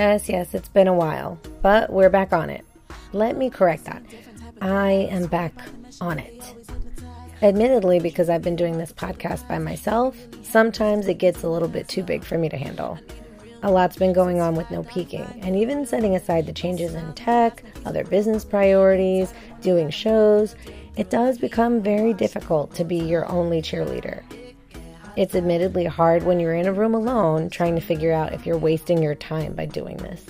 Yes, 0.00 0.30
yes, 0.30 0.54
it's 0.54 0.70
been 0.70 0.88
a 0.88 0.94
while, 0.94 1.38
but 1.60 1.92
we're 1.92 2.08
back 2.08 2.32
on 2.32 2.48
it. 2.48 2.64
Let 3.12 3.36
me 3.36 3.50
correct 3.50 3.84
that. 3.84 4.02
I 4.62 4.92
am 5.10 5.26
back 5.26 5.52
on 6.00 6.18
it. 6.18 6.42
Admittedly, 7.42 8.00
because 8.00 8.30
I've 8.30 8.40
been 8.40 8.56
doing 8.56 8.78
this 8.78 8.94
podcast 8.94 9.46
by 9.46 9.58
myself, 9.58 10.16
sometimes 10.42 11.06
it 11.06 11.18
gets 11.18 11.42
a 11.42 11.50
little 11.50 11.68
bit 11.68 11.86
too 11.86 12.02
big 12.02 12.24
for 12.24 12.38
me 12.38 12.48
to 12.48 12.56
handle. 12.56 12.98
A 13.62 13.70
lot's 13.70 13.98
been 13.98 14.14
going 14.14 14.40
on 14.40 14.54
with 14.54 14.70
no 14.70 14.84
peaking, 14.84 15.38
and 15.42 15.54
even 15.54 15.84
setting 15.84 16.16
aside 16.16 16.46
the 16.46 16.54
changes 16.54 16.94
in 16.94 17.12
tech, 17.12 17.62
other 17.84 18.02
business 18.02 18.42
priorities, 18.42 19.34
doing 19.60 19.90
shows, 19.90 20.56
it 20.96 21.10
does 21.10 21.36
become 21.36 21.82
very 21.82 22.14
difficult 22.14 22.74
to 22.76 22.84
be 22.84 22.96
your 22.96 23.30
only 23.30 23.60
cheerleader. 23.60 24.22
It's 25.20 25.34
admittedly 25.34 25.84
hard 25.84 26.22
when 26.22 26.40
you're 26.40 26.54
in 26.54 26.66
a 26.66 26.72
room 26.72 26.94
alone 26.94 27.50
trying 27.50 27.74
to 27.74 27.82
figure 27.82 28.10
out 28.10 28.32
if 28.32 28.46
you're 28.46 28.56
wasting 28.56 29.02
your 29.02 29.14
time 29.14 29.52
by 29.52 29.66
doing 29.66 29.98
this. 29.98 30.24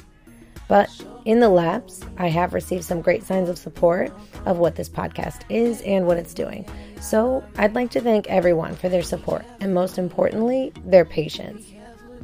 But 0.67 0.91
in 1.25 1.39
the 1.39 1.49
labs, 1.49 2.03
I 2.19 2.27
have 2.27 2.55
received 2.55 2.83
some 2.83 3.01
great 3.01 3.23
signs 3.23 3.49
of 3.49 3.57
support 3.57 4.13
of 4.47 4.59
what 4.59 4.75
this 4.75 4.89
podcast 4.89 5.43
is 5.49 5.81
and 5.83 6.09
what 6.09 6.17
it's 6.17 6.35
doing. 6.35 6.67
So 7.01 7.45
I'd 7.57 7.77
like 7.77 7.93
to 7.93 8.01
thank 8.01 8.27
everyone 8.27 8.75
for 8.75 8.89
their 8.89 9.05
support 9.05 9.45
and 9.61 9.73
most 9.73 9.97
importantly, 9.97 10.73
their 10.85 11.05
patience. 11.05 11.67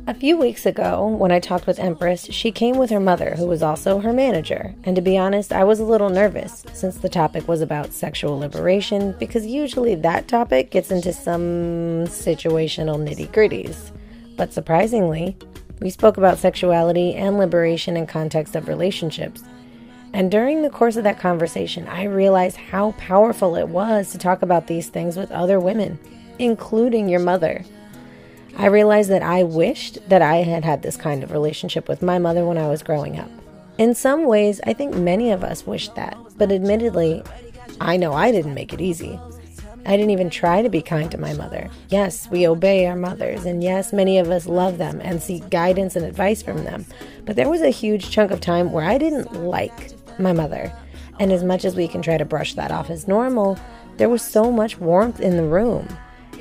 A 0.08 0.14
few 0.14 0.36
weeks 0.36 0.66
ago, 0.66 1.08
when 1.08 1.32
I 1.32 1.40
talked 1.40 1.66
with 1.66 1.80
Empress, 1.80 2.26
she 2.26 2.52
came 2.52 2.76
with 2.78 2.90
her 2.90 3.00
mother, 3.00 3.34
who 3.34 3.48
was 3.48 3.60
also 3.60 3.98
her 3.98 4.12
manager. 4.12 4.72
And 4.84 4.94
to 4.94 5.02
be 5.02 5.18
honest, 5.18 5.52
I 5.52 5.64
was 5.64 5.80
a 5.80 5.84
little 5.84 6.10
nervous 6.10 6.64
since 6.72 6.98
the 6.98 7.08
topic 7.08 7.48
was 7.48 7.60
about 7.60 7.92
sexual 7.92 8.38
liberation, 8.38 9.16
because 9.18 9.44
usually 9.46 9.96
that 9.96 10.28
topic 10.28 10.70
gets 10.70 10.92
into 10.92 11.12
some 11.12 12.06
situational 12.06 13.02
nitty 13.02 13.32
gritties. 13.32 13.90
But 14.36 14.52
surprisingly, 14.52 15.36
we 15.80 15.90
spoke 15.90 16.18
about 16.18 16.38
sexuality 16.38 17.16
and 17.16 17.36
liberation 17.36 17.96
in 17.96 18.06
context 18.06 18.54
of 18.54 18.68
relationships. 18.68 19.42
And 20.12 20.30
during 20.30 20.62
the 20.62 20.70
course 20.70 20.94
of 20.94 21.02
that 21.02 21.18
conversation, 21.18 21.88
I 21.88 22.04
realized 22.04 22.58
how 22.58 22.92
powerful 22.92 23.56
it 23.56 23.66
was 23.66 24.12
to 24.12 24.18
talk 24.18 24.42
about 24.42 24.68
these 24.68 24.88
things 24.88 25.16
with 25.16 25.32
other 25.32 25.58
women, 25.58 25.98
including 26.38 27.08
your 27.08 27.18
mother. 27.18 27.64
I 28.58 28.66
realized 28.66 29.10
that 29.10 29.22
I 29.22 29.42
wished 29.42 30.08
that 30.08 30.22
I 30.22 30.36
had 30.36 30.64
had 30.64 30.82
this 30.82 30.96
kind 30.96 31.22
of 31.22 31.30
relationship 31.30 31.88
with 31.88 32.02
my 32.02 32.18
mother 32.18 32.44
when 32.44 32.56
I 32.56 32.68
was 32.68 32.82
growing 32.82 33.18
up. 33.18 33.30
In 33.76 33.94
some 33.94 34.24
ways, 34.24 34.62
I 34.64 34.72
think 34.72 34.94
many 34.94 35.30
of 35.30 35.44
us 35.44 35.66
wished 35.66 35.94
that, 35.96 36.16
but 36.38 36.50
admittedly, 36.50 37.22
I 37.80 37.98
know 37.98 38.14
I 38.14 38.32
didn't 38.32 38.54
make 38.54 38.72
it 38.72 38.80
easy. 38.80 39.20
I 39.84 39.96
didn't 39.96 40.10
even 40.10 40.30
try 40.30 40.62
to 40.62 40.70
be 40.70 40.80
kind 40.80 41.10
to 41.10 41.18
my 41.18 41.34
mother. 41.34 41.68
Yes, 41.90 42.30
we 42.30 42.48
obey 42.48 42.86
our 42.86 42.96
mothers, 42.96 43.44
and 43.44 43.62
yes, 43.62 43.92
many 43.92 44.18
of 44.18 44.30
us 44.30 44.46
love 44.46 44.78
them 44.78 45.00
and 45.02 45.22
seek 45.22 45.50
guidance 45.50 45.94
and 45.94 46.04
advice 46.04 46.42
from 46.42 46.64
them. 46.64 46.86
But 47.26 47.36
there 47.36 47.50
was 47.50 47.60
a 47.60 47.68
huge 47.68 48.10
chunk 48.10 48.30
of 48.30 48.40
time 48.40 48.72
where 48.72 48.84
I 48.84 48.96
didn't 48.96 49.44
like 49.44 49.92
my 50.18 50.32
mother. 50.32 50.72
And 51.20 51.30
as 51.30 51.44
much 51.44 51.66
as 51.66 51.76
we 51.76 51.88
can 51.88 52.00
try 52.00 52.16
to 52.16 52.24
brush 52.24 52.54
that 52.54 52.72
off 52.72 52.88
as 52.88 53.06
normal, 53.06 53.58
there 53.98 54.08
was 54.08 54.22
so 54.22 54.50
much 54.50 54.78
warmth 54.78 55.20
in 55.20 55.36
the 55.36 55.44
room. 55.44 55.86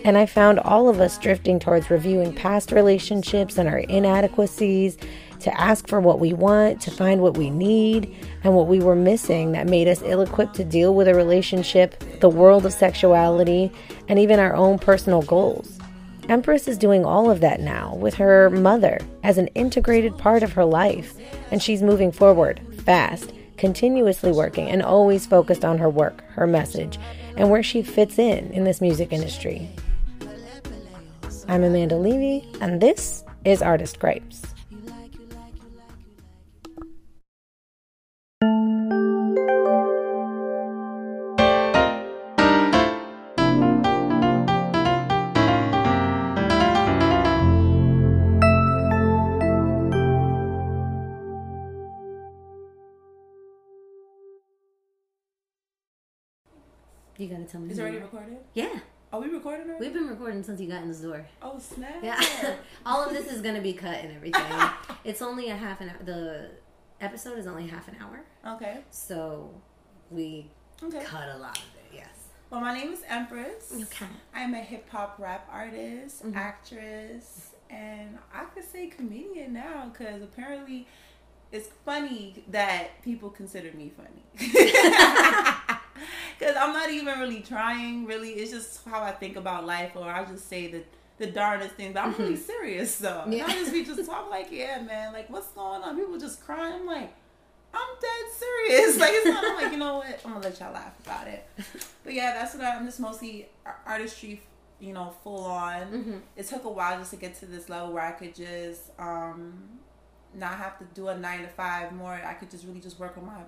And 0.05 0.19
I 0.19 0.27
found 0.27 0.59
all 0.59 0.87
of 0.87 1.01
us 1.01 1.17
drifting 1.17 1.57
towards 1.57 1.89
reviewing 1.89 2.31
past 2.31 2.71
relationships 2.71 3.57
and 3.57 3.67
our 3.67 3.79
inadequacies, 3.79 4.97
to 5.39 5.59
ask 5.59 5.87
for 5.87 5.99
what 5.99 6.19
we 6.19 6.31
want, 6.31 6.79
to 6.81 6.91
find 6.91 7.21
what 7.21 7.37
we 7.37 7.49
need, 7.49 8.15
and 8.43 8.55
what 8.55 8.67
we 8.67 8.79
were 8.79 8.95
missing 8.95 9.51
that 9.53 9.67
made 9.67 9.87
us 9.87 10.03
ill 10.05 10.21
equipped 10.21 10.53
to 10.55 10.63
deal 10.63 10.93
with 10.93 11.07
a 11.07 11.15
relationship, 11.15 12.03
the 12.19 12.29
world 12.29 12.67
of 12.67 12.73
sexuality, 12.73 13.71
and 14.07 14.19
even 14.19 14.39
our 14.39 14.55
own 14.55 14.77
personal 14.77 15.23
goals. 15.23 15.79
Empress 16.29 16.67
is 16.67 16.77
doing 16.77 17.03
all 17.03 17.31
of 17.31 17.41
that 17.41 17.59
now 17.59 17.95
with 17.95 18.13
her 18.13 18.51
mother 18.51 18.99
as 19.23 19.39
an 19.39 19.47
integrated 19.49 20.15
part 20.19 20.43
of 20.43 20.53
her 20.53 20.65
life, 20.65 21.15
and 21.49 21.63
she's 21.63 21.81
moving 21.81 22.11
forward 22.11 22.61
fast, 22.83 23.33
continuously 23.57 24.31
working, 24.31 24.69
and 24.69 24.83
always 24.83 25.25
focused 25.25 25.65
on 25.65 25.79
her 25.79 25.89
work, 25.89 26.23
her 26.33 26.45
message, 26.45 26.99
and 27.37 27.49
where 27.49 27.63
she 27.63 27.81
fits 27.81 28.19
in 28.19 28.51
in 28.51 28.65
this 28.65 28.81
music 28.81 29.11
industry. 29.11 29.67
I'm 31.47 31.63
Amanda 31.63 31.95
Levy, 31.95 32.47
and 32.59 32.81
this 32.81 33.23
is 33.45 33.61
Artist 33.61 33.99
Gripes. 33.99 34.41
You 57.17 57.27
gotta 57.29 57.45
tell 57.45 57.61
me. 57.61 57.71
Is 57.71 57.79
it 57.79 57.81
already 57.81 57.97
recorded? 57.99 58.37
Yeah, 58.53 58.79
Are 59.15 59.21
we 59.21 59.29
recording 59.29 59.67
already? 59.69 59.85
we've 59.85 59.93
been 59.93 60.09
recording 60.09 60.43
since 60.43 60.59
you 60.59 60.67
got 60.67 60.83
in 60.83 60.91
the 60.91 60.97
door. 60.97 61.25
Oh 61.41 61.57
snap! 61.57 62.03
Yeah, 62.03 62.21
all 62.85 63.01
of 63.01 63.13
this 63.13 63.31
is 63.31 63.39
gonna 63.41 63.61
be 63.61 63.71
cut 63.71 63.95
and 63.99 64.13
everything. 64.13 64.43
it's 65.05 65.21
only 65.21 65.49
a 65.51 65.55
half 65.55 65.79
an 65.79 65.87
hour. 65.87 65.97
The 66.03 66.49
episode 66.99 67.39
is 67.39 67.47
only 67.47 67.65
half 67.65 67.87
an 67.87 67.95
hour, 68.01 68.25
okay. 68.55 68.79
so 68.89 69.53
we 70.11 70.51
Okay. 70.83 71.01
cut 71.05 71.29
a 71.33 71.37
lot 71.37 71.57
of 71.57 71.63
it. 71.63 71.95
Yes. 71.95 72.09
Well, 72.49 72.59
my 72.59 72.77
name 72.77 72.91
is 72.91 73.03
Empress. 73.07 73.73
Okay. 73.83 74.05
I'm 74.33 74.53
a 74.53 74.59
hip 74.59 74.89
hop 74.89 75.15
rap 75.17 75.47
artist, 75.49 76.25
Mhm. 76.25 76.35
actress, 76.35 77.51
and 77.69 78.17
I 78.33 78.43
could 78.53 78.69
say 78.69 78.87
comedian 78.87 79.53
now 79.53 79.91
because 79.93 80.23
apparently 80.23 80.87
it's 81.53 81.69
funny 81.85 82.43
that 82.49 83.01
people 83.01 83.29
consider 83.29 83.71
me 83.77 83.93
funny. 83.95 84.25
Because 86.37 86.55
I'm 86.57 86.73
not 86.73 86.89
even 86.91 87.19
really 87.19 87.39
trying, 87.41 88.05
really. 88.05 88.31
It's 88.31 88.51
just 88.51 88.85
how 88.85 89.01
I 89.01 89.11
think 89.11 89.37
about 89.37 89.65
life, 89.65 89.93
or 89.95 90.09
I 90.09 90.25
just 90.25 90.49
say 90.49 90.67
the, 90.69 90.83
the 91.17 91.27
darndest 91.27 91.75
things. 91.75 91.93
But 91.93 92.03
I'm 92.03 92.13
really 92.15 92.35
serious, 92.35 92.97
though. 92.97 93.23
Yeah. 93.29 93.45
I 93.47 93.53
just 93.53 93.71
be 93.71 93.85
just 93.85 94.05
talk 94.05 94.29
like, 94.29 94.47
yeah, 94.51 94.81
man, 94.81 95.13
like, 95.13 95.29
what's 95.29 95.47
going 95.49 95.81
on? 95.81 95.95
People 95.95 96.17
just 96.19 96.43
crying. 96.45 96.73
I'm 96.81 96.85
like, 96.85 97.13
I'm 97.73 97.87
dead 98.01 98.33
serious. 98.33 98.97
Like, 98.99 99.11
it's 99.13 99.25
not, 99.25 99.45
I'm 99.45 99.55
like, 99.63 99.71
you 99.71 99.77
know 99.77 99.97
what? 99.97 100.19
I'm 100.25 100.31
going 100.31 100.41
to 100.43 100.49
let 100.49 100.59
y'all 100.59 100.73
laugh 100.73 100.93
about 101.05 101.27
it. 101.27 101.47
But 102.03 102.13
yeah, 102.13 102.33
that's 102.33 102.53
what 102.55 102.63
I, 102.65 102.75
I'm 102.75 102.85
just 102.85 102.99
mostly 102.99 103.47
artistry, 103.85 104.41
you 104.79 104.91
know, 104.93 105.13
full 105.23 105.45
on. 105.45 105.81
Mhm. 105.87 106.21
It 106.35 106.47
took 106.47 106.65
a 106.65 106.69
while 106.69 106.97
just 106.99 107.11
to 107.11 107.17
get 107.17 107.35
to 107.39 107.45
this 107.45 107.69
level 107.69 107.93
where 107.93 108.03
I 108.03 108.11
could 108.11 108.35
just 108.35 108.91
um, 108.99 109.53
not 110.33 110.55
have 110.57 110.77
to 110.79 110.85
do 110.93 111.07
a 111.07 111.17
nine 111.17 111.41
to 111.43 111.47
five 111.47 111.93
more. 111.93 112.13
I 112.13 112.33
could 112.33 112.51
just 112.51 112.65
really 112.65 112.81
just 112.81 112.99
work 112.99 113.17
on 113.17 113.25
my 113.25 113.41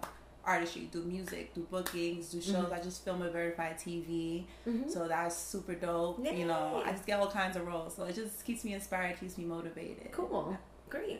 artistry, 0.48 0.90
do 0.92 1.04
music, 1.04 1.54
do 1.54 1.62
bookings, 1.70 2.30
do 2.32 2.42
shows. 2.42 2.72
I 2.72 2.80
just 2.80 3.04
film 3.04 3.22
a 3.22 3.30
verified 3.30 3.78
TV, 3.78 4.48
Mhm. 4.66 4.90
so 4.90 5.08
that's 5.08 5.36
super 5.36 5.76
dope. 5.76 6.26
You 6.26 6.46
know, 6.48 6.82
I 6.86 6.92
just 6.94 7.06
get 7.06 7.20
all 7.20 7.30
kinds 7.30 7.58
of 7.58 7.68
roles, 7.68 7.96
so 7.96 8.04
it 8.06 8.16
just 8.16 8.44
keeps 8.46 8.64
me 8.64 8.74
inspired, 8.74 9.20
keeps 9.20 9.38
me 9.38 9.44
motivated. 9.46 10.12
Cool. 10.14 10.58
Great. 10.90 11.20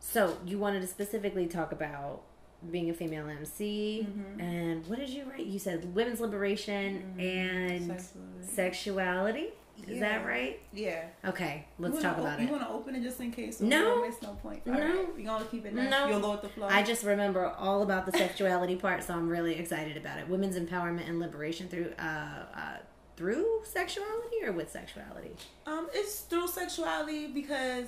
So 0.00 0.36
you 0.46 0.58
wanted 0.58 0.80
to 0.80 0.86
specifically 0.88 1.46
talk 1.46 1.70
about 1.70 2.22
being 2.70 2.88
a 2.90 2.94
female 2.94 3.28
MC 3.28 4.06
Mhm. 4.08 4.40
and 4.40 4.86
what 4.86 4.98
did 4.98 5.10
you 5.10 5.24
write? 5.24 5.44
You 5.46 5.58
said 5.58 5.94
women's 5.94 6.20
liberation 6.20 7.14
and 7.18 7.86
Sexuality. 7.88 8.46
sexuality. 8.46 9.48
Is 9.88 10.00
that 10.00 10.24
right? 10.24 10.60
Yeah. 10.72 11.04
Okay, 11.24 11.66
let's 11.78 12.00
talk 12.00 12.18
about 12.18 12.38
you 12.38 12.44
it. 12.44 12.48
You 12.48 12.52
want 12.56 12.68
to 12.68 12.72
open 12.72 12.94
it 12.94 13.02
just 13.02 13.20
in 13.20 13.30
case? 13.30 13.58
So 13.58 13.64
No. 13.64 14.00
We 14.00 14.08
miss 14.08 14.22
no 14.22 14.30
point. 14.42 14.66
No. 14.66 14.74
Alright, 14.74 15.18
You 15.18 15.24
gonna 15.24 15.44
keep 15.44 15.66
it 15.66 15.74
nice? 15.74 15.90
No. 15.90 16.08
You'll 16.08 16.20
go 16.20 16.32
with 16.32 16.42
the 16.42 16.48
flow. 16.48 16.68
I 16.68 16.82
just 16.82 17.04
remember 17.04 17.46
all 17.46 17.82
about 17.82 18.06
the 18.06 18.12
sexuality 18.12 18.76
part, 18.76 19.02
so 19.04 19.14
I'm 19.14 19.28
really 19.28 19.54
excited 19.54 19.96
about 19.96 20.18
it. 20.18 20.28
Women's 20.28 20.56
empowerment 20.56 21.08
and 21.08 21.18
liberation 21.18 21.68
through 21.68 21.92
uh, 21.98 22.02
uh, 22.02 22.76
through 23.16 23.60
sexuality 23.64 24.36
or 24.44 24.52
with 24.52 24.70
sexuality. 24.70 25.32
Um, 25.66 25.88
it's 25.92 26.20
through 26.20 26.48
sexuality 26.48 27.28
because 27.28 27.86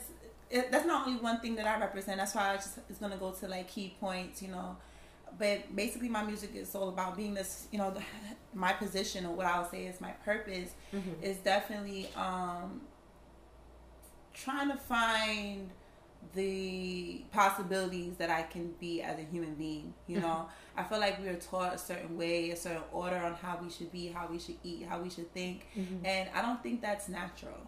it, 0.51 0.71
that's 0.71 0.87
not 0.87 1.07
only 1.07 1.21
one 1.21 1.41
thing 1.41 1.57
that 1.57 1.67
I 1.67 1.81
represent. 1.81 2.19
That's 2.19 2.35
why 2.35 2.53
I 2.53 2.57
just 2.57 2.79
it's 2.89 2.99
gonna 2.99 3.17
go 3.17 3.31
to 3.33 3.49
like 3.49 3.69
key 3.69 3.97
points, 4.01 4.43
you 4.43 4.49
know. 4.49 4.77
But 5.39 5.75
basically, 5.75 6.09
my 6.09 6.23
music 6.23 6.55
is 6.55 6.75
all 6.75 6.89
about 6.89 7.17
being 7.17 7.35
this, 7.35 7.67
you 7.73 7.79
know, 7.79 7.93
my 8.55 8.73
position 8.73 9.27
or 9.27 9.33
what 9.35 9.47
I'll 9.47 9.69
say 9.69 9.87
is 9.87 10.01
my 10.01 10.13
purpose 10.25 10.71
Mhm. 10.93 11.23
is 11.23 11.39
definitely 11.39 12.09
um 12.17 12.83
trying 14.33 14.71
to 14.71 14.77
find 14.77 15.71
the 16.35 17.23
possibilities 17.33 18.17
that 18.17 18.31
I 18.31 18.43
can 18.43 18.73
be 18.81 19.03
as 19.03 19.19
a 19.19 19.23
human 19.23 19.55
being. 19.55 19.93
You 20.07 20.21
know, 20.21 20.47
I 20.77 20.83
feel 20.83 20.99
like 20.99 21.21
we 21.21 21.29
are 21.29 21.37
taught 21.37 21.75
a 21.75 21.79
certain 21.79 22.17
way, 22.17 22.51
a 22.51 22.57
certain 22.57 22.83
order 22.93 23.17
on 23.17 23.35
how 23.35 23.59
we 23.63 23.71
should 23.71 23.93
be, 23.93 24.09
how 24.09 24.27
we 24.29 24.39
should 24.39 24.57
eat, 24.65 24.87
how 24.89 25.01
we 25.01 25.11
should 25.11 25.33
think, 25.35 25.67
Mhm. 25.77 26.01
and 26.05 26.31
I 26.35 26.43
don't 26.43 26.63
think 26.63 26.81
that's 26.81 27.09
natural. 27.09 27.59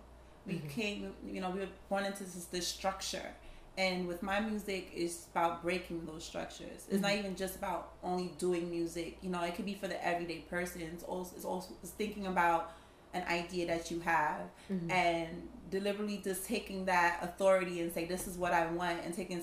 We 0.47 0.55
Mhm. 0.55 0.69
came, 0.69 1.15
you 1.27 1.41
know, 1.41 1.51
we 1.51 1.61
were 1.61 1.69
born 1.89 2.05
into 2.05 2.25
this, 2.25 2.47
this 2.47 2.67
structure. 2.67 3.35
And 3.79 4.07
with 4.09 4.23
my 4.23 4.41
music, 4.41 4.91
it's 4.95 5.27
about 5.33 5.63
breaking 5.63 6.07
those 6.07 6.25
structures. 6.25 6.87
It's 6.91 7.03
not 7.03 7.13
even 7.13 7.37
just 7.37 7.57
about 7.57 7.93
only 8.03 8.33
doing 8.39 8.71
music. 8.71 9.19
You 9.21 9.29
know, 9.31 9.43
it 9.43 9.55
could 9.55 9.67
be 9.67 9.75
for 9.75 9.87
the 9.87 10.03
everyday 10.07 10.39
person. 10.49 10.81
It's 10.83 11.05
also, 11.05 11.37
it's 11.37 11.45
also 11.45 11.75
it's 11.83 11.93
thinking 11.93 12.27
about 12.27 12.73
an 13.13 13.23
idea 13.29 13.67
that 13.67 13.91
you 13.91 14.01
have 14.01 14.43
Mhm. 14.71 14.91
and 14.91 15.49
deliberately 15.71 16.19
just 16.25 16.47
taking 16.47 16.87
that 16.87 17.19
authority 17.23 17.81
and 17.81 17.93
say, 17.93 18.07
this 18.07 18.27
is 18.27 18.37
what 18.39 18.53
I 18.53 18.67
want, 18.67 19.01
and 19.05 19.15
taking 19.15 19.43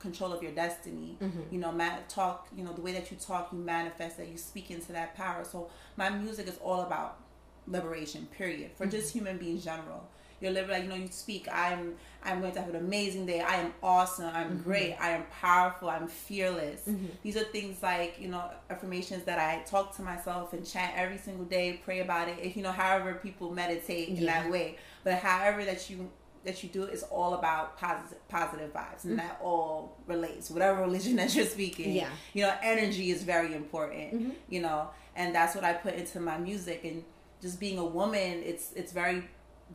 control 0.00 0.32
of 0.32 0.42
your 0.42 0.52
destiny. 0.52 1.16
Mm-hmm. 1.20 1.42
You 1.52 1.58
know, 1.60 1.70
ma- 1.72 1.98
talk. 2.08 2.48
You 2.56 2.64
know, 2.64 2.72
the 2.72 2.80
way 2.82 2.92
that 2.92 3.10
you 3.10 3.16
talk, 3.16 3.52
you 3.52 3.58
manifest 3.58 4.16
that. 4.16 4.28
You 4.28 4.38
speak 4.38 4.70
into 4.72 4.92
that 4.92 5.14
power. 5.16 5.44
So 5.44 5.70
my 5.96 6.08
music 6.10 6.46
is 6.48 6.58
all 6.58 6.80
about 6.82 7.18
liberation. 7.66 8.26
Period. 8.26 8.72
For 8.76 8.86
just 8.86 9.08
Mm-hmm. 9.10 9.18
human 9.18 9.38
beings 9.38 9.64
general. 9.64 10.08
You're 10.40 10.52
living 10.52 10.70
like 10.70 10.82
you 10.84 10.88
know. 10.88 10.94
You 10.96 11.08
speak. 11.10 11.48
I'm. 11.52 11.94
I'm 12.24 12.40
going 12.40 12.52
to 12.52 12.60
have 12.60 12.68
an 12.70 12.76
amazing 12.76 13.26
day. 13.26 13.40
I 13.40 13.56
am 13.56 13.72
awesome. 13.82 14.26
I'm 14.34 14.50
Mm-hmm. 14.50 14.62
great. 14.64 14.96
I 15.00 15.10
am 15.10 15.22
powerful. 15.40 15.88
I'm 15.88 16.08
fearless. 16.08 16.82
Mm-hmm. 16.88 17.06
These 17.22 17.36
are 17.36 17.44
things 17.44 17.82
like 17.82 18.16
you 18.20 18.28
know 18.28 18.50
affirmations 18.70 19.24
that 19.24 19.38
I 19.38 19.62
talk 19.62 19.94
to 19.96 20.02
myself 20.02 20.52
and 20.52 20.66
chant 20.66 20.92
every 20.96 21.18
single 21.18 21.44
day. 21.44 21.80
Pray 21.84 22.00
about 22.00 22.28
it. 22.28 22.38
If 22.42 22.56
you 22.56 22.62
know, 22.62 22.72
however 22.72 23.14
people 23.22 23.50
meditate 23.52 24.08
in 24.08 24.16
Yeah. 24.16 24.42
that 24.42 24.50
way, 24.50 24.78
but 25.04 25.14
however 25.14 25.64
that 25.64 25.88
you 25.90 26.10
that 26.44 26.62
you 26.62 26.68
do 26.68 26.84
is 26.84 27.02
all 27.04 27.34
about 27.34 27.76
positive 27.78 28.28
positive 28.28 28.72
vibes, 28.72 29.04
and 29.04 29.16
mm-hmm. 29.18 29.28
that 29.28 29.38
all 29.42 29.96
relates. 30.06 30.50
Whatever 30.50 30.82
religion 30.82 31.16
that 31.20 31.34
you're 31.34 31.46
speaking, 31.46 31.92
Yeah. 31.92 32.08
you 32.32 32.42
know, 32.42 32.54
energy 32.62 33.10
is 33.10 33.22
very 33.22 33.54
important. 33.54 34.14
Mm-hmm. 34.14 34.30
You 34.48 34.60
know, 34.62 34.88
and 35.14 35.34
that's 35.34 35.54
what 35.54 35.64
I 35.64 35.72
put 35.72 35.94
into 35.94 36.20
my 36.20 36.36
music 36.38 36.84
and 36.84 37.04
just 37.40 37.60
being 37.60 37.78
a 37.78 37.84
woman. 37.84 38.42
It's 38.44 38.72
it's 38.74 38.92
very 38.92 39.24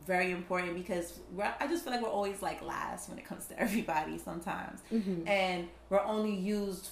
very 0.06 0.30
important 0.30 0.74
because 0.74 1.20
we're, 1.32 1.52
I 1.60 1.66
just 1.66 1.84
feel 1.84 1.92
like 1.92 2.02
we're 2.02 2.08
always 2.08 2.42
like 2.42 2.62
last 2.62 3.08
when 3.08 3.18
it 3.18 3.24
comes 3.24 3.46
to 3.46 3.58
everybody 3.60 4.18
sometimes, 4.18 4.80
mm-hmm. 4.92 5.26
and 5.26 5.68
we're 5.90 6.02
only 6.02 6.34
used 6.34 6.88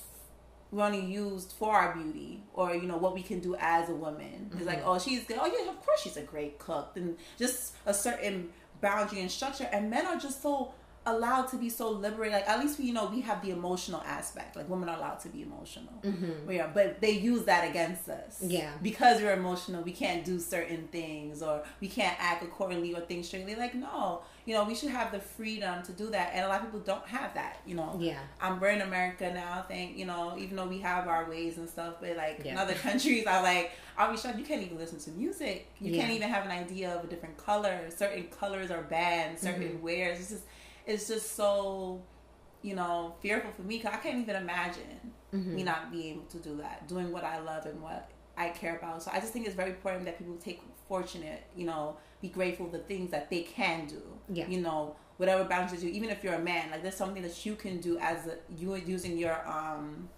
we're 0.71 0.85
only 0.85 1.05
used 1.05 1.53
for 1.53 1.77
our 1.77 1.95
beauty 1.95 2.43
or 2.55 2.75
you 2.75 2.89
know 2.89 2.97
what 2.97 3.13
we 3.13 3.23
can 3.23 3.41
do 3.41 3.55
as 3.59 3.91
a 3.91 3.95
woman. 3.95 4.51
It's 4.55 4.65
like 4.65 4.81
mm-hmm. 4.81 4.89
oh 4.89 4.99
she's 4.99 5.25
good. 5.25 5.39
Oh 5.41 5.47
yeah, 5.47 5.71
of 5.71 5.85
course 5.85 6.01
she's 6.01 6.17
a 6.17 6.23
great 6.23 6.59
cook. 6.59 6.93
And 6.97 7.17
just 7.39 7.75
a 7.85 7.93
certain 7.93 8.49
boundary 8.81 9.21
and 9.21 9.31
structure. 9.31 9.69
And 9.73 9.89
men 9.89 10.07
are 10.07 10.17
just 10.17 10.43
so 10.43 10.75
allowed 11.05 11.49
to 11.49 11.57
be 11.57 11.69
so 11.69 11.91
liberated. 11.91 12.35
Like 12.35 12.49
at 12.49 12.61
least 12.61 12.79
we 12.79 12.85
you 12.87 12.93
know 12.93 13.07
we 13.07 13.21
have 13.23 13.43
the 13.43 13.51
emotional 13.51 14.03
aspect. 14.07 14.55
Like 14.57 14.69
women 14.69 14.89
are 14.89 14.97
allowed 14.97 15.19
to 15.21 15.29
be 15.29 15.43
emotional. 15.43 15.93
We 16.47 16.61
are, 16.61 16.71
but 16.73 17.01
they 17.01 17.13
use 17.13 17.45
that 17.45 17.69
against 17.69 18.09
us. 18.09 18.39
Yeah. 18.41 18.71
Because 18.83 19.21
we're 19.21 19.33
emotional, 19.33 19.83
we 19.83 19.93
can't 19.93 20.25
do 20.25 20.39
certain 20.39 20.89
things 20.93 21.43
or 21.43 21.63
we 21.81 21.89
can't 21.89 22.17
act 22.21 22.43
accordingly 22.45 22.95
or 22.95 23.01
think 23.01 23.25
strictly. 23.25 23.55
Like 23.57 23.75
no, 23.75 24.23
you 24.45 24.55
know 24.55 24.65
we 24.65 24.75
should 24.75 24.91
have 24.91 25.11
the 25.11 25.19
freedom 25.21 25.83
to 25.83 25.93
do 25.93 26.11
that. 26.11 26.31
And 26.35 26.45
a 26.45 26.49
lot 26.49 26.61
of 26.61 26.67
people 26.67 26.81
don't 26.81 27.07
have 27.09 27.35
that. 27.35 27.59
You 27.67 27.75
know. 27.75 27.97
Yeah. 27.99 28.21
I'm 28.41 28.61
we're 28.61 28.69
in 28.71 28.83
America 28.83 29.33
now. 29.35 29.65
Think 29.67 29.97
you 29.99 30.07
know, 30.07 30.37
even 30.39 30.57
though 30.57 30.67
we 30.69 30.79
have 30.79 31.09
our 31.09 31.29
ways 31.29 31.59
and 31.59 31.69
stuff, 31.69 31.95
but 32.01 32.17
like 32.17 32.47
in 32.47 32.57
other 32.57 32.75
countries, 32.87 33.27
I 33.27 33.41
like 33.43 33.73
I'll 33.99 34.11
be 34.13 34.17
shocked. 34.17 34.39
You 34.39 34.45
can't 34.45 34.63
even 34.63 34.79
listen 34.79 34.99
to 35.01 35.11
music. 35.11 35.69
You 35.81 35.93
can't 35.95 36.13
even 36.13 36.29
have 36.29 36.45
an 36.45 36.53
idea 36.53 36.95
of 36.95 37.05
a 37.05 37.07
different 37.09 37.37
color. 37.37 37.89
Certain 37.95 38.25
colors 38.29 38.71
are 38.71 38.83
banned. 38.83 39.39
Certain 39.39 39.63
Mm-hmm. 39.63 39.83
wears. 39.83 40.19
It's 40.21 40.31
just 40.31 40.45
it's 40.87 41.09
just 41.09 41.35
so 41.37 42.03
you 42.63 42.75
know 42.75 43.15
fearful 43.21 43.51
for 43.53 43.63
me. 43.63 43.79
Cause 43.81 43.93
I 43.95 43.97
can't 43.99 44.19
even 44.19 44.37
imagine 44.37 45.13
Mm-hmm. 45.35 45.55
me 45.55 45.63
not 45.63 45.91
being 45.91 46.17
able 46.17 46.25
to 46.25 46.37
do 46.37 46.59
that, 46.59 46.87
doing 46.89 47.11
what 47.11 47.25
I 47.25 47.41
love 47.41 47.65
and 47.65 47.81
what 47.81 48.11
I 48.37 48.51
care 48.51 48.77
about. 48.77 49.03
So 49.03 49.11
I 49.15 49.19
just 49.19 49.33
think 49.33 49.47
it's 49.47 49.55
very 49.57 49.71
important 49.71 50.05
that 50.05 50.19
people 50.19 50.37
take 50.37 50.61
fortunate, 50.87 51.45
you 51.57 51.65
know, 51.65 51.97
be 52.21 52.29
grateful 52.29 52.67
for 52.67 52.73
the 52.77 52.83
things 52.83 53.11
that 53.13 53.31
they 53.31 53.41
can 53.41 53.87
do. 53.87 54.03
Yeah. 54.31 54.47
You 54.47 54.61
know, 54.61 54.95
whatever 55.17 55.45
boundaries 55.45 55.83
you, 55.83 55.91
even 55.91 56.11
if 56.11 56.23
you're 56.23 56.35
a 56.35 56.39
man, 56.39 56.71
like 56.71 56.83
there's 56.83 56.97
something 56.97 57.23
that 57.23 57.47
you 57.47 57.55
can 57.55 57.81
do 57.81 57.97
as 57.99 58.27
a, 58.27 58.37
you 58.55 58.75
are 58.75 58.79
using 58.79 59.17
your 59.17 59.41
um 59.49 60.11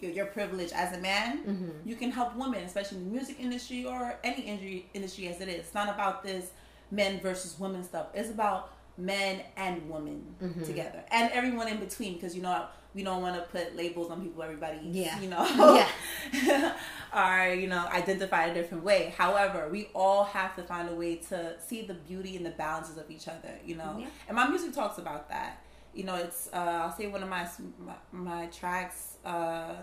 your, 0.00 0.12
your 0.12 0.26
privilege 0.26 0.72
as 0.72 0.96
a 0.96 1.00
man. 1.00 1.44
Mm-hmm. 1.44 1.70
You 1.88 1.96
can 1.96 2.10
help 2.10 2.34
women, 2.36 2.64
especially 2.64 2.96
in 2.96 3.04
the 3.04 3.10
music 3.10 3.36
industry 3.38 3.84
or 3.84 4.18
any 4.24 4.40
industry 4.44 4.88
industry 4.94 5.28
as 5.28 5.42
it 5.42 5.48
is. 5.48 5.56
It's 5.56 5.74
not 5.74 5.90
about 5.90 6.22
this 6.22 6.52
men 6.90 7.20
versus 7.20 7.58
women 7.60 7.84
stuff. 7.84 8.06
It's 8.14 8.30
about 8.30 8.72
men 8.98 9.40
and 9.56 9.88
women 9.90 10.24
Mm-hmm. 10.42 10.62
together 10.64 11.02
and 11.10 11.30
everyone 11.32 11.68
in 11.68 11.78
between 11.78 12.14
because 12.14 12.34
you 12.36 12.42
know 12.42 12.66
we 12.94 13.02
don't 13.02 13.20
want 13.20 13.36
to 13.36 13.42
put 13.42 13.76
labels 13.76 14.10
on 14.10 14.22
people 14.22 14.42
everybody 14.42 14.78
Yeah. 14.82 15.18
you 15.20 15.28
know 15.28 15.44
Yeah. 16.32 16.74
are 17.12 17.52
you 17.54 17.66
know 17.68 17.86
identified 17.92 18.50
a 18.50 18.54
different 18.54 18.84
way 18.84 19.14
however 19.16 19.68
we 19.70 19.88
all 19.94 20.24
have 20.24 20.54
to 20.56 20.62
find 20.62 20.88
a 20.88 20.94
way 20.94 21.16
to 21.30 21.54
see 21.66 21.82
the 21.82 21.94
beauty 21.94 22.36
and 22.36 22.44
the 22.46 22.50
balances 22.50 22.96
of 22.98 23.10
each 23.10 23.28
other 23.28 23.52
you 23.64 23.76
know 23.76 23.96
Yeah. 23.98 24.06
and 24.28 24.36
my 24.36 24.46
music 24.48 24.72
talks 24.72 24.98
about 24.98 25.28
that 25.30 25.62
you 25.94 26.04
know 26.04 26.14
it's 26.16 26.48
uh 26.52 26.56
i'll 26.84 26.92
say 26.96 27.06
one 27.06 27.22
of 27.22 27.28
my 27.28 27.46
my, 27.78 27.94
my 28.12 28.46
tracks 28.46 29.16
uh 29.24 29.74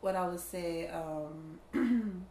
what 0.00 0.16
i 0.16 0.26
would 0.26 0.40
say 0.40 0.88
um 0.88 1.58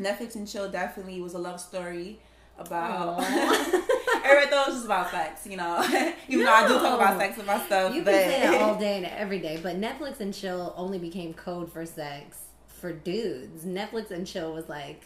netflix 0.00 0.34
and 0.36 0.46
chill 0.48 0.70
definitely 0.70 1.20
was 1.20 1.34
a 1.34 1.38
love 1.38 1.60
story 1.60 2.18
about 2.58 3.20
everybody 4.26 4.50
thought 4.50 4.68
it 4.68 4.70
was 4.70 4.76
just 4.76 4.86
about 4.86 5.10
sex 5.10 5.46
you 5.46 5.56
know 5.56 5.82
even 6.28 6.44
though 6.44 6.52
i 6.52 6.66
do 6.68 6.74
talk 6.74 7.00
about 7.00 7.18
sex 7.18 7.38
and 7.38 7.46
my 7.46 7.58
stuff 7.66 7.94
You 7.94 8.02
but 8.02 8.12
can 8.12 8.30
say 8.30 8.40
that 8.40 8.60
all 8.62 8.74
day 8.78 8.96
and 8.96 9.06
every 9.06 9.38
day, 9.38 9.58
but 9.62 9.80
Netflix 9.80 10.20
and 10.20 10.32
chill 10.34 10.74
only 10.76 10.98
became 10.98 11.32
code 11.34 11.72
for 11.72 11.84
sex 11.86 12.38
for 12.66 12.92
dudes. 12.92 13.64
Netflix 13.64 14.10
and 14.10 14.26
chill 14.26 14.52
was 14.52 14.68
like, 14.68 15.04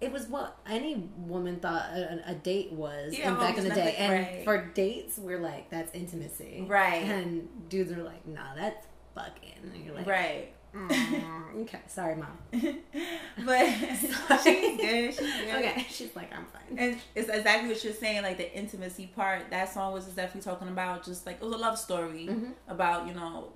it 0.00 0.12
was 0.12 0.26
what 0.26 0.56
any 0.66 1.08
woman 1.18 1.58
thought 1.60 1.82
a, 1.90 2.22
a 2.26 2.34
date 2.34 2.72
was 2.72 3.16
Yeah, 3.16 3.32
in 3.32 3.34
back 3.36 3.58
in 3.58 3.64
the 3.64 3.74
day. 3.74 3.94
And 3.98 4.12
right. 4.12 4.44
for 4.44 4.66
dates, 4.74 5.18
we're 5.18 5.40
like, 5.40 5.70
that's 5.70 5.94
intimacy. 5.94 6.64
Right. 6.68 7.04
And 7.04 7.48
dudes 7.68 7.92
are 7.92 8.02
like, 8.02 8.26
nah, 8.26 8.54
that's 8.56 8.86
fucking. 9.14 9.72
And 9.74 9.84
you're 9.84 9.94
like, 9.94 10.06
right 10.06 10.52
"Mm, 10.74 11.62
okay, 11.62 11.80
sorry, 11.86 12.14
mom. 12.16 12.38
but 12.52 13.66
she's 14.42 14.76
good 14.76 15.14
she's 15.14 15.18
good 15.18 15.54
Okay. 15.56 15.86
She's 15.90 16.14
like, 16.14 16.32
I'm 16.34 16.44
fine. 16.46 16.78
And 16.78 16.96
it's 17.14 17.28
exactly 17.28 17.68
what 17.70 17.82
you're 17.82 17.92
saying, 17.92 18.22
like 18.22 18.36
the 18.36 18.54
intimacy 18.56 19.06
part. 19.14 19.50
That 19.50 19.72
song 19.72 19.92
was 19.92 20.04
definitely 20.06 20.42
talking 20.42 20.68
about 20.68 21.04
just 21.04 21.26
like 21.26 21.36
it 21.36 21.44
was 21.44 21.54
a 21.54 21.56
love 21.58 21.78
story 21.78 22.26
Mm-hmm. 22.28 22.50
about 22.68 23.06
you 23.06 23.14
know 23.14 23.48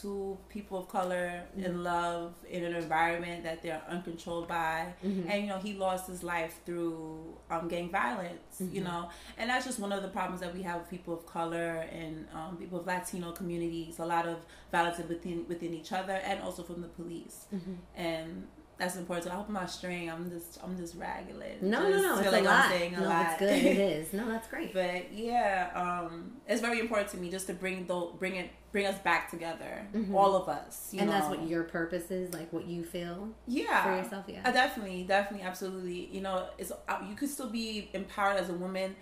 two 0.00 0.36
people 0.48 0.78
of 0.78 0.88
color 0.88 1.26
Mm-hmm. 1.38 1.64
in 1.66 1.82
love 1.82 2.34
in 2.48 2.62
an 2.64 2.74
environment 2.74 3.42
that 3.44 3.62
they're 3.62 3.82
uncontrolled 3.88 4.46
by, 4.48 4.92
Mm-hmm. 5.04 5.28
and 5.30 5.42
you 5.42 5.48
know 5.48 5.58
he 5.58 5.72
lost 5.74 6.04
his 6.12 6.22
life 6.22 6.54
through 6.66 7.36
um, 7.50 7.68
gang 7.68 7.90
violence. 7.90 8.54
Mm-hmm. 8.62 8.74
You 8.76 8.82
know, 8.84 9.08
and 9.38 9.48
that's 9.50 9.64
just 9.66 9.78
one 9.78 9.92
of 9.92 10.02
the 10.02 10.08
problems 10.18 10.40
that 10.40 10.52
we 10.54 10.62
have 10.62 10.80
with 10.80 10.90
people 10.90 11.12
of 11.14 11.26
color 11.26 11.70
and 12.02 12.26
um, 12.34 12.56
people 12.56 12.78
of 12.80 12.86
Latino 12.86 13.32
communities. 13.32 13.98
A 13.98 14.06
lot 14.06 14.26
of 14.26 14.38
violence 14.72 14.98
within 15.14 15.38
within 15.48 15.72
each 15.74 15.92
other 15.92 16.16
and 16.28 16.40
also 16.42 16.62
from 16.62 16.80
the 16.82 16.88
police, 16.88 17.46
Mm-hmm. 17.54 17.74
and. 17.96 18.46
That's 18.78 18.94
important. 18.96 19.32
I 19.32 19.36
hope 19.36 19.48
I'm 19.48 19.54
not 19.54 19.70
straying. 19.70 20.08
I'm 20.08 20.30
just, 20.30 20.58
I'm 20.62 20.76
just 20.76 20.94
ragging. 20.94 21.36
No, 21.62 21.82
no, 21.82 21.90
Just 21.90 22.04
no. 22.04 22.12
It's 22.14 22.22
feel 22.22 22.30
a 22.30 22.36
like 22.36 22.44
lot. 22.44 22.70
I'm 22.72 22.94
a 22.94 23.00
no, 23.00 23.08
lot. 23.08 23.26
it's 23.30 23.38
good. 23.40 23.48
It 23.50 23.78
is. 24.06 24.12
No, 24.12 24.28
that's 24.28 24.46
great. 24.48 24.72
But 24.72 25.12
yeah, 25.12 25.70
um, 25.74 26.32
it's 26.46 26.60
very 26.60 26.78
important 26.78 27.08
to 27.10 27.16
me 27.16 27.28
just 27.28 27.48
to 27.48 27.54
bring 27.54 27.86
the 27.86 28.08
bring 28.18 28.36
it 28.36 28.50
bring 28.70 28.86
us 28.86 28.98
back 29.00 29.30
together, 29.30 29.86
all 30.14 30.36
of 30.36 30.48
us. 30.48 30.90
You 30.92 30.98
Mm-hmm. 31.00 31.02
and 31.02 31.10
know? 31.10 31.18
that's 31.28 31.30
what 31.38 31.48
your 31.48 31.64
purpose 31.64 32.10
is, 32.12 32.32
like 32.32 32.52
what 32.52 32.66
you 32.66 32.84
feel 32.84 33.30
yeah 33.48 33.82
for 33.82 33.96
yourself. 33.96 34.26
Yeah. 34.28 34.42
Uh, 34.44 34.52
definitely, 34.52 35.02
definitely, 35.04 35.44
absolutely. 35.46 36.08
You 36.12 36.20
know, 36.20 36.46
it's 36.58 36.70
uh, 36.70 36.98
you 37.08 37.16
could 37.16 37.30
still 37.30 37.48
be 37.50 37.88
empowered 37.94 38.36
as 38.36 38.48
a 38.48 38.54
woman 38.54 38.94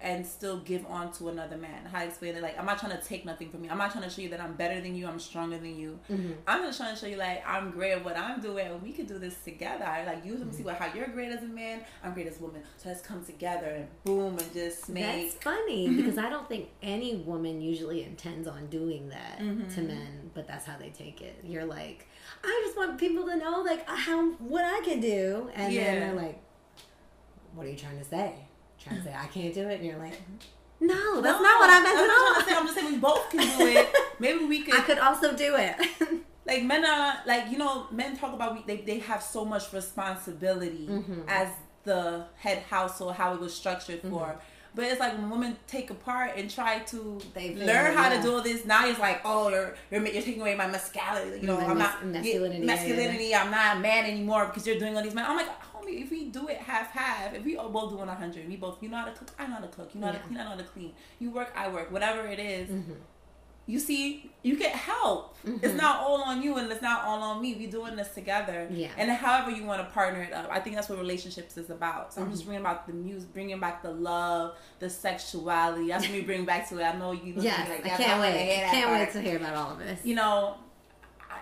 and 0.00 0.26
still 0.26 0.58
give 0.58 0.84
on 0.86 1.10
to 1.10 1.28
another 1.30 1.56
man. 1.56 1.86
How 1.86 2.00
I 2.00 2.04
explain 2.04 2.34
it? 2.36 2.42
Like, 2.42 2.58
I'm 2.58 2.66
not 2.66 2.78
trying 2.78 2.96
to 2.96 3.02
take 3.02 3.24
nothing 3.24 3.48
from 3.50 3.64
you. 3.64 3.70
I'm 3.70 3.78
not 3.78 3.92
trying 3.92 4.04
to 4.04 4.10
show 4.10 4.20
you 4.20 4.28
that 4.28 4.40
I'm 4.42 4.52
better 4.52 4.78
than 4.80 4.94
you. 4.94 5.06
I'm 5.06 5.18
stronger 5.18 5.56
than 5.56 5.74
you. 5.76 5.98
Mm-hmm. 6.10 6.32
I'm 6.46 6.62
just 6.64 6.78
trying 6.78 6.94
to 6.94 7.00
show 7.00 7.06
you 7.06 7.16
like 7.16 7.42
I'm 7.48 7.70
great 7.70 7.92
at 7.92 8.04
what 8.04 8.16
I'm 8.16 8.40
doing, 8.40 8.66
and 8.66 8.82
we 8.82 8.92
could 8.92 9.06
do 9.06 9.18
this 9.18 9.36
together. 9.42 9.84
Like, 10.06 10.24
you 10.24 10.34
Mm-hmm. 10.34 10.50
see 10.52 10.62
what 10.64 10.76
how 10.76 10.92
you're 10.94 11.08
great 11.08 11.32
as 11.32 11.42
a 11.42 11.46
man. 11.46 11.80
I'm 12.04 12.12
great 12.12 12.26
as 12.26 12.38
a 12.38 12.42
woman. 12.42 12.62
So 12.76 12.88
let's 12.90 13.00
come 13.00 13.24
together 13.24 13.66
and 13.68 13.86
boom 14.04 14.38
and 14.38 14.52
just 14.52 14.88
make. 14.90 15.32
That's 15.32 15.42
funny 15.42 15.88
because 15.96 16.18
I 16.18 16.28
don't 16.28 16.46
think 16.48 16.68
any 16.82 17.16
woman 17.16 17.60
usually 17.62 18.02
intends 18.04 18.46
on 18.46 18.66
doing 18.66 19.08
that 19.08 19.38
Mm-hmm. 19.40 19.68
to 19.74 19.80
men, 19.82 20.30
but 20.34 20.46
that's 20.46 20.66
how 20.66 20.76
they 20.78 20.90
take 20.90 21.20
it. 21.22 21.40
You're 21.42 21.64
like, 21.64 22.06
I 22.44 22.62
just 22.66 22.76
want 22.76 22.98
people 22.98 23.24
to 23.26 23.36
know 23.36 23.62
like 23.62 23.88
how 23.88 24.26
what 24.32 24.64
I 24.64 24.82
can 24.84 25.00
do, 25.00 25.50
and 25.54 25.72
Yeah. 25.72 25.84
then 25.84 26.00
they're 26.00 26.22
like, 26.26 26.38
What 27.54 27.66
are 27.66 27.70
you 27.70 27.76
trying 27.76 27.98
to 27.98 28.04
say? 28.04 28.34
Trying 28.86 28.98
to 28.98 29.04
say 29.04 29.14
I 29.14 29.26
can't 29.26 29.52
do 29.54 29.68
it, 29.68 29.76
and 29.80 29.84
you're 29.86 29.98
like, 29.98 30.14
No, 30.80 31.20
that's 31.20 31.38
No, 31.38 31.42
not 31.42 31.60
what 31.60 31.70
I 31.70 31.82
meant 31.82 31.98
at 31.98 32.10
all. 32.10 32.34
I'm 32.36 32.44
saying. 32.44 32.56
I'm 32.58 32.66
just 32.66 32.74
saying 32.78 32.92
we 32.92 32.98
both 32.98 33.30
can 33.30 33.40
do 33.58 33.66
it. 33.66 33.88
Maybe 34.18 34.44
we 34.44 34.62
could. 34.62 34.74
I 34.74 34.80
could 34.80 34.98
also 34.98 35.34
do 35.36 35.56
it. 35.56 35.74
like 36.46 36.62
men 36.62 36.84
are 36.84 37.14
like 37.26 37.50
you 37.50 37.58
know 37.58 37.86
men 37.90 38.16
talk 38.16 38.32
about 38.32 38.54
we, 38.54 38.62
they 38.66 38.82
they 38.82 38.98
have 39.00 39.22
so 39.22 39.44
much 39.44 39.72
responsibility 39.72 40.86
Mm-hmm. 40.88 41.20
as 41.28 41.48
the 41.84 42.24
head 42.36 42.58
household 42.70 43.14
how 43.14 43.34
it 43.34 43.40
was 43.40 43.54
structured 43.54 44.00
for. 44.02 44.36
But 44.74 44.84
it's 44.86 45.00
like 45.00 45.14
when 45.16 45.30
women 45.30 45.56
take 45.66 45.88
apart 45.90 46.32
and 46.36 46.50
try 46.50 46.80
to 46.80 47.18
They 47.32 47.54
learn 47.54 47.94
how 47.96 48.10
yeah. 48.10 48.16
to 48.16 48.22
do 48.22 48.34
all 48.34 48.42
this. 48.42 48.66
Now 48.66 48.86
it's 48.86 48.98
like, 48.98 49.20
oh, 49.24 49.48
you're 49.48 49.74
you're, 49.90 50.04
you're 50.06 50.22
taking 50.22 50.40
away 50.42 50.54
my 50.54 50.66
masculinity. 50.66 51.40
You 51.40 51.46
know, 51.46 51.56
My 51.56 51.64
I'm 51.66 51.78
mas- 51.78 51.94
not 52.02 52.06
masculinity, 52.06 52.66
Masculinity. 52.66 53.34
I'm 53.34 53.50
not 53.50 53.76
a 53.76 53.80
man 53.80 54.04
anymore 54.04 54.44
because 54.46 54.66
you're 54.66 54.78
doing 54.78 54.94
all 54.96 55.02
these 55.02 55.14
men. 55.14 55.24
I'm 55.26 55.36
like, 55.36 55.48
if 55.94 56.10
we 56.10 56.24
do 56.30 56.48
it 56.48 56.58
half 56.58 56.90
half, 56.90 57.34
if 57.34 57.44
we 57.44 57.56
all 57.56 57.68
both 57.68 57.90
doing 57.90 58.08
hundred, 58.08 58.48
we 58.48 58.56
both 58.56 58.82
you 58.82 58.88
know 58.88 58.98
how 58.98 59.06
to 59.06 59.12
cook, 59.12 59.30
I 59.38 59.46
know 59.46 59.54
how 59.54 59.60
to 59.60 59.68
cook. 59.68 59.90
You 59.94 60.00
know 60.00 60.08
how 60.08 60.12
to 60.14 60.18
clean, 60.20 60.38
I 60.38 60.44
know 60.44 60.50
how 60.50 60.56
to 60.56 60.62
clean. 60.64 60.92
You 61.18 61.30
work, 61.30 61.52
I 61.56 61.68
work. 61.68 61.90
Whatever 61.92 62.26
it 62.26 62.38
is, 62.38 62.70
you 63.68 63.80
see, 63.80 64.30
you 64.42 64.56
get 64.56 64.72
help. 64.76 65.36
Mm-hmm. 65.44 65.64
It's 65.64 65.74
not 65.74 66.00
all 66.00 66.22
on 66.22 66.40
you 66.40 66.56
and 66.56 66.70
it's 66.70 66.82
not 66.82 67.02
all 67.04 67.20
on 67.20 67.42
me. 67.42 67.56
We're 67.58 67.68
doing 67.70 67.96
this 67.96 68.10
together. 68.10 68.68
Yeah. 68.70 68.90
And 68.96 69.10
however 69.10 69.50
you 69.50 69.64
want 69.64 69.80
to 69.84 69.92
partner 69.92 70.22
it 70.22 70.32
up, 70.32 70.48
I 70.52 70.60
think 70.60 70.76
that's 70.76 70.88
what 70.88 70.98
relationships 71.00 71.56
is 71.56 71.68
about. 71.68 72.14
So 72.14 72.20
I'm 72.20 72.26
Mm-hmm. 72.26 72.32
just 72.34 72.44
bringing 72.44 72.60
about 72.64 72.86
the 72.86 72.92
music, 72.92 73.32
bringing 73.32 73.58
back 73.58 73.82
the 73.82 73.90
love, 73.90 74.54
the 74.78 74.88
sexuality. 74.88 75.88
That's 75.88 76.04
what 76.04 76.12
we 76.12 76.20
bring 76.20 76.44
back 76.44 76.68
to 76.68 76.78
it. 76.78 76.84
I 76.84 76.96
know 76.96 77.10
you. 77.10 77.34
look 77.34 77.44
Yes, 77.44 77.68
like, 77.68 77.84
I 77.84 77.88
can't 77.96 78.20
wait. 78.20 78.36
hear 78.54 78.66
Can't 78.68 78.86
part 78.86 79.00
wait 79.00 79.12
to 79.14 79.20
hear 79.20 79.36
about 79.38 79.54
all 79.56 79.72
of 79.72 79.78
this. 79.80 79.98
you 80.04 80.14
know, 80.14 80.58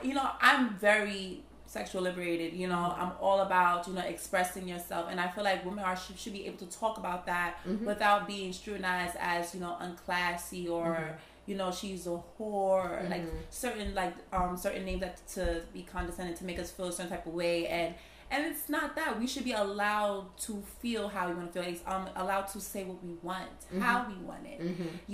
you 0.03 0.15
know, 0.15 0.27
I'm 0.41 0.77
very 0.79 1.43
sexual 1.75 2.03
liberated. 2.03 2.55
You 2.55 2.69
know, 2.69 2.95
I'm 2.97 3.13
all 3.21 3.41
about 3.41 3.87
you 3.89 3.95
know 3.95 4.07
expressing 4.15 4.67
yourself, 4.75 5.05
and 5.11 5.19
I 5.21 5.29
feel 5.29 5.45
like 5.51 5.65
women 5.65 5.85
are 5.85 5.97
should, 5.97 6.19
should 6.19 6.33
be 6.33 6.47
able 6.47 6.61
to 6.67 6.71
talk 6.83 6.95
about 7.03 7.27
that 7.27 7.51
mm-hmm. 7.67 7.85
without 7.85 8.21
being 8.27 8.53
scrutinized 8.53 9.17
as 9.19 9.55
you 9.55 9.61
know 9.61 9.77
unclassy 9.87 10.69
or. 10.71 10.87
Mm-hmm. 10.95 11.33
You 11.47 11.57
know, 11.57 11.71
she's 11.71 12.07
a 12.07 12.19
whore, 12.39 12.89
like 13.11 13.21
mm-hmm. 13.21 13.37
certain 13.51 13.95
like 13.95 14.15
um 14.33 14.57
certain 14.57 14.83
names 14.87 15.03
that 15.03 15.17
to 15.35 15.61
be 15.75 15.83
condescending 15.83 16.35
to 16.37 16.45
make 16.51 16.59
us 16.59 16.71
feel 16.71 16.87
a 16.87 16.93
certain 16.93 17.13
type 17.13 17.27
of 17.27 17.35
way, 17.35 17.67
and 17.69 17.95
and 18.35 18.45
it's 18.51 18.69
not 18.69 18.89
that 18.97 19.11
we 19.21 19.27
should 19.33 19.45
be 19.45 19.53
allowed 19.53 20.25
to 20.47 20.53
feel 20.81 21.05
how 21.15 21.29
we 21.29 21.35
want 21.35 21.53
to 21.53 21.55
feel. 21.63 21.69
It's 21.73 21.83
um 21.87 22.05
allowed 22.17 22.47
to 22.55 22.61
say 22.61 22.83
what 22.85 22.99
we 23.05 23.13
want, 23.23 23.59
how 23.81 23.97
we 24.11 24.17
want 24.31 24.45
it, 24.47 24.59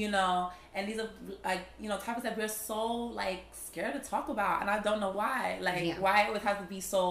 you 0.00 0.08
know. 0.10 0.50
And 0.74 0.88
these 0.88 0.98
are 0.98 1.10
like 1.44 1.62
you 1.82 1.88
know 1.90 1.98
topics 1.98 2.24
that 2.24 2.36
we're 2.38 2.48
so 2.48 2.78
like 3.22 3.42
scared 3.52 3.94
to 3.98 4.00
talk 4.12 4.28
about, 4.28 4.56
and 4.62 4.70
I 4.70 4.78
don't 4.86 5.00
know 5.04 5.10
why. 5.22 5.58
Like 5.60 5.84
Yeah. 5.84 5.98
why 6.00 6.16
it 6.26 6.32
would 6.32 6.42
have 6.42 6.58
to 6.58 6.68
be 6.76 6.80
so 6.80 7.02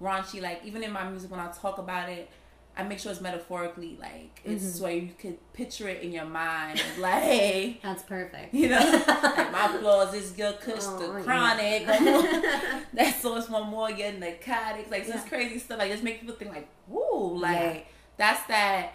raunchy. 0.00 0.40
Like 0.48 0.60
even 0.64 0.82
in 0.82 0.92
my 0.92 1.04
music, 1.08 1.30
when 1.30 1.40
I 1.40 1.48
talk 1.64 1.78
about 1.78 2.08
it. 2.08 2.28
I 2.76 2.82
make 2.84 2.98
sure 2.98 3.12
it's 3.12 3.20
metaphorically, 3.20 3.98
like 4.00 4.40
it's 4.44 4.80
where 4.80 4.92
you 4.92 5.10
could 5.18 5.38
picture 5.52 5.88
it 5.88 6.02
in 6.02 6.12
your 6.12 6.24
mind, 6.24 6.80
like 6.98 7.22
hey, 7.22 7.80
That's 7.82 8.02
perfect. 8.04 8.54
you 8.54 8.68
know, 8.68 8.78
like 9.08 9.52
my 9.52 9.76
flaws 9.80 10.14
is 10.14 10.36
your 10.38 10.52
kush, 10.52 10.80
Oh, 10.82 10.96
the 11.16 11.22
chronic. 11.22 11.86
That's 12.94 13.20
so 13.20 13.36
it's 13.36 13.48
one 13.50 13.68
more, 13.68 13.90
your 13.90 14.12
narcotics, 14.12 14.90
like 14.90 15.06
this 15.06 15.24
crazy 15.24 15.58
stuff. 15.58 15.78
Like 15.78 15.90
just 15.90 16.02
make 16.04 16.20
people 16.20 16.36
think 16.36 16.52
like, 16.54 16.68
woo, 16.88 17.38
like 17.38 17.56
Yeah. 17.74 17.80
that's 18.16 18.46
that 18.46 18.92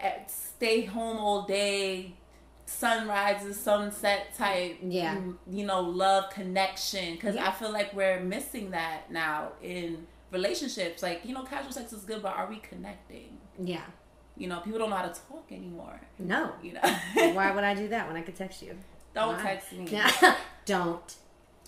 eh, 0.00 0.12
stay 0.26 0.82
home 0.86 1.18
all 1.18 1.42
day, 1.42 2.14
sunrises, 2.66 3.60
sunset 3.60 4.34
type. 4.36 4.78
Yeah. 4.82 5.18
you 5.50 5.66
know, 5.66 5.80
love 5.82 6.30
connection. 6.30 7.14
Because 7.14 7.34
Yeah. 7.34 7.48
I 7.48 7.52
feel 7.52 7.72
like 7.72 7.94
we're 7.94 8.20
missing 8.20 8.70
that 8.70 9.10
now 9.10 9.52
in 9.62 10.06
relationships. 10.30 11.02
Like 11.02 11.24
you 11.24 11.34
know, 11.34 11.42
casual 11.44 11.72
sex 11.72 11.92
is 11.92 12.04
good, 12.04 12.22
but 12.22 12.34
are 12.36 12.48
we 12.48 12.56
connecting? 12.58 13.38
Yeah. 13.62 13.82
You 14.36 14.48
know, 14.48 14.60
people 14.60 14.78
don't 14.78 14.90
know 14.90 14.96
how 14.96 15.08
to 15.08 15.20
talk 15.28 15.46
anymore. 15.50 16.00
No. 16.18 16.52
You 16.62 16.74
know, 16.74 16.80
Why 17.34 17.50
would 17.54 17.64
I 17.64 17.74
do 17.74 17.88
that 17.88 18.06
when 18.06 18.16
I 18.16 18.22
could 18.22 18.36
text 18.36 18.62
you? 18.62 18.76
don't 19.14 19.36
Why? 19.36 19.42
text 19.42 19.72
me. 19.72 20.00
Don't 20.66 21.16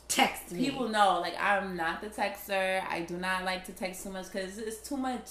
text 0.07 0.53
me. 0.53 0.59
people 0.69 0.89
know 0.91 1.21
like 1.23 1.35
i'm 1.41 1.75
not 1.75 2.03
the 2.03 2.07
texter 2.09 2.83
i 2.87 3.01
do 3.01 3.17
not 3.17 3.45
like 3.45 3.65
to 3.65 3.73
text 3.73 4.05
too 4.05 4.11
much 4.11 4.31
because 4.31 4.59
it's 4.59 4.87
too 4.87 4.97
much 4.97 5.27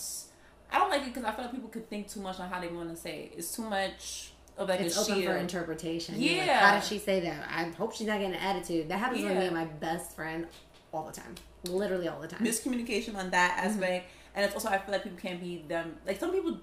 i 0.72 0.80
don't 0.80 0.90
like 0.90 1.04
it 1.04 1.14
because 1.14 1.24
i 1.24 1.30
feel 1.32 1.46
like 1.46 1.54
people 1.54 1.70
could 1.70 1.88
think 1.88 2.10
too 2.10 2.20
much 2.20 2.40
on 2.40 2.50
how 2.50 2.60
they 2.60 2.68
want 2.68 2.90
to 2.90 2.96
say 2.96 3.26
it 3.32 3.38
it's 3.38 3.56
too 3.56 3.62
much 3.62 4.32
of 4.58 4.68
like 4.68 4.80
it's 4.82 4.98
a 4.98 5.12
open 5.14 5.24
for 5.24 5.38
interpretation. 5.38 6.20
You're 6.20 6.38
like, 6.40 6.48
Yeah. 6.48 6.60
How 6.72 6.76
did 6.80 6.84
she 6.84 6.98
say 6.98 7.20
that? 7.22 7.48
I 7.50 7.66
hope 7.78 7.94
she's 7.94 8.08
not 8.08 8.18
getting 8.20 8.34
an 8.36 8.42
attitude. 8.42 8.90
That 8.90 8.98
happens 9.00 9.22
with 9.24 9.32
Yeah. 9.32 9.40
me 9.40 9.46
and 9.46 9.56
my 9.56 9.66
best 9.66 10.16
friend 10.16 10.48
all 10.92 11.06
the 11.06 11.14
time. 11.14 11.36
Literally 11.66 12.08
all 12.08 12.20
the 12.20 12.28
time. 12.28 12.44
miscommunication 12.46 13.16
on 13.16 13.30
that 13.32 13.58
Mm-hmm. 13.58 13.68
aspect 13.68 14.10
and 14.36 14.46
it's 14.46 14.54
also 14.56 14.70
i 14.70 14.78
feel 14.78 14.94
like 14.94 15.04
people 15.04 15.20
can't 15.20 15.40
be 15.42 15.64
them 15.68 15.96
like 16.08 16.20
some 16.20 16.32
people 16.32 16.58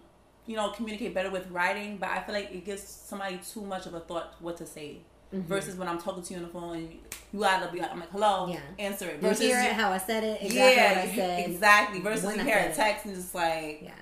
you 0.46 0.56
know 0.56 0.70
communicate 0.70 1.14
better 1.14 1.30
with 1.30 1.48
writing 1.50 1.98
but 1.98 2.08
i 2.08 2.20
feel 2.22 2.34
like 2.34 2.50
it 2.50 2.64
gives 2.64 2.82
somebody 2.82 3.38
too 3.52 3.60
much 3.62 3.86
of 3.86 3.94
a 3.94 4.00
thought 4.00 4.34
what 4.40 4.56
to 4.56 4.66
say 4.66 4.98
versus 5.32 5.76
when 5.76 5.86
i'm 5.86 6.00
talking 6.00 6.22
to 6.22 6.32
you 6.34 6.38
on 6.40 6.46
the 6.46 6.48
phone 6.48 6.74
and 6.76 6.90
you, 6.90 6.98
you 7.34 7.40
gotta 7.40 7.70
be 7.70 7.78
like 7.80 7.92
i'm 7.92 8.00
like 8.00 8.10
hello 8.10 8.46
Mm-hmm. 8.46 8.52
Yeah. 8.54 8.86
answer 8.86 9.08
it 9.08 9.16
you 9.16 9.20
versus 9.28 9.40
hear 9.44 9.60
it 9.60 9.72
how 9.74 9.92
I 9.92 9.98
said 9.98 10.24
it, 10.24 10.38
exactly 10.42 10.56
yeah 10.76 10.88
what 10.88 10.98
I 10.98 11.14
said. 11.14 11.50
exactly 11.50 12.00
versus 12.00 12.24
when 12.24 12.34
you 12.36 12.40
I 12.40 12.44
hear 12.44 12.58
a 12.58 12.62
it. 12.70 12.74
text 12.74 13.04
and 13.06 13.14
just 13.14 13.34
like 13.34 13.80
Yeah. 13.82 13.92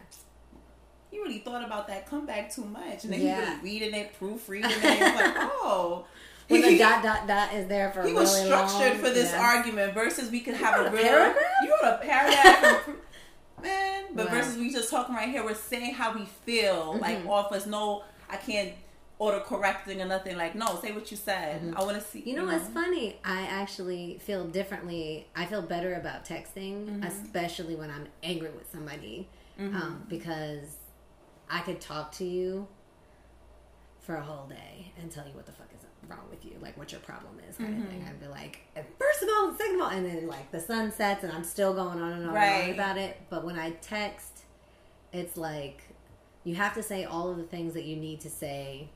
you 1.12 1.22
really 1.24 1.38
thought 1.40 1.64
about 1.64 1.88
that 1.88 2.08
come 2.08 2.24
back 2.26 2.52
too 2.54 2.64
much 2.64 3.04
and 3.04 3.12
then 3.12 3.20
Yeah. 3.20 3.40
you 3.40 3.46
really 3.46 3.62
reading 3.62 3.94
it 3.94 4.14
proofreading 4.18 4.70
it 4.70 4.84
and 4.84 5.02
it's 5.02 5.16
like 5.16 5.34
oh 5.36 6.04
When 6.48 6.60
the 6.62 6.70
He- 6.70 6.78
dot 6.78 7.02
dot 7.02 7.26
dot 7.26 7.52
is 7.54 7.66
there 7.68 7.90
for 7.92 8.02
he 8.02 8.08
really 8.10 8.20
was 8.20 8.36
structured 8.44 8.92
long, 8.92 8.98
for 8.98 9.10
this 9.10 9.32
yeah. 9.32 9.40
argument 9.42 9.94
versus 9.94 10.30
we 10.30 10.40
could 10.40 10.54
have 10.54 10.80
a 10.80 10.84
a 10.86 10.90
real 10.90 11.02
paragraph? 11.02 11.42
you 11.62 11.74
wrote 11.82 11.94
a 11.94 11.98
paragraph 11.98 12.88
man 13.62 14.04
but 14.14 14.26
Wow. 14.26 14.32
versus 14.34 14.56
we 14.56 14.70
just 14.72 14.90
talking 14.90 15.14
right 15.14 15.28
here 15.28 15.44
we're 15.44 15.54
saying 15.54 15.94
how 15.94 16.12
we 16.14 16.24
feel 16.44 16.98
like 17.00 17.18
Mm-hmm. 17.18 17.30
off 17.30 17.52
us 17.52 17.66
no 17.66 18.04
i 18.28 18.36
can't 18.36 18.72
order 19.18 19.40
correcting 19.40 20.00
or 20.02 20.04
nothing 20.04 20.36
like 20.36 20.54
no 20.54 20.78
say 20.82 20.92
what 20.92 21.10
you 21.10 21.16
said 21.16 21.72
i 21.76 21.82
want 21.82 21.96
to 21.96 22.02
see 22.06 22.20
Mm-hmm. 22.20 22.28
You 22.28 22.36
know 22.36 22.44
what's 22.44 22.68
funny? 22.68 23.16
I 23.24 23.40
actually 23.42 24.18
feel 24.22 24.44
differently. 24.44 25.26
I 25.34 25.46
feel 25.46 25.62
better 25.62 25.94
about 25.94 26.24
texting, 26.26 26.86
Mm-hmm. 26.86 27.02
especially 27.04 27.76
when 27.76 27.90
I'm 27.90 28.06
angry 28.22 28.50
with 28.50 28.70
somebody, 28.70 29.28
um, 29.58 30.04
because 30.08 30.76
I 31.50 31.60
could 31.60 31.80
talk 31.80 32.12
to 32.12 32.24
you 32.24 32.68
for 34.00 34.16
a 34.16 34.22
whole 34.22 34.46
day 34.46 34.92
and 35.00 35.10
tell 35.10 35.26
you 35.26 35.32
what 35.32 35.46
the 35.46 35.52
fuck 35.52 35.68
is 35.75 35.75
wrong 36.08 36.26
with 36.30 36.44
you, 36.44 36.52
like 36.60 36.76
what 36.78 36.92
your 36.92 37.00
problem 37.02 37.38
is, 37.48 37.56
kind 37.56 37.82
of 37.82 37.88
thing. 37.88 38.00
Mm-hmm. 38.00 38.08
I'd 38.08 38.20
be 38.20 38.26
like, 38.28 38.60
first 38.98 39.22
of 39.22 39.28
all, 39.36 39.54
second 39.56 39.76
of 39.76 39.80
all, 39.82 39.88
and 39.90 40.04
then 40.06 40.26
like 40.26 40.50
the 40.52 40.60
sun 40.60 40.90
sets 40.92 41.24
and 41.24 41.32
I'm 41.32 41.44
still 41.44 41.74
going 41.74 41.98
on 42.00 42.12
and 42.12 42.22
on 42.22 42.28
and 42.28 42.32
Right. 42.34 42.64
on 42.68 42.70
about 42.74 42.98
it. 42.98 43.20
But 43.30 43.44
when 43.44 43.58
I 43.58 43.70
text, 43.70 44.44
it's 45.12 45.36
like 45.36 45.82
you 46.44 46.54
have 46.54 46.74
to 46.74 46.82
say 46.82 47.04
all 47.04 47.30
of 47.30 47.36
the 47.36 47.44
things 47.44 47.74
that 47.74 47.84
you 47.84 47.96
need 47.96 48.20
to 48.20 48.30
say 48.30 48.88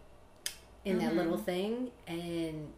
in 0.85 0.99
that 0.99 1.15
little 1.15 1.35
Mm-hmm. 1.35 1.43
thing 1.45 1.91
and 2.09 2.73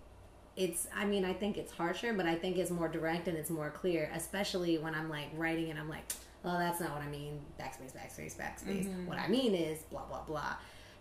it's 0.56 0.86
i 0.94 1.04
mean 1.04 1.24
i 1.24 1.32
think 1.32 1.56
it's 1.56 1.72
harsher 1.72 2.12
but 2.12 2.26
i 2.26 2.34
think 2.34 2.58
it's 2.58 2.70
more 2.70 2.88
direct 2.88 3.26
and 3.28 3.38
it's 3.38 3.48
more 3.48 3.70
clear 3.70 4.10
especially 4.14 4.76
when 4.76 4.94
i'm 4.94 5.08
like 5.08 5.26
writing 5.36 5.70
and 5.70 5.78
i'm 5.78 5.88
like 5.88 6.02
oh 6.44 6.58
that's 6.58 6.78
not 6.80 6.90
what 6.90 7.00
i 7.00 7.06
mean 7.08 7.38
backspace 7.58 7.92
backspace 7.96 8.36
backspace 8.36 8.86
Mm-hmm. 8.86 9.06
what 9.06 9.18
i 9.18 9.28
mean 9.28 9.54
is 9.54 9.78
blah 9.90 10.04
blah 10.04 10.22
blah 10.24 10.54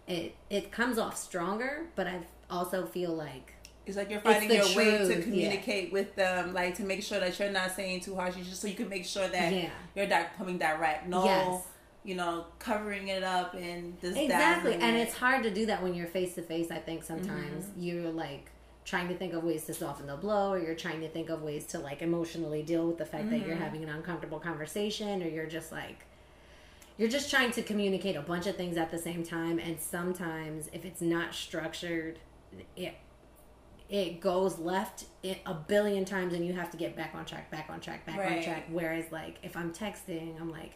it 0.08 0.36
it 0.50 0.72
comes 0.72 0.98
off 0.98 1.16
stronger 1.18 1.86
but 1.96 2.08
i 2.08 2.20
also 2.50 2.86
feel 2.86 3.12
like 3.14 3.54
it's 3.86 3.98
like 3.98 4.10
you're 4.12 4.20
finding 4.22 4.52
your 4.52 4.66
way 4.76 4.98
truth, 4.98 5.08
to 5.10 5.16
yeah. 5.18 5.22
communicate 5.24 5.92
with 5.92 6.16
them 6.16 6.54
like 6.54 6.76
to 6.76 6.84
make 6.84 7.02
sure 7.04 7.20
that 7.20 7.38
you're 7.40 7.52
not 7.52 7.72
saying 7.72 8.00
too 8.00 8.16
harsh 8.16 8.36
just 8.36 8.62
so 8.62 8.68
you 8.68 8.76
can 8.76 8.90
make 8.90 9.06
sure 9.06 9.28
that 9.28 9.52
Yeah. 9.54 9.70
you're 9.96 10.08
coming 10.38 10.58
direct 10.58 11.08
no 11.08 11.24
Yes. 11.26 11.64
you 12.04 12.16
know 12.16 12.46
covering 12.60 13.08
it 13.10 13.24
up 13.24 13.54
and 13.56 13.98
this 14.02 14.16
exactly 14.18 14.74
and 14.74 14.98
it. 14.98 15.02
it's 15.02 15.16
hard 15.16 15.44
to 15.44 15.52
do 15.52 15.66
that 15.68 15.82
when 15.82 15.94
you're 15.94 16.08
face 16.08 16.36
to 16.36 16.42
face 16.42 16.72
i 16.72 16.78
think 16.78 17.04
sometimes 17.04 17.66
Mm-hmm. 17.66 17.82
you're 17.84 18.12
like 18.12 18.52
trying 18.86 19.08
to 19.10 19.16
think 19.16 19.34
of 19.34 19.44
ways 19.44 19.64
to 19.66 19.74
soften 19.74 20.08
the 20.08 20.16
blow 20.16 20.52
or 20.52 20.60
you're 20.60 20.76
trying 20.76 21.02
to 21.02 21.08
think 21.10 21.30
of 21.30 21.42
ways 21.44 21.66
to 21.68 21.80
like 21.80 22.02
emotionally 22.02 22.64
deal 22.64 22.88
with 22.88 22.98
the 22.98 23.06
fact 23.06 23.30
that 23.30 23.40
Mm-hmm. 23.40 23.48
you're 23.48 23.58
having 23.58 23.84
an 23.84 23.90
uncomfortable 23.90 24.40
conversation 24.40 25.22
or 25.24 25.28
you're 25.28 25.46
just 25.48 25.72
like 25.72 26.06
you're 26.98 27.10
just 27.10 27.30
trying 27.30 27.52
to 27.52 27.62
communicate 27.62 28.16
a 28.16 28.22
bunch 28.22 28.48
of 28.48 28.56
things 28.56 28.78
at 28.78 28.92
the 28.92 28.98
same 28.98 29.24
time 29.24 29.60
and 29.60 29.80
sometimes 29.80 30.70
if 30.74 30.86
it's 30.86 31.02
not 31.02 31.34
structured 31.34 32.20
it 32.76 32.96
it 33.90 34.22
goes 34.22 34.58
left 34.58 35.06
a 35.24 35.54
billion 35.54 36.06
times 36.06 36.34
and 36.34 36.46
you 36.46 36.54
have 36.54 36.70
to 36.72 36.78
get 36.78 36.96
back 36.96 37.14
on 37.14 37.26
track 37.26 37.50
back 37.52 37.70
on 37.70 37.80
track 37.80 38.06
back 38.06 38.18
on 38.20 38.44
track 38.44 38.66
whereas 38.70 39.12
like 39.12 39.38
if 39.44 39.58
i'm 39.58 39.74
texting 39.74 40.40
i'm 40.40 40.50
like 40.52 40.74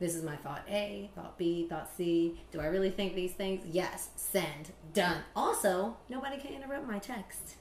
this 0.00 0.14
is 0.14 0.24
my 0.24 0.36
thought 0.36 0.62
A, 0.68 1.08
thought 1.14 1.38
B, 1.38 1.66
thought 1.68 1.88
C. 1.96 2.40
Do 2.50 2.60
I 2.60 2.66
really 2.66 2.90
think 2.90 3.14
these 3.14 3.32
things? 3.32 3.64
Yes. 3.70 4.10
Send. 4.16 4.72
Done. 4.92 5.22
Also, 5.36 5.96
nobody 6.08 6.36
can 6.36 6.52
interrupt 6.52 6.86
my 6.86 6.98
text. 6.98 7.56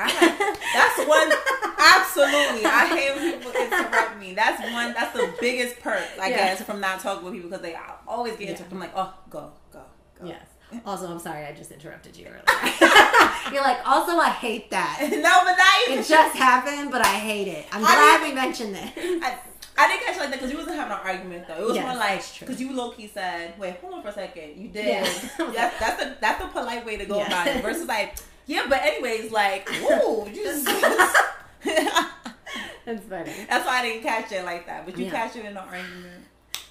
I 0.00 0.08
have, 0.08 0.58
that's 0.74 1.08
one 1.08 1.30
absolutely. 1.78 2.64
I 2.64 2.86
hate 2.86 3.16
when 3.16 3.32
people 3.38 3.52
interrupt 3.52 4.18
me. 4.18 4.34
That's 4.34 4.60
one. 4.72 4.92
That's 4.92 5.12
the 5.12 5.32
biggest 5.40 5.80
perk, 5.80 6.02
I 6.20 6.28
Yeah. 6.30 6.36
guess, 6.36 6.62
from 6.62 6.80
not 6.80 7.00
talking 7.00 7.24
with 7.24 7.34
people 7.34 7.50
because 7.50 7.62
they 7.62 7.76
always 8.06 8.32
get 8.36 8.48
interrupted. 8.50 8.72
I'm 8.72 8.80
like, 8.80 8.92
oh, 8.94 9.14
go, 9.28 9.52
go, 9.72 9.82
go. 10.20 10.26
Yes. 10.26 10.46
Also, 10.86 11.10
I'm 11.10 11.18
sorry 11.18 11.44
I 11.46 11.52
just 11.52 11.72
interrupted 11.72 12.16
you 12.16 12.26
earlier. 12.26 12.44
You're 13.52 13.62
like, 13.62 13.78
also, 13.84 14.16
I 14.18 14.30
hate 14.30 14.70
that. 14.70 14.98
no, 15.10 15.10
but 15.44 15.56
that. 15.56 15.86
It 15.88 16.06
just 16.06 16.36
happened, 16.36 16.92
but 16.92 17.04
I 17.04 17.14
hate 17.18 17.48
it. 17.48 17.66
I'm 17.72 17.80
glad 17.80 18.22
we 18.22 18.32
mentioned 18.32 18.74
this. 18.76 18.90
I, 18.96 19.36
I 19.76 19.88
didn't 19.88 20.04
catch 20.06 20.18
like 20.18 20.28
that 20.30 20.32
because 20.34 20.52
you 20.52 20.58
wasn't 20.58 20.76
having 20.76 20.92
an 20.92 21.00
argument 21.02 21.48
though. 21.48 21.56
It 21.62 21.66
was 21.66 21.74
Yes, 21.74 21.84
more 21.86 21.96
like 21.96 22.22
because 22.38 22.60
you 22.60 22.72
low 22.72 22.90
key 22.92 23.08
said, 23.08 23.58
"Wait, 23.58 23.78
hold 23.80 23.94
on 23.94 24.02
for 24.02 24.08
a 24.08 24.12
second. 24.12 24.56
You 24.58 24.68
did. 24.68 24.84
Yes. 24.86 25.30
That's 25.38 25.78
that's 25.80 26.02
a 26.02 26.16
that's 26.20 26.44
a 26.44 26.48
polite 26.48 26.84
way 26.86 26.98
to 26.98 27.06
go 27.06 27.16
Yeah. 27.18 27.26
about 27.28 27.46
it. 27.48 27.62
Versus 27.62 27.88
like, 27.88 28.16
yeah, 28.46 28.66
but 28.68 28.80
anyways, 28.82 29.30
like, 29.32 29.68
whoa, 29.82 30.26
you 30.26 30.44
just. 30.44 30.66
That's 32.84 33.04
funny. 33.06 33.32
That's 33.48 33.66
why 33.66 33.80
I 33.80 33.82
didn't 33.82 34.02
catch 34.02 34.32
it 34.32 34.44
like 34.44 34.66
that. 34.66 34.84
But 34.86 34.96
you 34.98 35.04
Yeah. 35.04 35.10
catch 35.10 35.36
it 35.36 35.44
in 35.44 35.54
the 35.54 35.60
argument. 35.60 36.24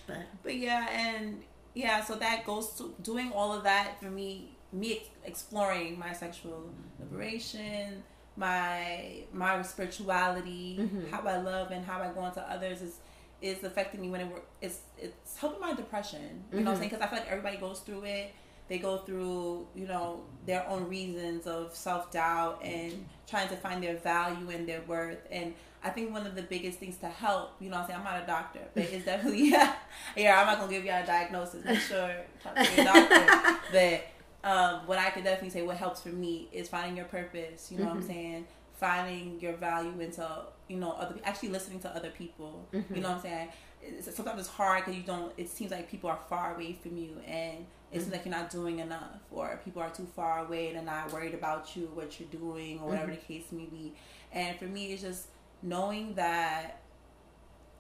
But 0.07 0.17
But 0.43 0.55
yeah, 0.55 0.87
and 0.89 1.41
yeah, 1.73 2.03
so 2.03 2.15
that 2.15 2.45
goes 2.45 2.71
to 2.77 2.93
doing 3.01 3.31
all 3.33 3.53
of 3.53 3.63
that 3.63 3.99
for 4.01 4.09
me. 4.09 4.55
Me 4.71 5.01
exploring 5.25 5.97
my 5.97 6.13
sexual 6.13 6.69
liberation, 6.99 8.03
my 8.35 9.23
my 9.33 9.61
spirituality, 9.63 10.77
Mm-hmm. 10.79 11.09
how 11.11 11.21
I 11.21 11.37
love 11.37 11.71
and 11.71 11.83
how 11.85 12.01
I 12.01 12.09
go 12.13 12.25
into 12.25 12.41
others 12.41 12.81
is 12.81 12.97
is 13.41 13.63
affecting 13.63 14.01
me 14.01 14.09
when 14.09 14.21
it 14.21 14.27
work. 14.31 14.45
It's 14.61 14.79
it's 14.97 15.37
helping 15.37 15.61
my 15.61 15.73
depression. 15.73 16.43
You 16.51 16.59
know 16.59 16.65
what 16.65 16.67
I'm 16.71 16.73
Mm-hmm. 16.73 16.77
saying? 16.81 16.89
Because 16.89 17.01
I 17.03 17.07
feel 17.09 17.19
like 17.19 17.29
everybody 17.31 17.57
goes 17.57 17.79
through 17.79 18.03
it. 18.03 18.31
They 18.69 18.77
go 18.77 18.99
through 18.99 19.67
you 19.75 19.87
know 19.87 20.21
their 20.45 20.67
own 20.69 20.87
reasons 20.87 21.47
of 21.47 21.75
self 21.75 22.11
doubt 22.11 22.61
and 22.63 23.05
trying 23.27 23.49
to 23.49 23.55
find 23.55 23.83
their 23.83 23.97
value 23.97 24.49
and 24.49 24.67
their 24.67 24.81
worth 24.87 25.19
and 25.31 25.53
I 25.81 25.89
think 25.89 26.11
one 26.11 26.27
of 26.27 26.35
the 26.35 26.41
biggest 26.41 26.77
things 26.77 26.97
to 26.97 27.07
help, 27.07 27.51
you 27.59 27.69
know 27.69 27.77
I'm 27.77 27.87
saying? 27.87 27.99
I'm 27.99 28.05
not 28.05 28.21
a 28.21 28.25
doctor, 28.25 28.59
but 28.73 28.83
it's 28.83 29.05
definitely, 29.05 29.49
yeah, 29.51 29.75
yeah 30.15 30.39
I'm 30.39 30.45
not 30.45 30.57
going 30.57 30.69
to 30.69 30.75
give 30.75 30.85
y'all 30.85 31.01
a 31.01 31.05
diagnosis. 31.05 31.63
Make 31.63 31.79
sure 31.79 32.13
talk 32.43 32.55
to 32.55 32.75
your 32.75 32.85
doctor. 32.85 33.57
but 33.71 34.47
um, 34.47 34.87
what 34.87 34.97
I 34.97 35.09
could 35.09 35.23
definitely 35.23 35.51
say, 35.51 35.61
what 35.61 35.77
helps 35.77 36.01
for 36.01 36.09
me 36.09 36.49
is 36.51 36.67
finding 36.67 36.97
your 36.97 37.05
purpose, 37.05 37.71
you 37.71 37.77
know 37.77 37.85
mm-hmm. 37.85 37.95
what 37.95 37.95
I'm 37.95 38.01
mm-hmm. 38.01 38.11
saying? 38.11 38.47
Finding 38.73 39.39
your 39.39 39.53
value 39.53 39.99
into, 39.99 40.27
you 40.67 40.77
know, 40.77 40.91
other 40.91 41.15
actually 41.23 41.49
listening 41.49 41.79
to 41.81 41.95
other 41.95 42.09
people, 42.09 42.67
mm-hmm. 42.73 42.95
you 42.95 43.01
know 43.01 43.09
what 43.09 43.17
I'm 43.17 43.21
saying? 43.23 43.49
It's, 43.81 44.13
sometimes 44.13 44.41
it's 44.41 44.49
hard 44.49 44.83
because 44.83 44.97
you 44.97 45.03
don't, 45.03 45.31
it 45.37 45.49
seems 45.49 45.71
like 45.71 45.89
people 45.89 46.09
are 46.09 46.19
far 46.29 46.55
away 46.55 46.77
from 46.81 46.97
you 46.97 47.11
and 47.25 47.65
it 47.91 47.95
seems 47.95 48.05
mm-hmm. 48.05 48.13
like 48.13 48.25
you're 48.25 48.35
not 48.35 48.49
doing 48.49 48.79
enough 48.79 49.19
or 49.31 49.59
people 49.65 49.81
are 49.81 49.89
too 49.89 50.07
far 50.15 50.45
away 50.45 50.67
and 50.67 50.77
they're 50.77 50.83
not 50.83 51.11
worried 51.11 51.33
about 51.33 51.75
you, 51.75 51.89
what 51.93 52.19
you're 52.19 52.29
doing, 52.29 52.79
or 52.79 52.89
whatever 52.89 53.11
mm-hmm. 53.11 53.33
the 53.33 53.39
case 53.39 53.51
may 53.51 53.65
be. 53.65 53.93
And 54.31 54.57
for 54.59 54.65
me, 54.65 54.93
it's 54.93 55.01
just, 55.01 55.27
knowing 55.61 56.13
that 56.15 56.81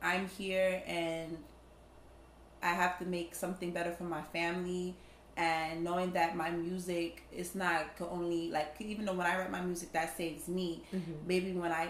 I'm 0.01 0.27
here 0.27 0.81
and 0.85 1.37
I 2.61 2.73
have 2.73 2.99
to 2.99 3.05
make 3.05 3.35
something 3.35 3.71
better 3.71 3.91
for 3.91 4.03
my 4.03 4.21
family 4.21 4.95
and 5.37 5.83
knowing 5.83 6.11
that 6.11 6.35
my 6.35 6.49
music 6.49 7.23
is 7.31 7.55
not 7.55 7.85
only 8.01 8.51
like 8.51 8.75
even 8.79 9.05
though 9.05 9.13
when 9.13 9.25
I 9.25 9.37
write 9.37 9.51
my 9.51 9.61
music 9.61 9.93
that 9.93 10.17
saves 10.17 10.49
me 10.49 10.83
mm-hmm. 10.93 11.11
maybe 11.25 11.53
when 11.53 11.71
I 11.71 11.89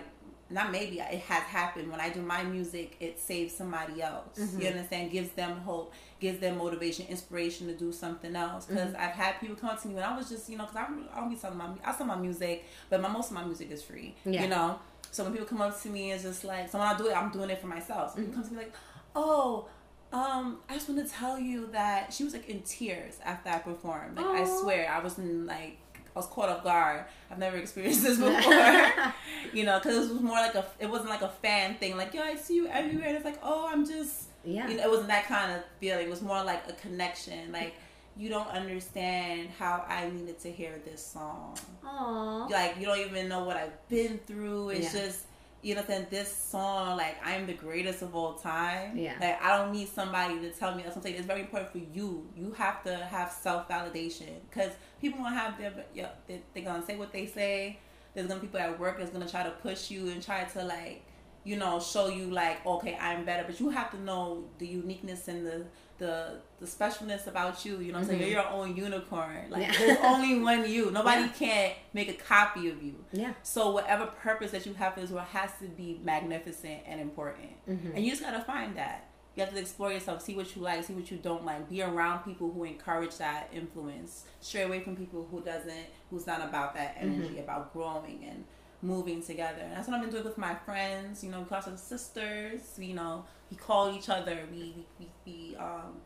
not 0.50 0.72
maybe 0.72 1.00
it 1.00 1.20
has 1.22 1.44
happened 1.44 1.90
when 1.92 2.00
I 2.00 2.10
do 2.10 2.22
my 2.22 2.44
music 2.44 2.96
it 3.00 3.20
saves 3.20 3.56
somebody 3.56 4.02
else 4.02 4.38
mm-hmm. 4.38 4.62
you 4.62 4.68
understand 4.68 5.12
gives 5.12 5.30
them 5.32 5.58
hope 5.60 5.94
gives 6.20 6.40
them 6.40 6.58
motivation 6.58 7.06
inspiration 7.08 7.68
to 7.68 7.74
do 7.74 7.92
something 7.92 8.36
else 8.36 8.66
because 8.66 8.92
mm-hmm. 8.92 9.02
I've 9.02 9.12
had 9.12 9.40
people 9.40 9.56
come 9.56 9.78
to 9.78 9.88
me 9.88 9.96
when 9.96 10.04
I 10.04 10.16
was 10.18 10.30
just 10.30 10.50
you 10.50 10.58
know 10.58 10.66
because 10.66 10.88
I 11.14 11.20
don't 11.20 11.30
be 11.30 11.36
selling 11.36 11.58
my 11.58 11.70
I 11.86 11.96
sell 11.96 12.08
my 12.08 12.18
music 12.18 12.66
but 12.90 13.02
my 13.02 13.10
most 13.10 13.30
of 13.30 13.36
my 13.36 13.44
music 13.44 13.72
is 13.72 13.84
free 13.84 14.16
yeah. 14.26 14.44
you 14.44 14.50
know 14.50 14.80
so 15.12 15.24
when 15.24 15.34
people 15.34 15.48
come 15.48 15.62
up 15.62 15.80
to 15.82 15.90
me, 15.90 16.12
it's 16.12 16.24
just 16.24 16.44
like, 16.44 16.70
so 16.70 16.78
when 16.78 16.88
I 16.88 16.98
do 16.98 17.08
it, 17.08 17.18
I'm 17.18 17.32
doing 17.32 17.50
it 17.50 17.60
for 17.60 17.68
myself. 17.68 18.14
So 18.14 18.20
mm-hmm. 18.20 18.26
people 18.26 18.42
come 18.42 18.50
to 18.50 18.56
me 18.56 18.64
like, 18.64 18.74
oh, 19.16 19.68
um, 20.12 20.60
I 20.68 20.74
just 20.74 20.90
want 20.90 21.06
to 21.06 21.12
tell 21.12 21.40
you 21.40 21.68
that 21.72 22.14
she 22.14 22.24
was 22.24 22.34
like 22.34 22.50
in 22.50 22.62
tears 22.62 23.20
after 23.24 23.50
I 23.50 23.60
performed. 23.60 24.18
Like 24.18 24.26
Aww. 24.26 24.42
I 24.42 24.62
swear, 24.62 24.92
I 24.92 25.00
was 25.00 25.18
in 25.18 25.46
like 25.46 25.78
I 26.16 26.20
was 26.20 26.28
caught 26.28 26.50
off 26.50 26.64
guard. 26.64 27.06
I've 27.32 27.38
never 27.38 27.58
experienced 27.64 28.04
this 28.04 28.18
before. 28.20 29.14
you 29.54 29.64
know, 29.64 29.80
because 29.80 30.10
it 30.10 30.14
was 30.14 30.22
more 30.22 30.38
like 30.38 30.56
a, 30.56 30.66
it 30.80 30.90
wasn't 30.90 31.10
like 31.10 31.22
a 31.22 31.30
fan 31.30 31.76
thing. 31.76 31.98
Like, 31.98 32.14
yo, 32.14 32.22
I 32.22 32.36
see 32.36 32.56
you 32.56 32.68
everywhere. 32.68 33.08
And 33.08 33.16
it's 33.16 33.26
like, 33.26 33.40
oh, 33.44 33.68
I'm 33.68 33.86
just, 33.86 34.26
yeah. 34.44 34.68
You 34.68 34.78
know, 34.78 34.84
it 34.84 34.90
wasn't 34.90 35.10
that 35.10 35.26
kind 35.26 35.52
of 35.52 35.64
feeling. 35.80 36.08
It 36.08 36.10
was 36.10 36.22
more 36.22 36.44
like 36.44 36.64
a 36.68 36.74
connection. 36.74 37.52
Like 37.52 37.74
you 38.20 38.30
don't 38.30 38.50
understand 38.50 39.50
how 39.58 39.86
I 39.88 40.10
needed 40.10 40.40
to 40.42 40.52
hear 40.52 40.82
this 40.86 41.06
song. 41.06 41.58
Aww. 41.86 42.50
Like 42.50 42.76
you 42.78 42.86
don't 42.86 43.00
even 43.00 43.30
know 43.30 43.46
what 43.46 43.56
I've 43.56 43.88
been 43.88 44.20
through. 44.28 44.70
It's 44.70 44.94
yeah. 44.94 45.06
just 45.06 45.26
you 45.62 45.76
know 45.76 45.82
then 45.82 46.08
this 46.10 46.34
song 46.34 46.96
like 46.98 47.18
I'm 47.24 47.46
the 47.46 47.54
greatest 47.54 48.02
of 48.02 48.16
all 48.16 48.34
time. 48.34 48.98
Yeah. 48.98 49.14
Like 49.20 49.42
I 49.42 49.58
don't 49.58 49.74
need 49.74 49.90
somebody 49.90 50.40
to 50.40 50.52
tell 50.52 50.76
me 50.76 50.84
that's 50.84 50.96
something. 50.96 51.14
It's 51.14 51.26
very 51.26 51.42
important 51.42 51.72
for 51.72 51.80
you. 51.80 52.28
You 52.36 52.52
have 52.54 52.84
to 52.84 52.96
have 52.96 53.32
self 53.32 53.68
validation 53.68 54.40
because 54.50 54.72
people 55.02 55.20
gonna 55.20 55.36
have 55.36 55.58
their 55.58 55.74
yeah 55.94 56.10
they're, 56.28 56.40
they're 56.54 56.64
gonna 56.64 56.86
say 56.86 56.96
what 56.96 57.12
they 57.12 57.26
say. 57.26 57.80
There's 58.14 58.28
gonna 58.28 58.40
be 58.40 58.48
people 58.48 58.60
at 58.62 58.80
work 58.80 58.98
that's 58.98 59.12
gonna 59.12 59.30
try 59.30 59.44
to 59.44 59.52
push 59.52 59.92
you 59.92 60.10
and 60.10 60.24
try 60.24 60.46
to 60.46 60.64
like 60.64 61.04
you 61.44 61.58
know 61.58 61.80
show 61.80 62.08
you 62.08 62.32
like 62.32 62.66
okay 62.66 62.98
I'm 63.00 63.26
better, 63.26 63.44
but 63.46 63.60
you 63.60 63.70
have 63.70 63.92
to 63.92 64.02
know 64.02 64.46
the 64.60 64.68
uniqueness 64.68 65.28
and 65.28 65.46
the 65.46 65.66
the 66.00 66.40
the 66.60 66.66
specialness 66.66 67.28
about 67.28 67.64
you. 67.64 67.80
You 67.80 67.92
know, 67.92 68.00
what 68.00 68.02
I'm 68.02 68.08
saying 68.08 68.20
mm-hmm. 68.22 68.32
you're 68.32 68.42
your 68.42 68.50
own 68.50 68.76
unicorn. 68.76 69.50
Like 69.50 69.62
yeah. 69.62 69.78
there's 69.78 69.98
only 70.02 70.40
one 70.44 70.70
you. 70.70 70.90
Nobody 70.90 71.22
yeah. 71.22 71.28
can 71.28 71.72
make 71.94 72.10
a 72.10 72.14
copy 72.14 72.70
of 72.70 72.82
you. 72.82 72.96
Yeah. 73.12 73.34
So 73.44 73.72
whatever 73.72 74.08
purpose 74.08 74.52
that 74.52 74.66
you 74.66 74.74
have 74.74 74.96
for 74.96 75.02
this 75.02 75.12
world 75.12 75.28
has 75.28 75.52
to 75.62 75.68
be 75.68 76.00
magnificent 76.04 76.82
and 76.88 77.00
important. 77.00 77.52
Mm-hmm. 77.70 77.92
And 77.96 78.04
you 78.04 78.12
just 78.12 78.24
gotta 78.24 78.42
find 78.42 78.76
that. 78.78 79.06
You 79.36 79.46
have 79.46 79.54
to 79.54 79.60
explore 79.60 79.94
yourself, 79.94 80.22
see 80.22 80.36
what 80.36 80.54
you 80.56 80.62
like, 80.62 80.84
see 80.84 80.94
what 80.94 81.10
you 81.12 81.18
don't 81.18 81.46
like. 81.46 81.70
Be 81.70 81.82
around 81.82 82.24
people 82.24 82.52
who 82.52 82.64
encourage 82.64 83.16
that 83.18 83.50
influence. 83.54 84.26
Stray 84.42 84.64
away 84.64 84.82
from 84.82 84.98
people 84.98 85.28
who 85.30 85.42
doesn't, 85.42 85.86
who's 86.10 86.28
not 86.28 86.42
about 86.42 86.74
that 86.74 86.98
energy, 87.00 87.30
mm-hmm. 87.30 87.40
about 87.40 87.72
growing 87.72 88.26
and 88.28 88.44
moving 88.82 89.22
together. 89.22 89.62
And 89.62 89.74
that's 89.74 89.88
what 89.88 89.96
I've 89.96 90.02
been 90.02 90.12
doing 90.12 90.24
with 90.24 90.38
my 90.38 90.56
friends. 90.56 91.24
You 91.24 91.32
know, 91.32 91.42
because 91.42 91.68
of 91.68 91.80
sisters. 91.80 92.62
You 92.78 92.96
know, 92.96 93.26
we 93.50 93.58
call 93.58 93.94
each 93.96 94.10
other. 94.10 94.40
We 94.52 94.86
we, 95.00 95.10
we 95.26 95.56
um, 95.58 96.02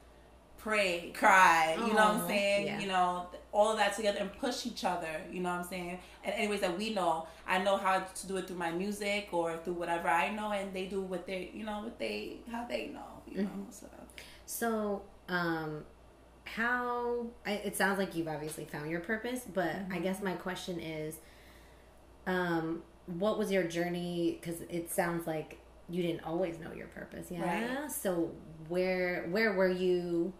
pray, 0.57 1.11
cry. 1.13 1.75
You 1.77 1.93
know 1.93 1.93
what 1.93 2.21
I'm 2.21 2.27
saying? 2.27 2.67
Yeah. 2.67 2.79
You 2.79 2.87
know, 2.87 3.27
all 3.51 3.71
of 3.71 3.77
that 3.77 3.95
together 3.95 4.19
and 4.19 4.31
push 4.37 4.65
each 4.65 4.85
other. 4.85 5.21
You 5.31 5.41
know 5.41 5.49
what 5.49 5.59
I'm 5.59 5.63
saying? 5.65 5.99
And 6.23 6.33
anyways 6.33 6.61
that 6.61 6.77
we 6.77 6.93
know, 6.93 7.27
I 7.47 7.59
know 7.59 7.77
how 7.77 7.99
to 7.99 8.27
do 8.27 8.37
it 8.37 8.47
through 8.47 8.57
my 8.57 8.71
music 8.71 9.29
or 9.31 9.57
through 9.57 9.73
whatever 9.73 10.07
I 10.07 10.33
know, 10.33 10.51
and 10.51 10.73
they 10.73 10.85
do 10.85 11.01
what 11.01 11.27
they, 11.27 11.51
you 11.53 11.65
know, 11.65 11.81
what 11.83 11.99
they 11.99 12.37
how 12.51 12.65
they 12.65 12.87
know. 12.87 13.21
You 13.27 13.43
mm-hmm. 13.43 13.59
know, 13.59 13.65
so. 13.69 13.87
So, 14.45 15.01
um, 15.29 15.85
how 16.45 17.27
it 17.45 17.75
sounds 17.75 17.97
like 17.97 18.15
you've 18.15 18.27
obviously 18.27 18.65
found 18.65 18.91
your 18.91 18.99
purpose, 18.99 19.41
but 19.51 19.67
mm-hmm. 19.67 19.93
I 19.93 19.99
guess 19.99 20.21
my 20.21 20.33
question 20.33 20.79
is 20.79 21.15
um, 22.27 22.83
what 23.05 23.37
was 23.37 23.51
your 23.51 23.63
journey? 23.63 24.39
Because 24.39 24.61
it 24.69 24.91
sounds 24.91 25.27
like 25.27 25.59
you 25.93 26.01
didn't 26.01 26.23
always 26.25 26.59
know 26.59 26.73
your 26.73 26.87
purpose. 26.87 27.27
Yeah. 27.29 27.81
Right. 27.81 27.91
So 27.91 28.31
where 28.67 29.27
where 29.29 29.53
were 29.53 29.69
you 29.69 30.33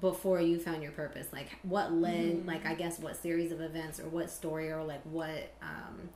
before 0.00 0.40
you 0.40 0.58
found 0.58 0.82
your 0.82 0.92
purpose? 0.92 1.28
Like 1.32 1.48
what 1.62 1.92
led? 1.92 2.42
Mm. 2.42 2.46
Like 2.46 2.66
I 2.66 2.74
guess 2.74 2.98
what 2.98 3.16
series 3.16 3.52
of 3.52 3.60
events 3.60 4.00
or 4.00 4.08
what 4.08 4.30
story 4.30 4.72
or 4.72 4.82
like 4.82 5.02
what 5.04 5.52
um, 5.62 6.08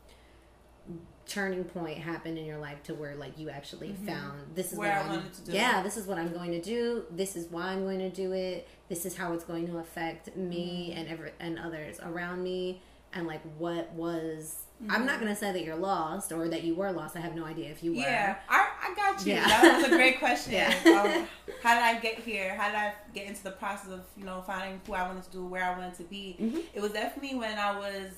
turning 1.27 1.65
point 1.65 1.99
happened 1.99 2.37
in 2.37 2.45
your 2.45 2.59
life 2.59 2.83
to 2.83 2.95
where 2.95 3.15
like 3.15 3.39
you 3.39 3.49
actually 3.49 3.89
mm-hmm. 3.89 4.07
found 4.07 4.41
this 4.55 4.73
is 4.73 4.79
where 4.79 5.01
what 5.01 5.11
I 5.11 5.15
am 5.15 5.31
yeah 5.47 5.83
this 5.83 5.97
is 5.97 6.07
what 6.07 6.19
I'm 6.19 6.33
going 6.33 6.51
to 6.51 6.61
do 6.61 7.05
this 7.11 7.35
is 7.35 7.51
why 7.51 7.69
I'm 7.69 7.83
going 7.83 8.01
to 8.01 8.11
do 8.11 8.33
it 8.33 8.69
this 8.91 9.07
is 9.07 9.17
how 9.17 9.33
it's 9.33 9.45
going 9.45 9.67
to 9.69 9.79
affect 9.79 10.37
me 10.37 10.91
mm-hmm. 10.91 11.01
and 11.01 11.09
ever 11.09 11.31
and 11.41 11.59
others 11.59 11.99
around 12.03 12.43
me 12.43 12.83
and 13.15 13.27
like 13.27 13.41
what 13.57 13.91
was 13.93 14.64
Mm-hmm. 14.83 14.91
I'm 14.91 15.07
not 15.07 15.17
mm-hmm. 15.17 15.25
gonna 15.25 15.37
say 15.37 15.53
that 15.53 15.65
you're 15.65 15.77
lost 15.77 16.33
or 16.33 16.49
that 16.49 16.65
you 16.65 16.75
were 16.75 16.91
lost. 16.91 17.17
I 17.17 17.21
have 17.21 17.37
no 17.37 17.45
idea 17.45 17.71
if 17.71 17.83
you 17.83 17.93
were. 17.93 17.99
Yeah, 17.99 18.37
I, 18.49 18.69
I 18.83 18.95
got 18.95 19.25
you. 19.25 19.35
Yeah. 19.35 19.47
That 19.47 19.77
was 19.77 19.87
a 19.87 19.97
great 19.97 20.19
question. 20.19 20.53
yeah. 20.55 20.75
Um, 20.85 21.29
how 21.63 21.75
did 21.75 21.85
I 21.85 22.01
get 22.01 22.19
here? 22.19 22.55
How 22.55 22.69
did 22.69 22.77
I 22.77 22.93
get 23.15 23.29
into 23.29 23.45
the 23.45 23.53
process 23.53 23.91
of 23.91 24.01
you 24.17 24.25
know 24.25 24.43
finding 24.43 24.81
who 24.87 24.95
I 24.95 25.07
wanted 25.07 25.23
to 25.25 25.31
do, 25.31 25.47
where 25.47 25.65
I 25.65 25.79
wanted 25.79 25.95
to 25.95 26.03
be? 26.05 26.37
Mm-hmm. 26.41 26.59
It 26.75 26.83
was 26.83 26.93
definitely 26.93 27.39
when 27.39 27.57
I 27.57 27.79
was 27.79 28.11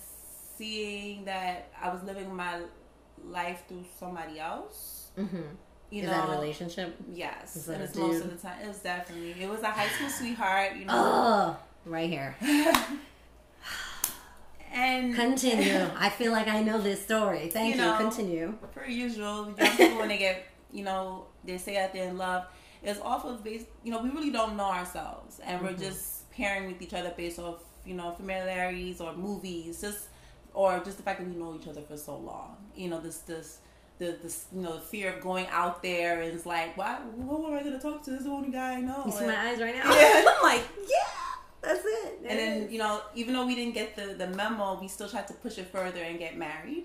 seeing 0.57 1.27
that 1.27 1.69
I 1.81 1.90
was 1.90 2.03
living 2.05 2.35
my 2.35 2.61
life 3.25 3.64
through 3.69 3.85
somebody 3.99 4.40
else. 4.40 5.09
Mm-hmm. 5.19 5.42
You 5.90 6.03
Is 6.03 6.09
know, 6.09 6.12
that 6.14 6.29
a 6.29 6.33
relationship? 6.33 6.97
Yes, 7.12 7.69
and 7.69 7.83
it's 7.83 7.95
most 7.95 8.25
of 8.25 8.31
the 8.31 8.37
time. 8.37 8.61
It 8.62 8.69
was 8.69 8.79
definitely. 8.79 9.37
It 9.40 9.49
was 9.49 9.61
a 9.61 9.71
high 9.71 9.88
school 9.88 10.09
sweetheart. 10.09 10.77
You 10.77 10.87
know, 10.87 10.95
oh, 10.95 11.57
right 11.85 12.09
here. 12.09 12.35
And 14.77 15.15
continue. 15.15 15.89
I 15.97 16.11
feel 16.11 16.33
like 16.33 16.49
I 16.49 16.62
know 16.62 16.81
this 16.81 17.03
story. 17.03 17.49
Thank 17.49 17.77
you. 17.77 17.81
Know. 17.81 17.97
Continue. 17.97 18.55
Per 18.75 18.85
usual, 18.85 19.55
young 19.57 19.77
people 19.77 19.99
when 19.99 20.09
they 20.09 20.19
get, 20.19 20.47
you 20.71 20.85
know, 20.85 21.27
they 21.45 21.57
say 21.57 21.75
that 21.75 21.93
they're 21.93 22.09
in 22.09 22.19
love, 22.19 22.45
it's 22.83 23.01
off 23.01 23.25
of 23.25 23.43
base. 23.43 23.65
You 23.83 23.93
know, 23.93 24.03
we 24.03 24.11
really 24.11 24.31
don't 24.31 24.57
know 24.57 24.71
ourselves, 24.71 25.41
and 25.43 25.59
mm-hmm. 25.59 25.67
we're 25.67 25.79
just 25.79 26.31
pairing 26.31 26.67
with 26.67 26.83
each 26.83 26.93
other 26.93 27.12
based 27.17 27.39
off, 27.39 27.62
you 27.87 27.95
know, 27.95 28.12
familiarities 28.12 29.01
or 29.01 29.15
movies, 29.15 29.81
just 29.81 30.09
or 30.53 30.81
just 30.85 30.99
the 30.99 31.03
fact 31.03 31.21
that 31.21 31.29
we 31.29 31.35
know 31.35 31.57
each 31.59 31.67
other 31.67 31.81
for 31.81 31.97
so 31.97 32.17
long. 32.17 32.57
You 32.75 32.91
know, 32.91 33.01
this 33.01 33.19
this 33.19 33.61
the, 33.99 34.19
the 34.23 34.35
you 34.55 34.62
know 34.62 34.75
the 34.75 34.81
fear 34.81 35.15
of 35.15 35.23
going 35.23 35.47
out 35.51 35.83
there 35.83 36.21
and 36.21 36.35
it's 36.35 36.47
like, 36.47 36.77
why? 36.77 36.99
Who 37.17 37.47
am 37.47 37.55
I 37.55 37.62
gonna 37.62 37.81
talk 37.81 38.03
to? 38.05 38.11
This 38.11 38.21
is 38.21 38.27
the 38.27 38.33
only 38.33 38.51
guy 38.51 38.75
I 38.75 38.81
know. 38.81 39.05
You 39.07 39.12
see 39.12 39.19
and, 39.19 39.29
my 39.29 39.49
eyes 39.49 39.61
right 39.61 39.75
now. 39.75 39.85
Yeah, 39.97 40.25
I'm 40.29 40.43
like, 40.43 40.62
yeah. 40.83 41.27
That's 41.62 41.83
it. 41.85 42.19
and 42.27 42.38
then 42.38 42.71
you 42.71 42.79
know, 42.79 43.01
even 43.14 43.35
though 43.35 43.47
we 43.47 43.55
didn't 43.55 43.75
get 43.75 43.97
the 43.97 44.14
the 44.14 44.29
memo, 44.29 44.79
we 44.81 44.88
still 44.88 45.09
tried 45.09 45.27
to 45.29 45.35
push 45.35 45.59
it 45.59 45.66
further 45.69 46.03
and 46.03 46.19
get 46.19 46.37
married. 46.37 46.85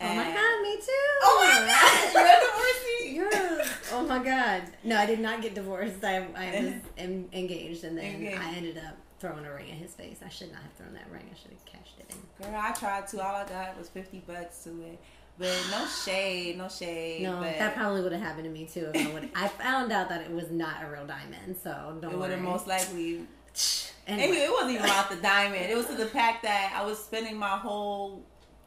And 0.00 0.18
oh 0.18 0.24
my 0.24 0.30
god, 0.30 0.62
me 0.62 0.76
too. 0.76 1.08
Oh 1.22 1.38
my 1.44 1.66
god, 1.66 3.14
you're 3.14 3.30
divorced. 3.30 3.62
yeah. 3.62 3.74
Oh 3.92 4.06
my 4.06 4.18
god. 4.24 4.62
No, 4.82 4.96
I 4.96 5.06
did 5.06 5.20
not 5.20 5.42
get 5.42 5.54
divorced. 5.54 6.02
I 6.04 6.26
I 6.36 6.80
was 6.96 7.04
engaged, 7.32 7.84
and 7.84 7.96
then 7.96 8.04
engaged. 8.16 8.40
I 8.40 8.54
ended 8.54 8.78
up 8.78 8.96
throwing 9.20 9.44
a 9.44 9.52
ring 9.54 9.68
in 9.68 9.76
his 9.76 9.94
face. 9.94 10.18
I 10.24 10.28
should 10.28 10.50
not 10.50 10.62
have 10.62 10.72
thrown 10.72 10.94
that 10.94 11.08
ring. 11.10 11.22
I 11.30 11.36
should 11.40 11.52
have 11.52 11.64
cashed 11.64 11.98
it 12.00 12.06
in. 12.10 12.44
Girl, 12.50 12.60
I 12.60 12.72
tried 12.72 13.06
to. 13.08 13.22
All 13.22 13.36
I 13.36 13.44
got 13.48 13.78
was 13.78 13.88
fifty 13.88 14.22
bucks 14.26 14.64
to 14.64 14.70
it. 14.82 14.98
But 15.38 15.56
no 15.70 15.86
shade, 15.86 16.58
no 16.58 16.68
shade. 16.68 17.22
No, 17.22 17.36
but 17.40 17.58
that 17.58 17.74
probably 17.74 18.02
would 18.02 18.12
have 18.12 18.20
happened 18.20 18.44
to 18.44 18.50
me 18.50 18.66
too. 18.66 18.90
If 18.92 19.06
I 19.06 19.12
would, 19.14 19.30
I 19.34 19.48
found 19.48 19.92
out 19.92 20.08
that 20.08 20.20
it 20.22 20.30
was 20.30 20.50
not 20.50 20.82
a 20.82 20.90
real 20.90 21.06
diamond, 21.06 21.56
so 21.62 21.96
don't. 22.00 22.12
It 22.12 22.18
would 22.18 22.30
have 22.30 22.40
most 22.40 22.66
likely 22.66 23.20
Anyway. 24.06 24.24
anyway. 24.24 24.44
it 24.44 24.50
wasn't 24.50 24.72
even 24.72 24.84
about 24.84 25.10
the 25.10 25.16
diamond. 25.16 25.70
It 25.70 25.76
was 25.76 25.86
to 25.86 25.94
the 25.94 26.06
fact 26.06 26.42
that 26.42 26.72
I 26.76 26.84
was 26.84 26.98
spending 26.98 27.36
my 27.36 27.56
whole 27.56 28.24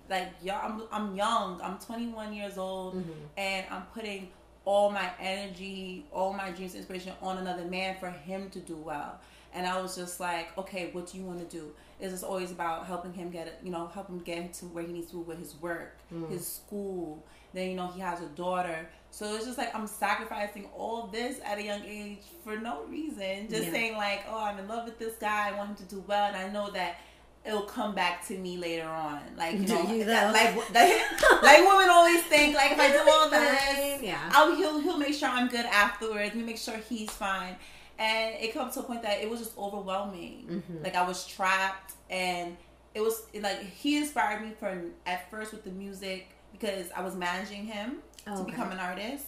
like 0.09 0.29
young. 0.43 0.59
I'm 0.63 0.83
I'm 0.91 1.15
young. 1.15 1.59
I'm 1.61 1.77
21 1.77 2.33
years 2.33 2.57
old, 2.57 2.95
mm-hmm. 2.95 3.11
and 3.37 3.65
I'm 3.69 3.83
putting 3.93 4.29
all 4.63 4.89
my 4.89 5.09
energy, 5.19 6.05
all 6.11 6.33
my 6.33 6.51
dreams, 6.51 6.75
inspiration 6.75 7.13
on 7.21 7.37
another 7.37 7.65
man 7.65 7.95
for 7.99 8.09
him 8.09 8.49
to 8.49 8.59
do 8.59 8.75
well. 8.75 9.19
And 9.55 9.65
I 9.65 9.81
was 9.81 9.95
just 9.95 10.19
like, 10.19 10.55
okay, 10.57 10.89
what 10.91 11.09
do 11.11 11.17
you 11.17 11.23
want 11.23 11.39
to 11.39 11.57
do? 11.57 11.71
It's 11.99 12.11
just 12.11 12.23
always 12.25 12.51
about 12.51 12.85
helping 12.85 13.13
him 13.13 13.29
get 13.31 13.47
it, 13.47 13.57
you 13.63 13.71
know, 13.71 13.87
help 13.87 14.09
him 14.09 14.19
get 14.19 14.53
to 14.55 14.65
where 14.65 14.83
he 14.83 14.91
needs 14.93 15.09
to 15.11 15.17
with 15.19 15.39
his 15.39 15.55
work, 15.61 15.97
Mm. 16.13 16.29
his 16.29 16.45
school. 16.45 17.25
Then 17.53 17.69
you 17.69 17.75
know 17.77 17.87
he 17.87 18.01
has 18.01 18.19
a 18.19 18.25
daughter, 18.35 18.89
so 19.11 19.33
it's 19.33 19.45
just 19.45 19.57
like 19.57 19.73
I'm 19.73 19.87
sacrificing 19.87 20.67
all 20.77 21.07
this 21.07 21.39
at 21.45 21.57
a 21.57 21.63
young 21.63 21.83
age 21.85 22.19
for 22.43 22.57
no 22.57 22.83
reason. 22.83 23.47
Just 23.49 23.67
Yeah. 23.67 23.71
saying 23.71 23.93
like, 23.95 24.25
oh, 24.29 24.43
I'm 24.43 24.59
in 24.59 24.67
love 24.67 24.83
with 24.83 24.99
this 24.99 25.15
guy. 25.15 25.49
I 25.49 25.57
want 25.57 25.69
him 25.69 25.75
to 25.77 25.95
do 25.95 26.03
well, 26.05 26.25
and 26.27 26.35
I 26.35 26.49
know 26.49 26.69
that 26.71 26.97
it'll 27.45 27.61
come 27.61 27.95
back 27.95 28.27
to 28.27 28.37
me 28.37 28.57
later 28.57 28.85
on. 28.89 29.21
Like 29.37 29.53
you 29.53 29.59
know, 29.67 29.83
you 29.89 30.03
though? 30.03 30.31
like 30.33 30.53
like 30.73 31.41
like 31.43 31.59
women 31.65 31.89
always 31.89 32.23
think 32.23 32.57
like 32.57 32.73
if 32.73 32.79
I 32.79 32.91
do 32.91 33.09
all 33.09 33.29
this, 33.39 34.01
Yeah. 34.01 34.19
I'll, 34.33 34.53
he'll 34.53 34.79
he'll 34.81 34.97
make 34.97 35.13
sure 35.13 35.29
I'm 35.29 35.47
good 35.47 35.65
afterwards. 35.65 36.35
We 36.35 36.41
make 36.43 36.57
sure 36.57 36.75
he's 36.89 37.09
fine. 37.11 37.55
And 37.97 38.35
it 38.35 38.53
comes 38.53 38.73
to 38.73 38.81
a 38.81 38.83
point 38.83 39.03
that 39.03 39.21
it 39.21 39.29
was 39.29 39.39
just 39.39 39.57
overwhelming. 39.57 40.47
Mm-hmm. 40.49 40.83
Like 40.83 40.95
I 40.95 41.07
was 41.07 41.25
trapped, 41.25 41.93
and 42.09 42.57
it 42.93 43.01
was 43.01 43.23
like 43.39 43.61
he 43.63 43.97
inspired 43.97 44.41
me 44.41 44.51
from 44.59 44.91
at 45.05 45.29
first 45.31 45.51
with 45.53 45.63
the 45.63 45.71
music 45.71 46.27
because 46.51 46.91
I 46.95 47.01
was 47.01 47.15
managing 47.15 47.65
him 47.65 47.97
Oh, 48.27 48.35
to 48.35 48.41
okay. 48.41 48.51
become 48.51 48.71
an 48.71 48.79
artist, 48.79 49.25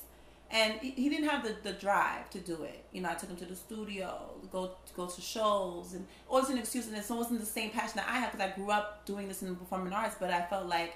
and 0.52 0.74
he 0.82 0.90
he 0.92 1.08
didn't 1.10 1.30
have 1.30 1.44
the, 1.44 1.56
the 1.64 1.74
drive 1.74 2.30
to 2.32 2.40
do 2.40 2.64
it. 2.64 2.84
You 2.92 3.02
know, 3.02 3.10
I 3.10 3.14
took 3.14 3.30
him 3.30 3.38
to 3.38 3.46
the 3.46 3.56
studio, 3.56 4.32
go 4.52 4.72
go 4.96 5.06
to 5.08 5.22
shows, 5.22 5.94
and 5.94 6.06
always 6.28 6.50
an 6.50 6.58
excuse. 6.58 6.88
And 6.88 6.98
it 6.98 7.06
wasn't 7.10 7.40
the 7.40 7.46
same 7.46 7.70
passion 7.70 7.94
that 7.98 8.08
I 8.10 8.20
had 8.20 8.32
because 8.32 8.46
I 8.48 8.56
grew 8.56 8.72
up 8.72 9.06
doing 9.06 9.28
this 9.28 9.42
in 9.44 9.50
the 9.50 9.56
performing 9.56 9.94
arts, 9.94 10.16
but 10.20 10.30
I 10.32 10.42
felt 10.46 10.66
like 10.68 10.96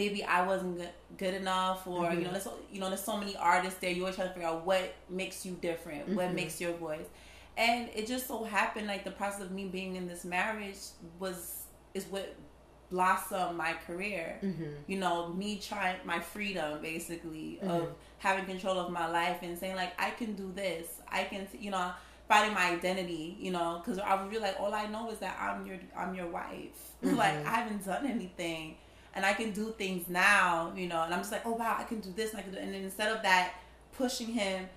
maybe 0.00 0.22
I 0.22 0.46
wasn't 0.46 0.82
good, 1.16 1.34
enough, 1.34 1.86
or 1.86 2.04
Mm-hmm. 2.04 2.18
you 2.18 2.24
know, 2.26 2.30
there's 2.32 2.44
so- 2.44 2.58
you 2.72 2.78
know, 2.80 2.88
there's 2.88 3.02
so 3.12 3.16
many 3.16 3.34
artists 3.36 3.78
there. 3.80 3.90
You 3.90 4.02
always 4.02 4.16
try 4.16 4.26
to 4.26 4.32
figure 4.32 4.48
out 4.48 4.64
what 4.66 4.94
makes 5.08 5.44
you 5.46 5.52
different, 5.68 6.02
what 6.10 6.26
Mm-hmm. 6.26 6.34
makes 6.40 6.60
your 6.60 6.74
voice, 6.74 7.06
and 7.56 7.88
it 7.98 8.06
just 8.06 8.26
so 8.28 8.44
happened 8.44 8.86
like 8.86 9.02
the 9.04 9.10
process 9.20 9.40
of 9.42 9.50
me 9.58 9.64
being 9.78 9.96
in 9.96 10.06
this 10.12 10.24
marriage 10.24 10.76
was 11.18 11.38
is 11.94 12.04
what 12.14 12.34
blossomed 12.90 13.56
my 13.56 13.72
career. 13.86 14.38
Mm-hmm. 14.42 14.64
You 14.86 14.98
know, 14.98 15.28
me 15.28 15.58
trying 15.58 15.96
my 16.04 16.20
freedom 16.20 16.80
basically 16.82 17.58
of 17.62 17.88
having 18.18 18.44
control 18.44 18.78
of 18.78 18.92
my 18.92 19.08
life 19.08 19.38
and 19.42 19.58
saying 19.58 19.76
like 19.76 19.92
I 20.00 20.10
can 20.10 20.34
do 20.34 20.52
this, 20.54 20.86
I 21.08 21.24
can, 21.24 21.48
you 21.58 21.70
know. 21.70 21.90
Finding 22.28 22.54
my 22.54 22.72
identity, 22.72 23.36
you 23.38 23.52
know, 23.52 23.80
because 23.80 24.00
I 24.00 24.16
was 24.20 24.28
really 24.28 24.42
like, 24.42 24.56
all 24.58 24.74
I 24.74 24.86
know 24.88 25.08
is 25.12 25.20
that 25.20 25.38
I'm 25.40 25.64
your, 25.64 25.78
I'm 25.96 26.12
your 26.12 26.26
wife. 26.26 26.76
like 27.02 27.36
I 27.46 27.50
haven't 27.50 27.84
done 27.86 28.04
anything, 28.04 28.78
and 29.16 29.26
I 29.26 29.32
can 29.32 29.50
do 29.50 29.74
things 29.76 30.08
now, 30.08 30.72
you 30.76 30.86
know. 30.86 31.02
And 31.02 31.12
I'm 31.12 31.20
just 31.20 31.32
like, 31.32 31.44
oh 31.46 31.52
wow, 31.54 31.76
I 31.78 31.84
can 31.84 31.98
do 32.00 32.12
this, 32.14 32.30
and 32.30 32.38
I 32.40 32.42
can 32.42 32.52
do. 32.52 32.58
And 32.58 32.72
then 32.72 32.82
instead 32.84 33.10
of 33.10 33.22
that, 33.22 33.54
pushing 33.96 34.28
him 34.28 34.68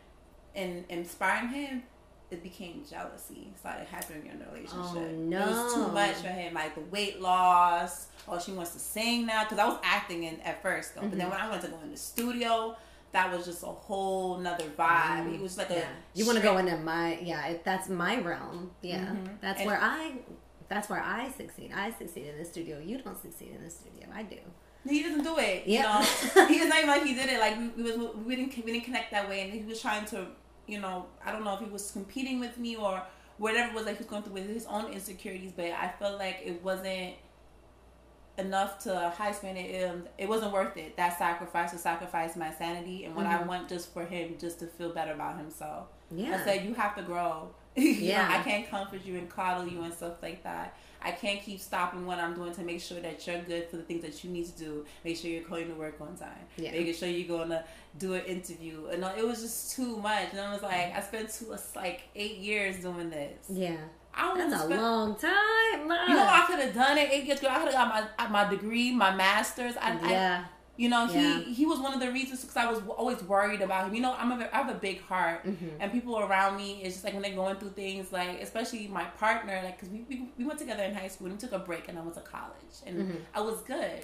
and 0.55 0.85
inspiring 0.89 1.49
him, 1.49 1.83
it 2.31 2.41
became 2.43 2.83
jealousy 2.89 3.51
started 3.59 3.87
happening 3.87 4.27
in 4.31 4.39
the 4.39 4.45
relationship. 4.45 4.75
Oh, 4.95 5.11
no. 5.15 5.41
It 5.41 5.47
was 5.47 5.73
too 5.73 5.87
much 5.89 6.15
for 6.17 6.27
him, 6.27 6.53
like 6.53 6.75
the 6.75 6.81
weight 6.81 7.19
loss. 7.21 8.07
Oh, 8.27 8.39
she 8.39 8.51
wants 8.51 8.71
to 8.73 8.79
sing 8.79 9.25
now 9.25 9.43
because 9.43 9.59
I 9.59 9.65
was 9.67 9.79
acting 9.83 10.23
in 10.23 10.39
at 10.41 10.61
first 10.61 10.95
though, 10.95 11.01
but 11.01 11.17
then 11.17 11.29
when 11.29 11.39
I 11.39 11.49
went 11.49 11.61
to 11.63 11.67
go 11.67 11.79
in 11.83 11.91
the 11.91 11.97
studio, 11.97 12.75
that 13.11 13.35
was 13.35 13.45
just 13.45 13.63
a 13.63 13.67
whole 13.67 14.37
nother 14.37 14.65
vibe. 14.77 15.31
He 15.35 15.39
was 15.39 15.57
like 15.57 15.69
yeah. 15.71 15.77
a 15.77 15.85
You 16.17 16.25
want 16.27 16.37
to 16.37 16.43
go 16.43 16.57
into 16.59 16.77
my 16.77 17.17
yeah? 17.19 17.47
It, 17.47 17.63
that's 17.65 17.89
my 17.89 18.19
realm. 18.19 18.71
Yeah, 18.83 18.99
Mhm. 19.07 19.39
that's 19.41 19.59
And- 19.61 19.67
where 19.67 19.79
I. 19.81 20.13
That's 20.69 20.89
where 20.89 21.01
I 21.01 21.31
succeed. 21.31 21.71
I 21.75 21.91
succeed 21.91 22.27
in 22.27 22.37
the 22.37 22.45
studio. 22.45 22.79
You 22.79 22.99
don't 22.99 23.19
succeed 23.19 23.53
in 23.55 23.63
the 23.63 23.69
studio. 23.69 24.07
I 24.13 24.23
do. 24.23 24.37
He 24.87 25.03
doesn't 25.03 25.23
do 25.23 25.37
it. 25.37 25.63
Yeah. 25.65 25.99
You 25.99 26.35
know, 26.35 26.45
he 26.47 26.59
was 26.59 26.69
not 26.69 26.77
even 26.77 26.89
like 26.89 27.03
he 27.03 27.15
did 27.15 27.29
it. 27.29 27.39
Like 27.39 27.57
we, 27.57 27.83
we 27.83 27.83
was 27.83 28.15
we 28.25 28.35
didn't 28.35 28.55
we 28.63 28.71
didn't 28.71 28.85
connect 28.85 29.11
that 29.11 29.27
way, 29.27 29.41
and 29.41 29.51
he 29.51 29.63
was 29.63 29.81
trying 29.81 30.05
to, 30.05 30.27
you 30.67 30.79
know, 30.79 31.07
I 31.25 31.31
don't 31.31 31.43
know 31.43 31.55
if 31.55 31.59
he 31.59 31.65
was 31.65 31.91
competing 31.91 32.39
with 32.39 32.57
me 32.57 32.75
or 32.75 33.01
whatever 33.37 33.71
it 33.71 33.75
was 33.75 33.85
like 33.85 33.97
he 33.97 34.03
was 34.03 34.07
going 34.07 34.23
through 34.23 34.33
with 34.33 34.47
his 34.47 34.65
own 34.67 34.91
insecurities. 34.91 35.51
But 35.51 35.71
I 35.71 35.93
felt 35.99 36.19
like 36.19 36.41
it 36.45 36.63
wasn't 36.63 37.15
enough 38.37 38.79
to 38.83 39.13
high 39.15 39.31
span 39.31 39.57
it. 39.57 39.89
Um, 39.89 40.03
it 40.17 40.29
wasn't 40.29 40.53
worth 40.53 40.77
it. 40.77 40.95
That 40.97 41.17
sacrifice 41.17 41.71
to 41.71 41.77
sacrifice 41.77 42.35
my 42.35 42.51
sanity 42.53 43.05
and 43.05 43.15
what 43.15 43.25
I 43.25 43.41
want 43.43 43.67
just 43.69 43.93
for 43.93 44.05
him 44.05 44.35
just 44.39 44.59
to 44.59 44.67
feel 44.67 44.93
better 44.93 45.13
about 45.13 45.37
himself. 45.37 45.87
Yeah. 46.11 46.37
I 46.39 46.43
said 46.43 46.65
you 46.65 46.73
have 46.73 46.95
to 46.95 47.03
grow. 47.03 47.49
You 47.83 47.93
know, 47.93 48.07
Yeah. 48.07 48.37
I 48.39 48.43
can't 48.43 48.69
comfort 48.69 49.05
you 49.05 49.17
and 49.17 49.29
coddle 49.29 49.67
you 49.67 49.81
and 49.83 49.93
stuff 49.93 50.21
like 50.21 50.43
that. 50.43 50.75
I 51.01 51.11
can't 51.11 51.41
keep 51.41 51.61
stopping 51.61 52.05
what 52.05 52.19
I'm 52.19 52.33
doing 52.33 52.53
to 52.53 52.61
make 52.61 52.81
sure 52.81 52.99
that 52.99 53.25
you're 53.25 53.41
good 53.41 53.69
for 53.69 53.77
the 53.77 53.83
things 53.83 54.03
that 54.03 54.21
you 54.23 54.29
need 54.29 54.45
to 54.47 54.59
do. 54.59 54.85
Make 55.05 55.15
sure 55.17 55.31
you're 55.31 55.43
going 55.43 55.67
to 55.69 55.73
work 55.75 55.95
on 56.01 56.17
time. 56.17 56.45
Yeah. 56.57 56.71
Making 56.71 56.93
sure 56.93 57.07
you're 57.07 57.37
going 57.37 57.49
to 57.49 57.63
do 57.97 58.15
an 58.15 58.25
interview. 58.25 58.87
And 58.87 59.03
it 59.17 59.25
was 59.25 59.41
just 59.41 59.75
too 59.75 59.95
much. 59.97 60.27
And 60.31 60.41
I 60.41 60.53
was 60.53 60.61
like, 60.61 60.93
I 60.93 61.01
spent 61.01 61.29
two, 61.29 61.55
like 61.75 62.01
eight 62.15 62.37
years 62.39 62.81
doing 62.81 63.09
this. 63.09 63.45
Yeah. 63.49 63.77
I 64.13 64.35
That's 64.37 64.63
a 64.63 64.67
long 64.67 65.15
time. 65.15 65.81
You 65.81 65.87
know, 65.87 66.27
I 66.27 66.43
could 66.47 66.59
have 66.59 66.73
done 66.73 66.97
it 66.97 67.09
eight 67.11 67.25
years 67.25 67.39
ago. 67.39 67.47
I 67.49 67.59
could 67.63 67.73
have 67.73 67.89
got 68.17 68.19
my 68.19 68.27
my 68.43 68.49
degree, 68.49 68.93
my 68.93 69.15
master's. 69.15 69.77
I, 69.77 69.97
I, 69.97 70.11
yeah. 70.11 70.45
You 70.81 70.87
know, 70.93 71.03
Yeah. 71.05 71.39
he 71.39 71.53
he 71.59 71.65
was 71.71 71.79
one 71.85 71.93
of 71.97 72.01
the 72.05 72.11
reasons 72.19 72.37
because 72.41 72.57
I 72.65 72.67
was 72.73 72.79
always 73.01 73.21
worried 73.33 73.61
about 73.67 73.81
him. 73.85 73.91
You 73.97 74.03
know, 74.05 74.13
I'm 74.21 74.31
a, 74.33 74.37
I 74.53 74.57
have 74.63 74.69
a 74.77 74.79
big 74.87 74.97
heart, 75.11 75.39
Mm-hmm. 75.45 75.79
and 75.81 75.85
people 75.97 76.13
around 76.25 76.51
me 76.61 76.67
it's 76.83 76.93
just 76.95 77.03
like 77.05 77.13
when 77.15 77.23
they're 77.25 77.39
going 77.43 77.57
through 77.59 77.75
things, 77.83 78.05
like 78.19 78.35
especially 78.47 78.83
my 78.87 79.05
partner, 79.25 79.55
like 79.65 79.75
because 79.77 79.89
we, 79.95 79.99
we 80.09 80.15
we 80.37 80.43
went 80.49 80.59
together 80.63 80.83
in 80.89 80.93
high 81.01 81.11
school 81.13 81.27
and 81.27 81.35
we 81.35 81.39
took 81.45 81.55
a 81.61 81.63
break 81.69 81.83
and 81.89 81.95
I 81.99 82.01
went 82.07 82.15
to 82.21 82.25
college 82.37 82.75
and 82.87 82.95
Mm-hmm. 82.99 83.37
I 83.37 83.41
was 83.49 83.57
good, 83.75 84.01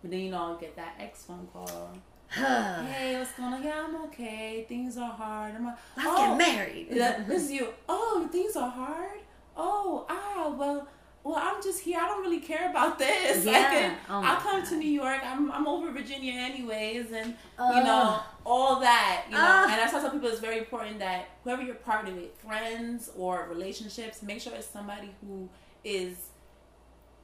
but 0.00 0.08
then 0.10 0.20
you 0.24 0.30
know 0.34 0.44
I 0.56 0.60
get 0.64 0.72
that 0.82 0.94
ex 1.06 1.12
phone 1.28 1.46
call. 1.52 1.90
Hey, 2.34 3.08
what's 3.18 3.32
going 3.38 3.52
on? 3.56 3.62
Yeah, 3.62 3.84
I'm 3.86 3.96
okay. 4.06 4.64
Things 4.72 4.96
are 4.96 5.12
hard. 5.22 5.50
I'm 5.56 5.66
like, 5.66 5.76
Let's 5.96 6.08
oh, 6.10 6.38
get 6.38 6.38
married. 6.48 6.86
this 7.28 7.42
is 7.46 7.50
you. 7.56 7.64
Oh, 7.88 8.26
things 8.36 8.56
are 8.56 8.70
hard. 8.82 9.20
Oh, 9.54 10.06
ah, 10.08 10.44
well, 10.60 10.88
well, 11.24 11.36
I'm 11.38 11.62
just 11.62 11.80
here. 11.82 11.98
I 12.00 12.06
don't 12.08 12.22
really 12.22 12.40
care 12.40 12.68
about 12.70 12.98
this. 12.98 13.46
Oh 13.46 13.50
I 13.50 13.52
Yeah. 13.52 13.70
can, 13.70 13.96
Oh 14.10 14.22
I'll 14.24 14.40
come 14.40 14.66
to 14.66 14.76
New 14.76 14.90
York. 14.90 15.20
I'm, 15.24 15.50
I'm 15.52 15.66
over 15.68 15.90
Virginia 15.92 16.32
anyways, 16.34 17.12
and 17.12 17.28
you 17.58 17.82
know 17.84 18.20
all 18.44 18.80
that. 18.80 19.24
You 19.28 19.34
know, 19.36 19.40
Ugh. 19.40 19.70
and 19.70 19.80
I 19.80 19.86
tell 19.90 20.10
people 20.10 20.28
it's 20.28 20.40
very 20.40 20.58
important 20.58 20.98
that 20.98 21.28
whoever 21.44 21.62
you're 21.62 21.76
partnered 21.76 22.16
with, 22.16 22.34
friends 22.40 23.10
or 23.16 23.46
relationships, 23.48 24.22
make 24.22 24.40
sure 24.40 24.52
it's 24.54 24.66
somebody 24.66 25.10
who 25.20 25.48
is 25.84 26.16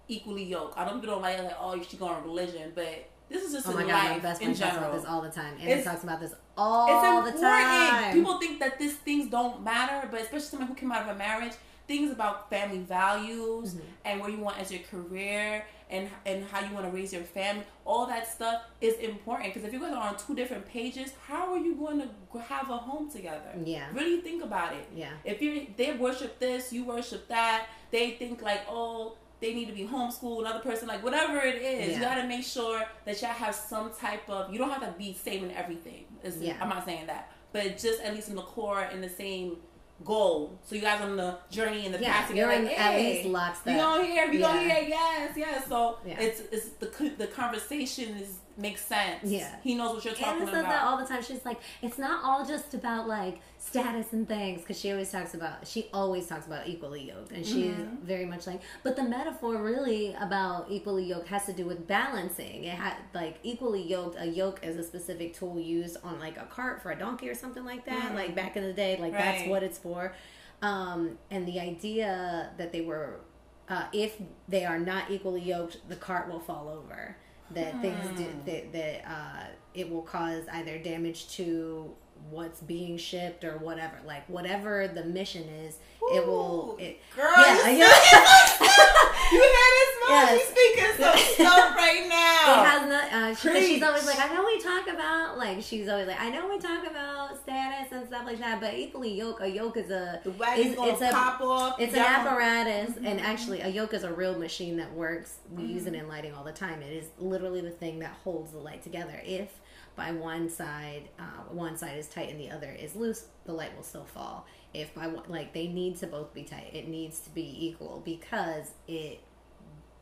equally 0.08 0.44
yoked. 0.44 0.78
I 0.78 0.84
know 0.86 0.94
people 0.94 1.14
don't 1.14 1.22
like 1.22 1.38
like 1.42 1.56
oh 1.60 1.74
you 1.74 1.84
should 1.84 1.98
go 1.98 2.06
on 2.08 2.22
religion, 2.24 2.72
but 2.74 3.08
this 3.28 3.42
is 3.42 3.52
just 3.52 3.66
Oh 3.66 3.70
in 3.72 3.76
my 3.76 3.82
god, 3.82 3.90
life 4.04 4.10
my 4.12 4.18
best 4.20 4.40
in 4.40 4.46
friend 4.54 4.58
talks 4.58 4.72
general 4.74 4.90
about 4.90 5.00
this 5.00 5.10
all 5.10 5.20
the 5.20 5.30
time. 5.30 5.54
And 5.60 5.68
It's- 5.68 5.84
talks 5.84 6.02
about 6.04 6.20
this 6.20 6.32
it's 6.32 6.40
all 6.56 7.22
the 7.22 7.32
time. 7.32 8.12
People 8.14 8.38
think 8.38 8.58
that 8.60 8.78
these 8.78 8.96
things 8.96 9.30
don't 9.30 9.62
matter, 9.62 10.08
but 10.10 10.20
especially 10.22 10.40
someone 10.46 10.68
who 10.68 10.74
came 10.74 10.90
out 10.90 11.02
of 11.02 11.08
a 11.08 11.14
marriage, 11.18 11.52
things 11.88 12.12
about 12.12 12.48
family 12.50 12.78
values 12.78 13.74
Mm-hmm. 13.74 13.80
and 14.04 14.20
where 14.20 14.30
you 14.30 14.38
want 14.38 14.58
as 14.60 14.70
your 14.70 14.82
career 14.82 15.64
and 15.90 16.08
and 16.26 16.44
how 16.50 16.60
you 16.60 16.72
want 16.74 16.84
to 16.86 16.92
raise 16.92 17.12
your 17.12 17.22
family, 17.22 17.64
all 17.84 18.06
that 18.06 18.28
stuff 18.30 18.62
is 18.80 18.94
important. 18.96 19.52
Because 19.54 19.66
if 19.66 19.72
you 19.72 19.80
guys 19.80 19.92
are 19.94 20.08
on 20.10 20.16
two 20.16 20.34
different 20.36 20.66
pages, 20.68 21.12
how 21.26 21.52
are 21.52 21.58
you 21.58 21.74
going 21.74 21.98
to 22.00 22.38
have 22.40 22.68
a 22.70 22.76
home 22.76 23.10
together? 23.10 23.50
Yeah. 23.64 23.86
Really 23.94 24.20
think 24.20 24.44
about 24.44 24.74
it. 24.74 24.86
Yeah. 24.94 25.10
If 25.24 25.40
you 25.42 25.66
they 25.76 25.92
worship 25.96 26.38
this, 26.38 26.72
you 26.72 26.84
worship 26.84 27.26
that. 27.28 27.66
They 27.90 28.12
think 28.12 28.42
like 28.42 28.62
oh. 28.68 29.16
They 29.40 29.54
need 29.54 29.68
to 29.68 29.72
be 29.72 29.84
homeschooled, 29.86 30.40
another 30.40 30.58
person, 30.58 30.88
like 30.88 31.00
whatever 31.04 31.38
it 31.38 31.62
is. 31.62 31.94
You 31.94 32.00
gotta 32.02 32.26
make 32.26 32.42
sure 32.44 32.82
that 33.04 33.22
y'all 33.22 33.30
have 33.30 33.54
some 33.54 33.92
type 33.94 34.28
of. 34.28 34.52
You 34.52 34.58
don't 34.58 34.68
have 34.68 34.80
to 34.82 34.92
be 34.98 35.12
same 35.14 35.44
in 35.44 35.52
everything. 35.52 36.06
It's- 36.24 36.42
Yeah. 36.42 36.56
I'm 36.60 36.68
not 36.68 36.84
saying 36.84 37.06
that, 37.06 37.30
but 37.52 37.78
just 37.78 38.00
at 38.02 38.12
least 38.16 38.28
in 38.30 38.34
the 38.34 38.42
core 38.42 38.82
in 38.82 39.00
the 39.00 39.08
same 39.08 39.58
goal. 40.04 40.58
So 40.64 40.74
you 40.74 40.80
guys 40.80 41.00
on 41.00 41.16
the 41.16 41.36
journey 41.50 41.86
in 41.86 41.92
the 41.92 41.98
Yeah, 42.00 42.12
past. 42.12 42.34
you're 42.34 42.46
like, 42.46 42.60
in 42.60 42.66
at 42.68 42.92
hey, 42.92 43.14
least 43.22 43.28
lockstep. 43.28 43.74
We 43.74 43.80
going 43.80 44.04
here. 44.10 44.30
We 44.30 44.38
going 44.38 44.68
Yeah. 44.68 44.74
here. 44.74 44.88
Yes, 44.88 45.32
yes. 45.36 45.66
So 45.68 45.98
Yeah. 46.04 46.20
it's 46.20 46.40
it's 46.52 46.68
the 46.80 47.14
the 47.18 47.26
conversation 47.26 48.16
is 48.18 48.36
makes 48.56 48.84
sense. 48.84 49.20
Yeah. 49.22 49.54
he 49.62 49.74
knows 49.76 49.94
what 49.94 50.04
you're 50.04 50.14
talking 50.14 50.42
Anna 50.42 50.46
says 50.50 50.60
about. 50.60 50.68
that 50.70 50.82
all 50.82 50.96
the 50.98 51.04
time. 51.06 51.22
She's 51.22 51.44
like, 51.44 51.58
it's 51.80 51.96
not 51.98 52.24
all 52.24 52.44
just 52.44 52.74
about 52.74 53.06
like 53.06 53.40
status 53.58 54.12
and 54.12 54.26
things, 54.28 54.60
because 54.62 54.78
she 54.78 54.90
always 54.92 55.10
talks 55.10 55.34
about. 55.34 55.66
She 55.66 55.88
always 55.92 56.26
talks 56.26 56.46
about 56.46 56.68
equally 56.68 57.08
yoked, 57.08 57.32
and 57.32 57.44
she's 57.44 57.72
Mm-hmm. 57.74 58.04
very 58.06 58.24
much 58.24 58.46
like. 58.46 58.60
But 58.84 58.96
the 58.96 59.02
metaphor 59.02 59.60
really 59.62 60.14
about 60.20 60.66
equally 60.70 61.04
yoked 61.04 61.28
has 61.28 61.44
to 61.46 61.52
do 61.52 61.64
with 61.66 61.86
balancing. 61.86 62.64
It 62.64 62.74
had 62.74 62.94
like 63.14 63.38
equally 63.42 63.82
yoked. 63.82 64.16
A 64.18 64.26
yoke 64.26 64.60
is 64.62 64.76
a 64.76 64.82
specific 64.84 65.34
tool 65.34 65.58
used 65.58 65.96
on 66.04 66.18
like 66.20 66.36
a 66.38 66.44
cart 66.46 66.82
for 66.82 66.92
a 66.92 66.98
donkey 66.98 67.28
or 67.28 67.34
something 67.34 67.64
like 67.64 67.84
that. 67.86 68.14
Like 68.14 68.34
back 68.34 68.56
in 68.56 68.62
the 68.62 68.72
day, 68.72 68.96
like 69.00 69.12
that's 69.12 69.40
Mm-hmm. 69.42 69.50
What 69.50 69.62
it's 69.62 69.78
for. 69.78 70.14
Um, 70.62 71.18
and 71.30 71.46
the 71.46 71.60
idea 71.60 72.50
that 72.58 72.72
they 72.72 72.80
were 72.80 73.20
uh, 73.68 73.84
if 73.92 74.16
they 74.48 74.64
are 74.64 74.78
not 74.78 75.10
equally 75.10 75.42
yoked, 75.42 75.86
the 75.88 75.96
cart 75.96 76.28
will 76.30 76.40
fall 76.40 76.68
over. 76.68 77.16
That 77.50 77.80
things 77.80 78.06
do, 78.18 78.24
Hmm. 78.24 78.44
that 78.46 78.72
that 78.72 79.10
uh, 79.10 79.44
it 79.74 79.90
will 79.90 80.02
cause 80.02 80.44
either 80.52 80.78
damage 80.78 81.28
to 81.36 81.94
what's 82.30 82.60
being 82.60 82.96
shipped 82.98 83.44
or 83.44 83.58
whatever. 83.58 83.96
Like 84.06 84.28
whatever 84.28 84.88
the 84.88 85.04
mission 85.04 85.44
is, 85.44 85.78
it 86.12 86.26
will. 86.26 86.76
Ooh, 86.78 86.82
It, 86.82 87.00
girl, 87.16 87.32
yeah, 87.36 87.68
you, 87.70 87.78
yeah. 87.78 87.88
you 89.32 89.40
hear 89.40 89.68
this, 89.76 89.94
mom? 90.00 90.10
Yes. 90.10 90.40
She's 90.40 90.48
speaking 90.48 90.84
some 90.96 91.18
stuff 91.34 91.76
right 91.76 92.06
now. 92.08 92.62
It 92.62 92.66
has 92.66 92.88
not. 92.88 93.12
Uh, 93.12 93.34
she, 93.34 93.66
she's 93.74 93.82
always 93.82 94.06
like, 94.06 94.18
I 94.20 94.34
know 94.34 94.44
we 94.46 94.60
talk 94.60 94.86
about 94.88 95.36
like 95.38 95.62
she's 95.62 95.88
always 95.88 96.06
like, 96.06 96.20
I 96.20 96.30
know 96.30 96.48
we 96.48 96.58
talk 96.58 96.86
about 96.86 97.36
status 97.42 97.92
and 97.92 98.06
stuff 98.06 98.24
like 98.26 98.38
that, 98.38 98.60
but 98.60 98.74
equally 98.74 99.14
yoke, 99.14 99.40
a 99.40 99.48
yoke 99.48 99.76
is 99.76 99.90
a 99.90 100.20
The 100.24 100.30
is- 100.56 100.76
it's 100.78 101.02
a 101.02 101.10
pop 101.10 101.40
off. 101.40 101.80
it's 101.80 101.94
an 101.94 102.00
apparatus, 102.00 102.94
Mm-hmm. 102.94 103.06
and 103.06 103.20
actually, 103.20 103.60
a 103.60 103.68
yoke 103.68 103.92
is 103.94 104.02
a 104.04 104.12
real 104.12 104.38
machine 104.38 104.76
that 104.78 104.92
works. 104.94 105.36
We 105.50 105.64
use 105.64 105.86
it 105.86 105.94
in 105.94 106.08
lighting 106.08 106.32
all 106.34 106.44
the 106.44 106.52
time. 106.52 106.80
It 106.82 106.92
is 106.92 107.06
literally 107.18 107.60
the 107.60 107.70
thing 107.70 107.98
that 108.00 108.12
holds 108.24 108.52
the 108.52 108.58
light 108.58 108.82
together. 108.82 109.20
If 109.24 109.50
by 109.98 110.12
one 110.12 110.48
side, 110.48 111.08
uh, 111.18 111.42
one 111.50 111.76
side 111.76 111.98
is 111.98 112.08
tight 112.08 112.30
and 112.30 112.40
the 112.40 112.50
other 112.50 112.70
is 112.70 112.94
loose, 112.94 113.26
the 113.44 113.52
light 113.52 113.76
will 113.76 113.82
still 113.82 114.04
fall. 114.04 114.46
If 114.72 114.94
by 114.94 115.08
one, 115.08 115.24
like 115.28 115.52
they 115.52 115.66
need 115.66 115.98
to 115.98 116.06
both 116.06 116.32
be 116.32 116.44
tight, 116.44 116.70
it 116.72 116.88
needs 116.88 117.20
to 117.20 117.30
be 117.30 117.66
equal 117.66 118.00
because 118.04 118.70
it 118.86 119.20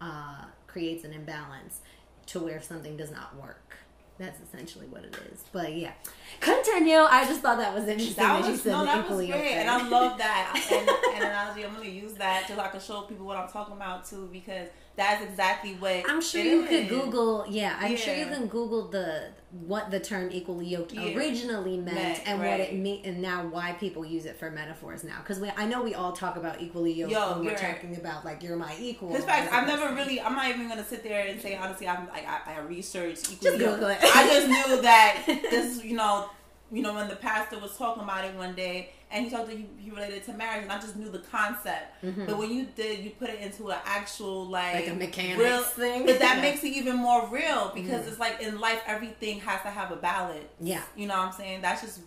uh, 0.01 0.45
creates 0.67 1.05
an 1.05 1.13
imbalance 1.13 1.81
to 2.27 2.41
where 2.41 2.61
something 2.61 2.97
does 2.97 3.11
not 3.11 3.35
work. 3.37 3.79
That's 4.19 4.41
essentially 4.41 4.87
what 4.87 5.05
it 5.05 5.17
is. 5.33 5.45
But 5.53 5.75
yeah, 5.75 5.93
continue. 6.41 6.97
I 6.99 7.27
just 7.27 7.41
thought 7.41 7.59
that 7.59 7.75
was 7.75 7.87
interesting 7.87 8.17
that, 8.17 8.43
That 8.43 8.51
was 8.51 8.65
no, 8.65 8.85
that 8.85 9.09
was 9.09 9.27
great, 9.27 9.33
and 9.33 9.71
I 9.71 9.89
love 9.89 10.19
that. 10.19 10.63
And, 10.73 10.89
and 11.15 11.25
analogy, 11.25 11.65
I'm 11.65 11.75
gonna 11.75 11.89
use 11.89 12.15
that 12.15 12.49
so 12.49 12.59
I 12.59 12.69
can 12.69 12.81
show 12.81 13.03
people 13.03 13.27
what 13.27 13.37
I'm 13.37 13.49
talking 13.49 13.77
about 13.77 14.07
too, 14.07 14.29
because 14.33 14.69
that's 14.97 15.23
exactly 15.23 15.75
what 15.75 16.05
I'm 16.09 16.23
sure 16.23 16.43
you 16.43 16.65
could. 16.65 16.89
Google. 16.89 17.45
Yeah, 17.49 17.77
I'm 17.79 17.97
sure 17.97 18.15
you 18.15 18.27
can 18.27 18.47
Google 18.47 18.89
the 18.89 19.29
what 19.51 19.91
the 19.91 20.01
term 20.01 20.29
equally 20.33 20.67
yoked 20.67 20.93
Yeah. 20.93 21.17
originally 21.17 21.77
meant 21.79 21.97
Meant, 21.97 22.23
and 22.29 22.39
what 22.41 22.61
it 22.61 22.75
mean 22.75 23.03
and 23.05 23.23
now 23.23 23.47
why 23.47 23.73
people 23.73 24.05
use 24.05 24.27
it 24.27 24.37
for 24.39 24.51
metaphors 24.51 25.03
now. 25.05 25.19
Because 25.19 25.43
I 25.57 25.67
know 25.67 25.83
we 25.83 25.95
all 25.95 26.13
talk 26.13 26.37
about 26.37 26.61
equally 26.61 26.93
yoked 26.93 27.13
Yo, 27.13 27.33
when 27.35 27.45
we're 27.47 27.55
right. 27.55 27.75
talking 27.75 27.97
about 27.97 28.25
like 28.25 28.43
you're 28.43 28.57
my 28.57 28.75
equal. 28.79 29.15
In 29.15 29.23
fact, 29.23 29.53
I've 29.53 29.67
never 29.67 29.95
really. 29.95 30.21
I'm 30.21 30.35
not 30.35 30.49
even 30.49 30.69
gonna 30.69 30.85
sit 30.85 31.03
there 31.03 31.27
and 31.27 31.41
say 31.41 31.57
honestly. 31.57 31.89
I'm 31.89 32.09
like 32.09 32.27
I, 32.27 32.55
I 32.57 32.59
researched. 32.61 33.33
Equally 33.33 33.59
yoked. 33.61 33.83
I 33.83 34.27
just 34.29 34.49
knew 34.49 34.83
that 34.83 35.23
this. 35.27 35.85
You 35.85 35.97
know, 35.97 36.29
you 36.73 36.83
know 36.83 36.95
when 36.95 37.09
the 37.09 37.17
pastor 37.17 37.59
was 37.59 37.77
talking 37.77 38.03
about 38.03 38.25
it 38.25 38.35
one 38.35 38.55
day, 38.55 38.91
and 39.17 39.25
he 39.25 39.31
talked. 39.31 39.51
To, 39.51 39.57
he, 39.57 39.67
he 39.79 39.91
related 39.91 40.25
to 40.27 40.33
marriage, 40.35 40.63
and 40.65 40.71
I 40.73 40.79
just 40.79 40.97
knew 40.97 41.09
the 41.11 41.19
concept. 41.21 42.05
But 42.27 42.37
when 42.39 42.51
you 42.53 42.67
did, 42.77 42.99
you 43.01 43.11
put 43.11 43.31
it 43.31 43.41
into 43.41 43.71
an 43.71 43.79
actual 43.85 44.47
like 44.47 44.67
Mm-hmm. 44.67 44.77
Like 44.77 44.89
a 44.89 44.95
mechanics 44.95 45.39
real 45.39 45.63
thing. 45.63 46.07
But 46.07 46.19
that 46.21 46.37
Yeah. 46.37 46.43
makes 46.43 46.63
it 46.65 46.69
even 46.69 46.97
more 46.97 47.27
real 47.29 47.73
because 47.75 48.07
it's 48.07 48.19
like 48.21 48.41
in 48.41 48.61
life, 48.61 48.81
everything 48.87 49.41
has 49.41 49.63
to 49.63 49.69
have 49.69 49.91
a 49.91 49.97
balance. 49.97 50.45
Yeah. 50.61 50.83
You 50.97 51.07
know 51.09 51.17
what 51.17 51.29
I'm 51.29 51.33
saying? 51.33 51.63
That's 51.63 51.81
just 51.83 52.01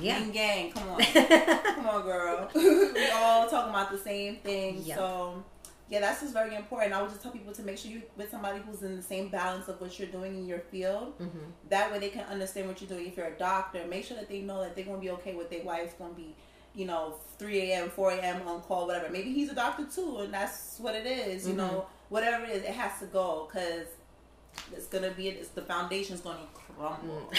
Yeah. 0.00 0.18
Yin 0.18 0.30
gang. 0.32 0.72
Come 0.72 0.88
on. 0.90 1.00
Come 1.76 1.86
on, 1.86 2.02
girl. 2.02 2.50
we 2.54 3.10
all 3.12 3.48
talking 3.48 3.70
about 3.70 3.90
the 3.90 3.98
same 3.98 4.36
thing. 4.36 4.82
So, 4.84 5.44
yeah, 5.88 6.00
that's 6.00 6.20
just 6.20 6.32
very 6.32 6.54
important. 6.56 6.92
I 6.92 7.00
would 7.00 7.10
just 7.10 7.22
tell 7.22 7.30
people 7.32 7.52
to 7.54 7.62
make 7.62 7.78
sure 7.78 7.90
you 7.90 8.02
with 8.16 8.30
somebody 8.30 8.60
who's 8.66 8.82
in 8.82 8.96
the 8.96 9.02
same 9.02 9.28
balance 9.28 9.68
of 9.68 9.80
what 9.80 9.98
you're 9.98 10.08
doing 10.08 10.34
in 10.36 10.46
your 10.46 10.58
field. 10.60 11.18
Mm-hmm. 11.20 11.38
That 11.68 11.92
way, 11.92 11.98
they 12.00 12.08
can 12.08 12.24
understand 12.26 12.68
what 12.68 12.80
you're 12.80 12.88
doing. 12.90 13.06
If 13.06 13.16
you're 13.16 13.26
a 13.26 13.38
doctor, 13.38 13.86
make 13.86 14.04
sure 14.04 14.16
that 14.16 14.28
they 14.28 14.40
know 14.40 14.62
that 14.62 14.74
they're 14.74 14.84
gonna 14.84 14.98
be 14.98 15.10
okay 15.10 15.34
with 15.34 15.48
their 15.50 15.62
wife's 15.64 15.94
gonna 15.94 16.14
be, 16.14 16.34
you 16.74 16.86
know, 16.86 17.14
3 17.38 17.60
a.m., 17.72 17.90
4 17.90 18.10
a.m. 18.12 18.48
on 18.48 18.60
call, 18.62 18.86
whatever. 18.86 19.08
Maybe 19.10 19.32
he's 19.32 19.50
a 19.50 19.54
doctor 19.54 19.84
too, 19.86 20.18
and 20.18 20.34
that's 20.34 20.78
what 20.80 20.94
it 20.94 21.06
is. 21.06 21.46
You 21.46 21.54
Mhm. 21.54 21.58
know, 21.58 21.86
whatever 22.08 22.44
it 22.44 22.50
is, 22.50 22.62
it 22.64 22.70
has 22.74 22.98
to 23.00 23.06
go 23.06 23.48
because 23.48 23.86
it's 24.72 24.86
gonna 24.86 25.10
be. 25.12 25.28
It's 25.28 25.50
the 25.50 25.62
foundation's 25.62 26.20
gonna 26.20 26.38
crumble 26.54 26.96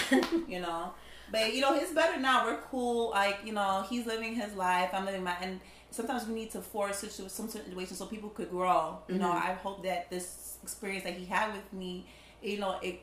Mm. 0.09 0.47
you 0.53 0.59
know. 0.61 0.93
But 1.31 1.53
you 1.53 1.59
know, 1.61 1.75
it's 1.75 1.91
better 1.91 2.17
now. 2.19 2.45
We're 2.45 2.61
cool. 2.71 3.09
Like 3.09 3.39
you 3.43 3.51
know, 3.53 3.85
he's 3.89 4.05
living 4.05 4.33
his 4.35 4.53
life. 4.55 4.91
I'm 4.93 5.05
living 5.05 5.23
my. 5.23 5.35
And 5.41 5.59
sometimes 5.97 6.25
we 6.27 6.33
need 6.41 6.51
to 6.57 6.61
force 6.61 6.97
situ- 7.03 7.29
some 7.29 7.49
situations 7.49 7.97
so 7.99 8.05
people 8.05 8.29
could 8.37 8.49
grow. 8.57 8.99
You 9.09 9.17
know, 9.23 9.31
Mhm. 9.33 9.49
I 9.49 9.53
hope 9.65 9.77
that 9.89 10.09
this 10.13 10.27
experience 10.63 11.03
that 11.07 11.15
he 11.21 11.25
had 11.25 11.47
with 11.57 11.67
me, 11.81 11.91
you 12.41 12.57
know, 12.63 12.73
it 12.81 12.95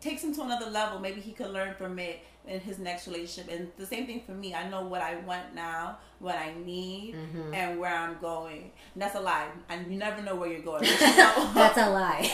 takes 0.00 0.22
him 0.24 0.32
to 0.36 0.42
another 0.48 0.70
level. 0.70 0.98
Maybe 1.06 1.20
he 1.28 1.32
could 1.32 1.50
learn 1.58 1.74
from 1.80 1.98
it 1.98 2.16
in 2.46 2.58
his 2.68 2.78
next 2.78 3.06
relationship. 3.06 3.46
And 3.54 3.70
the 3.76 3.84
same 3.92 4.04
thing 4.06 4.20
for 4.26 4.32
me. 4.32 4.54
I 4.54 4.64
know 4.72 4.82
what 4.92 5.02
I 5.02 5.16
want 5.30 5.46
now, 5.54 5.98
what 6.20 6.36
I 6.36 6.54
need, 6.72 7.14
Mhm. 7.14 7.54
and 7.54 7.78
where 7.80 7.94
I'm 7.94 8.16
going. 8.18 8.62
And 8.94 8.98
that's 9.02 9.14
a 9.14 9.20
lie. 9.20 9.48
And 9.68 9.78
you 9.92 9.98
never 9.98 10.22
know 10.22 10.36
where 10.36 10.48
you're 10.52 10.62
going. 10.72 10.82
Know- 11.20 11.50
That's 11.54 11.76
a 11.86 11.90
lie. 11.90 12.24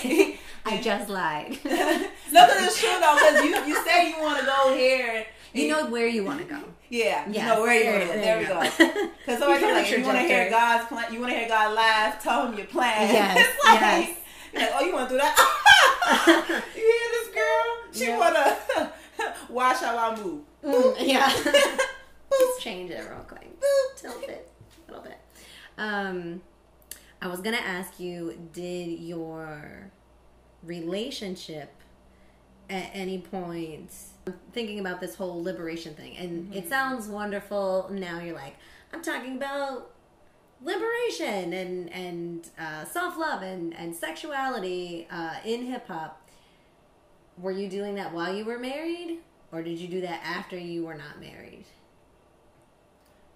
I 0.66 0.80
just 0.82 1.08
lied. 1.08 1.58
no, 1.64 1.70
but 2.32 2.56
it's 2.58 2.80
true 2.80 2.90
though, 3.00 3.14
because 3.14 3.44
you 3.44 3.50
you 3.66 3.84
say 3.84 4.10
you 4.10 4.20
want 4.20 4.40
to 4.40 4.46
go 4.46 4.74
here. 4.74 5.26
You 5.52 5.68
know 5.68 5.86
where 5.86 6.06
you 6.06 6.24
want 6.24 6.40
to 6.40 6.44
go. 6.46 6.60
Yeah, 6.90 7.26
you 7.28 7.40
know 7.40 7.62
where 7.62 7.74
you 7.74 7.84
there- 7.84 7.98
want 8.00 8.12
to. 8.12 8.18
there 8.18 8.24
There, 8.24 8.38
we 8.40 8.46
go. 8.46 8.54
go. 9.00 9.10
Because 9.18 9.38
somebody 9.40 9.64
a 9.64 9.68
like, 9.74 9.90
you 9.90 10.04
want 10.04 10.18
to 10.18 10.22
hear. 10.24 10.50
God's 10.50 10.86
plan, 10.86 11.12
you 11.12 11.20
want 11.20 11.32
to 11.32 11.38
hear 11.38 11.48
God 11.48 11.74
laugh, 11.74 12.22
tell 12.22 12.46
him 12.46 12.56
your 12.58 12.66
plan. 12.66 13.08
Yes, 13.12 13.36
it's 13.38 13.64
like, 13.64 13.80
yes. 13.80 14.18
like, 14.54 14.70
oh, 14.74 14.84
you 14.84 14.92
want 14.94 15.08
to 15.08 15.14
do 15.14 15.18
that? 15.18 15.34
you 16.76 16.82
hear 16.82 17.10
this 17.12 17.34
girl? 17.34 17.66
She 17.92 18.06
Yeah. 18.06 18.18
want 18.18 18.36
to 18.36 19.32
watch 19.52 19.78
how 19.78 19.96
I 19.96 20.16
move. 20.22 20.42
Mm, 20.64 20.94
yeah. 21.00 21.28
Just 22.30 22.60
change 22.60 22.90
it 22.90 23.04
real 23.08 23.20
quick. 23.26 23.48
Tilt 23.96 24.22
it 24.28 24.50
a 24.88 24.92
little 24.92 25.04
bit. 25.04 25.18
Um, 25.78 26.42
I 27.22 27.28
was 27.28 27.40
gonna 27.40 27.56
ask 27.56 27.98
you, 27.98 28.38
did 28.52 28.98
your 29.00 29.90
relationship 30.66 31.72
at 32.68 32.90
any 32.92 33.18
point 33.18 33.92
thinking 34.52 34.80
about 34.80 35.00
this 35.00 35.14
whole 35.14 35.42
liberation 35.42 35.94
thing. 35.94 36.16
And 36.16 36.52
it 36.54 36.68
sounds 36.68 37.06
wonderful. 37.06 37.88
Now 37.90 38.20
you're 38.20 38.34
like 38.34 38.56
i'm 38.92 39.02
talking 39.02 39.36
about 39.36 39.90
liberation 40.62 41.52
and 41.52 41.92
and 41.92 42.48
uh, 42.58 42.84
self-love 42.84 43.42
and 43.42 43.74
and 43.76 43.94
sexuality 43.94 45.06
uh, 45.10 45.34
in 45.44 45.66
hip-hop 45.66 46.20
were 47.38 47.52
you 47.52 47.68
doing 47.68 47.94
that 47.94 48.12
while 48.12 48.34
you 48.34 48.44
were 48.44 48.58
married 48.58 49.18
or 49.52 49.62
did 49.62 49.78
you 49.78 49.86
do 49.86 50.00
that 50.00 50.20
after 50.24 50.58
you 50.58 50.84
were 50.84 50.94
not 50.94 51.20
married 51.20 51.66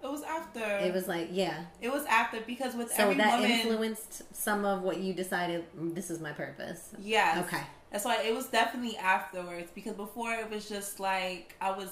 It 0.03 0.09
was 0.11 0.23
after. 0.23 0.59
it 0.87 0.93
was 0.93 1.07
like 1.07 1.27
yeah 1.31 1.65
It 1.81 1.91
was 1.91 2.05
after 2.05 2.39
because 2.41 2.73
with 2.75 2.91
so 2.91 3.03
every 3.03 3.15
that 3.15 3.39
woman. 3.39 3.51
influenced 3.51 4.23
some 4.35 4.65
of 4.65 4.81
what 4.81 4.97
you 4.97 5.13
decided 5.13 5.65
"Mm, 5.77 5.93
this 5.95 6.09
is 6.09 6.19
my 6.19 6.31
purpose 6.31 6.89
Yes. 6.99 7.45
Okay. 7.45 7.63
That's 7.91 8.05
why 8.05 8.21
it 8.23 8.33
was 8.33 8.47
definitely 8.47 8.97
afterwards 8.97 9.69
because 9.75 9.93
before 9.93 10.33
it 10.33 10.49
was 10.49 10.67
just 10.69 10.99
like 10.99 11.55
I 11.61 11.71
was. 11.71 11.89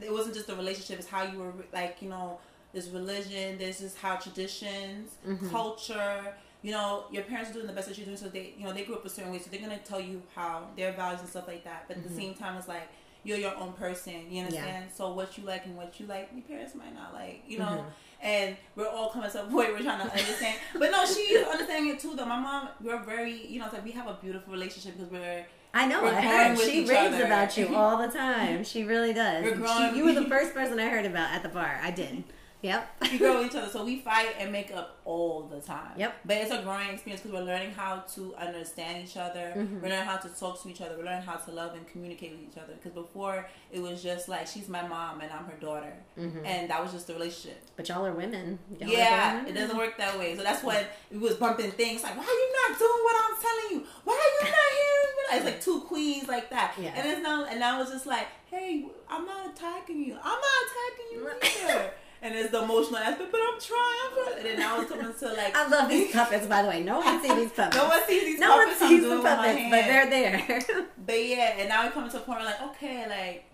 It 0.00 0.12
wasn't 0.12 0.34
just 0.36 0.48
a 0.48 0.54
relationship; 0.54 1.00
it's 1.00 1.08
how 1.08 1.24
you 1.24 1.38
were 1.40 1.52
like 1.72 1.96
you 2.00 2.08
know. 2.08 2.38
There's 2.72 2.90
religion. 2.90 3.56
There's 3.58 3.80
just 3.80 3.96
how 3.98 4.16
traditions, 4.16 5.12
Mhm. 5.26 5.50
culture. 5.50 6.34
You 6.62 6.72
know, 6.72 7.04
your 7.10 7.22
parents 7.24 7.50
are 7.50 7.54
doing 7.54 7.66
the 7.66 7.72
best 7.72 7.88
that 7.88 7.96
you're 7.96 8.04
doing, 8.04 8.16
so 8.18 8.28
they, 8.28 8.52
you 8.58 8.64
know, 8.66 8.72
they 8.72 8.84
grew 8.84 8.94
up 8.96 9.04
a 9.04 9.08
certain 9.08 9.32
way, 9.32 9.38
so 9.38 9.48
they're 9.50 9.60
gonna 9.60 9.78
tell 9.78 10.00
you 10.00 10.22
how 10.34 10.68
their 10.76 10.92
values 10.92 11.20
and 11.20 11.28
stuff 11.30 11.48
like 11.48 11.64
that. 11.64 11.84
But 11.88 11.96
at 11.96 12.02
Mhm. 12.04 12.08
the 12.08 12.14
same 12.14 12.34
time, 12.34 12.56
it's 12.58 12.68
like 12.68 12.88
you're 13.28 13.38
your 13.38 13.56
own 13.56 13.72
person. 13.74 14.14
You 14.30 14.38
Yeah. 14.38 14.44
understand? 14.46 14.84
So 14.96 15.12
what 15.12 15.36
you 15.36 15.44
like 15.44 15.66
and 15.66 15.76
what 15.76 16.00
you 16.00 16.06
like, 16.06 16.30
your 16.34 16.42
parents 16.42 16.74
might 16.74 16.94
not 16.94 17.12
like. 17.12 17.42
You 17.46 17.58
know, 17.58 17.64
Mhm. 17.64 17.84
and 18.22 18.56
we're 18.74 18.88
all 18.88 19.10
coming 19.10 19.30
to 19.30 19.42
a 19.42 19.46
point 19.46 19.68
we're 19.74 19.82
trying 19.82 19.98
to 20.06 20.10
understand. 20.10 20.58
but 20.78 20.90
no, 20.90 21.04
she's 21.04 21.42
understanding 21.46 21.92
it 21.94 22.00
too. 22.00 22.14
Though 22.16 22.24
my 22.24 22.38
mom, 22.40 22.68
we're 22.80 22.98
very, 23.02 23.46
you 23.46 23.58
know, 23.58 23.66
it's 23.66 23.74
like 23.74 23.84
we 23.84 23.92
have 23.92 24.06
a 24.06 24.14
beautiful 24.14 24.52
relationship 24.52 24.96
because 24.96 25.12
we're 25.12 25.44
I 25.74 25.86
know. 25.86 26.02
I 26.06 26.14
heard 26.22 26.58
she 26.58 26.80
raves 26.86 27.14
other. 27.14 27.26
about 27.26 27.54
you 27.58 27.74
all 27.76 27.98
the 27.98 28.08
time. 28.08 28.64
She 28.64 28.84
really 28.84 29.12
does. 29.12 29.44
We're 29.44 29.66
She- 29.90 29.98
you 29.98 30.04
were 30.06 30.14
the 30.14 30.24
first 30.24 30.54
person 30.54 30.80
I 30.80 30.88
heard 30.88 31.04
about 31.04 31.30
at 31.32 31.42
the 31.42 31.50
bar. 31.50 31.78
I 31.82 31.90
did. 31.90 32.24
Yep. 32.62 32.90
we 33.02 33.18
grow 33.18 33.38
with 33.38 33.46
each 33.52 33.56
other. 33.56 33.68
So 33.70 33.84
we 33.84 34.00
fight 34.00 34.34
and 34.38 34.50
make 34.50 34.72
up 34.74 34.98
all 35.04 35.42
the 35.42 35.60
time. 35.60 35.92
Yep. 35.96 36.14
But 36.24 36.36
it's 36.38 36.50
a 36.50 36.60
growing 36.62 36.88
experience 36.90 37.22
because 37.22 37.38
we're 37.38 37.46
learning 37.46 37.70
how 37.70 38.00
to 38.14 38.34
understand 38.34 39.04
each 39.06 39.16
other. 39.16 39.52
Mhm. 39.56 39.80
We're 39.80 39.88
learning 39.90 40.06
how 40.06 40.16
to 40.16 40.28
talk 40.28 40.60
to 40.62 40.68
each 40.68 40.80
other. 40.80 40.96
We're 40.98 41.04
learning 41.04 41.22
how 41.22 41.36
to 41.36 41.50
love 41.52 41.74
and 41.74 41.86
communicate 41.86 42.32
with 42.32 42.40
each 42.50 42.58
other. 42.60 42.72
Because 42.74 42.92
before 42.92 43.46
it 43.70 43.80
was 43.80 44.02
just 44.02 44.28
like 44.28 44.46
she's 44.48 44.68
my 44.68 44.86
mom 44.86 45.20
and 45.20 45.30
I'm 45.32 45.44
her 45.44 45.56
daughter, 45.60 45.92
Mhm. 46.18 46.44
and 46.44 46.68
that 46.70 46.82
was 46.82 46.92
just 46.92 47.06
the 47.06 47.14
relationship. 47.14 47.62
But 47.76 47.88
y'all 47.88 48.04
are 48.04 48.12
women. 48.12 48.58
Y'all 48.80 48.88
are 48.88 48.92
yeah, 48.92 49.36
women. 49.36 49.56
it 49.56 49.60
doesn't 49.60 49.76
work 49.76 49.96
that 49.98 50.18
way. 50.18 50.36
So 50.36 50.42
that's 50.42 50.64
when 50.64 50.84
we 51.12 51.18
was 51.18 51.36
bumping 51.36 51.70
things 51.72 52.02
like, 52.02 52.16
"Why 52.16 52.24
are 52.24 52.26
you 52.26 52.52
not 52.68 52.78
doing 52.78 53.00
what 53.04 53.16
I'm 53.24 53.36
telling 53.40 53.70
you? 53.80 53.86
Why 54.04 54.14
are 54.14 54.46
you 54.46 54.50
not 54.50 54.70
hearing 54.80 55.14
what?" 55.16 55.32
I-" 55.32 55.36
It's 55.36 55.44
like 55.44 55.60
two 55.62 55.80
queens 55.82 56.26
like 56.26 56.50
that, 56.50 56.74
Yeah. 56.76 56.90
and 56.96 57.08
it's 57.08 57.20
now 57.22 57.44
and 57.44 57.62
I 57.62 57.78
was 57.78 57.90
just 57.90 58.06
like, 58.06 58.26
"Hey, 58.50 58.84
I'm 59.08 59.24
not 59.26 59.46
attacking 59.50 60.02
you. 60.02 60.14
I'm 60.20 60.40
not 60.40 60.60
attacking 60.66 61.08
you 61.12 61.30
either." 61.76 61.92
and 62.22 62.34
it's 62.34 62.50
the 62.50 62.62
emotional 62.62 62.98
aspect, 62.98 63.30
but 63.30 63.40
I'm 63.40 63.60
trying. 63.60 63.80
I'm 64.04 64.24
trying. 64.24 64.38
And 64.38 64.46
then 64.46 64.58
now 64.58 64.80
it's 64.80 64.90
coming 64.90 65.12
to 65.18 65.28
like, 65.34 65.56
I 65.56 65.68
love 65.68 65.88
these 65.88 66.12
puppets, 66.14 66.46
by 66.46 66.62
the 66.62 66.68
way. 66.68 66.82
No 66.82 66.98
one 67.00 67.20
sees 67.22 67.34
these 67.34 67.50
puppets. 67.52 67.76
no 67.76 67.88
one 67.88 68.06
sees 68.06 68.24
these 68.24 68.38
No 68.40 68.56
one 68.56 68.66
puppets 68.66 68.82
I'm 68.82 68.88
sees 68.88 69.02
the 69.02 69.22
puppets, 69.22 69.60
but 69.70 69.82
they're 69.84 70.10
there. 70.10 70.86
But 71.06 71.24
yeah, 71.26 71.54
and 71.58 71.68
now 71.68 71.84
we're 71.86 71.92
coming 71.92 72.10
to 72.10 72.16
a 72.18 72.20
point 72.20 72.40
where 72.40 72.46
like, 72.46 72.62
okay, 72.70 73.06
like 73.08 73.44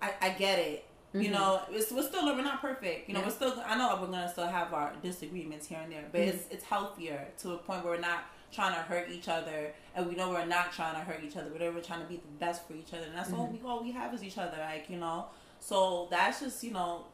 I, 0.00 0.26
I 0.26 0.30
get 0.30 0.58
it. 0.58 0.84
You 1.14 1.30
Mhm. 1.30 1.32
know, 1.32 1.60
it's, 1.70 1.90
we're 1.90 2.02
still 2.02 2.24
we're 2.26 2.42
not 2.42 2.60
perfect. 2.60 3.08
You 3.08 3.14
know, 3.14 3.20
Yeah. 3.20 3.26
we're 3.26 3.32
still. 3.32 3.62
I 3.66 3.76
know 3.76 3.98
we're 4.00 4.06
gonna 4.08 4.30
still 4.30 4.46
have 4.46 4.72
our 4.74 4.92
disagreements 5.02 5.66
here 5.66 5.80
and 5.82 5.90
there, 5.92 6.04
but 6.12 6.20
Mhm. 6.20 6.28
it's 6.28 6.44
it's 6.50 6.64
healthier 6.64 7.28
to 7.38 7.52
a 7.54 7.58
point 7.58 7.82
where 7.84 7.94
we're 7.94 8.00
not 8.00 8.24
trying 8.52 8.74
to 8.74 8.80
hurt 8.80 9.10
each 9.10 9.28
other, 9.28 9.72
and 9.94 10.06
we 10.06 10.14
know 10.14 10.28
we're 10.30 10.44
not 10.46 10.70
trying 10.72 10.94
to 10.94 11.00
hurt 11.00 11.22
each 11.24 11.36
other. 11.36 11.48
But 11.50 11.60
we're 11.74 11.80
trying 11.80 12.00
to 12.02 12.06
be 12.06 12.16
the 12.16 12.32
best 12.38 12.66
for 12.68 12.74
each 12.74 12.92
other, 12.94 13.04
and 13.04 13.16
that's 13.16 13.32
all 13.32 13.48
Mhm. 13.48 13.52
we 13.62 13.68
all 13.68 13.82
we 13.82 13.90
have 13.92 14.12
is 14.14 14.22
each 14.22 14.38
other. 14.38 14.58
Like 14.58 14.88
you 14.90 14.98
know, 14.98 15.26
so 15.60 16.08
that's 16.10 16.40
just 16.40 16.62
you 16.62 16.72
know, 16.72 17.06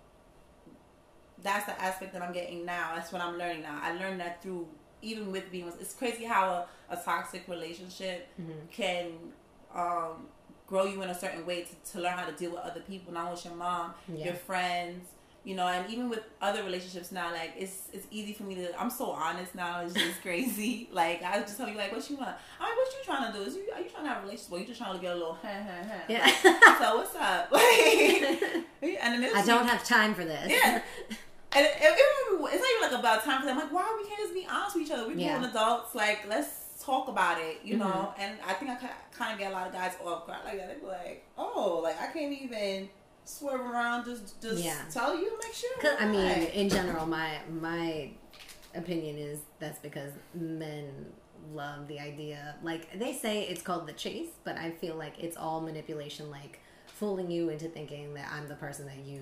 that's 1.45 1.67
the 1.67 1.81
aspect 1.81 2.13
that 2.15 2.23
I'm 2.23 2.33
getting 2.33 2.65
now. 2.65 2.93
That's 2.97 3.13
what 3.13 3.23
I'm 3.23 3.39
learning 3.39 3.63
now. 3.63 3.79
I 3.83 3.93
learned 3.95 4.19
that 4.21 4.43
through 4.43 4.67
even 5.03 5.31
with 5.31 5.53
being, 5.53 5.71
it's 5.81 5.93
crazy 5.95 6.25
how 6.25 6.67
a, 6.91 6.95
a 6.95 6.97
toxic 6.97 7.47
relationship 7.47 8.27
can 8.73 9.09
um, 9.75 10.27
grow 10.67 10.87
you 10.87 11.03
in 11.03 11.11
a 11.11 11.15
certain 11.15 11.45
way 11.45 11.67
to, 11.69 11.93
to 11.93 12.01
learn 12.01 12.17
how 12.17 12.25
to 12.25 12.33
deal 12.33 12.51
with 12.53 12.61
other 12.61 12.81
people, 12.81 13.13
not 13.13 13.31
with 13.31 13.45
your 13.45 13.55
mom, 13.55 13.93
Yeah. 14.13 14.25
your 14.27 14.35
friends. 14.35 15.09
You 15.47 15.55
know, 15.57 15.67
and 15.67 15.93
even 15.93 16.09
with 16.09 16.23
other 16.41 16.63
relationships 16.65 17.13
now, 17.13 17.31
like 17.31 17.53
it's 17.59 17.89
it's 17.93 18.07
easy 18.11 18.33
for 18.33 18.45
me 18.45 18.55
to. 18.55 18.81
I'm 18.81 18.89
so 18.89 19.11
honest 19.11 19.55
now. 19.55 19.83
It's 19.83 19.93
just 19.93 20.23
crazy. 20.27 20.89
Like 20.91 21.23
I 21.23 21.39
just 21.41 21.59
tell 21.59 21.69
you, 21.69 21.77
like, 21.77 21.93
what 21.93 22.09
you 22.09 22.17
want? 22.17 22.31
I'm 22.59 22.67
like, 22.67 22.77
what 22.79 22.89
you 22.95 23.05
trying 23.05 23.31
to 23.31 23.39
do? 23.39 23.45
Is 23.45 23.55
you 23.55 23.65
are 23.75 23.79
you 23.79 23.91
trying 23.91 24.05
to 24.05 24.09
have 24.09 24.19
a 24.21 24.23
relationship? 24.23 24.53
Or 24.55 24.59
you 24.61 24.65
just 24.67 24.81
trying 24.81 24.95
to 24.97 25.03
get 25.03 25.13
a 25.13 25.17
little? 25.17 25.35
Huh, 25.43 25.49
huh, 25.53 25.85
huh? 25.87 26.01
Yeah. 26.09 26.79
so 26.79 26.97
what's 26.97 27.15
up? 27.17 27.53
Like, 27.53 27.63
and 29.03 29.23
then 29.23 29.37
I 29.37 29.43
don't 29.45 29.67
have 29.67 29.85
time 29.85 30.15
for 30.15 30.25
this. 30.25 30.51
Yeah. 30.51 30.81
And 31.55 31.65
it, 31.65 31.73
it, 31.81 31.83
it, 31.83 31.99
it's 31.99 32.41
not 32.41 32.53
even 32.53 32.91
like 32.91 32.99
about 32.99 33.25
time 33.25 33.41
for 33.41 33.47
them. 33.47 33.57
Like, 33.59 33.73
why 33.73 33.97
we 34.03 34.09
can't 34.09 34.21
just 34.21 34.35
be 34.35 34.47
honest 34.51 34.77
with 34.77 34.87
each 34.87 34.91
other? 34.93 35.07
We're 35.07 35.17
Yeah. 35.17 35.39
grown 35.39 35.51
adults. 35.51 35.95
Like, 35.95 36.27
let's 36.29 36.83
talk 36.85 37.09
about 37.09 37.41
it. 37.41 37.61
You 37.65 37.77
know. 37.77 37.85
Mm-hmm. 37.87 38.21
And 38.21 38.39
I 38.47 38.55
think 38.55 38.71
I 38.71 38.77
kind 39.13 39.33
of 39.33 39.39
get 39.39 39.51
a 39.53 39.55
lot 39.55 39.67
of 39.67 39.73
guys 39.73 39.93
off 40.05 40.27
guard 40.27 40.41
like 40.45 40.59
that. 40.59 40.69
They 40.75 40.81
be 40.81 40.87
like, 40.87 41.25
oh, 41.39 41.81
like 41.83 42.01
I 42.01 42.09
can't 42.13 42.33
even 42.33 42.89
swerve 43.25 43.61
around. 43.61 44.05
Just 44.05 44.41
just 44.43 44.63
Yeah. 44.65 44.77
tell 44.91 45.17
you 45.17 45.31
to 45.31 45.37
make 45.43 45.55
sure. 45.55 45.97
I 46.01 46.07
mean, 46.07 46.49
in 46.49 46.69
general, 46.69 47.07
my 47.07 47.39
my 47.51 48.11
opinion 48.75 49.17
is 49.19 49.39
that's 49.61 49.79
because 49.79 50.13
men 50.35 50.91
love 51.53 51.87
the 51.89 52.01
idea. 52.01 52.57
Like 52.63 52.99
they 52.99 53.13
say, 53.13 53.43
it's 53.43 53.63
called 53.63 53.87
the 53.87 53.93
chase, 53.93 54.29
but 54.45 54.57
I 54.57 54.71
feel 54.73 54.97
like 54.97 55.19
it's 55.19 55.37
all 55.37 55.61
manipulation, 55.61 56.31
like 56.31 56.61
fooling 56.87 57.31
you 57.31 57.49
into 57.51 57.69
thinking 57.69 58.15
that 58.15 58.31
I'm 58.33 58.49
the 58.49 58.55
person 58.57 58.87
that 58.87 58.99
you 59.05 59.21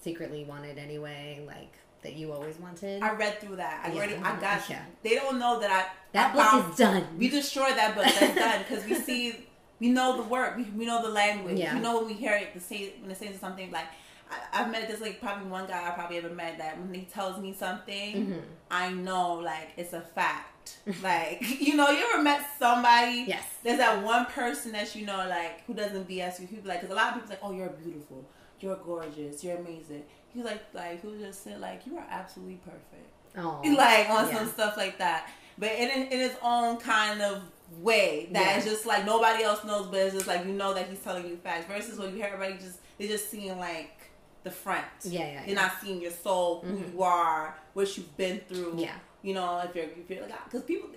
secretly 0.00 0.44
wanted 0.44 0.78
anyway, 0.78 1.42
like 1.46 1.72
that 2.02 2.14
you 2.16 2.32
always 2.32 2.56
wanted. 2.58 3.02
I 3.02 3.12
read 3.14 3.40
through 3.40 3.56
that. 3.56 3.82
I 3.84 3.88
Yeah. 3.90 3.96
already. 3.96 4.14
I 4.16 4.40
got. 4.40 4.68
Yeah. 4.70 4.82
They 5.02 5.14
don't 5.16 5.38
know 5.38 5.60
that 5.60 5.70
I. 5.70 5.86
that 6.12 6.30
I 6.30 6.32
book 6.34 6.42
found- 6.44 6.72
is 6.72 6.78
done. 6.78 7.06
We 7.18 7.28
destroyed 7.28 7.76
that 7.76 7.94
book. 7.94 8.04
That's 8.04 8.34
done 8.46 8.58
because 8.66 8.84
we 8.86 8.94
see, 8.94 9.46
we 9.80 9.90
know 9.90 10.16
the 10.16 10.22
word, 10.24 10.56
we, 10.56 10.64
we 10.64 10.86
know 10.86 11.02
the 11.02 11.08
language. 11.10 11.58
Yeah. 11.58 11.74
We 11.74 11.80
know 11.80 11.98
when 11.98 12.06
we 12.06 12.14
hear 12.14 12.34
it, 12.34 12.54
the 12.54 12.60
say 12.60 12.94
when 13.00 13.10
it 13.10 13.18
says 13.18 13.38
something 13.40 13.70
like. 13.70 13.86
I, 14.32 14.60
I've 14.62 14.70
met 14.70 14.86
this 14.86 15.00
like 15.00 15.20
probably 15.20 15.50
one 15.50 15.66
guy 15.66 15.88
I 15.88 15.90
probably 15.90 16.18
ever 16.18 16.28
met 16.28 16.56
that 16.58 16.78
when 16.78 16.94
he 16.94 17.00
tells 17.02 17.40
me 17.42 17.52
something, 17.52 18.14
Mm-hmm. 18.14 18.38
I 18.70 18.90
know 18.92 19.34
like 19.34 19.70
it's 19.76 19.92
a 19.92 20.00
fact. 20.00 20.78
like 21.02 21.42
you 21.60 21.74
know, 21.74 21.90
you 21.90 22.04
ever 22.14 22.22
met 22.22 22.46
somebody? 22.56 23.24
Yes. 23.26 23.42
There's 23.64 23.78
that 23.78 24.04
one 24.04 24.26
person 24.26 24.70
that 24.70 24.94
you 24.94 25.04
know 25.04 25.26
like 25.28 25.64
who 25.66 25.74
doesn't 25.74 26.08
BS 26.08 26.38
you. 26.40 26.46
Be 26.46 26.60
like, 26.68 26.80
because 26.80 26.92
a 26.92 26.96
lot 26.96 27.08
of 27.08 27.14
people 27.14 27.30
like, 27.30 27.40
oh, 27.42 27.50
you're 27.50 27.70
beautiful, 27.70 28.24
you're 28.62 28.76
gorgeous, 28.76 29.42
you're 29.44 29.56
amazing. 29.56 30.02
He's 30.32 30.44
like, 30.44 30.62
like 30.72 31.00
who 31.02 31.18
just 31.18 31.42
said 31.44 31.60
like 31.60 31.86
you 31.86 31.96
are 31.96 32.06
absolutely 32.10 32.60
perfect 32.64 33.08
Oh, 33.36 33.60
like 33.76 34.08
on 34.10 34.28
yeah. 34.28 34.38
some 34.38 34.48
stuff 34.48 34.76
like 34.76 34.98
that. 34.98 35.28
But 35.58 35.72
in 35.72 35.88
in 35.90 36.18
his 36.20 36.36
own 36.42 36.78
kind 36.78 37.20
of 37.22 37.42
way 37.80 38.28
that 38.32 38.40
Yeah. 38.44 38.56
it's 38.56 38.66
just 38.66 38.86
like 38.86 39.04
nobody 39.04 39.42
else 39.44 39.64
knows, 39.64 39.86
but 39.86 40.00
it's 40.00 40.14
just 40.14 40.26
like 40.26 40.44
you 40.46 40.52
know 40.52 40.74
that 40.74 40.88
he's 40.88 41.00
telling 41.00 41.26
you 41.26 41.36
facts. 41.36 41.66
Versus 41.66 41.98
when 41.98 42.10
you 42.10 42.16
hear 42.16 42.26
everybody 42.32 42.54
just 42.58 42.78
they're 42.98 43.08
just 43.08 43.30
seeing 43.30 43.58
like 43.58 43.96
the 44.42 44.50
front. 44.50 44.84
Yeah, 45.04 45.20
yeah, 45.20 45.40
They're 45.40 45.48
yeah. 45.50 45.54
not 45.54 45.72
seeing 45.82 46.00
your 46.00 46.10
soul, 46.12 46.60
who 46.62 46.76
Mhm. 46.78 46.94
you 46.94 47.02
are, 47.02 47.56
what 47.74 47.94
you've 47.96 48.16
been 48.16 48.40
through. 48.48 48.74
Yeah. 48.78 48.94
You 49.22 49.34
know, 49.34 49.58
if 49.64 49.74
you're 49.74 49.84
if 49.84 50.08
you're 50.08 50.22
like 50.22 50.44
because 50.44 50.62
people 50.62 50.88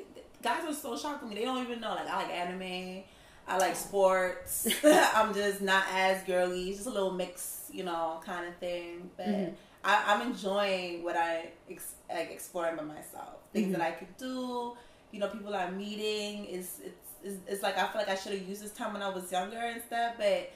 guys 0.41 0.63
are 0.65 0.73
so 0.73 0.97
shocked 0.97 1.21
with 1.23 1.29
me. 1.31 1.37
They 1.39 1.45
don't 1.45 1.61
even 1.63 1.79
know. 1.81 1.89
Like 1.95 2.07
I 2.07 2.15
like 2.17 2.29
anime. 2.31 3.03
I 3.47 3.57
like 3.57 3.75
sports. 3.75 4.67
I'm 4.83 5.33
just 5.33 5.61
not 5.61 5.83
as 5.93 6.23
girly. 6.23 6.71
Just 6.73 6.87
a 6.87 6.91
little 6.91 7.11
mix, 7.11 7.69
you 7.71 7.83
know, 7.83 8.21
kind 8.25 8.47
of 8.47 8.55
thing. 8.57 9.09
But 9.17 9.27
Mhm. 9.27 9.53
I, 9.83 10.03
I'm 10.13 10.21
enjoying 10.31 11.03
what 11.03 11.17
I 11.17 11.49
ex- 11.69 11.95
like 12.09 12.31
exploring 12.31 12.77
by 12.77 12.83
myself. 12.83 13.35
Things 13.51 13.67
Mhm. 13.67 13.77
that 13.77 13.81
I 13.81 13.91
could 13.91 14.15
do. 14.17 14.73
You 15.11 15.19
know, 15.19 15.27
people 15.27 15.53
I'm 15.55 15.77
meeting. 15.77 16.45
Is 16.45 16.79
it's, 16.83 17.09
it's 17.23 17.37
it's 17.47 17.63
like 17.63 17.77
I 17.77 17.87
feel 17.87 18.01
like 18.01 18.09
I 18.09 18.15
should 18.15 18.31
have 18.33 18.47
used 18.47 18.63
this 18.63 18.71
time 18.71 18.93
when 18.93 19.01
I 19.01 19.09
was 19.09 19.31
younger 19.31 19.57
and 19.57 19.81
stuff. 19.83 20.15
But 20.17 20.51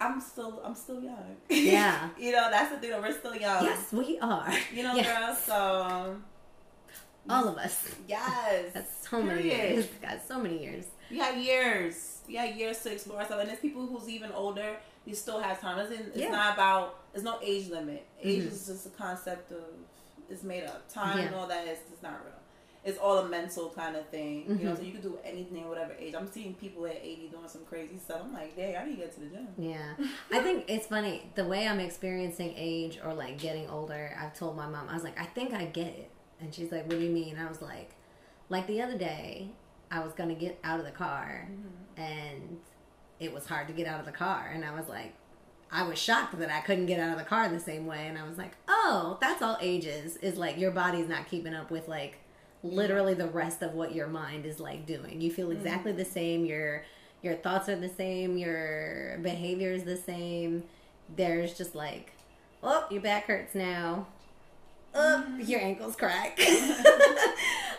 I'm 0.00 0.20
still 0.20 0.60
I'm 0.64 0.74
still 0.74 1.00
young. 1.00 1.36
Yeah. 1.48 2.08
you 2.18 2.32
know, 2.32 2.48
that's 2.50 2.70
the 2.72 2.78
thing. 2.78 2.90
That 2.90 3.02
we're 3.02 3.12
still 3.18 3.36
young. 3.36 3.64
Yes, 3.64 3.92
we 3.92 4.18
are. 4.18 4.52
You 4.74 4.82
know, 4.82 4.94
Yes. 4.96 5.06
girl. 5.06 5.34
So 5.36 6.16
All 7.30 7.48
of 7.48 7.56
us. 7.58 7.94
yes, 8.08 8.72
That's 8.74 9.08
so 9.08 9.22
many 9.22 9.42
years. 9.44 9.86
Got 10.02 10.26
so 10.26 10.38
many 10.40 10.60
years. 10.62 10.86
You 11.10 11.18
got 11.18 11.36
years. 11.36 12.20
You 12.26 12.36
got 12.36 12.54
years 12.56 12.78
to 12.82 12.92
explore 12.92 13.24
stuff. 13.24 13.40
And 13.40 13.48
there's 13.48 13.60
people 13.60 13.86
who's 13.86 14.08
even 14.08 14.32
older. 14.32 14.76
You 15.06 15.14
still 15.14 15.40
have 15.40 15.60
time. 15.60 15.78
It's, 15.78 15.90
in, 15.92 16.06
it's 16.08 16.16
Yeah. 16.16 16.28
not 16.30 16.54
about. 16.54 17.12
There's 17.12 17.24
no 17.24 17.38
age 17.42 17.68
limit. 17.70 18.06
Age 18.22 18.42
Mhm. 18.44 18.46
is 18.52 18.66
just 18.66 18.86
a 18.86 18.90
concept 18.90 19.50
of. 19.52 19.64
It's 20.30 20.42
made 20.42 20.64
up. 20.64 20.86
Time 20.92 21.18
Yeah. 21.18 21.24
and 21.26 21.34
all 21.34 21.46
that 21.46 21.66
is 21.66 21.78
it's 21.90 22.02
not 22.02 22.20
real. 22.24 22.34
It's 22.84 22.98
all 22.98 23.18
a 23.18 23.28
mental 23.28 23.70
kind 23.70 23.96
of 23.96 24.06
thing. 24.08 24.44
You 24.46 24.64
know, 24.66 24.72
Mhm. 24.72 24.76
so 24.76 24.82
you 24.82 24.92
can 24.92 25.00
do 25.00 25.18
anything, 25.24 25.66
whatever 25.68 25.94
age. 25.98 26.14
I'm 26.14 26.30
seeing 26.30 26.54
people 26.54 26.86
at 26.86 26.96
80 26.96 27.28
doing 27.28 27.48
some 27.48 27.64
crazy 27.64 27.98
stuff. 27.98 28.20
I'm 28.24 28.32
like, 28.34 28.54
dang, 28.54 28.76
I 28.76 28.84
need 28.84 28.96
to 28.96 29.02
get 29.02 29.14
to 29.14 29.20
the 29.20 29.26
gym. 29.26 29.48
Yeah. 29.56 29.94
I 30.30 30.40
think 30.42 30.66
it's 30.68 30.86
funny 30.86 31.30
the 31.34 31.44
way 31.46 31.66
I'm 31.66 31.80
experiencing 31.80 32.52
age 32.56 33.00
or 33.02 33.14
like 33.14 33.38
getting 33.38 33.68
older. 33.70 34.14
I've 34.18 34.34
told 34.34 34.56
my 34.56 34.66
mom, 34.66 34.88
I 34.88 34.94
was 34.94 35.02
like, 35.04 35.18
I 35.18 35.24
think 35.24 35.54
I 35.54 35.64
get 35.64 35.86
it. 35.88 36.10
And 36.40 36.54
she's 36.54 36.70
like, 36.70 36.82
What 36.82 36.90
do 36.90 37.00
you 37.00 37.10
mean? 37.10 37.38
I 37.38 37.48
was 37.48 37.62
like, 37.62 37.90
like 38.50 38.66
the 38.66 38.80
other 38.82 38.96
day, 38.98 39.50
I 39.90 40.00
was 40.00 40.12
going 40.12 40.28
to 40.28 40.34
get 40.34 40.58
out 40.64 40.78
of 40.78 40.86
the 40.86 40.92
car 40.92 41.48
mm-hmm. 41.50 42.00
and 42.00 42.58
it 43.20 43.32
was 43.32 43.46
hard 43.46 43.66
to 43.68 43.72
get 43.72 43.86
out 43.86 44.00
of 44.00 44.06
the 44.06 44.12
car. 44.12 44.50
And 44.52 44.64
I 44.64 44.74
was 44.74 44.88
like, 44.88 45.14
I 45.70 45.82
was 45.82 45.98
shocked 45.98 46.38
that 46.38 46.50
I 46.50 46.60
couldn't 46.60 46.86
get 46.86 47.00
out 47.00 47.12
of 47.12 47.18
the 47.18 47.24
car 47.24 47.48
the 47.48 47.60
same 47.60 47.86
way. 47.86 48.06
And 48.06 48.16
I 48.16 48.26
was 48.26 48.38
like, 48.38 48.52
oh, 48.68 49.18
that's 49.20 49.42
all 49.42 49.58
ages 49.60 50.16
is 50.16 50.36
like 50.36 50.58
your 50.58 50.70
body's 50.70 51.08
not 51.08 51.28
keeping 51.28 51.54
up 51.54 51.70
with 51.70 51.88
like 51.88 52.18
literally 52.62 53.14
the 53.14 53.28
rest 53.28 53.62
of 53.62 53.74
what 53.74 53.94
your 53.94 54.08
mind 54.08 54.46
is 54.46 54.60
like 54.60 54.86
doing. 54.86 55.20
You 55.20 55.30
feel 55.30 55.48
mm-hmm. 55.48 55.58
exactly 55.58 55.92
the 55.92 56.04
same. 56.04 56.44
Your 56.44 56.84
your 57.22 57.34
thoughts 57.34 57.68
are 57.68 57.76
the 57.76 57.88
same. 57.88 58.38
Your 58.38 59.18
behavior 59.22 59.72
is 59.72 59.84
the 59.84 59.96
same. 59.96 60.64
There's 61.14 61.56
just 61.56 61.74
like, 61.74 62.12
oh, 62.62 62.86
your 62.90 63.02
back 63.02 63.26
hurts 63.26 63.54
now. 63.54 64.06
Oh, 64.94 65.24
mm-hmm. 65.26 65.40
your 65.42 65.60
ankles 65.60 65.96
crack. 65.96 66.38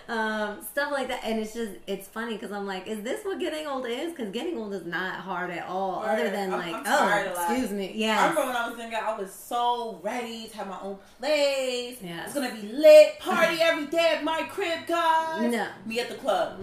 um, 0.10 0.58
stuff 0.63 0.91
like 0.91 1.08
that, 1.10 1.22
and 1.24 1.39
it's 1.39 1.54
just 1.54 1.72
it's 1.88 2.08
funny 2.08 2.34
because 2.34 2.52
I'm 2.52 2.65
like, 2.65 2.88
is 2.88 3.02
this 3.04 3.24
what 3.24 3.39
getting 3.39 3.67
old 3.67 3.86
is? 3.86 4.12
Because 4.12 4.32
getting 4.32 4.58
old 4.58 4.74
is 4.74 4.86
not 4.86 5.15
hard 5.19 5.52
at 5.52 5.67
all, 5.67 6.02
other 6.04 6.30
than 6.30 6.52
I'm- 6.52 6.60
like, 6.74 6.88
I'm 6.88 7.28
oh, 7.28 7.32
excuse 7.45 7.72
me, 7.72 7.91
yeah. 7.95 8.19
I 8.19 8.30
remember 8.30 8.48
when 8.48 8.56
I 8.56 8.69
was 8.69 8.80
younger, 8.80 8.98
I 8.98 9.17
was 9.17 9.32
so 9.32 10.00
ready 10.04 10.48
to 10.48 10.58
have 10.58 10.67
my 10.67 10.80
own 10.82 10.98
place. 11.19 11.98
Yeah. 12.02 12.24
It's 12.26 12.34
gonna 12.34 12.54
be 12.54 12.67
lit, 12.67 13.19
party 13.19 13.58
every 13.62 13.86
day 13.88 14.15
at 14.17 14.24
my 14.24 14.43
crib, 14.43 14.88
guys. 14.88 15.52
No. 15.52 15.67
Me 15.86 16.00
at 16.00 16.10
the 16.10 16.15
club. 16.15 16.60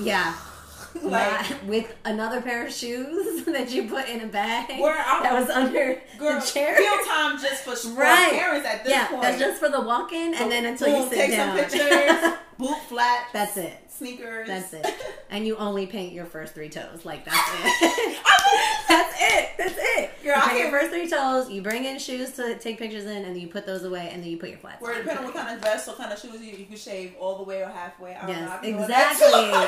yeah. 0.00 0.34
like, 1.04 1.50
Not- 1.50 1.64
with 1.66 1.94
another 2.04 2.40
pair 2.40 2.66
of 2.66 2.72
shoes 2.72 3.44
that 3.46 3.70
you 3.70 3.88
put 3.88 4.08
in 4.08 4.20
a 4.22 4.26
bag 4.26 4.70
I'm- 4.70 5.22
that 5.22 5.40
was 5.40 5.50
under 5.50 6.00
girl, 6.18 6.40
the 6.40 6.46
chair. 6.52 6.76
real 6.78 7.04
time 7.06 7.38
just 7.40 7.62
for, 7.64 7.74
for 7.76 7.88
Right. 8.00 8.32
parents 8.32 8.66
at 8.68 8.84
this 8.84 8.92
yeah, 8.92 9.06
point. 9.08 9.22
that's 9.22 9.38
just 9.38 9.60
for 9.60 9.68
the 9.68 9.80
walk 9.80 10.12
in, 10.12 10.34
and 10.34 10.50
then 10.50 10.64
until 10.66 10.88
Boom, 10.92 11.02
you 11.02 11.08
sit 11.08 11.18
take 11.18 11.30
down. 11.32 11.56
some 11.56 11.68
pictures, 11.68 12.32
boot 12.58 12.78
flat. 12.88 13.26
That's 13.32 13.56
it. 13.56 13.85
Sneakers. 13.98 14.46
That's 14.48 14.72
it. 14.74 14.86
And 15.28 15.44
you 15.44 15.56
only 15.56 15.86
paint 15.86 16.12
your 16.12 16.24
first 16.24 16.54
three 16.54 16.68
toes. 16.68 17.04
Like 17.04 17.24
that's 17.24 17.36
it. 17.82 18.18
that's 18.88 19.14
it. 19.20 19.48
That's 19.58 19.74
it. 19.76 20.10
Girl, 20.22 20.36
you 20.36 20.40
I 20.40 20.46
paint 20.48 20.58
your 20.60 20.70
first 20.70 20.90
three 20.92 21.08
toes. 21.10 21.50
You 21.50 21.62
bring 21.62 21.84
in 21.84 21.98
shoes 21.98 22.30
to 22.32 22.54
take 22.58 22.78
pictures 22.78 23.04
in, 23.04 23.16
and 23.24 23.26
then 23.26 23.36
you 23.40 23.48
put 23.48 23.66
those 23.66 23.82
away, 23.82 24.08
and 24.12 24.22
then 24.22 24.30
you 24.30 24.38
put 24.38 24.50
your 24.50 24.58
flats. 24.58 24.80
Where 24.80 24.92
on. 24.94 24.98
depending 25.00 25.18
on 25.18 25.24
what 25.24 25.34
kind 25.34 25.54
of 25.56 25.60
dress 25.60 25.88
or 25.88 25.94
kind 25.96 26.12
of 26.12 26.18
shoes 26.18 26.40
you, 26.40 26.56
you 26.56 26.64
can 26.66 26.76
shave 26.76 27.14
all 27.18 27.36
the 27.38 27.42
way 27.42 27.60
or 27.62 27.68
halfway. 27.68 28.14
I 28.14 28.22
know. 28.26 28.32
Yes, 28.32 28.50
I 28.62 28.86
that 28.86 29.12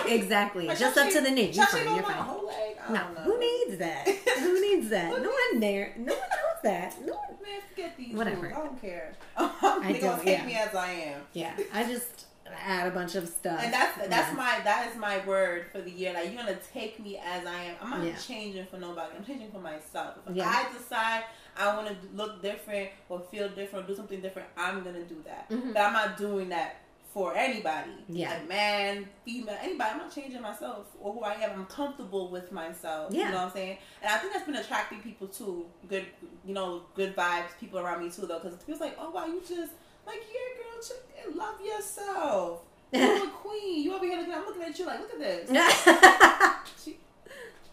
exactly, 0.04 0.14
exactly. 0.14 0.66
Like, 0.68 0.78
Just 0.78 0.96
I 0.96 1.06
up 1.08 1.12
to 1.12 1.20
the 1.22 1.30
knee. 1.30 1.50
You're 1.50 1.66
fine. 1.66 1.84
You're 1.94 2.02
fine. 2.04 2.12
whole 2.14 2.46
leg? 2.46 2.76
I 2.88 2.92
No, 2.92 3.12
know. 3.12 3.20
who 3.22 3.38
needs 3.40 3.78
that? 3.78 4.06
who 4.38 4.60
needs 4.60 4.88
that? 4.90 5.10
No 5.20 5.30
one 5.30 5.60
there. 5.60 5.92
No 5.98 6.12
one 6.14 6.20
knows 6.30 6.62
that. 6.62 6.94
No 7.04 7.14
one. 7.14 7.28
Man, 7.42 7.60
forget 7.68 7.96
these 7.96 8.14
Whatever. 8.14 8.42
rules. 8.42 8.52
I 8.56 8.60
don't 8.64 8.80
care. 8.80 9.12
I 9.36 9.80
they 9.92 10.00
don't, 10.00 10.10
gonna 10.12 10.22
take 10.24 10.38
yeah. 10.38 10.46
me 10.46 10.54
as 10.54 10.74
I 10.74 10.90
am. 10.92 11.20
Yeah, 11.32 11.52
I 11.74 11.84
just 11.84 12.26
add 12.56 12.86
a 12.86 12.90
bunch 12.90 13.14
of 13.14 13.28
stuff. 13.28 13.60
And 13.62 13.72
that's 13.72 13.96
that's 14.08 14.28
Yeah. 14.30 14.34
my 14.34 14.60
that 14.64 14.88
is 14.90 14.96
my 14.96 15.24
word 15.26 15.66
for 15.72 15.80
the 15.80 15.90
year. 15.90 16.12
Like 16.14 16.26
you're 16.32 16.42
gonna 16.42 16.58
take 16.72 16.98
me 17.00 17.18
as 17.18 17.46
I 17.46 17.64
am. 17.64 17.76
I'm 17.82 17.90
not 17.90 18.04
Yeah. 18.06 18.16
changing 18.16 18.66
for 18.66 18.76
nobody. 18.78 19.16
I'm 19.16 19.24
changing 19.24 19.50
for 19.50 19.60
myself. 19.60 20.14
If 20.28 20.36
Yeah. 20.36 20.48
I 20.48 20.72
decide 20.76 21.24
I 21.56 21.74
want 21.76 21.88
to 21.88 21.96
look 22.14 22.40
different 22.40 22.90
or 23.08 23.18
feel 23.20 23.48
different, 23.48 23.84
or 23.84 23.88
do 23.88 23.96
something 23.96 24.20
different, 24.20 24.48
I'm 24.56 24.84
gonna 24.84 25.02
do 25.02 25.20
that. 25.24 25.50
Mhm. 25.50 25.72
But 25.74 25.80
I'm 25.82 25.92
not 25.92 26.16
doing 26.16 26.48
that 26.50 26.76
for 27.12 27.34
anybody. 27.34 27.90
Yeah. 28.08 28.28
like 28.30 28.48
man, 28.48 29.08
female, 29.24 29.56
anybody. 29.60 29.90
I'm 29.90 29.98
not 29.98 30.14
changing 30.14 30.40
myself 30.42 30.86
or 31.00 31.14
who 31.14 31.22
I 31.22 31.32
am. 31.34 31.50
I'm 31.52 31.66
comfortable 31.66 32.28
with 32.30 32.52
myself. 32.52 33.12
Yeah. 33.12 33.24
You 33.26 33.30
know 33.32 33.36
what 33.38 33.46
I'm 33.46 33.52
saying? 33.52 33.78
And 34.02 34.12
I 34.12 34.18
think 34.18 34.32
that's 34.34 34.44
been 34.44 34.54
attracting 34.56 35.00
people 35.00 35.26
too. 35.26 35.66
Good, 35.88 36.06
you 36.44 36.54
know, 36.54 36.82
good 36.94 37.16
vibes. 37.16 37.56
People 37.58 37.80
around 37.80 38.04
me 38.04 38.10
too, 38.10 38.26
though, 38.26 38.38
because 38.38 38.56
people's 38.58 38.80
like, 38.80 38.96
oh 39.00 39.10
wow, 39.10 39.24
you 39.26 39.40
just 39.40 39.72
like 40.08 40.22
yeah, 40.32 40.62
girl, 40.62 40.82
check, 40.82 41.36
love 41.36 41.60
yourself. 41.64 42.60
You're 42.92 43.26
a 43.26 43.30
queen. 43.42 43.84
You 43.84 43.94
over 43.94 44.04
here 44.06 44.16
looking. 44.18 44.32
I'm 44.34 44.46
looking 44.46 44.62
at 44.62 44.78
you 44.78 44.86
like, 44.86 45.00
look 45.00 45.12
at 45.12 45.18
this. 45.20 45.50
She, 46.84 46.96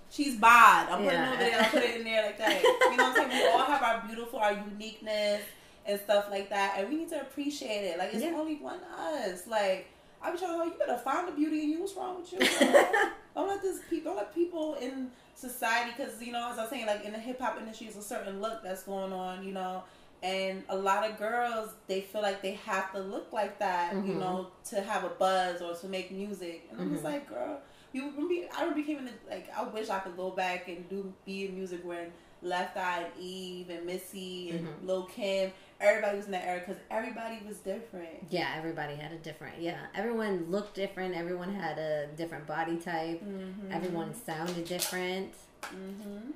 she's 0.10 0.36
bad. 0.38 0.90
I'm 0.90 0.98
putting 1.04 1.12
Yeah. 1.14 1.30
it 1.32 1.34
over 1.34 1.44
there. 1.44 1.60
I 1.62 1.68
put 1.70 1.84
it 1.84 1.98
in 2.00 2.04
there 2.04 2.26
like 2.26 2.38
that. 2.38 2.62
You 2.64 2.98
know 2.98 3.04
what 3.10 3.20
I'm 3.22 3.30
saying? 3.30 3.44
We 3.44 3.48
all 3.52 3.66
have 3.66 3.82
our 3.84 4.04
beautiful, 4.08 4.40
our 4.40 4.54
uniqueness. 4.54 5.42
and 5.88 6.00
stuff 6.02 6.26
like 6.32 6.50
that, 6.50 6.76
and 6.80 6.90
we 6.90 6.96
need 6.96 7.10
to 7.10 7.22
appreciate 7.22 7.84
it. 7.86 8.00
Like 8.00 8.12
it's 8.14 8.24
Yeah. 8.24 8.32
only 8.36 8.56
one 8.56 8.80
us. 9.00 9.46
Like 9.48 9.88
I 10.22 10.32
be 10.32 10.38
trying 10.40 10.58
to 10.60 10.66
you, 10.66 10.72
you 10.74 10.80
better 10.80 10.98
find 10.98 11.28
the 11.28 11.32
beauty 11.34 11.62
in 11.64 11.70
you. 11.70 11.80
What's 11.82 11.94
wrong 11.96 12.18
with 12.20 12.34
you? 12.34 12.40
don't 13.36 13.48
let 13.48 13.62
this 13.62 13.82
people. 13.90 14.12
Don't 14.12 14.18
let 14.18 14.34
people 14.34 14.74
in 14.82 15.12
society 15.36 15.92
because 15.96 16.20
you 16.24 16.32
know, 16.32 16.50
as 16.52 16.58
I 16.58 16.62
was 16.62 16.70
saying, 16.72 16.88
like 16.88 17.06
in 17.06 17.12
the 17.14 17.20
hip 17.20 17.40
hop 17.40 17.60
industry, 17.60 17.86
it's 17.88 17.98
a 17.98 18.02
certain 18.02 18.42
look 18.42 18.64
that's 18.64 18.82
going 18.84 19.14
on. 19.14 19.46
You 19.46 19.54
know. 19.54 19.84
And 20.26 20.64
a 20.70 20.76
lot 20.76 21.08
of 21.08 21.20
girls, 21.20 21.70
they 21.86 22.02
feel 22.02 22.22
like 22.24 22.42
they 22.42 22.54
have 22.66 22.92
to 22.94 23.00
look 23.00 23.32
like 23.32 23.60
that, 23.60 23.94
you 23.94 24.00
Mhm. 24.16 24.20
know, 24.20 24.48
to 24.72 24.82
have 24.82 25.04
a 25.04 25.10
buzz 25.10 25.62
or 25.62 25.76
to 25.76 25.88
make 25.88 26.10
music. 26.12 26.68
And 26.72 26.82
I'm 26.82 26.90
just 26.92 27.04
Mhm. 27.04 27.12
like, 27.12 27.30
girl, 27.30 27.62
you 27.94 28.10
remember, 28.10 28.34
I 28.58 28.62
remember 28.62 28.82
came 28.82 28.98
in 28.98 29.06
the, 29.06 29.12
like 29.30 29.48
I 29.56 29.62
wish 29.64 29.90
I 29.90 30.00
could 30.00 30.18
go 30.18 30.32
back 30.32 30.68
and 30.68 30.90
do 30.90 31.14
be 31.26 31.46
in 31.46 31.54
music 31.56 31.82
when 31.86 32.12
Left 32.42 32.76
Eye 32.76 33.04
and 33.04 33.14
Eve 33.24 33.70
and 33.70 33.86
Missy 33.86 34.50
and 34.52 34.68
Mhm. 34.68 34.88
Lil 34.88 35.04
Kim, 35.06 35.52
everybody 35.80 36.18
was 36.18 36.26
in 36.26 36.32
that 36.32 36.46
era 36.46 36.60
because 36.60 36.82
everybody 36.90 37.40
was 37.48 37.58
different. 37.60 38.26
Yeah, 38.32 38.52
everybody 38.58 38.96
had 38.96 39.12
a 39.12 39.18
different. 39.20 39.60
Yeah, 39.60 39.80
everyone 39.94 40.50
looked 40.50 40.74
different. 40.74 41.16
Everyone 41.16 41.54
had 41.54 41.78
a 41.78 42.08
different 42.08 42.48
body 42.48 42.78
type. 42.78 43.22
Mm-hmm. 43.24 43.72
Everyone 43.72 44.14
sounded 44.16 44.66
different. 44.66 45.34
hmm 45.70 46.32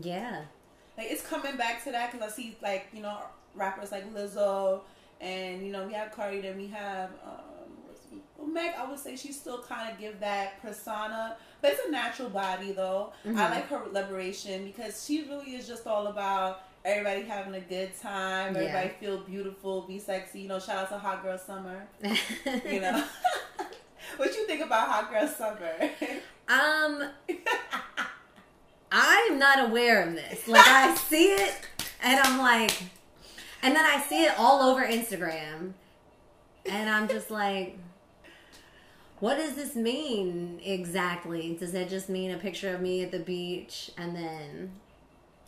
Yeah. 0.00 0.44
Like 0.98 1.06
it's 1.10 1.22
coming 1.22 1.56
back 1.56 1.82
to 1.84 1.92
that 1.92 2.12
because 2.12 2.30
I 2.30 2.34
see 2.34 2.56
like 2.60 2.88
you 2.92 3.00
know 3.00 3.18
rappers 3.54 3.90
like 3.92 4.12
Lizzo 4.12 4.80
and 5.20 5.64
you 5.64 5.72
know 5.72 5.86
we 5.86 5.92
have 5.94 6.10
Cardi, 6.12 6.40
then 6.42 6.56
we 6.58 6.66
have 6.66 7.10
um, 7.24 8.18
well, 8.36 8.46
Meg. 8.48 8.72
I 8.78 8.88
would 8.88 8.98
say 8.98 9.14
she 9.16 9.32
still 9.32 9.62
kind 9.62 9.90
of 9.92 9.98
give 9.98 10.18
that 10.20 10.60
persona, 10.60 11.36
but 11.62 11.70
it's 11.72 11.86
a 11.86 11.90
natural 11.90 12.28
body 12.30 12.72
though. 12.72 13.12
I 13.24 13.28
Mhm. 13.28 13.36
like 13.50 13.68
her 13.68 13.82
liberation 13.92 14.64
because 14.64 15.04
she 15.06 15.22
really 15.28 15.54
is 15.54 15.66
just 15.68 15.86
all 15.86 16.08
about 16.08 16.62
everybody 16.84 17.22
having 17.22 17.54
a 17.54 17.60
good 17.60 17.90
time, 18.00 18.54
Yeah. 18.54 18.60
everybody 18.62 18.88
feel 19.00 19.18
beautiful, 19.18 19.82
be 19.82 19.98
sexy. 19.98 20.40
You 20.40 20.48
know, 20.48 20.58
shout 20.60 20.78
out 20.78 20.88
to 20.90 20.98
Hot 20.98 21.22
Girl 21.22 21.38
Summer. 21.38 21.86
You 22.64 22.80
know, 22.80 23.04
what 24.16 24.34
you 24.34 24.46
think 24.46 24.62
about 24.62 24.88
Hot 24.88 25.10
Girl 25.10 25.28
Summer? 25.28 25.90
um, 26.48 27.10
I'm 28.90 29.38
not 29.38 29.68
aware 29.70 30.02
of 30.02 30.14
this. 30.14 30.48
Like 30.48 30.66
I 30.66 30.94
see 31.08 31.26
it, 31.26 31.54
and 32.02 32.18
I'm 32.20 32.38
like, 32.38 32.72
and 33.62 33.74
then 33.74 33.84
I 33.84 34.00
see 34.00 34.24
it 34.24 34.32
all 34.38 34.62
over 34.62 34.86
Instagram, 34.86 35.72
and 36.66 36.90
I'm 36.90 37.08
just 37.08 37.30
like. 37.30 37.78
What 39.20 39.36
does 39.36 39.56
this 39.56 39.74
mean 39.74 40.60
exactly? 40.64 41.56
Does 41.58 41.74
it 41.74 41.88
just 41.88 42.08
mean 42.08 42.30
a 42.30 42.36
picture 42.36 42.72
of 42.72 42.80
me 42.80 43.02
at 43.02 43.10
the 43.10 43.18
beach 43.18 43.90
and 43.98 44.14
then 44.14 44.70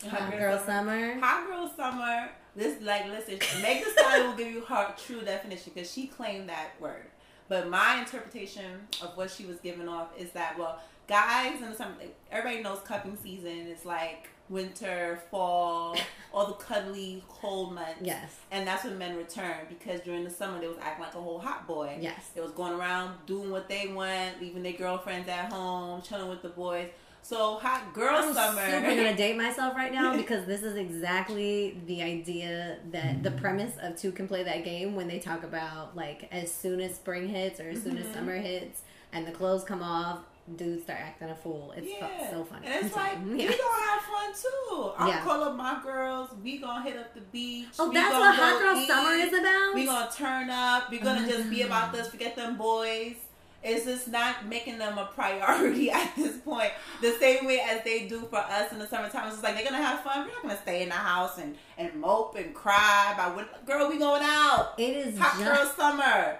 Hot 0.09 0.31
Girl 0.31 0.59
Summer? 0.59 1.17
Hot 1.19 1.47
Girl 1.47 1.71
Summer. 1.73 2.29
This 2.55 2.81
like 2.81 3.07
listen, 3.07 3.39
Thee 3.39 3.83
Stallion 3.95 4.27
will 4.27 4.35
give 4.35 4.51
you 4.51 4.61
her 4.61 4.93
true 4.97 5.21
definition 5.21 5.71
because 5.73 5.91
she 5.91 6.07
claimed 6.07 6.49
that 6.49 6.71
word. 6.79 7.05
But 7.47 7.69
my 7.69 7.99
interpretation 7.99 8.87
of 9.01 9.15
what 9.15 9.31
she 9.31 9.45
was 9.45 9.57
giving 9.59 9.87
off 9.87 10.09
is 10.17 10.31
that 10.31 10.57
well, 10.57 10.79
guys 11.07 11.61
in 11.61 11.69
the 11.69 11.75
summer, 11.75 11.93
like, 11.99 12.15
everybody 12.31 12.63
knows 12.63 12.79
cuffing 12.79 13.17
season 13.21 13.67
is 13.67 13.85
like 13.85 14.29
winter, 14.49 15.19
fall, 15.31 15.95
all 16.33 16.47
the 16.47 16.53
cuddly 16.53 17.23
cold 17.29 17.73
months. 17.73 17.99
Yes. 18.01 18.35
And 18.51 18.67
that's 18.67 18.83
when 18.83 18.97
men 18.97 19.15
return 19.15 19.55
because 19.69 20.01
during 20.01 20.23
the 20.23 20.29
summer 20.29 20.59
they 20.59 20.67
was 20.67 20.77
acting 20.81 21.05
like 21.05 21.15
a 21.15 21.21
whole 21.21 21.39
hot 21.39 21.67
boy. 21.67 21.97
Yes. 22.01 22.29
They 22.35 22.41
was 22.41 22.51
going 22.51 22.73
around 22.73 23.15
doing 23.25 23.49
what 23.51 23.67
they 23.69 23.87
want, 23.87 24.41
leaving 24.41 24.63
their 24.63 24.73
girlfriends 24.73 25.29
at 25.29 25.51
home, 25.51 26.01
chilling 26.01 26.29
with 26.29 26.41
the 26.41 26.49
boys. 26.49 26.89
So 27.23 27.55
hot 27.55 27.93
girl 27.93 28.15
I'm 28.15 28.33
summer. 28.33 28.65
super 28.65 28.95
gonna 28.95 29.15
date 29.15 29.37
myself 29.37 29.75
right 29.75 29.93
now 29.93 30.17
because 30.17 30.45
this 30.47 30.63
is 30.63 30.75
exactly 30.75 31.79
the 31.85 32.01
idea 32.01 32.79
that 32.91 33.21
the 33.21 33.29
premise 33.31 33.73
of 33.81 33.95
two 33.95 34.11
can 34.11 34.27
play 34.27 34.41
that 34.43 34.65
game 34.65 34.95
when 34.95 35.07
they 35.07 35.19
talk 35.19 35.43
about 35.43 35.95
like 35.95 36.27
as 36.31 36.51
soon 36.51 36.81
as 36.81 36.95
spring 36.95 37.29
hits 37.29 37.59
or 37.59 37.69
as 37.69 37.83
soon 37.83 37.97
as 37.99 38.07
Mhm. 38.07 38.13
summer 38.15 38.35
hits 38.37 38.81
and 39.13 39.27
the 39.27 39.31
clothes 39.31 39.63
come 39.63 39.83
off, 39.83 40.19
dudes 40.57 40.83
start 40.83 40.99
acting 40.99 41.29
a 41.29 41.35
fool. 41.35 41.73
It's 41.75 41.87
yeah. 41.87 42.29
so 42.31 42.43
funny. 42.43 42.67
And 42.67 42.85
it's 42.85 42.95
like, 42.95 43.23
we 43.25 43.43
yeah. 43.43 43.49
gonna 43.51 43.89
have 43.89 44.01
fun 44.01 44.33
too. 44.33 44.91
I'll 44.97 45.07
Yeah. 45.07 45.21
call 45.23 45.43
up 45.43 45.55
my 45.55 45.79
girls. 45.83 46.29
We 46.43 46.57
gonna 46.57 46.83
hit 46.83 46.97
up 46.97 47.13
the 47.13 47.21
beach. 47.21 47.67
Oh, 47.79 47.89
we 47.89 47.95
that's 47.95 48.13
what 48.13 48.35
Hot 48.35 48.59
Girl 48.61 48.77
eat. 48.77 48.87
Summer 48.87 49.11
is 49.13 49.33
about. 49.33 49.75
We 49.75 49.85
gonna 49.85 50.11
turn 50.15 50.49
up. 50.49 50.91
We're 50.91 51.03
gonna 51.03 51.27
just 51.27 51.49
be 51.49 51.63
Ah. 51.63 51.67
about 51.67 51.91
this. 51.93 52.07
Forget 52.09 52.35
them 52.35 52.57
boys. 52.57 53.15
It's 53.63 53.85
just 53.85 54.07
not 54.07 54.47
making 54.47 54.79
them 54.79 54.97
a 54.97 55.05
priority 55.05 55.91
at 56.01 56.15
this 56.15 56.37
point. 56.37 56.71
The 57.01 57.11
same 57.19 57.45
way 57.45 57.59
as 57.59 57.83
they 57.83 58.07
do 58.07 58.21
for 58.29 58.39
us 58.39 58.71
in 58.71 58.79
the 58.79 58.87
summertime. 58.87 59.25
It's 59.27 59.35
just 59.35 59.43
like 59.43 59.53
they're 59.55 59.63
gonna 59.63 59.77
have 59.83 60.01
fun. 60.01 60.25
We're 60.25 60.33
not 60.33 60.41
gonna 60.41 60.61
stay 60.63 60.81
in 60.81 60.89
the 60.89 60.95
house 60.95 61.37
and, 61.37 61.55
and 61.77 61.93
mope 62.01 62.35
and 62.35 62.55
cry 62.55 63.11
about 63.13 63.35
what 63.35 63.63
girl 63.67 63.87
we 63.87 63.99
going 63.99 64.23
out. 64.23 64.73
it 64.79 64.95
is 64.95 65.17
Hot 65.19 65.39
just 65.39 65.43
girl 65.43 65.65
summer. 65.77 66.39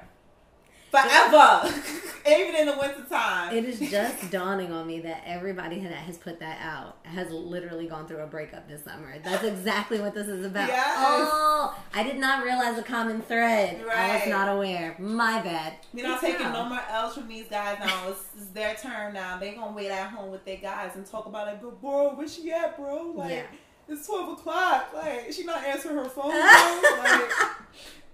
Forever. 0.92 1.74
Even 2.28 2.56
in 2.56 2.66
the 2.68 2.78
wintertime. 2.80 3.56
it 3.56 3.66
is 3.66 3.80
just 3.80 4.30
dawning 4.30 4.72
on 4.72 4.86
me 4.86 5.00
that 5.00 5.24
everybody 5.26 5.80
that 5.80 5.92
has 5.94 6.20
put 6.20 6.40
that 6.40 6.60
out 6.62 6.98
has 7.04 7.32
literally 7.32 7.88
gone 7.88 8.06
through 8.08 8.20
a 8.20 8.28
breakup 8.28 8.68
this 8.68 8.84
summer. 8.84 9.16
That's 9.24 9.44
exactly 9.44 10.00
what 10.00 10.14
this 10.14 10.28
is 10.28 10.46
about. 10.46 10.68
Yes. 10.68 10.96
Oh, 11.00 11.76
I 11.96 12.04
did 12.04 12.18
not 12.20 12.44
realize 12.44 12.78
a 12.78 12.84
common 12.84 13.22
thread. 13.24 13.82
I 13.92 14.18
was 14.20 14.28
not 14.30 14.50
aware. 14.56 14.96
My 15.00 15.42
bad. 15.42 15.74
You're 15.96 16.08
not 16.08 16.22
It's 16.22 16.32
taking 16.34 16.46
now. 16.46 16.64
no 16.64 16.70
more 16.70 16.82
L's 16.92 17.16
from 17.16 17.28
these 17.28 17.48
guys 17.48 17.78
now. 17.80 18.10
It's, 18.10 18.24
it's 18.38 18.48
their 18.52 18.76
turn 18.76 19.14
now. 19.16 19.40
They're 19.40 19.56
gonna 19.56 19.76
wait 19.76 19.90
at 19.90 20.12
home 20.12 20.30
with 20.30 20.46
their 20.46 20.58
guys 20.58 20.92
and 20.96 21.04
talk 21.08 21.26
about 21.26 21.48
it. 21.48 21.58
But 21.60 21.82
bro, 21.82 22.14
where 22.14 22.28
she 22.28 22.52
at, 22.52 22.78
bro? 22.78 23.14
Like 23.16 23.32
Yeah. 23.32 23.44
it's 23.90 24.06
twelve 24.06 24.38
o'clock. 24.38 24.92
Like 24.94 25.32
she 25.32 25.44
not 25.44 25.64
answering 25.64 25.96
her 25.96 26.06
phone. 26.06 26.30
bro? 26.32 27.00
like, 27.00 27.30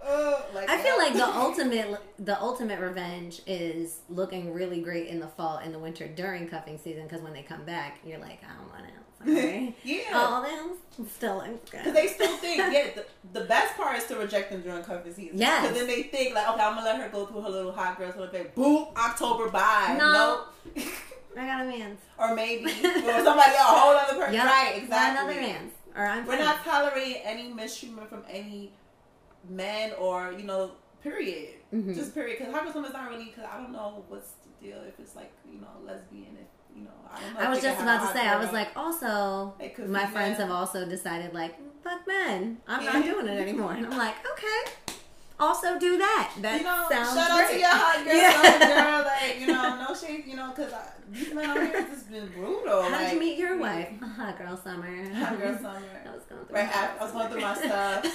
uh, 0.06 0.42
like 0.54 0.70
I 0.70 0.78
feel 0.78 0.98
like 0.98 1.14
the 1.14 1.28
ultimate 1.38 2.00
the 2.20 2.40
ultimate 2.42 2.80
revenge 2.80 3.42
is 3.48 4.00
looking 4.10 4.54
really 4.54 4.82
great 4.82 5.08
in 5.08 5.20
the 5.20 5.28
fall 5.28 5.58
and 5.58 5.74
the 5.74 5.80
winter 5.80 6.08
during 6.08 6.48
cuffing 6.48 6.78
season 6.78 7.04
because 7.04 7.22
when 7.22 7.34
they 7.34 7.42
come 7.44 7.64
back, 7.66 8.00
you're 8.06 8.20
like, 8.20 8.42
I 8.44 8.56
don't 8.58 8.70
want 8.72 8.84
to. 8.86 8.92
Sorry. 9.26 9.76
yeah. 9.84 10.04
Oh, 10.14 10.44
them 10.96 11.08
still 11.10 11.42
Because 11.42 11.86
good. 11.86 11.96
they 11.96 12.06
still 12.08 12.38
think, 12.38 12.58
yeah, 12.60 12.90
the, 12.96 13.06
the 13.40 13.46
best 13.48 13.76
part 13.76 13.98
is 13.98 14.04
to 14.06 14.16
reject 14.16 14.52
them 14.52 14.62
during 14.62 14.84
cuffing 14.84 15.12
season. 15.12 15.38
Yeah, 15.40 15.62
Because 15.64 15.76
then 15.78 15.88
they 15.88 16.04
think, 16.04 16.36
like, 16.36 16.48
okay, 16.50 16.62
I'm 16.62 16.74
going 16.76 16.86
to 16.86 16.92
let 16.92 17.02
her 17.02 17.10
go 17.10 17.26
through 17.26 17.42
her 17.42 17.50
little 17.50 17.72
hot 17.72 17.98
girl 17.98 18.12
summer 18.12 18.28
phase. 18.30 18.46
Boom, 18.54 18.88
October, 18.96 19.50
bye. 19.50 19.96
No. 19.98 20.44
Nope. 20.76 20.86
I 21.36 21.46
got 21.48 21.62
a 21.62 21.66
man's. 21.66 22.00
or 22.20 22.36
maybe, 22.36 22.66
or 22.66 23.24
somebody, 23.24 23.54
a 23.54 23.64
whole 23.64 23.96
other 23.96 24.18
person. 24.20 24.34
Yep. 24.36 24.46
Right, 24.46 24.74
exactly. 24.78 25.34
Another 25.34 25.42
man's. 25.42 25.72
Or 25.96 26.06
I'm 26.06 26.26
We're 26.28 26.38
not 26.38 26.64
tolerating 26.64 27.22
any 27.24 27.48
mistreatment 27.52 28.10
from 28.10 28.24
any 28.30 28.72
men 29.50 29.94
or 30.00 30.32
you 30.32 30.44
know, 30.44 30.72
period. 31.02 31.56
Mhm. 31.74 31.94
Just 31.96 32.14
period. 32.14 32.40
Because 32.40 32.54
Summer 32.74 32.88
is 32.88 32.94
not 32.94 33.10
really. 33.10 33.26
Because 33.26 33.46
I 33.52 33.58
don't 33.58 33.72
know 33.72 34.04
what's 34.08 34.32
the 34.44 34.68
deal 34.68 34.78
if 34.88 35.00
it's 35.00 35.16
like 35.16 35.32
you 35.52 35.60
know 35.62 35.68
lesbian. 35.86 36.38
If 36.40 36.48
you 36.78 36.84
know, 36.84 36.92
I 37.12 37.22
don't 37.22 37.34
know. 37.34 37.40
I 37.40 37.50
was 37.50 37.62
just 37.62 37.82
about 37.82 38.08
to 38.08 38.14
say, 38.18 38.28
I 38.28 38.38
was 38.38 38.52
like, 38.54 38.70
also, 38.76 39.56
my 39.88 40.06
friends 40.06 40.38
men. 40.38 40.48
have 40.48 40.52
also 40.52 40.88
decided, 40.88 41.34
like, 41.34 41.56
fuck 41.84 42.06
men. 42.08 42.58
I'm 42.68 42.84
Yeah. 42.84 42.92
not 42.94 43.04
doing 43.04 43.28
it 43.28 43.40
anymore. 43.42 43.72
And 43.74 43.88
I'm 43.88 43.98
like, 43.98 44.14
okay. 44.34 44.72
Also 45.40 45.78
do 45.78 45.98
that. 46.00 46.34
That 46.42 46.58
you 46.58 46.64
know, 46.64 46.86
sounds 46.90 47.14
shout 47.16 47.30
out 47.30 47.50
to 47.52 47.60
your 47.60 47.70
hot 47.70 48.04
girl, 48.04 48.16
Yeah. 48.16 48.68
girl. 48.68 49.04
Like, 49.28 49.40
you 49.40 49.48
know, 49.48 49.86
no 49.88 49.96
shade, 49.96 50.24
you 50.26 50.36
know, 50.36 50.52
because 50.56 50.74
these 51.12 51.34
men 51.34 51.46
out 51.46 51.58
here 51.58 51.82
has 51.82 51.90
just 51.90 52.10
been 52.12 52.28
brutal. 52.30 52.84
How 52.84 52.90
like, 52.92 53.02
did 53.10 53.14
you 53.14 53.20
meet 53.20 53.38
your 53.38 53.58
wife? 53.58 53.90
Hot 54.02 54.38
girl 54.38 54.58
summer. 54.58 55.14
Hot 55.14 55.40
girl 55.40 55.56
summer. 55.62 55.82
I 56.06 56.16
was 56.16 56.24
going 56.24 56.46
through 56.46 56.56
Right, 56.56 56.66
my 56.68 56.90
I 57.00 57.04
was 57.04 57.12
going 57.12 57.30
through 57.32 57.42
my 57.42 57.56
stuff. 57.56 58.06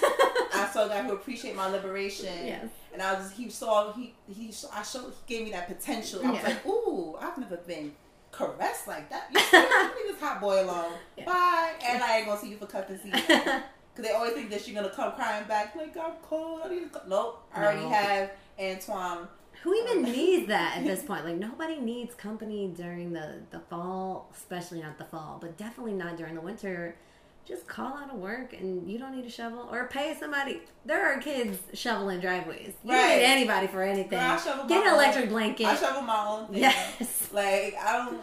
I 0.54 0.70
saw 0.72 0.86
a 0.86 0.88
guy 0.88 1.02
who 1.02 1.12
appreciate 1.12 1.54
my 1.56 1.68
liberation. 1.68 2.26
Yes. 2.46 2.66
And 2.92 3.00
I 3.02 3.14
was 3.14 3.30
he 3.32 3.48
saw 3.50 3.92
he 3.92 4.14
he 4.28 4.52
I 4.72 4.82
showed 4.82 5.12
he 5.26 5.34
gave 5.36 5.44
me 5.44 5.52
that 5.52 5.68
potential. 5.68 6.20
I 6.24 6.30
was 6.30 6.40
Yeah. 6.40 6.48
like, 6.48 6.66
ooh, 6.66 7.16
I've 7.20 7.38
never 7.38 7.56
been 7.58 7.92
caressed 8.30 8.86
like 8.88 9.10
that. 9.10 9.28
You 9.32 9.40
see, 9.40 9.56
leave 9.58 10.12
this 10.12 10.20
hot 10.20 10.40
boy 10.40 10.62
alone. 10.62 10.92
Yeah. 11.16 11.24
Bye. 11.24 11.72
And 11.84 12.02
I 12.02 12.18
ain't 12.18 12.26
gonna 12.26 12.40
see 12.40 12.50
you 12.50 12.56
for 12.58 12.66
cuffing 12.66 12.98
season. 12.98 13.62
Because 13.94 14.08
they 14.10 14.14
always 14.16 14.32
think 14.32 14.50
that 14.50 14.66
you're 14.66 14.80
gonna 14.80 14.94
come 14.94 15.12
crying 15.12 15.46
back 15.46 15.74
like 15.76 15.96
I'm 15.96 16.12
cold. 16.22 16.62
I 16.64 16.68
need 16.68 16.92
to 16.92 16.98
co-" 16.98 17.08
Nope. 17.08 17.42
I 17.54 17.62
already 17.62 17.82
No. 17.82 17.90
have 17.90 18.30
Antoine. 18.58 19.28
Who 19.62 19.74
even 19.74 19.98
um, 19.98 20.12
needs 20.12 20.48
that 20.48 20.78
at 20.78 20.84
this 20.84 21.02
point? 21.02 21.24
Like 21.24 21.36
nobody 21.36 21.78
needs 21.78 22.14
company 22.14 22.72
during 22.76 23.12
the 23.12 23.40
the 23.50 23.60
fall, 23.60 24.28
especially 24.34 24.80
not 24.82 24.98
the 24.98 25.04
fall, 25.04 25.38
but 25.40 25.56
definitely 25.56 25.92
not 25.94 26.16
during 26.16 26.34
the 26.34 26.40
winter. 26.40 26.96
Just 27.44 27.66
call 27.66 27.94
out 27.96 28.08
of 28.08 28.18
work 28.18 28.52
and 28.52 28.88
you 28.88 29.00
don't 29.00 29.16
need 29.16 29.24
a 29.24 29.30
shovel 29.30 29.68
or 29.72 29.88
pay 29.88 30.14
somebody. 30.18 30.62
There 30.86 31.04
are 31.04 31.18
kids 31.18 31.58
shoveling 31.74 32.20
driveways. 32.20 32.72
You 32.84 32.92
don't 32.92 33.08
need 33.08 33.24
anybody 33.24 33.66
for 33.66 33.82
anything. 33.82 34.10
Girl, 34.10 34.20
I 34.20 34.36
shovel 34.36 34.64
Get 34.66 34.76
my 34.78 34.82
an 34.82 34.86
own- 34.88 34.94
electric 34.94 35.28
blanket. 35.28 35.66
I 35.66 35.74
shovel 35.74 36.02
my 36.02 36.24
own 36.24 36.46
thing. 36.46 36.58
Yes. 36.60 37.28
Like 37.32 37.74
I 37.82 37.96
don't. 38.04 38.20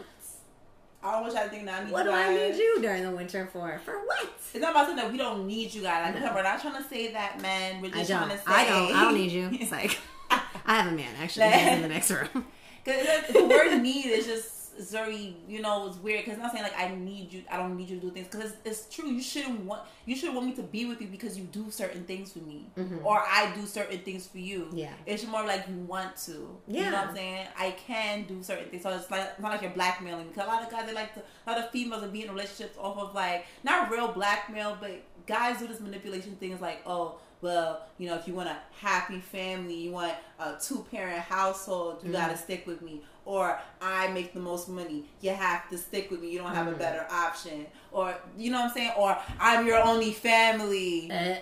I 1.02 1.12
don't 1.14 1.24
wish 1.26 1.34
I 1.34 1.48
think 1.48 1.66
that 1.66 1.82
I 1.82 1.84
need 1.86 1.94
What 1.94 2.06
you 2.06 2.12
do 2.12 2.18
I 2.18 2.34
need 2.36 2.56
you 2.58 2.82
during 2.82 3.04
the 3.04 3.12
winter 3.12 3.48
for? 3.52 3.80
For 3.86 3.94
what? 4.06 4.24
It's 4.54 4.62
not 4.62 4.72
about 4.72 4.86
saying 4.88 4.98
that 4.98 5.12
we 5.12 5.18
don't 5.18 5.48
need 5.48 5.74
you 5.74 5.82
guys. 5.82 6.14
Like, 6.14 6.24
No. 6.24 6.34
we're 6.36 6.44
not 6.44 6.62
trying 6.62 6.76
to 6.82 6.90
say 6.90 7.14
that, 7.14 7.42
man. 7.42 7.82
We're 7.82 7.88
I 7.88 8.00
just 8.00 8.10
don't. 8.10 8.18
trying 8.28 8.32
to 8.32 8.38
say. 8.38 8.44
I 8.48 8.66
don't. 8.68 8.96
I 8.96 9.04
don't 9.06 9.14
need 9.16 9.32
you. 9.32 9.50
It's 9.54 9.72
like 9.72 9.98
I 10.32 10.42
have 10.82 10.92
a 10.92 10.96
man 10.96 11.14
actually. 11.22 11.50
He's 11.50 11.68
in 11.68 11.82
the 11.84 11.88
next 11.88 12.12
room. 12.12 12.30
Cause 12.86 12.96
the 13.34 13.46
word 13.46 13.82
need 13.82 14.06
is 14.08 14.26
just 14.26 14.59
it's 14.80 14.92
very 14.92 15.36
you 15.48 15.62
know 15.62 15.88
it's 15.88 15.98
weird. 15.98 16.24
Because 16.24 16.38
I'm 16.38 16.44
not 16.44 16.52
saying 16.52 16.64
like 16.64 16.80
I 16.80 16.96
need 16.96 17.32
you 17.34 17.44
I 17.52 17.58
don't 17.58 17.76
need 17.76 17.90
you 17.90 18.00
to 18.00 18.08
do 18.08 18.12
things. 18.12 18.28
Because 18.32 18.52
it's, 18.52 18.58
it's, 18.66 18.96
true. 18.96 19.10
You 19.10 19.22
shouldn't 19.22 19.66
want 19.66 19.82
you 20.06 20.16
should 20.16 20.34
want 20.34 20.48
me 20.48 20.54
to 20.54 20.64
be 20.64 20.86
with 20.86 21.02
you 21.02 21.08
because 21.08 21.38
you 21.38 21.44
do 21.46 21.70
certain 21.70 22.06
things 22.06 22.32
for 22.32 22.40
me. 22.40 22.68
Mm-hmm. 22.78 23.06
or 23.06 23.20
I 23.20 23.52
do 23.56 23.66
certain 23.66 24.00
things 24.00 24.26
for 24.26 24.40
you. 24.40 24.70
Yeah. 24.74 24.94
It's 25.06 25.26
more 25.26 25.46
like 25.46 25.66
you 25.68 25.76
want 25.76 26.16
to. 26.26 26.58
Yeah 26.68 26.86
you 26.86 26.92
know 26.92 26.98
what 26.98 27.10
I'm 27.10 27.16
saying? 27.16 27.48
I 27.58 27.72
can 27.72 28.24
do 28.24 28.42
certain 28.42 28.70
things. 28.70 28.84
So 28.84 28.90
it's 28.90 29.12
like 29.12 29.30
it's 29.34 29.40
not 29.42 29.52
like 29.52 29.62
you're 29.62 29.72
blackmailing 29.72 30.28
because 30.28 30.46
a 30.46 30.48
lot 30.48 30.64
of 30.64 30.72
guys 30.72 30.86
they 30.88 30.94
like 30.94 31.14
to 31.16 31.22
a 31.46 31.52
lot 31.52 31.60
of 31.60 31.70
females 31.72 32.04
are 32.04 32.08
being 32.08 32.26
in 32.26 32.32
relationships 32.32 32.78
off 32.80 32.98
of 32.98 33.14
like 33.14 33.46
not 33.64 33.92
real 33.92 34.08
blackmail 34.08 34.78
but 34.80 35.04
guys 35.28 35.60
do 35.60 35.68
this 35.68 35.80
manipulation 35.80 36.36
thing. 36.38 36.50
things 36.52 36.62
like 36.62 36.82
oh 36.86 37.20
well, 37.42 37.88
you 37.98 38.08
know, 38.08 38.16
if 38.16 38.28
you 38.28 38.34
want 38.34 38.50
a 38.50 38.58
happy 38.82 39.20
family, 39.20 39.76
you 39.76 39.92
want 39.92 40.14
a 40.40 40.56
two 40.62 40.86
parent 40.92 41.20
household, 41.20 42.00
you 42.04 42.12
mm-hmm. 42.12 42.20
got 42.20 42.32
to 42.32 42.38
stick 42.38 42.68
with 42.68 42.82
me. 42.82 43.02
Or 43.26 43.60
I 43.82 44.08
make 44.08 44.34
the 44.34 44.40
most 44.40 44.70
money, 44.70 45.06
you 45.22 45.32
have 45.32 45.70
to 45.70 45.78
stick 45.78 46.10
with 46.10 46.22
me. 46.22 46.32
You 46.32 46.40
don't 46.40 46.54
have 46.54 46.66
mm-hmm. 46.66 46.76
a 46.76 46.80
better 46.80 47.06
option. 47.12 47.66
Or, 47.92 48.16
you 48.38 48.52
know 48.52 48.60
what 48.60 48.70
I'm 48.70 48.74
saying? 48.74 48.92
Or 48.98 49.18
I'm 49.40 49.68
your 49.68 49.82
only 49.84 50.12
family. 50.12 51.12
Uh, 51.12 51.36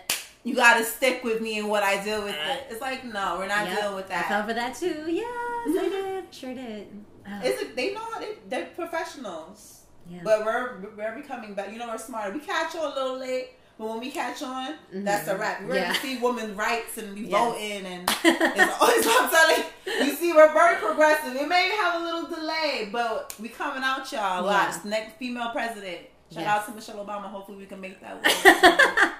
you 0.44 0.56
got 0.56 0.78
to 0.78 0.84
stick 0.84 1.24
with 1.24 1.42
me 1.42 1.60
and 1.60 1.70
what 1.70 1.84
I 1.84 2.04
deal 2.04 2.24
with. 2.24 2.36
Uh, 2.36 2.54
it. 2.54 2.68
It's 2.72 2.82
like, 2.82 3.06
no, 3.06 3.38
we're 3.38 3.48
not 3.48 3.68
yep. 3.68 3.80
dealing 3.80 3.96
with 3.96 4.08
that. 4.10 4.26
I 4.26 4.30
fell 4.30 4.48
for 4.48 4.54
that 4.54 4.76
too. 4.76 5.06
Yes, 5.08 5.28
I 5.68 5.90
did. 5.90 6.34
Sure 6.34 6.54
did. 6.54 6.88
Oh. 7.30 7.42
Is 7.44 7.62
it, 7.62 7.76
they 7.76 7.94
know 7.94 8.06
they, 8.20 8.36
they're 8.48 8.68
professionals. 8.68 9.82
Yeah. 10.10 10.22
But 10.24 10.46
we're 10.46 10.80
we're 10.96 11.16
becoming 11.16 11.54
better. 11.54 11.70
You 11.70 11.80
know, 11.80 11.88
we're 11.90 11.98
smarter. 11.98 12.34
We 12.34 12.40
catch 12.40 12.74
you 12.74 12.82
a 12.82 12.88
little 12.88 13.18
late 13.18 13.57
but 13.78 13.90
when 13.90 14.00
we 14.00 14.10
catch 14.10 14.42
on, 14.42 14.74
mm-hmm. 14.74 15.04
that's 15.04 15.28
a 15.28 15.38
wrap. 15.38 15.64
We're 15.64 15.76
yeah. 15.76 15.94
to 15.94 16.00
see 16.00 16.18
women's 16.18 16.56
rights 16.58 16.98
and 16.98 17.14
we 17.14 17.28
yes. 17.28 17.32
voting 17.32 17.86
and 17.86 18.10
it's 18.24 18.82
always 18.82 19.06
I'm 19.08 19.30
telling 19.30 19.64
you, 19.86 20.16
see 20.16 20.34
we're 20.34 20.52
very 20.54 20.78
progressive. 20.78 21.36
It 21.36 21.48
may 21.48 21.70
have 21.78 22.02
a 22.02 22.04
little 22.04 22.28
delay, 22.28 22.90
but 22.92 23.36
we 23.40 23.50
coming 23.50 23.84
out 23.84 24.12
y'all. 24.12 24.46
Yeah. 24.46 24.80
Next 24.84 25.18
female 25.18 25.52
president. 25.52 26.00
Shout 26.32 26.44
yes. 26.44 26.48
out 26.48 26.66
to 26.68 26.74
Michelle 26.74 27.06
Obama. 27.06 27.26
Hopefully 27.26 27.58
we 27.58 27.66
can 27.66 27.80
make 27.80 28.02
that 28.02 28.16
work. 28.16 28.26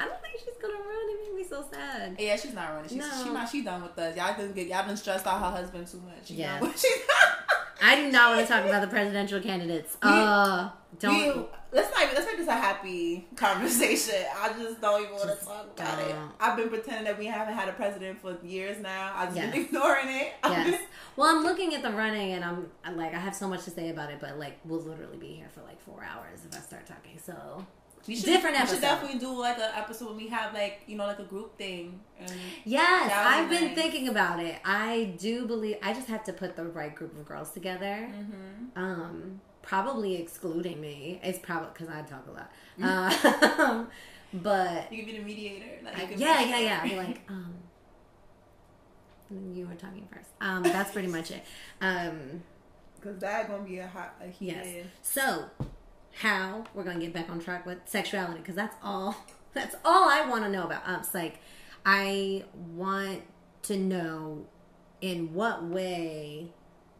I 0.00 0.06
don't 0.06 0.20
think 0.22 0.38
she's 0.38 0.56
gonna 0.60 0.74
run. 0.74 1.10
It 1.10 1.28
made 1.28 1.36
me 1.36 1.44
so 1.48 1.64
sad. 1.70 2.16
Yeah, 2.18 2.36
she's 2.36 2.54
not 2.54 2.70
running. 2.70 2.88
She's 2.88 2.98
no. 2.98 3.10
she 3.22 3.30
not 3.30 3.48
she 3.48 3.62
done 3.62 3.82
with 3.82 3.98
us. 3.98 4.16
Y'all 4.16 4.34
didn't 4.36 4.54
get 4.54 4.68
y'all 4.68 4.86
been 4.86 4.96
stressed 4.96 5.26
out 5.26 5.38
her 5.40 5.50
husband 5.50 5.86
too 5.86 6.00
much. 6.00 6.30
Yeah. 6.30 6.60
I 7.82 7.96
do 7.96 8.10
not 8.10 8.36
want 8.36 8.46
to 8.46 8.52
talk 8.52 8.64
about 8.64 8.80
the 8.80 8.88
presidential 8.88 9.40
candidates. 9.40 9.96
Uh, 10.02 10.70
don't. 10.98 11.14
We, 11.14 11.44
let's 11.72 11.90
not. 11.94 12.14
Let's 12.14 12.26
make 12.26 12.38
this 12.38 12.48
a 12.48 12.52
happy 12.52 13.26
conversation. 13.36 14.24
I 14.36 14.52
just 14.52 14.80
don't 14.80 15.02
even 15.02 15.14
want 15.14 15.38
to 15.38 15.44
talk 15.44 15.66
about 15.76 15.98
it. 16.00 16.14
I've 16.40 16.56
been 16.56 16.68
pretending 16.68 17.04
that 17.04 17.18
we 17.18 17.26
haven't 17.26 17.54
had 17.54 17.68
a 17.68 17.72
president 17.72 18.20
for 18.20 18.36
years 18.44 18.80
now. 18.80 19.12
I've 19.14 19.36
yes. 19.36 19.52
been 19.52 19.62
ignoring 19.62 20.08
it. 20.08 20.32
Yes. 20.48 20.80
well, 21.16 21.34
I'm 21.34 21.44
looking 21.44 21.74
at 21.74 21.82
the 21.82 21.90
running, 21.90 22.32
and 22.32 22.44
I'm, 22.44 22.68
I'm 22.82 22.96
like, 22.96 23.14
I 23.14 23.18
have 23.18 23.34
so 23.34 23.48
much 23.48 23.64
to 23.64 23.70
say 23.70 23.90
about 23.90 24.10
it, 24.10 24.18
but 24.18 24.38
like, 24.38 24.58
we'll 24.64 24.80
literally 24.80 25.18
be 25.18 25.34
here 25.34 25.48
for 25.52 25.62
like 25.62 25.80
four 25.80 26.02
hours 26.02 26.40
if 26.44 26.56
I 26.56 26.60
start 26.60 26.86
talking. 26.86 27.18
So 27.22 27.64
we 28.08 28.16
should, 28.16 28.26
different 28.26 28.56
episode. 28.56 28.72
We 28.72 28.76
should 28.76 28.82
definitely 28.82 29.18
do 29.20 29.38
like 29.38 29.58
an 29.58 29.70
episode 29.74 30.08
when 30.08 30.16
we 30.16 30.28
have 30.28 30.54
like 30.54 30.82
you 30.86 30.96
know 30.96 31.06
like 31.06 31.18
a 31.18 31.24
group 31.24 31.56
thing. 31.56 32.00
yes, 32.64 33.12
I've 33.14 33.48
been 33.50 33.74
thinking 33.74 34.08
about 34.08 34.40
it. 34.40 34.56
I 34.64 35.14
do 35.18 35.46
believe 35.46 35.76
I 35.82 35.92
just 35.92 36.08
have 36.08 36.24
to 36.24 36.32
put 36.32 36.56
the 36.56 36.64
right 36.64 36.94
group 36.94 37.16
of 37.16 37.24
girls 37.24 37.50
together. 37.50 38.10
Mm-hmm. 38.10 38.82
Um, 38.82 39.40
probably 39.68 40.16
excluding 40.16 40.80
me. 40.80 41.20
It's 41.22 41.38
probably 41.38 41.68
because 41.74 41.88
I 41.88 42.00
talk 42.02 42.26
a 42.26 42.30
lot. 42.30 42.50
Uh, 42.82 43.84
but 44.32 44.90
you 44.90 45.04
can 45.04 45.12
be 45.12 45.18
the 45.18 45.24
mediator. 45.24 45.84
Like, 45.84 45.98
I, 45.98 46.14
yeah, 46.16 46.40
yeah, 46.40 46.58
yeah. 46.58 46.80
I'd 46.82 46.96
like, 46.96 47.20
um, 47.28 47.54
you 49.52 49.66
were 49.66 49.74
talking 49.74 50.08
first. 50.10 50.30
Um, 50.40 50.62
that's 50.62 50.90
pretty 50.90 51.08
much 51.08 51.30
it. 51.30 51.44
Um, 51.82 52.42
because 53.00 53.18
that's 53.18 53.48
gonna 53.48 53.62
be 53.62 53.78
a 53.78 53.86
hot 53.86 54.16
a 54.22 54.28
heated. 54.28 54.56
Yes. 54.64 54.86
So 55.02 55.44
how 56.20 56.64
we're 56.74 56.84
gonna 56.84 56.98
get 56.98 57.12
back 57.12 57.30
on 57.30 57.40
track 57.40 57.64
with 57.64 57.78
sexuality 57.86 58.40
because 58.40 58.56
that's 58.56 58.76
all 58.82 59.16
that's 59.54 59.76
all 59.84 60.08
I 60.08 60.28
want 60.28 60.44
to 60.44 60.50
know 60.50 60.64
about. 60.64 60.82
Um, 60.86 61.00
it's 61.00 61.14
like 61.14 61.40
I 61.86 62.44
want 62.74 63.22
to 63.62 63.76
know 63.76 64.46
in 65.00 65.32
what 65.32 65.64
way 65.64 66.52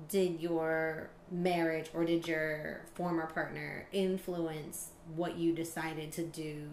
did 0.09 0.41
your 0.41 1.11
marriage 1.31 1.91
or 1.93 2.05
did 2.05 2.27
your 2.27 2.83
former 2.95 3.27
partner 3.27 3.87
influence 3.93 4.91
what 5.14 5.37
you 5.37 5.53
decided 5.53 6.12
to 6.12 6.23
do 6.23 6.69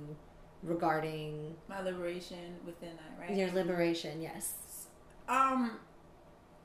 regarding 0.64 1.56
my 1.68 1.82
liberation 1.82 2.56
within 2.66 2.92
that, 2.96 3.20
right? 3.20 3.36
Your 3.36 3.52
liberation, 3.52 4.22
yes. 4.22 4.54
Um, 5.28 5.80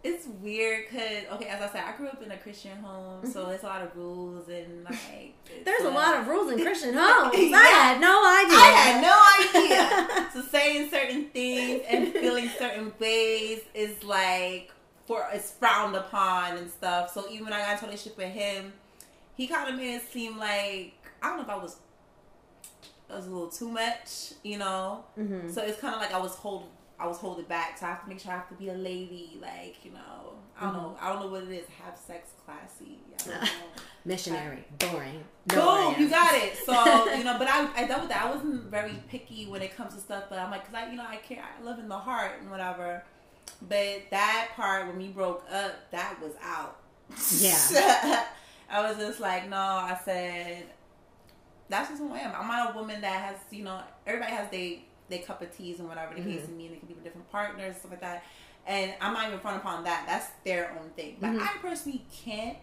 it's 0.03 0.27
weird 0.27 0.87
because 0.89 1.25
okay, 1.33 1.47
as 1.47 1.61
I 1.61 1.69
said, 1.69 1.85
I 1.87 1.95
grew 1.97 2.09
up 2.09 2.23
in 2.23 2.31
a 2.31 2.39
Christian 2.39 2.77
home, 2.79 3.25
so 3.25 3.41
mm-hmm. 3.41 3.51
there's 3.51 3.63
a 3.63 3.67
lot 3.67 3.83
of 3.83 3.95
rules 3.97 4.49
and 4.49 4.85
like. 4.85 5.35
There's 5.65 5.83
a 5.83 5.91
lot 5.91 6.19
of 6.19 6.27
rules 6.27 6.51
in 6.53 6.61
Christian 6.61 6.95
homes. 6.97 7.35
yeah. 7.37 7.57
I 7.57 7.67
had 7.67 8.01
no 8.01 8.27
idea. 8.27 8.57
I 8.57 8.71
had 8.77 9.03
no 9.03 10.19
idea. 10.19 10.31
so 10.33 10.43
saying 10.49 10.91
certain 10.91 11.27
things 11.27 11.83
and 11.89 12.13
feeling 12.13 12.49
certain 12.59 12.93
ways 12.99 13.61
is 13.75 14.03
like 14.03 14.73
for 15.07 15.27
it's 15.33 15.51
frowned 15.51 15.95
upon 15.95 16.57
and 16.57 16.71
stuff. 16.71 17.13
So 17.13 17.27
even 17.31 17.45
when 17.45 17.53
I 17.53 17.61
got 17.61 17.73
into 17.73 17.85
a 17.85 17.89
relationship 17.89 18.17
with 18.17 18.33
him, 18.33 18.73
he 19.37 19.47
kind 19.47 19.69
of 19.69 19.77
made 19.77 19.97
it 19.97 20.11
seem 20.11 20.39
like 20.39 20.95
I 21.23 21.29
don't 21.29 21.37
know 21.37 21.43
if 21.43 21.51
I 21.51 21.57
was. 21.57 21.77
It 23.11 23.15
was 23.17 23.27
a 23.27 23.31
little 23.31 23.49
too 23.49 23.69
much, 23.69 24.35
you 24.45 24.57
know. 24.57 25.05
Mm-hmm. 25.19 25.51
So 25.51 25.63
it's 25.63 25.81
kind 25.81 25.95
of 25.95 26.01
like 26.01 26.15
I 26.15 26.19
was 26.19 26.37
holding 26.37 26.69
I 27.01 27.07
was 27.07 27.17
holding 27.17 27.47
back, 27.47 27.79
so 27.79 27.87
I 27.87 27.91
have 27.91 28.03
to 28.03 28.09
make 28.09 28.21
sure 28.21 28.31
I 28.31 28.37
have 28.37 28.49
to 28.51 28.55
be 28.55 28.69
a 28.69 28.75
lady, 28.75 29.39
like 29.41 29.77
you 29.85 29.93
know. 29.93 30.35
I 30.59 30.65
don't 30.65 30.75
mm-hmm. 30.75 30.83
know. 30.83 30.97
I 31.01 31.11
don't 31.11 31.23
know 31.23 31.29
what 31.29 31.45
it 31.45 31.51
is. 31.51 31.67
Have 31.83 31.97
sex 31.97 32.33
classy. 32.45 32.99
Missionary, 34.05 34.65
boring. 34.79 35.25
No, 35.51 35.97
you 35.97 36.09
got 36.11 36.35
it. 36.35 36.57
So 36.65 37.13
you 37.17 37.25
know, 37.25 37.39
but 37.39 37.49
I 37.49 37.69
I 37.75 37.87
dealt 37.87 38.03
with 38.03 38.11
that. 38.11 38.27
I 38.27 38.31
wasn't 38.31 38.65
very 38.65 39.03
picky 39.09 39.47
when 39.47 39.63
it 39.63 39.75
comes 39.75 39.95
to 39.95 40.01
stuff, 40.01 40.25
but 40.29 40.39
I'm 40.39 40.51
like, 40.51 40.67
cause 40.67 40.75
I 40.75 40.91
you 40.91 40.97
know 40.97 41.07
I 41.09 41.17
care. 41.17 41.43
I 41.43 41.65
live 41.65 41.79
in 41.79 41.89
the 41.89 41.99
heart 41.99 42.33
and 42.41 42.51
whatever. 42.51 43.03
But 43.67 44.11
that 44.11 44.51
part 44.55 44.87
when 44.87 44.99
we 44.99 45.09
broke 45.09 45.45
up, 45.51 45.91
that 45.91 46.21
was 46.23 46.33
out. 46.43 46.77
Yeah. 47.39 48.27
I 48.71 48.83
was 48.83 48.99
just 48.99 49.21
like, 49.21 49.49
no. 49.49 49.57
I 49.57 49.99
said, 50.05 50.65
that's 51.69 51.89
just 51.89 52.01
who 52.01 52.13
I 52.13 52.19
am. 52.19 52.35
I'm 52.35 52.47
not 52.47 52.75
a 52.75 52.79
woman 52.79 53.01
that 53.01 53.21
has 53.23 53.37
you 53.51 53.65
know. 53.65 53.81
Everybody 54.07 54.33
has 54.33 54.51
they 54.51 54.85
their 55.11 55.21
cup 55.21 55.43
of 55.43 55.55
teas 55.57 55.79
and 55.81 55.89
whatever 55.89 56.15
the 56.15 56.21
mm-hmm. 56.21 56.31
case 56.31 56.49
may 56.49 56.57
be. 56.57 56.69
They 56.69 56.77
can 56.77 56.89
be 56.89 56.95
with 56.95 57.05
different 57.05 57.31
partners, 57.31 57.67
and 57.67 57.77
stuff 57.77 57.91
like 57.91 58.01
that. 58.01 58.25
And 58.67 58.95
I'm 59.01 59.13
not 59.13 59.27
even 59.27 59.41
front 59.41 59.59
upon 59.59 59.85
that. 59.85 60.05
That's 60.07 60.29
their 60.45 60.71
own 60.81 60.91
thing. 60.91 61.17
But 61.21 61.31
mm-hmm. 61.31 61.43
I 61.43 61.49
personally 61.61 62.05
can't 62.25 62.59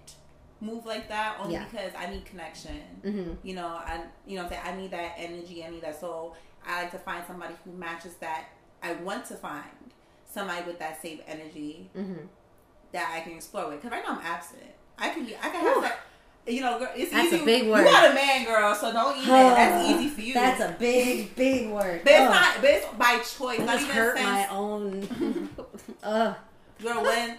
move 0.61 0.85
like 0.85 1.07
that 1.09 1.37
only 1.39 1.53
yeah. 1.53 1.65
because 1.65 1.91
I 1.97 2.09
need 2.09 2.25
connection. 2.25 2.79
Mm-hmm. 3.03 3.33
You 3.43 3.55
know, 3.55 3.67
I 3.67 4.03
you 4.25 4.37
know 4.37 4.49
I 4.63 4.75
need 4.75 4.91
that 4.91 5.13
energy. 5.17 5.63
I 5.63 5.69
need 5.69 5.81
that. 5.81 5.99
So 5.99 6.35
I 6.65 6.83
like 6.83 6.91
to 6.91 6.99
find 6.99 7.23
somebody 7.27 7.53
who 7.63 7.73
matches 7.73 8.15
that. 8.15 8.45
I 8.81 8.93
want 8.93 9.25
to 9.25 9.35
find 9.35 9.65
somebody 10.25 10.65
with 10.65 10.79
that 10.79 11.01
same 11.01 11.19
energy 11.27 11.89
mm-hmm. 11.95 12.25
that 12.91 13.13
I 13.15 13.21
can 13.21 13.33
explore 13.33 13.69
with. 13.69 13.81
Because 13.81 13.91
right 13.91 14.03
now 14.07 14.15
I'm 14.19 14.25
absent. 14.25 14.63
I 14.97 15.09
can 15.09 15.25
be. 15.25 15.35
I 15.35 15.49
can 15.49 15.61
have 15.61 15.81
that 15.81 15.99
you 16.47 16.61
know, 16.61 16.87
it's 16.95 17.11
that's 17.11 17.33
easy. 17.33 17.41
a 17.41 17.45
big 17.45 17.69
word. 17.69 17.85
You 17.85 17.91
got 17.91 18.11
a 18.11 18.13
man, 18.13 18.45
girl, 18.45 18.73
so 18.75 18.91
don't 18.93 19.17
eat 19.17 19.27
that. 19.27 19.55
That's 19.55 19.89
easy 19.89 20.09
for 20.09 20.21
you. 20.21 20.33
That's 20.33 20.61
a 20.61 20.75
big, 20.79 21.35
big 21.35 21.69
word. 21.69 22.01
But 22.03 22.13
it's 22.13 22.31
not. 22.31 22.55
But 22.61 22.69
it's 22.69 22.87
by 22.97 23.17
choice. 23.19 23.59
Not 23.59 23.81
even 23.81 23.95
hurt 23.95 24.15
my 24.15 24.47
own. 24.49 25.49
Ugh. 26.03 26.35
Girl, 26.81 27.03
when 27.03 27.37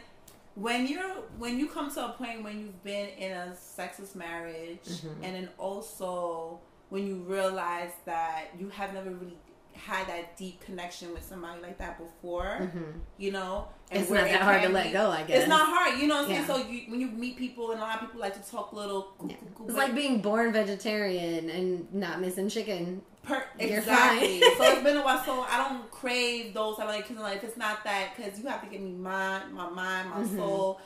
when 0.55 0.87
you're 0.87 1.09
when 1.39 1.59
you 1.59 1.69
come 1.69 1.91
to 1.95 2.07
a 2.07 2.09
point 2.11 2.43
when 2.43 2.59
you've 2.59 2.83
been 2.83 3.09
in 3.11 3.33
a 3.33 3.53
sexist 3.55 4.15
marriage, 4.15 4.81
mm-hmm. 4.85 5.25
and 5.25 5.35
then 5.37 5.49
also 5.59 6.59
when 6.89 7.07
you 7.07 7.17
realize 7.17 7.93
that 8.05 8.49
you 8.59 8.69
have 8.71 8.95
never 8.95 9.11
really 9.11 9.37
had 9.79 10.07
that 10.09 10.37
deep 10.37 10.61
connection 10.61 11.13
with 11.13 11.25
somebody 11.25 11.61
like 11.63 11.79
that 11.79 11.99
before, 11.99 12.59
mm-hmm. 12.61 12.99
you 13.17 13.33
know. 13.33 13.69
And 13.91 14.03
it's 14.03 14.11
not 14.11 14.25
that 14.25 14.43
hard 14.43 14.63
to 14.63 14.69
let 14.69 14.93
go, 14.93 15.11
I 15.11 15.23
guess. 15.23 15.41
It's 15.41 15.49
not 15.49 15.67
hard, 15.67 16.01
you 16.01 16.07
know 16.07 16.17
what 16.17 16.25
I'm 16.27 16.31
yeah. 16.31 16.47
saying? 16.47 16.65
So 16.65 16.71
you, 16.71 16.91
when 16.91 17.01
you 17.01 17.09
meet 17.09 17.37
people, 17.37 17.71
and 17.71 17.81
a 17.81 17.83
lot 17.83 17.95
of 17.95 18.01
people 18.01 18.21
like 18.21 18.43
to 18.43 18.51
talk 18.51 18.73
little. 18.73 19.15
Yeah. 19.27 19.37
It's 19.65 19.75
like 19.75 19.95
being 19.95 20.21
born 20.21 20.53
vegetarian 20.53 21.49
and 21.49 21.93
not 21.95 22.21
missing 22.21 22.49
chicken. 22.49 23.03
Per- 23.23 23.47
exactly. 23.59 24.41
so 24.59 24.65
it's 24.65 24.83
been 24.83 24.97
a 24.97 25.03
while. 25.03 25.23
So 25.25 25.43
I 25.43 25.69
don't 25.69 25.91
crave 25.91 26.55
those 26.55 26.79
of 26.79 26.87
like, 26.87 27.09
like 27.11 27.43
it's 27.45 27.57
not 27.57 27.85
that, 27.85 28.15
because 28.17 28.39
you 28.39 28.47
have 28.47 28.63
to 28.63 28.69
give 28.69 28.81
me 28.81 28.93
my, 28.93 29.45
my 29.53 29.71
mind, 29.71 30.11
my 30.11 30.17
mm-hmm. 30.17 30.37
soul 30.37 30.81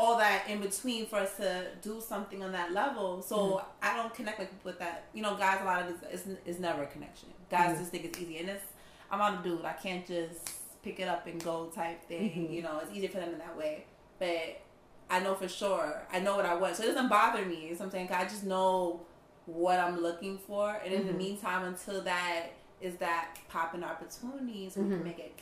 all 0.00 0.16
that 0.16 0.48
in 0.48 0.60
between 0.60 1.04
for 1.04 1.16
us 1.16 1.36
to 1.36 1.66
do 1.82 2.00
something 2.00 2.42
on 2.42 2.52
that 2.52 2.72
level. 2.72 3.20
So 3.20 3.36
mm-hmm. 3.36 3.66
I 3.82 3.96
don't 3.96 4.12
connect 4.14 4.38
like 4.38 4.50
with 4.64 4.78
that. 4.78 5.04
You 5.12 5.22
know, 5.22 5.36
guys, 5.36 5.58
a 5.60 5.64
lot 5.64 5.82
of 5.82 6.00
this 6.00 6.22
is, 6.22 6.36
is 6.46 6.58
never 6.58 6.84
a 6.84 6.86
connection. 6.86 7.28
Guys 7.50 7.72
mm-hmm. 7.72 7.80
just 7.80 7.90
think 7.90 8.06
it's 8.06 8.18
easy, 8.18 8.38
and 8.38 8.48
it's 8.48 8.64
I'm 9.10 9.20
on 9.20 9.38
a 9.38 9.42
dude. 9.42 9.64
I 9.64 9.74
can't 9.74 10.06
just 10.06 10.52
pick 10.82 11.00
it 11.00 11.08
up 11.08 11.26
and 11.26 11.42
go 11.44 11.66
type 11.66 12.02
thing. 12.08 12.30
Mm-hmm. 12.30 12.52
You 12.52 12.62
know, 12.62 12.80
it's 12.82 12.96
easier 12.96 13.10
for 13.10 13.18
them 13.18 13.32
in 13.32 13.38
that 13.38 13.56
way. 13.56 13.84
But 14.18 14.62
I 15.10 15.20
know 15.20 15.34
for 15.34 15.48
sure. 15.48 16.02
I 16.10 16.20
know 16.20 16.34
what 16.34 16.46
I 16.46 16.54
want, 16.54 16.76
so 16.76 16.84
it 16.84 16.86
doesn't 16.86 17.08
bother 17.08 17.44
me. 17.44 17.74
Something 17.76 18.08
I 18.10 18.24
just 18.24 18.44
know 18.44 19.02
what 19.44 19.78
I'm 19.78 20.00
looking 20.00 20.38
for, 20.38 20.80
and 20.82 20.94
in 20.94 21.02
the 21.02 21.08
mm-hmm. 21.10 21.18
meantime, 21.18 21.64
until 21.64 22.00
that 22.02 22.46
is 22.80 22.96
that 22.96 23.36
popping 23.50 23.84
opportunities, 23.84 24.76
we 24.76 24.84
can 24.84 24.92
mm-hmm. 24.92 25.04
make 25.04 25.18
it. 25.18 25.40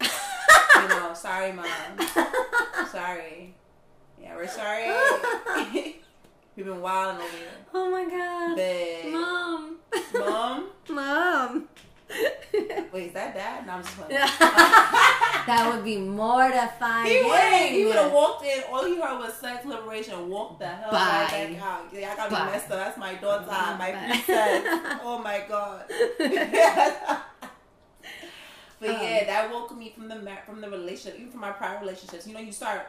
you 0.82 0.88
know, 0.88 1.14
sorry, 1.14 1.52
mom. 1.52 1.66
sorry. 2.90 3.54
Yeah, 4.24 4.36
we're 4.36 4.48
sorry. 4.48 4.84
We've 6.56 6.64
been 6.64 6.80
wilding 6.80 7.20
over 7.20 7.36
here. 7.36 7.48
Oh 7.74 7.90
my 7.90 8.04
god. 8.08 8.56
Babe. 8.56 9.12
Mom. 9.12 9.76
Mom? 10.14 10.70
Mom. 10.88 11.68
Wait, 12.92 13.06
is 13.08 13.12
that 13.12 13.34
dad? 13.34 13.66
No, 13.66 13.72
I'm 13.74 13.82
just 13.82 13.94
playing. 13.96 14.10
that 14.30 15.70
would 15.74 15.84
be 15.84 15.98
mortifying. 15.98 17.06
He 17.06 17.22
would. 17.22 17.70
He 17.80 17.84
would 17.84 17.96
have 17.96 18.12
walked 18.12 18.46
in. 18.46 18.62
All 18.72 18.84
he 18.86 18.98
heard 18.98 19.18
was 19.18 19.34
sex 19.34 19.66
liberation. 19.66 20.28
Walk 20.30 20.58
the 20.58 20.68
hell 20.68 20.90
right 20.92 21.26
Bye. 21.28 21.54
back 21.54 21.62
out. 21.62 21.84
Yeah, 21.92 22.12
I 22.12 22.16
got 22.16 22.30
Bye. 22.30 22.46
me 22.46 22.52
messed 22.52 22.70
up. 22.70 22.78
That's 22.78 22.96
my 22.98 23.14
daughter. 23.16 23.44
Bye. 23.46 23.76
My 23.78 23.90
princess. 23.92 24.62
Oh 25.02 25.20
my 25.22 25.44
god. 25.46 25.84
but 28.80 28.88
Um. 28.90 29.02
yeah, 29.02 29.24
that 29.26 29.50
woke 29.52 29.76
me 29.76 29.92
from 29.94 30.08
the 30.08 30.16
from 30.46 30.60
the 30.62 30.70
relationship, 30.70 31.18
even 31.20 31.32
from 31.32 31.40
my 31.42 31.50
prior 31.50 31.78
relationships. 31.80 32.26
You 32.26 32.32
know, 32.34 32.40
you 32.40 32.52
start 32.52 32.86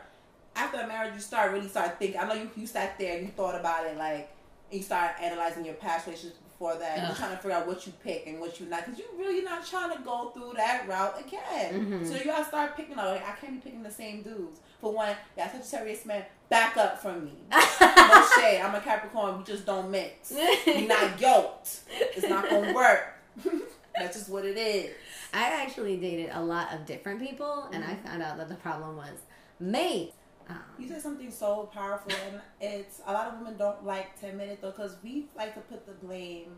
after 0.56 0.80
a 0.80 0.88
marriage, 0.88 1.14
you 1.14 1.20
start 1.20 1.52
really 1.52 1.68
start 1.68 2.00
thinking. 2.00 2.20
I 2.20 2.28
know 2.28 2.34
you 2.36 2.50
you 2.56 2.68
sat 2.68 2.98
there 2.98 3.18
and 3.18 3.26
you 3.26 3.32
thought 3.34 3.60
about 3.60 3.86
it, 3.86 3.98
like 3.98 4.30
and 4.72 4.80
you 4.80 4.84
start 4.84 5.12
analyzing 5.22 5.66
your 5.66 5.76
past 5.76 6.08
relationships 6.08 6.40
before 6.40 6.76
that. 6.76 6.98
You're 7.06 7.16
trying 7.16 7.32
to 7.32 7.38
figure 7.38 7.52
out 7.58 7.68
what 7.68 7.86
you 7.86 7.94
pick 8.04 8.26
and 8.28 8.40
what 8.40 8.60
you 8.60 8.66
not, 8.68 8.86
because 8.86 9.00
you're 9.00 9.18
really 9.20 9.44
not 9.44 9.66
trying 9.66 9.96
to 9.96 10.02
go 10.04 10.30
through 10.34 10.54
that 10.56 10.88
route 10.88 11.20
again. 11.20 11.86
Mhm. 11.86 12.08
So 12.08 12.16
you 12.16 12.26
gotta 12.26 12.46
start 12.46 12.76
picking 12.76 12.98
up. 12.98 13.06
Like 13.06 13.28
I 13.28 13.34
can't 13.34 13.54
be 13.54 13.60
picking 13.70 13.84
the 13.84 13.92
same 13.92 14.22
dudes. 14.24 14.60
For 14.82 14.92
one, 14.94 15.16
yeah, 15.38 15.52
Sagittarius 15.52 16.06
man, 16.06 16.24
back 16.50 16.78
up 16.78 17.02
from 17.02 17.26
me. 17.26 17.34
no 17.52 18.28
shade. 18.38 18.62
I'm 18.62 18.76
a 18.76 18.82
Capricorn. 18.82 19.38
We 19.40 19.44
just 19.44 19.66
don't 19.66 19.90
mix. 19.92 20.32
We 20.66 20.86
not 20.88 21.20
yoked. 21.28 21.80
It's 21.90 22.28
not 22.28 22.50
gonna 22.50 22.74
work. 22.74 23.14
That's 23.96 24.18
just 24.18 24.30
what 24.30 24.46
it 24.46 24.58
is. 24.58 24.92
I 25.34 25.62
actually 25.64 25.98
dated 25.98 26.30
a 26.34 26.42
lot 26.42 26.74
of 26.74 26.86
different 26.86 27.20
people, 27.22 27.68
and 27.72 27.84
I 27.84 27.96
found 27.96 28.22
out 28.24 28.38
that 28.38 28.50
the 28.50 28.56
problem 28.56 28.96
was 28.98 29.18
me. 29.60 30.14
Um, 30.50 30.58
You 30.78 30.88
said 30.88 31.02
something 31.02 31.32
so 31.32 31.70
powerful, 31.74 32.12
and 32.28 32.42
it's 32.62 33.02
a 33.06 33.14
lot 33.14 33.28
of 33.28 33.40
women 33.40 33.58
don't 33.58 33.84
like 33.86 34.20
to 34.22 34.28
admit 34.28 34.50
it 34.50 34.62
though, 34.62 34.72
because 34.72 34.96
we 35.04 35.28
like 35.36 35.54
to 35.56 35.62
put 35.62 35.86
the 35.86 35.94
blame, 35.94 36.56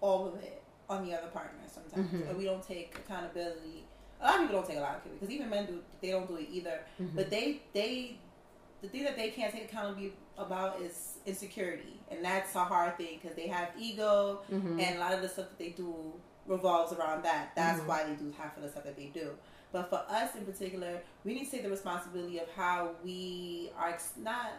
all 0.00 0.26
of 0.28 0.36
it, 0.42 0.62
on 0.88 1.04
the 1.06 1.12
other 1.16 1.28
partner 1.28 1.60
sometimes, 1.66 2.10
Mhm. 2.10 2.28
and 2.30 2.38
we 2.38 2.44
don't 2.44 2.62
take 2.62 2.96
accountability. 2.96 3.84
A 4.20 4.24
lot 4.24 4.34
of 4.36 4.40
people 4.42 4.56
don't 4.60 4.66
take 4.68 4.78
a 4.78 4.80
lot 4.80 4.90
of 4.90 4.96
accountability 4.96 5.18
because 5.20 5.34
even 5.34 5.50
men 5.50 5.66
do. 5.66 5.82
They 6.00 6.10
don't 6.10 6.26
do 6.26 6.36
it 6.36 6.48
either. 6.50 6.80
Mhm. 6.98 7.14
But 7.14 7.30
they 7.30 7.62
they 7.72 8.18
the 8.80 8.88
thing 8.88 9.02
that 9.04 9.16
they 9.16 9.30
can't 9.30 9.52
take 9.52 9.64
accountability 9.64 10.14
about 10.38 10.80
is 10.80 11.18
insecurity, 11.26 12.00
and 12.10 12.24
that's 12.24 12.54
a 12.54 12.64
hard 12.64 12.96
thing 12.96 13.18
because 13.20 13.36
they 13.36 13.48
have 13.48 13.70
ego, 13.78 14.40
mhm. 14.50 14.80
and 14.80 14.96
a 14.96 15.00
lot 15.00 15.12
of 15.12 15.20
the 15.20 15.28
stuff 15.28 15.48
that 15.50 15.58
they 15.58 15.70
do 15.70 16.14
revolves 16.46 16.92
around 16.94 17.22
that. 17.24 17.54
That's 17.54 17.80
Mhm. 17.80 17.86
why 17.86 18.04
they 18.04 18.14
do 18.14 18.30
half 18.32 18.56
of 18.56 18.62
the 18.62 18.70
stuff 18.70 18.84
that 18.84 18.96
they 18.96 19.06
do. 19.06 19.36
But 19.72 19.90
for 19.90 20.02
us 20.08 20.34
in 20.34 20.44
particular, 20.44 21.00
we 21.24 21.34
need 21.34 21.44
to 21.46 21.50
take 21.50 21.62
the 21.62 21.70
responsibility 21.70 22.38
of 22.38 22.48
how 22.56 22.90
we 23.04 23.70
are 23.78 23.90
ex- 23.90 24.12
not. 24.16 24.52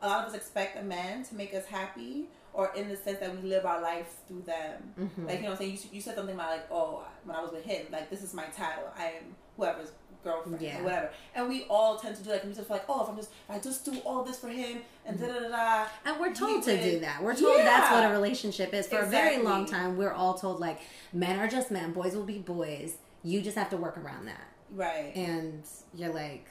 A 0.00 0.06
lot 0.08 0.22
of 0.24 0.30
us 0.30 0.34
expect 0.36 0.76
a 0.78 0.82
man 0.82 1.22
to 1.24 1.34
make 1.34 1.54
us 1.54 1.64
happy, 1.66 2.26
or 2.52 2.70
in 2.76 2.88
the 2.88 2.96
sense 2.96 3.18
that 3.20 3.34
we 3.40 3.48
live 3.48 3.64
our 3.66 3.80
life 3.80 4.16
through 4.28 4.42
them. 4.42 4.94
Mhm. 4.98 5.26
Like 5.26 5.36
you 5.38 5.42
know, 5.44 5.50
what 5.50 5.52
I'm 5.52 5.56
saying 5.58 5.72
you, 5.72 5.78
you 5.92 6.00
said 6.00 6.16
something 6.16 6.34
about 6.34 6.50
like, 6.50 6.66
oh, 6.70 7.04
when 7.24 7.36
I 7.36 7.40
was 7.42 7.52
with 7.52 7.64
him, 7.64 7.86
like 7.90 8.10
this 8.10 8.22
is 8.22 8.34
my 8.34 8.44
title. 8.46 8.84
I 8.96 9.06
am 9.06 9.36
whoever's 9.56 9.92
girlfriend 10.24 10.60
Yeah. 10.62 10.78
or 10.80 10.84
whatever. 10.84 11.10
And 11.34 11.48
we 11.48 11.64
all 11.68 11.96
tend 11.98 12.14
to 12.16 12.22
do 12.22 12.30
like 12.30 12.44
we 12.44 12.52
just 12.52 12.68
feel 12.68 12.76
like, 12.76 12.84
oh, 12.88 13.02
if 13.02 13.08
I'm 13.08 13.16
just, 13.16 13.30
if 13.48 13.54
I 13.56 13.58
just 13.58 13.84
do 13.84 13.98
all 14.04 14.22
this 14.22 14.38
for 14.38 14.48
him 14.48 14.82
and 15.04 15.18
da 15.18 15.26
da 15.26 15.40
da 15.40 15.48
da. 15.48 15.86
And 16.04 16.20
we're 16.20 16.32
told 16.34 16.62
to 16.64 16.80
do 16.82 17.00
that. 17.00 17.22
We're 17.22 17.34
told 17.34 17.58
that's 17.58 17.90
what 17.90 18.04
a 18.04 18.12
relationship 18.12 18.72
is. 18.74 18.86
For 18.86 19.00
a 19.00 19.06
very 19.06 19.38
long 19.42 19.66
time, 19.66 19.96
we're 19.96 20.12
all 20.12 20.34
told 20.34 20.60
like 20.60 20.80
men 21.12 21.38
are 21.40 21.48
just 21.48 21.70
men, 21.72 21.92
boys 21.92 22.14
will 22.14 22.22
be 22.24 22.38
boys. 22.38 22.96
You 23.24 23.40
just 23.40 23.56
have 23.56 23.70
to 23.70 23.76
work 23.76 23.96
around 23.98 24.26
that. 24.26 24.48
Right. 24.70 25.12
And 25.14 25.62
you're 25.94 26.12
like, 26.12 26.48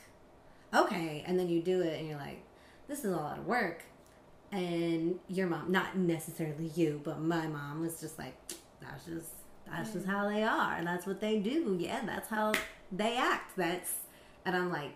okay. 0.74 1.24
And 1.26 1.38
then 1.40 1.50
you 1.50 1.62
do 1.62 1.82
it, 1.82 2.00
and 2.00 2.08
you're 2.08 2.18
like, 2.20 2.44
this 2.88 3.00
is 3.00 3.12
a 3.12 3.18
lot 3.18 3.38
of 3.40 3.46
work. 3.46 3.84
And 4.52 5.20
your 5.30 5.48
mom, 5.48 5.72
not 5.72 5.98
necessarily 5.98 6.72
you, 6.76 7.02
but 7.04 7.22
my 7.22 7.48
mom 7.48 7.82
was 7.82 8.00
just 8.02 8.20
like, 8.20 8.36
that's 8.82 9.06
just 9.06 9.30
that's 9.70 9.94
just 9.94 10.06
how 10.06 10.28
they 10.28 10.44
are. 10.44 10.84
That's 10.84 11.06
what 11.06 11.22
they 11.22 11.40
do. 11.40 11.78
Yeah, 11.80 12.02
that's 12.06 12.28
how 12.30 12.52
they 12.92 13.16
act. 13.16 13.56
That's 13.56 13.94
and 14.46 14.56
I'm 14.56 14.70
like, 14.72 14.92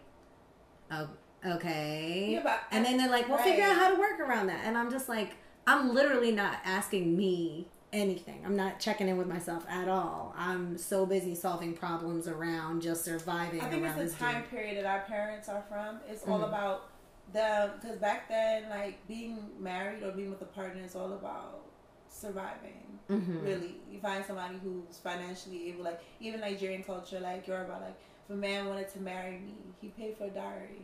oh, 0.91 1.07
okay. 1.45 2.31
Yeah, 2.33 2.41
but- 2.43 2.63
and 2.71 2.83
then 2.83 2.97
they're 2.97 3.09
like, 3.09 3.29
well, 3.29 3.37
figure 3.37 3.63
out 3.63 3.75
how 3.77 3.93
to 3.93 3.99
work 3.99 4.19
around 4.19 4.47
that. 4.47 4.61
And 4.65 4.77
I'm 4.77 4.91
just 4.91 5.07
like, 5.07 5.37
I'm 5.67 5.93
literally 5.93 6.31
not 6.31 6.57
asking 6.65 7.15
me 7.15 7.67
anything. 7.93 8.41
I'm 8.45 8.55
not 8.55 8.79
checking 8.79 9.07
in 9.07 9.17
with 9.17 9.27
myself 9.27 9.65
at 9.69 9.87
all. 9.87 10.33
I'm 10.37 10.77
so 10.77 11.05
busy 11.05 11.35
solving 11.35 11.73
problems 11.73 12.27
around 12.27 12.81
just 12.81 13.05
surviving 13.05 13.61
I 13.61 13.69
think 13.69 13.83
around 13.83 13.99
it's 13.99 14.13
the 14.13 14.19
time 14.19 14.43
period 14.43 14.77
that 14.77 14.85
our 14.85 15.01
parents 15.01 15.47
are 15.49 15.63
from. 15.69 15.99
It's 16.07 16.23
all 16.27 16.39
Mhm. 16.39 16.47
about 16.49 16.89
them 17.33 17.71
because 17.79 17.97
back 17.97 18.27
then, 18.29 18.69
like 18.69 19.05
being 19.07 19.49
married 19.59 20.03
or 20.03 20.11
being 20.11 20.29
with 20.29 20.41
a 20.41 20.45
partner 20.45 20.83
is 20.83 20.95
all 20.95 21.13
about 21.13 21.61
surviving. 22.09 22.99
Mhm. 23.09 23.43
Really, 23.43 23.75
you 23.89 23.99
find 23.99 24.23
somebody 24.25 24.57
who's 24.63 24.97
financially 24.97 25.69
able. 25.69 25.83
Like 25.83 26.01
even 26.19 26.39
Nigerian 26.41 26.83
culture, 26.83 27.19
like 27.19 27.47
you're 27.47 27.63
about 27.63 27.81
like 27.81 27.95
if 28.27 28.33
a 28.33 28.37
man 28.37 28.67
wanted 28.67 28.89
to 28.93 28.99
marry 28.99 29.37
me, 29.39 29.55
he 29.81 29.89
paid 29.89 30.17
for 30.17 30.25
a 30.25 30.29
dowry. 30.29 30.81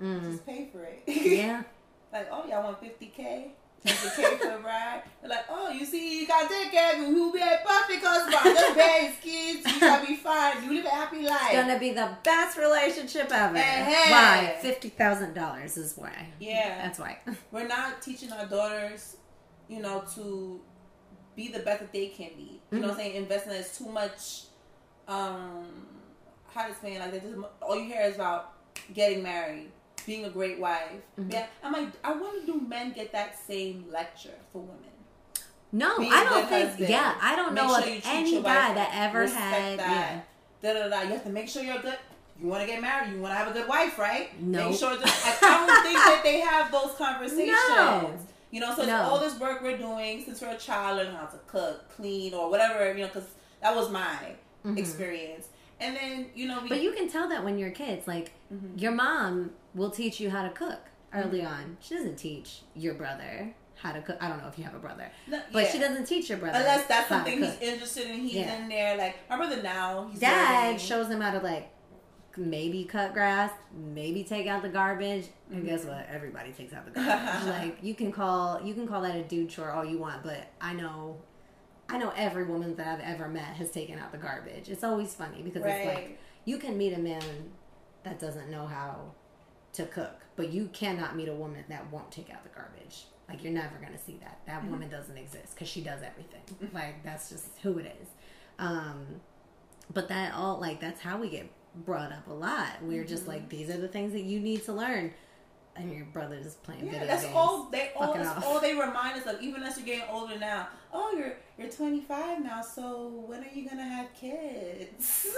Mm. 0.00 0.22
Just 0.22 0.44
pay 0.46 0.68
for 0.72 0.82
it. 0.84 1.02
Yeah. 1.06 1.62
like 2.12 2.28
oh 2.30 2.44
y'all 2.46 2.64
want 2.64 2.80
fifty 2.80 3.06
k. 3.06 3.52
50k 3.86 4.38
for 4.38 4.48
a 4.48 4.58
ride. 4.60 5.02
They're 5.20 5.30
like, 5.30 5.44
oh, 5.48 5.70
you 5.70 5.84
see, 5.84 6.20
you 6.20 6.26
got 6.26 6.48
take 6.48 6.72
of 6.74 7.00
me. 7.00 7.14
We'll 7.14 7.32
be 7.32 7.40
a 7.40 7.58
perfect 7.64 8.04
husband. 8.04 8.56
Just 8.56 8.76
bear 8.76 9.08
his 9.08 9.16
kids. 9.20 9.74
You 9.74 9.80
gotta 9.80 10.06
be 10.06 10.16
fine. 10.16 10.64
You 10.64 10.74
live 10.74 10.84
a 10.84 10.90
happy 10.90 11.24
life. 11.24 11.40
It's 11.50 11.60
gonna 11.60 11.78
be 11.78 11.92
the 11.92 12.16
best 12.22 12.58
relationship 12.58 13.30
ever. 13.32 13.58
Hey. 13.58 14.10
Why? 14.10 14.56
Fifty 14.60 14.88
thousand 14.88 15.34
dollars 15.34 15.76
is 15.76 15.94
why. 15.96 16.28
Yeah. 16.38 16.82
That's 16.82 16.98
why. 16.98 17.18
we're 17.50 17.66
not 17.66 18.02
teaching 18.02 18.32
our 18.32 18.46
daughters, 18.46 19.16
you 19.68 19.80
know, 19.80 20.04
to 20.14 20.60
be 21.34 21.48
the 21.48 21.60
best 21.60 21.80
that 21.80 21.92
they 21.92 22.08
can 22.08 22.30
be. 22.36 22.60
You 22.70 22.78
know 22.78 22.88
what 22.88 22.92
I'm 22.92 22.96
saying? 22.98 23.16
Investing 23.16 23.52
is 23.52 23.76
too 23.76 23.88
much 23.88 24.44
um 25.08 25.66
how 26.54 26.64
to 26.64 26.70
explain 26.70 26.98
like 26.98 27.12
that 27.12 27.22
all 27.60 27.76
you 27.76 27.84
hear 27.84 28.02
is 28.02 28.14
about 28.14 28.52
getting 28.94 29.22
married, 29.22 29.70
being 30.06 30.24
a 30.24 30.30
great 30.30 30.58
wife. 30.58 31.02
Yeah. 31.28 31.46
I'm 31.62 31.72
like 31.72 31.88
I 32.04 32.12
wonder 32.12 32.44
do 32.46 32.60
men 32.60 32.92
get 32.92 33.12
that 33.12 33.38
same 33.38 33.84
lecture 33.90 34.34
for 34.52 34.60
women? 34.62 34.78
No, 35.74 35.96
I 35.98 36.24
don't 36.24 36.48
think. 36.48 36.68
husband. 36.68 36.90
Yeah, 36.90 37.14
I 37.20 37.34
don't 37.34 37.54
know 37.54 37.68
sure 37.68 37.78
of 37.78 38.02
any 38.04 38.42
guy 38.42 38.74
that 38.74 38.90
ever 38.94 39.26
had. 39.26 39.78
that. 39.78 40.26
Da, 40.62 40.74
da, 40.74 40.88
da. 40.88 41.00
You 41.02 41.10
have 41.14 41.24
to 41.24 41.30
make 41.30 41.48
sure 41.48 41.62
you're 41.62 41.78
good. 41.80 41.96
You 42.40 42.46
want 42.48 42.60
to 42.60 42.66
get 42.66 42.80
married. 42.82 43.12
You 43.14 43.20
want 43.20 43.32
to 43.32 43.38
have 43.38 43.48
a 43.48 43.52
good 43.52 43.66
wife, 43.68 43.98
right? 43.98 44.38
No. 44.42 44.68
Make 44.68 44.78
sure. 44.78 44.90
Like, 44.90 45.02
I 45.42 45.66
don't 45.66 45.82
think 45.82 45.96
that 45.98 46.20
they 46.24 46.40
have 46.40 46.70
those 46.70 46.94
conversations. 46.96 47.56
No. 47.68 48.12
You 48.50 48.60
know, 48.60 48.74
so 48.74 48.84
No. 48.84 49.00
all 49.04 49.18
this 49.18 49.38
work 49.40 49.62
we're 49.62 49.78
doing 49.78 50.22
since 50.22 50.42
we're 50.42 50.50
a 50.50 50.58
child, 50.58 50.98
learning 50.98 51.14
how 51.14 51.24
to 51.24 51.38
cook, 51.46 51.88
clean, 51.96 52.34
or 52.34 52.50
whatever. 52.50 52.92
You 52.92 53.00
know, 53.00 53.06
because 53.06 53.28
that 53.62 53.74
was 53.74 53.90
my 53.90 54.34
Mhm. 54.66 54.76
experience. 54.78 55.48
And 55.80 55.96
then 55.96 56.26
you 56.34 56.46
know, 56.48 56.60
we, 56.62 56.68
But 56.68 56.82
you 56.82 56.92
can 56.92 57.08
tell 57.08 57.28
that 57.30 57.42
when 57.44 57.56
you're 57.58 57.70
kids. 57.70 58.06
Like 58.06 58.32
Mhm. 58.52 58.78
your 58.80 58.92
mom 58.92 59.52
will 59.74 59.90
teach 59.90 60.20
you 60.20 60.30
how 60.30 60.42
to 60.42 60.50
cook 60.50 60.80
early 61.14 61.40
Mm-hmm. 61.40 61.46
on. 61.54 61.76
She 61.80 61.94
doesn't 61.94 62.16
teach 62.16 62.62
your 62.74 62.94
brother 62.94 63.54
how 63.76 63.92
to 63.92 64.00
cook. 64.02 64.16
I 64.20 64.28
don't 64.28 64.38
know 64.42 64.48
if 64.48 64.56
you 64.58 64.64
have 64.64 64.74
a 64.74 64.78
brother, 64.78 65.10
No, 65.26 65.40
but 65.52 65.64
yeah. 65.64 65.70
she 65.70 65.78
doesn't 65.78 66.04
teach 66.06 66.28
your 66.28 66.38
brother 66.38 66.58
Unless 66.58 66.86
that's 66.86 67.08
something 67.08 67.42
he's 67.42 67.58
interested 67.60 68.06
in, 68.08 68.20
he's 68.20 68.34
Yeah. 68.34 68.56
in 68.62 68.68
there. 68.68 68.96
Like 68.96 69.16
my 69.28 69.36
brother 69.36 69.60
now, 69.62 70.08
he's 70.10 70.20
Dad 70.20 70.64
learning. 70.64 70.78
shows 70.78 71.08
him 71.08 71.20
how 71.20 71.32
to 71.32 71.40
like 71.40 71.70
maybe 72.36 72.84
cut 72.84 73.12
grass, 73.12 73.50
maybe 73.74 74.24
take 74.24 74.46
out 74.46 74.62
the 74.62 74.68
garbage, 74.68 75.24
Mm-hmm. 75.24 75.54
and 75.56 75.66
guess 75.66 75.84
what? 75.84 76.06
Everybody 76.10 76.52
takes 76.52 76.72
out 76.72 76.84
the 76.86 76.92
garbage. 76.92 77.46
like 77.46 77.78
you 77.82 77.94
can 77.94 78.10
call 78.12 78.60
you 78.62 78.72
can 78.74 78.86
call 78.86 79.02
that 79.02 79.16
a 79.16 79.22
dude 79.22 79.50
chore 79.50 79.70
all 79.70 79.84
you 79.84 79.98
want, 79.98 80.22
but 80.22 80.46
I 80.60 80.72
know. 80.74 81.18
I 81.88 81.98
know 81.98 82.12
every 82.16 82.44
woman 82.44 82.74
that 82.76 82.86
I've 82.86 83.00
ever 83.04 83.28
met 83.28 83.56
has 83.56 83.70
taken 83.70 83.98
out 83.98 84.12
the 84.12 84.18
garbage. 84.18 84.70
It's 84.70 84.82
always 84.84 85.14
funny 85.14 85.42
because 85.42 85.62
it's 85.66 85.86
like 85.86 86.18
you 86.46 86.56
can 86.56 86.78
meet 86.78 86.94
a 86.94 86.98
man 86.98 87.22
that 88.04 88.18
doesn't 88.18 88.48
know 88.50 88.66
how 88.66 89.12
to 89.74 89.86
cook, 89.86 90.20
but 90.36 90.50
you 90.52 90.68
cannot 90.72 91.16
meet 91.16 91.28
a 91.28 91.34
woman 91.34 91.64
that 91.68 91.90
won't 91.90 92.10
take 92.10 92.30
out 92.30 92.42
the 92.44 92.50
garbage. 92.50 93.04
Like 93.28 93.42
you're 93.42 93.52
never 93.52 93.76
gonna 93.80 93.98
see 93.98 94.18
that. 94.20 94.40
That 94.46 94.68
woman 94.68 94.90
doesn't 94.90 95.16
exist 95.16 95.54
because 95.54 95.68
she 95.68 95.80
does 95.80 96.00
everything. 96.02 96.42
like 96.74 97.02
that's 97.02 97.30
just 97.30 97.46
who 97.62 97.78
it 97.78 97.86
is. 98.00 98.08
Um, 98.58 99.06
but 99.92 100.08
that 100.08 100.34
all 100.34 100.60
like 100.60 100.80
that's 100.80 101.00
how 101.00 101.18
we 101.18 101.30
get 101.30 101.48
brought 101.86 102.12
up 102.12 102.26
a 102.28 102.32
lot. 102.32 102.82
We're 102.82 103.04
just 103.04 103.26
like 103.26 103.48
these 103.48 103.70
are 103.70 103.78
the 103.78 103.88
things 103.88 104.12
that 104.12 104.22
you 104.24 104.38
need 104.40 104.64
to 104.66 104.72
learn, 104.74 105.14
and 105.76 105.90
your 105.94 106.04
brother's 106.06 106.56
playing 106.56 106.84
Yeah, 106.86 106.92
video 106.92 107.06
that's 107.06 107.22
games. 107.24 107.34
all 107.36 107.64
they 107.70 107.92
all 107.96 108.12
that's 108.14 108.28
off. 108.28 108.44
all 108.44 108.60
they 108.60 108.74
remind 108.74 109.18
us 109.20 109.26
of. 109.34 109.40
Even 109.40 109.62
as 109.62 109.78
you're 109.78 109.86
getting 109.86 110.04
older 110.10 110.38
now. 110.38 110.68
Oh, 110.92 111.14
you're 111.16 111.36
you're 111.56 111.70
25 111.70 112.44
now. 112.44 112.60
So 112.60 113.24
when 113.26 113.42
are 113.42 113.48
you 113.54 113.66
gonna 113.66 113.82
have 113.84 114.12
kids? 114.14 115.26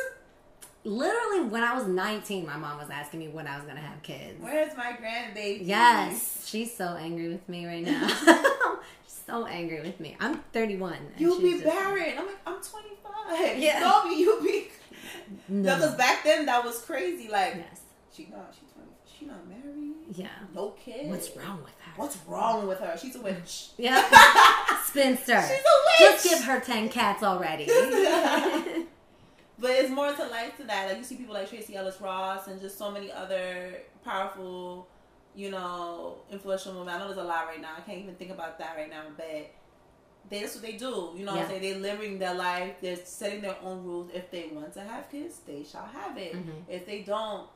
Literally, 0.85 1.49
when 1.49 1.63
I 1.63 1.75
was 1.75 1.87
19, 1.87 2.45
my 2.47 2.57
mom 2.57 2.77
was 2.79 2.91
asking 2.91 3.21
me 3.21 3.29
when 3.29 3.47
I 3.47 3.57
was 3.57 3.65
gonna 3.67 3.81
have 3.81 4.03
kids. 4.03 4.37
Where's 4.41 4.77
my 4.77 4.93
grandbaby? 4.93 5.61
Yes, 5.63 6.45
she's 6.47 6.77
so 6.77 6.85
angry 7.01 7.29
with 7.29 7.49
me 7.49 7.67
right 7.67 7.83
now. 7.83 8.07
she's 9.05 9.21
so 9.27 9.47
angry 9.47 9.81
with 9.81 9.99
me. 9.99 10.17
I'm 10.21 10.41
31. 10.53 10.93
and 10.93 11.09
You'll 11.17 11.41
be 11.41 11.53
just- 11.53 11.65
barren. 11.65 12.19
I'm 12.19 12.27
like, 12.27 12.37
I'm 12.47 12.61
25. 12.63 13.59
Yeah. 13.59 13.81
No, 13.81 14.05
you'll 14.11 14.43
be. 14.43 14.69
No. 15.49 15.75
Because 15.75 15.95
back 15.97 16.23
then 16.25 16.45
that 16.47 16.63
was 16.65 16.81
crazy. 16.83 17.29
Like, 17.29 17.55
Yes. 17.57 17.81
she 18.15 18.29
not, 18.31 18.55
she 18.55 18.61
she 19.19 19.27
not 19.27 19.47
married. 19.49 19.95
Yeah. 20.13 20.29
No 20.55 20.71
kids. 20.73 21.09
What's 21.09 21.35
wrong 21.37 21.63
with 21.63 21.73
her? 21.81 21.93
What's 21.97 22.19
wrong 22.29 22.67
with 22.69 22.79
her? 22.81 22.97
She's 22.99 23.17
a 23.17 23.21
witch. 23.23 23.69
Yeah. 23.79 24.03
Spinster. 24.85 25.41
She's 25.41 25.51
a 25.51 26.05
witch. 26.05 26.11
Just 26.23 26.25
give 26.25 26.45
her 26.45 26.61
10 26.61 26.89
cats 26.91 27.23
already. 27.23 27.65
But 29.59 29.71
it's 29.73 29.91
more 29.91 30.13
to 30.13 30.25
life 30.27 30.57
to 30.59 30.65
that. 30.65 30.89
Like 30.89 30.99
you 30.99 31.05
see 31.05 31.17
people 31.17 31.35
like 31.35 31.49
Tracee 31.49 31.77
Ellis 31.77 32.01
Ross 32.01 32.49
and 32.49 32.61
just 32.61 32.77
so 32.79 32.91
many 32.91 33.13
other 33.13 33.79
powerful, 34.05 34.89
you 35.35 35.51
know, 35.51 36.17
influential 36.31 36.73
women. 36.75 36.89
I 36.95 36.99
know 36.99 37.07
there's 37.07 37.19
a 37.19 37.23
lot 37.25 37.47
right 37.47 37.61
now. 37.61 37.71
I 37.77 37.81
can't 37.83 37.99
even 37.99 38.15
think 38.17 38.31
about 38.33 38.59
that 38.59 38.77
right 38.77 38.91
now, 38.91 39.03
but 39.17 39.51
that's 40.31 40.55
what 40.55 40.63
they 40.65 40.73
do. 40.73 41.13
You 41.17 41.25
know 41.25 41.33
what 41.35 41.43
I'm 41.43 41.49
saying? 41.49 41.63
They're 41.63 41.79
living 41.93 42.19
their 42.19 42.35
life. 42.35 42.77
They're 42.81 42.97
setting 42.97 43.43
their 43.43 43.57
own 43.63 43.85
rules. 43.85 44.11
If 44.13 44.31
they 44.31 44.49
want 44.53 44.73
to 44.75 44.81
have 44.81 45.11
kids, 45.11 45.41
they 45.47 45.63
shall 45.63 45.87
have 45.87 46.17
it. 46.19 46.35
Mhm. 46.35 46.63
If 46.69 46.87
they 46.87 47.03
don't, 47.03 47.49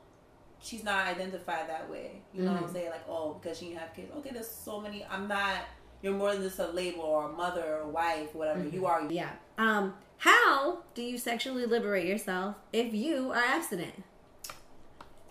she's 0.61 0.83
not 0.83 1.05
identified 1.07 1.67
that 1.67 1.89
way. 1.89 2.21
You 2.33 2.43
know 2.43 2.53
what 2.53 2.63
I'm 2.63 2.69
Mhm. 2.69 2.73
saying? 2.73 2.89
Like, 2.91 3.09
oh, 3.09 3.33
because 3.41 3.57
she 3.57 3.65
didn't 3.69 3.79
have 3.79 3.93
kids. 3.93 4.11
Okay, 4.17 4.29
there's 4.31 4.49
so 4.49 4.79
many. 4.79 5.05
I'm 5.09 5.27
not. 5.27 5.57
You're 6.01 6.13
more 6.13 6.31
than 6.31 6.43
just 6.43 6.59
a 6.59 6.67
label 6.67 7.01
or 7.03 7.25
a 7.29 7.33
mother 7.33 7.75
or 7.75 7.79
a 7.81 7.87
wife, 7.89 8.33
whatever. 8.33 8.63
You 8.65 8.85
are. 8.85 9.03
yeah. 9.09 9.31
Um, 9.57 9.95
how 10.19 10.79
do 10.93 11.01
you 11.01 11.17
sexually 11.17 11.65
liberate 11.65 12.05
yourself 12.05 12.55
if 12.73 12.93
you 12.93 13.31
are 13.31 13.43
abstinent? 13.43 14.03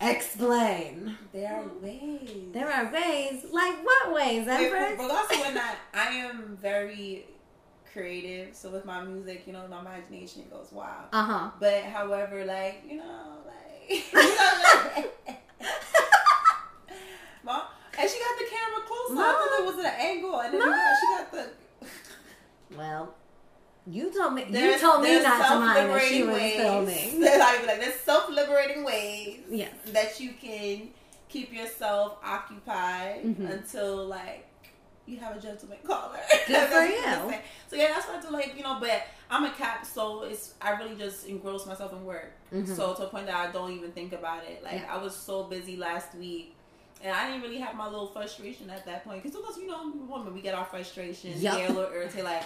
Explain. 0.01 1.17
There 1.33 1.53
are 1.53 1.67
ways. 1.81 2.29
There 2.53 2.71
are 2.71 2.91
ways. 2.91 3.45
Like 3.51 3.83
what 3.83 4.13
ways, 4.13 4.47
Wait, 4.47 4.65
Empress? 4.65 4.95
but 4.97 5.11
also 5.11 5.41
when 5.41 5.57
I, 5.57 5.73
I 5.93 6.07
am 6.15 6.57
very 6.61 7.25
creative, 7.91 8.55
so 8.55 8.69
with 8.69 8.85
my 8.85 9.03
music, 9.03 9.43
you 9.45 9.53
know, 9.53 9.67
my 9.69 9.81
imagination 9.81 10.43
goes 10.49 10.69
wild. 10.71 11.07
Uh 11.11 11.23
huh. 11.23 11.51
But 11.59 11.83
however, 11.83 12.45
like 12.45 12.83
you 12.87 12.97
know, 12.97 13.37
like 13.45 13.89
you 14.13 14.19
know, 14.23 15.09
like, 15.27 15.41
Mom, 17.43 17.63
and 17.99 18.09
she 18.09 18.19
got 18.19 18.37
the 18.37 18.45
camera 18.49 18.81
close. 18.87 19.09
So 19.09 19.19
I 19.19 19.33
thought 19.33 19.59
it 19.59 19.65
was 19.65 19.85
at 19.85 19.93
an 19.93 19.99
angle, 19.99 20.39
and 20.39 20.53
then 20.53 20.59
Mom. 20.61 20.79
she 21.01 21.17
got 21.17 21.31
the. 21.31 21.49
Well, 22.77 23.15
you 23.89 24.11
told 24.13 24.33
me. 24.33 24.45
you 24.49 24.77
told 24.79 25.01
me 25.03 25.21
not 25.21 25.47
to 25.49 25.59
mind 25.59 25.89
that 25.89 26.01
she 26.03 26.23
was 26.23 26.35
ways. 26.35 26.55
filming. 26.57 27.19
There's 27.19 27.39
like, 27.39 27.65
like 27.67 27.79
there's 27.79 27.95
self-liberating 28.01 28.83
ways 28.83 29.39
Yes. 29.49 29.73
that 29.87 30.19
you 30.19 30.33
can 30.39 30.89
keep 31.27 31.53
yourself 31.53 32.17
occupied 32.23 33.23
Mhm. 33.23 33.51
until 33.51 34.05
like 34.05 34.45
you 35.05 35.17
have 35.17 35.35
a 35.35 35.39
gentleman 35.39 35.77
caller. 35.83 36.19
Good 36.47 36.67
for 36.73 36.81
you. 36.85 37.33
So 37.67 37.75
yeah, 37.75 37.87
that's 37.93 38.07
what 38.07 38.17
I 38.17 38.21
do. 38.21 38.29
Like 38.29 38.55
you 38.55 38.63
know, 38.63 38.77
but 38.79 39.03
I'm 39.31 39.45
a 39.45 39.51
cap, 39.51 39.85
so 39.85 40.23
it's 40.23 40.53
I 40.61 40.71
really 40.71 40.95
just 40.95 41.27
engross 41.27 41.65
myself 41.65 41.91
in 41.93 42.03
work. 42.05 42.31
Mhm. 42.53 42.75
So 42.75 42.93
to 42.93 43.03
a 43.03 43.07
point 43.07 43.25
that 43.27 43.35
I 43.35 43.51
don't 43.51 43.71
even 43.71 43.91
think 43.91 44.13
about 44.13 44.43
it. 44.43 44.63
Like 44.63 44.81
Yeah. 44.81 44.93
I 44.95 44.97
was 44.97 45.15
so 45.15 45.43
busy 45.43 45.77
last 45.77 46.13
week. 46.15 46.55
And 47.01 47.15
I 47.15 47.27
didn't 47.27 47.43
really 47.43 47.59
have 47.59 47.75
my 47.75 47.85
little 47.87 48.07
frustration 48.07 48.69
at 48.69 48.85
that 48.85 49.05
point 49.05 49.23
because 49.23 49.31
sometimes 49.33 49.57
you 49.57 49.67
know, 49.67 49.89
women 50.09 50.33
we 50.33 50.41
get 50.41 50.53
our 50.53 50.65
frustration, 50.65 51.31
Yup. 51.39 51.57
get 51.57 51.69
a 51.69 51.73
little 51.73 51.93
irritated, 51.93 52.25
like, 52.25 52.43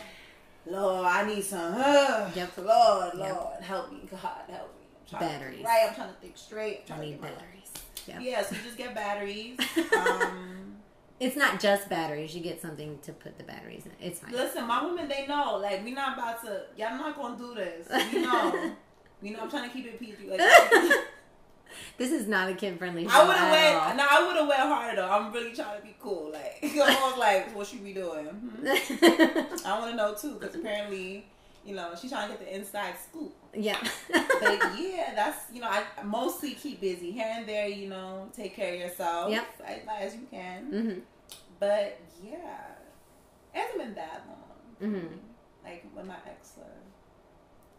Lord, 0.65 1.05
I 1.05 1.25
need 1.25 1.43
some. 1.43 1.73
Uh, 1.75 2.29
Yep. 2.35 2.57
Lord, 2.57 3.13
Lord, 3.15 3.17
Yep. 3.19 3.61
help 3.63 3.91
me, 3.91 4.07
God, 4.09 4.21
help 4.49 4.73
me. 4.79 4.87
I'm 5.01 5.07
trying 5.09 5.21
to 5.21 5.27
Batteries. 5.27 5.55
think 5.57 5.67
right, 5.67 5.85
I'm 5.89 5.95
trying 5.95 6.09
to 6.13 6.19
think 6.21 6.37
straight. 6.37 6.79
I'm 6.81 6.87
trying 6.87 6.99
to 6.99 7.05
need 7.05 7.21
get 7.21 7.35
batteries. 7.37 7.71
Yeah. 8.07 8.19
Yeah, 8.19 8.43
so 8.43 8.55
you 8.55 8.61
just 8.63 8.77
get 8.77 8.95
batteries. 8.95 9.57
um, 9.97 10.75
It's 11.19 11.35
not 11.35 11.59
just 11.59 11.89
batteries. 11.89 12.35
You 12.35 12.41
get 12.41 12.61
something 12.61 12.99
to 13.03 13.13
put 13.13 13.37
the 13.37 13.43
batteries 13.43 13.85
in. 13.85 13.91
It's 13.99 14.19
fine. 14.19 14.31
listen, 14.31 14.65
my 14.67 14.83
women, 14.85 15.07
they 15.07 15.25
know. 15.27 15.57
Like, 15.57 15.83
we 15.83 15.91
not 15.91 16.17
about 16.17 16.41
to. 16.43 16.63
Y'all 16.77 16.97
not 16.97 17.15
gonna 17.15 17.37
do 17.37 17.53
this. 17.55 17.87
We 18.11 18.21
know. 18.21 18.71
we 19.21 19.29
know. 19.29 19.39
I'm 19.41 19.49
trying 19.49 19.69
to 19.69 19.73
keep 19.75 19.85
it 19.85 19.99
PG. 19.99 20.27
Like, 20.29 20.39
This 21.97 22.11
is 22.11 22.27
not 22.27 22.49
a 22.49 22.53
kid 22.53 22.77
friendly 22.77 23.07
show. 23.07 23.13
I 23.13 23.27
would 23.27 23.35
have 23.35 23.51
went. 23.51 23.97
No, 23.97 24.05
I 24.09 24.27
would 24.27 24.35
have 24.35 24.47
went 24.47 24.61
harder 24.61 24.95
though. 24.97 25.09
I'm 25.09 25.31
really 25.33 25.53
trying 25.55 25.79
to 25.79 25.85
be 25.85 25.95
cool. 25.99 26.31
Like, 26.31 26.57
I 26.63 27.09
was 27.09 27.17
like, 27.19 27.55
what 27.55 27.67
she 27.67 27.77
be 27.77 27.93
doing? 27.93 28.25
Hmm? 28.25 28.65
I 29.65 29.79
want 29.79 29.91
to 29.91 29.95
know 29.95 30.13
too, 30.15 30.37
because 30.39 30.55
apparently, 30.55 31.25
you 31.65 31.75
know, 31.75 31.91
she's 31.99 32.11
trying 32.11 32.29
to 32.31 32.37
get 32.37 32.45
the 32.45 32.55
inside 32.55 32.95
scoop. 32.99 33.33
yeah. 33.53 33.77
But 34.11 34.21
yeah, 34.79 35.13
that's 35.15 35.39
you 35.53 35.61
know, 35.61 35.67
I 35.69 35.83
mostly 36.03 36.51
keep 36.55 36.81
busy 36.81 37.11
here 37.11 37.27
and 37.29 37.47
there. 37.47 37.67
You 37.67 37.89
know, 37.89 38.29
take 38.35 38.55
care 38.55 38.73
of 38.73 38.79
yourself. 38.79 39.31
Yep. 39.31 39.45
as, 39.65 39.79
as 39.99 40.15
you 40.15 40.27
can. 40.29 40.63
hmm 40.65 40.99
But 41.59 41.99
yeah, 42.23 42.57
it 43.53 43.59
hasn't 43.59 43.77
been 43.79 43.95
that 43.95 44.23
long. 44.27 44.91
hmm 44.91 45.07
Like 45.63 45.85
when 45.93 46.07
my 46.07 46.15
ex. 46.27 46.53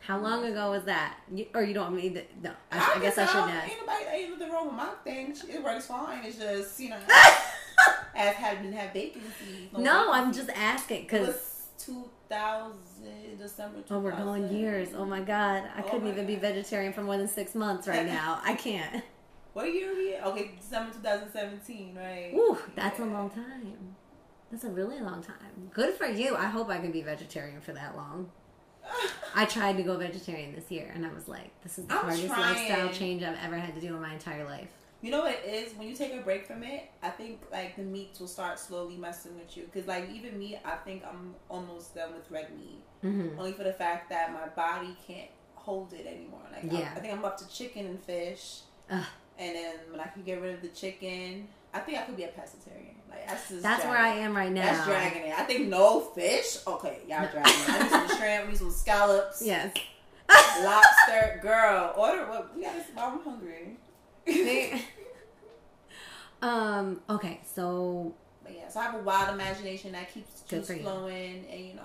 How 0.06 0.18
long 0.18 0.44
ago 0.44 0.70
was 0.70 0.84
that? 0.84 1.16
You, 1.34 1.46
or 1.54 1.62
you 1.62 1.72
don't 1.72 1.92
want 1.92 1.96
me 1.96 2.10
to? 2.10 2.22
No, 2.42 2.50
I, 2.70 2.78
I 2.78 2.98
I 2.98 3.00
guess 3.00 3.16
I 3.16 3.24
shouldn't 3.24 3.52
ask. 3.52 3.70
Ain't 3.70 3.80
nobody 3.80 4.04
ain't 4.12 4.38
nothing 4.38 4.52
wrong 4.52 4.66
with 4.66 4.74
my 4.74 4.90
thing. 5.02 5.34
It 5.50 5.64
works 5.64 5.86
fine. 5.86 6.22
It's 6.24 6.36
just 6.36 6.78
you 6.78 6.90
know, 6.90 6.98
as 8.14 8.34
had 8.34 8.60
been 8.60 8.72
have 8.74 8.92
vacancies. 8.92 9.72
No, 9.76 10.12
I'm 10.12 10.32
just 10.32 10.50
asking 10.50 11.02
because. 11.04 11.52
2000 11.78 12.78
December. 13.38 13.78
2000. 13.78 13.84
Oh, 13.90 13.98
we're 14.00 14.12
going 14.12 14.54
years. 14.54 14.90
Oh 14.94 15.06
my 15.06 15.20
god, 15.20 15.64
I 15.74 15.80
Oh 15.80 15.88
couldn't 15.88 16.08
even 16.08 16.26
be 16.26 16.36
vegetarian 16.36 16.92
for 16.92 17.02
more 17.02 17.16
than 17.16 17.28
six 17.28 17.54
months 17.54 17.88
right 17.88 18.06
now. 18.06 18.40
I 18.44 18.54
can't. 18.54 19.02
What 19.54 19.72
year 19.72 19.92
are 19.92 19.94
we? 19.94 20.14
at? 20.14 20.26
Okay, 20.26 20.50
December 20.60 20.92
2017, 20.92 21.94
right? 21.94 22.32
Ooh, 22.34 22.58
that's 22.74 22.98
a 22.98 23.04
long 23.04 23.30
time. 23.30 23.96
That's 24.50 24.64
a 24.64 24.70
really 24.70 25.00
long 25.00 25.22
time. 25.22 25.70
Good 25.72 25.94
for 25.94 26.06
you. 26.06 26.36
I 26.36 26.46
hope 26.46 26.68
I 26.68 26.78
can 26.78 26.92
be 26.92 27.02
vegetarian 27.02 27.60
for 27.60 27.72
that 27.72 27.96
long. 27.96 28.30
I 29.34 29.44
tried 29.46 29.76
to 29.78 29.82
go 29.82 29.96
vegetarian 29.96 30.54
this 30.54 30.70
year, 30.70 30.90
and 30.94 31.04
I 31.04 31.12
was 31.12 31.28
like, 31.28 31.50
"This 31.62 31.78
is 31.78 31.86
the 31.86 31.94
I'm 31.94 32.00
hardest 32.00 32.26
trying. 32.26 32.40
lifestyle 32.54 32.88
change 32.90 33.22
I've 33.22 33.38
ever 33.44 33.56
had 33.58 33.74
to 33.74 33.80
do 33.80 33.88
in 33.94 34.00
my 34.00 34.12
entire 34.14 34.44
life." 34.44 34.68
You 35.02 35.10
know 35.10 35.20
what 35.20 35.32
it 35.32 35.44
is? 35.46 35.74
When 35.74 35.86
you 35.88 35.94
take 35.94 36.14
a 36.14 36.20
break 36.22 36.46
from 36.46 36.62
it, 36.62 36.88
I 37.02 37.10
think 37.10 37.40
like 37.52 37.76
the 37.76 37.82
meats 37.82 38.20
will 38.20 38.26
start 38.28 38.58
slowly 38.58 38.96
messing 38.96 39.36
with 39.36 39.54
you. 39.56 39.68
Cause 39.74 39.86
like 39.86 40.08
even 40.10 40.38
me, 40.38 40.58
I 40.64 40.76
think 40.76 41.02
I'm 41.04 41.34
almost 41.50 41.94
done 41.94 42.14
with 42.14 42.30
red 42.30 42.48
meat. 42.56 42.80
hmm 43.02 43.38
Only 43.38 43.52
for 43.52 43.64
the 43.64 43.72
fact 43.74 44.08
that 44.08 44.32
my 44.32 44.48
body 44.48 44.96
can't 45.06 45.28
hold 45.56 45.92
it 45.92 46.06
anymore. 46.06 46.40
Like 46.50 46.72
I- 46.72 46.78
Yeah. 46.80 46.92
I, 46.96 47.00
think 47.00 47.12
I'm 47.12 47.22
up 47.24 47.36
to 47.38 47.48
chicken 47.48 47.84
and 47.86 48.00
fish. 48.02 48.60
Ugh. 48.90 49.04
And 49.38 49.54
then 49.56 49.74
when 49.90 50.00
I 50.00 50.06
can 50.06 50.22
get 50.22 50.40
rid 50.40 50.54
of 50.54 50.62
the 50.62 50.68
chicken, 50.68 51.48
I 51.74 51.80
think 51.80 51.98
I 51.98 52.02
could 52.02 52.16
be 52.16 52.22
a 52.24 52.28
pescatarian. 52.28 52.94
Like 53.14 53.28
that's 53.28 53.48
That's 53.62 53.84
where 53.84 53.96
I 53.96 54.08
am 54.08 54.36
right 54.36 54.50
now. 54.52 54.62
That's 54.62 54.84
dragging 54.86 55.22
it. 55.28 55.38
I 55.38 55.44
think 55.44 55.68
no 55.68 56.00
fish. 56.00 56.58
Okay, 56.66 56.98
y'all 57.08 57.28
dragging 57.30 57.42
it. 57.42 57.68
I 57.70 57.82
need 57.82 57.90
some 57.90 58.16
shrimp. 58.18 58.48
Need 58.48 58.58
some 58.58 58.70
scallops. 58.70 59.42
Yes. 59.44 59.74
Lobster, 60.62 61.38
girl. 61.42 61.94
Order 61.96 62.26
what? 62.28 62.54
We 62.56 62.62
got. 62.62 62.74
to 62.74 62.82
I'm 63.02 63.20
hungry. 63.20 63.76
um. 66.42 67.00
Okay. 67.08 67.40
So, 67.54 68.14
But 68.42 68.54
yeah, 68.54 68.68
so 68.68 68.80
I 68.80 68.84
have 68.84 68.94
a 68.94 68.98
wild 69.02 69.34
imagination 69.34 69.92
that 69.92 70.12
keeps 70.12 70.40
juice 70.42 70.66
flowing, 70.70 71.44
and 71.50 71.60
you 71.60 71.74
know, 71.74 71.82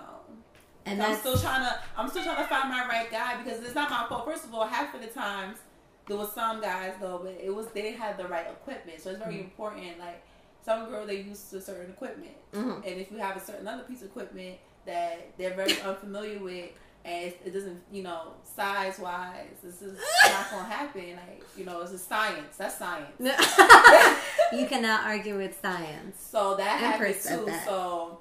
and 0.86 1.02
I'm 1.02 1.16
still 1.16 1.36
trying 1.38 1.60
to. 1.62 1.78
I'm 1.96 2.08
still 2.08 2.24
trying 2.24 2.38
to 2.38 2.44
find 2.48 2.68
my 2.70 2.86
right 2.88 3.10
guy 3.10 3.42
because 3.42 3.60
it's 3.62 3.74
not 3.74 3.90
my 3.90 4.06
fault. 4.08 4.24
First 4.24 4.44
of 4.44 4.54
all, 4.54 4.66
half 4.66 4.94
of 4.94 5.00
the 5.00 5.06
times 5.08 5.58
there 6.06 6.16
was 6.16 6.32
some 6.32 6.60
guys 6.60 6.94
though, 7.00 7.20
but 7.22 7.38
it 7.42 7.54
was 7.54 7.66
they 7.68 7.82
didn't 7.82 8.00
have 8.00 8.16
the 8.16 8.26
right 8.26 8.46
equipment, 8.50 9.00
so 9.00 9.10
it's 9.10 9.18
very 9.18 9.34
Mhm. 9.36 9.44
important. 9.44 9.98
Like 9.98 10.22
some 10.64 10.88
girl, 10.88 11.06
they 11.06 11.20
used 11.22 11.50
to 11.50 11.60
certain 11.60 11.90
equipment, 11.90 12.34
Mhm. 12.52 12.76
and 12.76 13.00
if 13.00 13.10
you 13.10 13.18
have 13.18 13.36
a 13.36 13.40
certain 13.40 13.66
other 13.68 13.82
piece 13.84 14.02
of 14.02 14.08
equipment 14.08 14.58
that 14.86 15.36
they're 15.38 15.54
very 15.54 15.80
unfamiliar 15.82 16.38
with. 16.38 16.70
And 17.02 17.32
it, 17.46 17.54
doesn't, 17.54 17.80
you 17.90 18.02
know, 18.02 18.32
size 18.44 18.98
wise, 18.98 19.56
this 19.62 19.80
is 19.80 19.98
not 20.26 20.50
gonna 20.50 20.64
happen. 20.68 21.12
Like, 21.16 21.42
you 21.56 21.64
know, 21.64 21.80
it's 21.80 21.92
a 21.92 21.98
science. 21.98 22.58
That's 22.58 22.76
science. 22.76 23.16
you 24.52 24.66
cannot 24.66 25.06
argue 25.06 25.38
with 25.38 25.58
science. 25.62 26.22
So 26.30 26.56
that 26.56 26.78
happened 26.78 27.14
said 27.16 27.38
too. 27.38 27.44
that. 27.46 27.64
So 27.66 28.18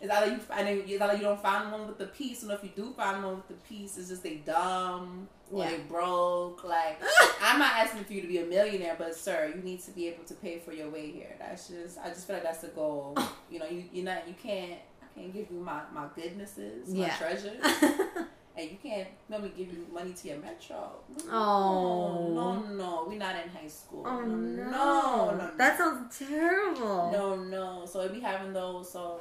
it's 0.00 0.10
either 0.12 0.30
you 0.32 0.38
find 0.38 0.68
it, 0.68 0.84
it's 0.88 1.00
either 1.02 1.14
you 1.14 1.22
don't 1.22 1.40
find 1.42 1.70
one 1.72 1.86
with 1.86 1.98
the 1.98 2.06
piece, 2.06 2.42
and 2.42 2.52
if 2.52 2.62
you 2.62 2.70
do 2.74 2.92
find 2.92 3.22
one 3.24 3.36
with 3.36 3.48
the 3.48 3.54
piece, 3.54 3.96
it's 3.98 4.08
just 4.08 4.22
they 4.22 4.36
dumb 4.36 5.28
or 5.50 5.64
Yeah. 5.64 5.70
they 5.70 5.78
broke. 5.84 6.64
Like 6.64 7.00
I'm 7.42 7.58
not 7.58 7.72
asking 7.76 8.04
for 8.04 8.12
you 8.12 8.22
to 8.22 8.28
be 8.28 8.38
a 8.38 8.46
millionaire, 8.46 8.96
but 8.98 9.14
sir, 9.16 9.52
you 9.54 9.62
need 9.62 9.80
to 9.84 9.90
be 9.92 10.08
able 10.08 10.24
to 10.24 10.34
pay 10.34 10.58
for 10.58 10.72
your 10.72 10.88
way 10.90 11.10
here. 11.10 11.34
That's 11.38 11.68
just 11.68 11.98
I 11.98 12.08
just 12.08 12.26
feel 12.26 12.36
like 12.36 12.42
that's 12.44 12.60
the 12.60 12.68
goal. 12.68 13.16
you 13.50 13.58
know, 13.58 13.66
you 13.66 13.84
you're 13.92 14.04
not 14.04 14.26
you 14.28 14.34
can't 14.42 14.78
I 15.02 15.18
can't 15.20 15.32
give 15.32 15.46
you 15.50 15.60
my 15.60 15.80
my 15.94 16.06
goodnesses, 16.14 16.88
my 16.88 17.06
Yeah. 17.06 17.16
treasures. 17.16 17.60
And 18.58 18.70
you 18.70 18.78
can't 18.82 19.06
let 19.28 19.42
me 19.42 19.50
give 19.54 19.70
you 19.70 19.86
money 19.92 20.14
to 20.14 20.28
your 20.28 20.38
metro. 20.38 20.92
No, 21.26 21.30
Oh. 21.30 22.32
no, 22.34 22.62
no, 22.74 23.04
we're 23.06 23.18
not 23.18 23.34
in 23.36 23.50
high 23.50 23.68
school. 23.68 24.02
Oh 24.06 24.22
no. 24.22 24.34
no, 24.34 24.70
no, 24.70 25.36
no. 25.36 25.50
That 25.58 25.76
sounds 25.76 26.18
terrible. 26.18 27.10
No, 27.12 27.36
no. 27.36 27.84
So 27.84 28.00
it 28.00 28.14
be 28.14 28.20
having 28.20 28.54
those. 28.54 28.90
So 28.90 29.20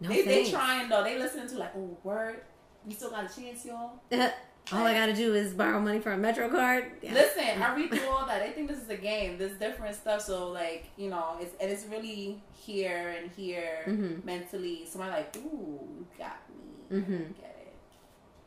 No 0.00 0.08
they 0.08 0.22
they 0.22 0.50
trying 0.50 0.88
though. 0.88 1.02
They 1.04 1.18
listening 1.18 1.48
to 1.48 1.58
like, 1.58 1.72
oh 1.76 1.96
word, 2.04 2.40
you 2.86 2.94
still 2.94 3.10
got 3.10 3.30
a 3.30 3.34
chance, 3.40 3.64
y'all. 3.64 4.00
All 4.70 4.84
I 4.86 4.92
gotta 4.92 5.14
do 5.14 5.32
is 5.34 5.54
borrow 5.54 5.80
money 5.80 5.98
for 5.98 6.12
a 6.12 6.18
Metro 6.18 6.48
card. 6.50 6.92
Yeah. 7.00 7.14
Listen, 7.14 7.62
I 7.62 7.74
read 7.74 7.90
through 7.90 8.06
all 8.06 8.26
that. 8.26 8.44
They 8.44 8.52
think 8.52 8.68
this 8.68 8.78
is 8.78 8.90
a 8.90 8.98
game. 8.98 9.38
There's 9.38 9.56
different 9.58 9.94
stuff. 9.96 10.20
So 10.20 10.50
like, 10.50 10.90
you 10.98 11.08
know, 11.08 11.36
it's 11.40 11.54
and 11.58 11.70
it's 11.70 11.86
really 11.86 12.42
here 12.52 13.14
and 13.18 13.30
here 13.30 13.84
Mhm. 13.86 14.22
mentally. 14.26 14.84
So 14.84 15.00
I'm 15.00 15.08
like, 15.10 15.34
ooh, 15.38 15.80
you 15.98 16.06
got 16.18 16.36
me. 16.50 16.98
Mhm. 17.00 17.34
Get 17.34 17.56
it. 17.66 17.74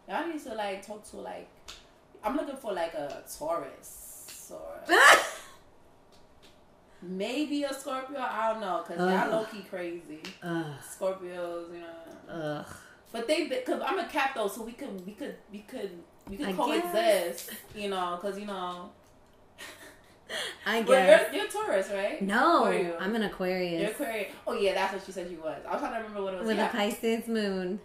Y'all 0.08 0.28
need 0.28 0.44
to 0.44 0.54
like 0.54 0.86
talk 0.86 1.04
to 1.10 1.18
like. 1.18 1.50
I'm 2.24 2.36
looking 2.38 2.56
for 2.58 2.72
like 2.72 2.94
a 2.94 3.24
Taurus 3.40 4.52
or 4.54 4.80
maybe 7.02 7.64
a 7.64 7.74
Scorpio. 7.74 8.20
I 8.20 8.52
don't 8.52 8.62
know 8.62 8.84
because 8.86 9.00
y'all 9.00 9.32
low 9.32 9.46
key 9.46 9.66
crazy. 9.70 10.22
Scorpios, 10.44 11.74
you 11.74 11.82
know. 11.82 12.34
Ugh. 12.34 12.66
But 13.12 13.28
they, 13.28 13.48
because 13.48 13.82
I'm 13.86 14.00
a 14.00 14.08
Cap 14.08 14.36
though, 14.36 14.48
so 14.48 14.64
we 14.64 14.72
could, 14.72 15.06
we 15.06 15.14
could, 15.14 15.36
we 15.52 15.60
could, 15.60 15.92
we 16.30 16.38
could 16.38 16.48
I 16.48 16.54
coexist. 16.54 17.52
You 17.76 17.90
know, 17.90 18.20
because 18.22 18.40
you 18.40 18.46
know. 18.46 18.90
I 20.66 20.82
guess. 20.84 21.34
you're, 21.34 21.42
you're 21.42 21.52
Taurus, 21.52 21.90
right? 21.90 22.22
No, 22.22 22.70
you? 22.70 22.94
I'm 23.00 23.14
an 23.16 23.22
You're 23.22 23.32
Aquarius 23.32 23.92
Aquarius. 23.92 24.32
Oh 24.48 24.54
yeah, 24.54 24.74
that's 24.74 24.94
what 24.94 25.06
she 25.06 25.12
said 25.12 25.28
she 25.30 25.36
was. 25.36 25.62
I 25.68 25.74
was 25.74 25.82
trying 25.82 25.94
to 25.94 25.98
remember 25.98 26.24
what 26.24 26.34
it 26.34 26.38
was. 26.40 26.48
with 26.48 26.58
yeah. 26.58 26.70
a 26.70 26.72
Pisces 26.72 27.28
moon. 27.28 27.80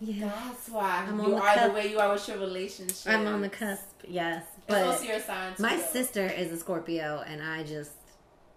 Yeah, 0.00 0.30
That's 0.46 0.68
why 0.68 1.06
I'm 1.08 1.18
you 1.18 1.30
the 1.30 1.36
are 1.36 1.68
the 1.68 1.74
way 1.74 1.90
you 1.90 1.98
are 1.98 2.12
with 2.12 2.28
your 2.28 2.38
relationship. 2.38 3.12
I'm 3.12 3.26
on 3.26 3.40
the 3.40 3.48
cusp. 3.48 3.82
Yes, 4.06 4.44
It's 4.44 4.66
but 4.68 4.86
also 4.86 5.04
your 5.04 5.18
sign. 5.18 5.54
My 5.58 5.76
sister 5.76 6.24
is 6.24 6.52
a 6.52 6.56
Scorpio, 6.56 7.24
and 7.26 7.42
I 7.42 7.64
just 7.64 7.90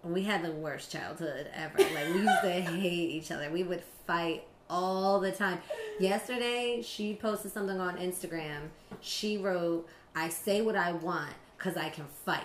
we 0.04 0.22
had 0.22 0.42
the 0.44 0.50
worst 0.52 0.90
childhood 0.92 1.46
ever. 1.54 1.78
Like 1.78 2.14
we 2.14 2.20
used 2.22 2.42
to 2.42 2.50
hate 2.60 3.10
each 3.10 3.30
other. 3.30 3.50
We 3.50 3.62
would 3.62 3.82
fight 4.06 4.44
all 4.68 5.20
the 5.20 5.32
time. 5.32 5.58
Yesterday, 6.00 6.82
she 6.82 7.14
posted 7.14 7.52
something 7.52 7.78
on 7.80 7.96
Instagram. 7.98 8.68
She 9.00 9.38
wrote, 9.38 9.86
"I 10.14 10.28
say 10.28 10.62
what 10.62 10.76
I 10.76 10.92
want 10.92 11.32
because 11.56 11.76
I 11.76 11.88
can 11.90 12.06
fight. 12.24 12.42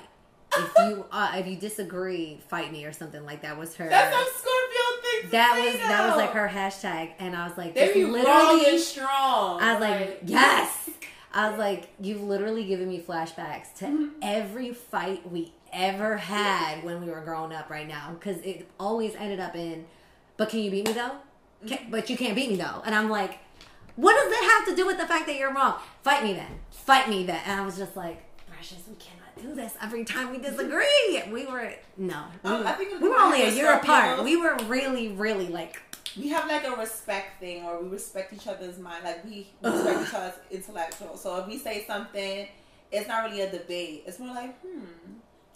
If 0.56 0.72
you 0.78 1.06
uh, 1.12 1.32
if 1.36 1.48
you 1.48 1.56
disagree, 1.56 2.40
fight 2.50 2.72
me 2.72 2.86
or 2.86 2.92
something 2.94 3.26
like 3.26 3.42
that." 3.42 3.58
Was 3.58 3.76
her 3.76 3.88
That's 3.90 4.16
a 4.16 4.40
Scorpio 4.40 5.22
thing. 5.22 5.30
that 5.32 5.62
was 5.64 5.74
that 5.80 6.08
was 6.08 6.18
like 6.18 6.32
her 6.32 6.48
hashtag, 6.48 7.12
and 7.20 7.36
I 7.36 7.48
was 7.48 7.58
like, 7.58 7.74
this 7.74 7.96
literally 7.96 8.66
and 8.72 8.80
strong. 8.80 9.62
I 9.62 9.74
was 9.74 9.82
like, 9.82 10.20
yes. 10.26 10.90
I 11.34 11.50
was 11.50 11.60
like, 11.60 11.90
you've 12.02 12.24
literally 12.24 12.66
given 12.66 12.90
me 12.90 13.00
flashbacks 13.00 13.74
to 13.80 13.86
Mm-hmm. 13.86 14.08
every 14.24 14.74
fight 14.74 15.30
we 15.32 15.54
ever 15.74 16.18
had 16.18 16.84
when 16.84 17.04
we 17.04 17.12
were 17.12 17.22
growing 17.22 17.54
up 17.54 17.70
right 17.70 17.88
now. 17.88 18.12
Because 18.14 18.38
it 18.42 18.68
always 18.80 19.16
ended 19.16 19.40
up 19.40 19.56
in, 19.56 19.86
but 20.38 20.50
can 20.50 20.60
you 20.60 20.72
beat 20.72 20.88
me 20.88 20.94
though? 20.94 21.02
Mm-hmm. 21.02 21.68
Can, 21.68 21.92
but 21.92 22.10
you 22.10 22.18
can't 22.18 22.36
beat 22.36 22.50
me 22.50 22.56
though. 22.56 22.82
And 22.86 22.94
I'm 22.94 23.10
like, 23.10 23.40
what 23.96 24.14
does 24.14 24.30
that 24.30 24.60
have 24.60 24.70
to 24.70 24.76
do 24.76 24.86
with 24.86 24.98
the 24.98 25.08
fact 25.08 25.26
that 25.28 25.38
you're 25.38 25.54
wrong? 25.54 25.76
Fight 26.04 26.24
me 26.24 26.34
then. 26.34 26.60
Fight 26.72 27.10
me 27.10 27.26
then. 27.26 27.42
And 27.46 27.60
I 27.60 27.66
was 27.66 27.78
just 27.78 27.96
like, 27.96 28.24
Precious, 28.48 28.84
we 28.88 28.96
cannot 28.96 29.36
do 29.40 29.56
this 29.56 29.76
every 29.82 30.04
time 30.04 30.32
we 30.32 30.40
disagree. 30.40 31.22
We 31.32 31.46
were, 31.46 31.74
no. 31.98 32.24
We 32.44 32.52
were, 32.52 32.66
I 32.66 32.72
think 32.74 33.00
we 33.02 33.10
were 33.10 33.18
only 33.18 33.44
a 33.44 33.52
year 33.52 33.74
apart. 33.74 34.24
We 34.24 34.36
were 34.38 34.56
really, 34.66 35.10
really 35.10 35.48
like, 35.48 35.82
we 36.18 36.30
have 36.30 36.48
like 36.48 36.66
a 36.66 36.72
respect 36.72 37.40
thing, 37.40 37.64
or 37.64 37.82
we 37.82 37.90
respect 37.90 38.34
each 38.34 38.48
other's 38.48 38.80
mind. 38.80 39.04
Like 39.04 39.24
we 39.26 39.48
respect 39.62 40.08
each 40.08 40.14
other's 40.14 40.34
intellectual. 40.50 41.18
So 41.18 41.38
if 41.38 41.48
we 41.48 41.60
say 41.60 41.86
something, 41.86 42.48
it's 42.92 43.08
not 43.08 43.26
really 43.26 43.42
a 43.42 43.52
debate. 43.52 44.04
It's 44.08 44.20
more 44.20 44.34
like, 44.34 44.60
hmm, 44.62 44.86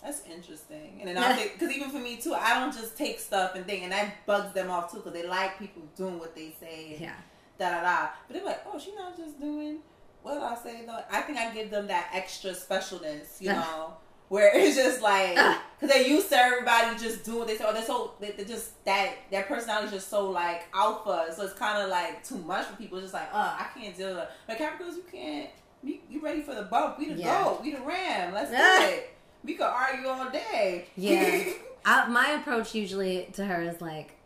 that's 0.03 0.21
interesting. 0.25 0.97
And 0.99 1.07
then 1.09 1.17
I'll 1.23 1.35
think, 1.35 1.53
because 1.59 1.75
even 1.75 1.89
for 1.89 1.99
me 1.99 2.17
too, 2.17 2.33
I 2.33 2.59
don't 2.59 2.73
just 2.73 2.97
take 2.97 3.19
stuff 3.19 3.55
and 3.55 3.65
think, 3.65 3.83
and 3.83 3.91
that 3.91 4.25
bugs 4.25 4.53
them 4.53 4.69
off 4.69 4.91
too, 4.91 4.97
because 4.97 5.13
they 5.13 5.27
like 5.27 5.59
people 5.59 5.83
doing 5.95 6.19
what 6.19 6.35
they 6.35 6.55
say. 6.59 6.97
yeah. 6.99 7.13
Da 7.59 7.69
da 7.69 7.81
da. 7.81 8.09
But 8.27 8.35
they're 8.37 8.45
like, 8.45 8.61
oh, 8.71 8.79
she's 8.79 8.95
not 8.95 9.15
just 9.15 9.39
doing 9.39 9.79
what 10.23 10.37
I 10.41 10.55
say 10.55 10.83
though. 10.85 10.99
I 11.11 11.21
think 11.21 11.37
I 11.37 11.51
give 11.53 11.69
them 11.69 11.87
that 11.87 12.09
extra 12.13 12.51
specialness, 12.51 13.39
you 13.39 13.49
know. 13.53 13.93
Where 14.29 14.49
it's 14.55 14.77
just 14.77 15.01
like, 15.01 15.35
because 15.79 15.93
they 15.93 16.07
used 16.07 16.29
to 16.29 16.37
everybody 16.37 16.97
just 16.97 17.25
doing 17.25 17.39
what 17.39 17.47
they 17.49 17.57
say, 17.57 17.65
or 17.65 17.73
they're 17.73 17.83
so, 17.83 18.13
they- 18.21 18.31
they're 18.31 18.45
just 18.45 18.83
that, 18.85 19.13
their 19.29 19.43
personality 19.43 19.87
is 19.87 19.91
just 19.91 20.07
so 20.09 20.29
like 20.29 20.63
alpha, 20.73 21.27
so 21.35 21.43
it's 21.43 21.53
kind 21.53 21.83
of 21.83 21.89
like 21.89 22.23
too 22.25 22.37
much 22.37 22.65
for 22.65 22.75
people. 22.77 22.97
It's 22.97 23.11
just 23.11 23.13
like, 23.13 23.27
uh, 23.33 23.57
I 23.59 23.67
can't 23.77 23.95
deal 23.95 24.09
with 24.15 24.19
it. 24.23 24.29
But 24.47 24.57
Capricorns, 24.57 24.95
you 24.95 25.03
can't, 25.11 25.49
you, 25.83 25.97
you 26.09 26.21
ready 26.21 26.41
for 26.41 26.55
the 26.55 26.61
bump, 26.63 26.97
we 26.97 27.09
the 27.13 27.15
Yeah. 27.19 27.43
go, 27.43 27.59
we 27.61 27.75
the 27.75 27.81
ram, 27.81 28.33
let's 28.33 28.51
do 28.51 28.55
it. 28.57 29.10
We 29.43 29.55
could 29.55 29.63
argue 29.65 30.07
all 30.07 30.29
day. 30.29 30.87
Yeah. 30.95 31.53
I, 31.85 32.07
my 32.07 32.31
approach 32.31 32.75
usually 32.75 33.29
to 33.33 33.45
her 33.45 33.61
is 33.61 33.81
like, 33.81 34.17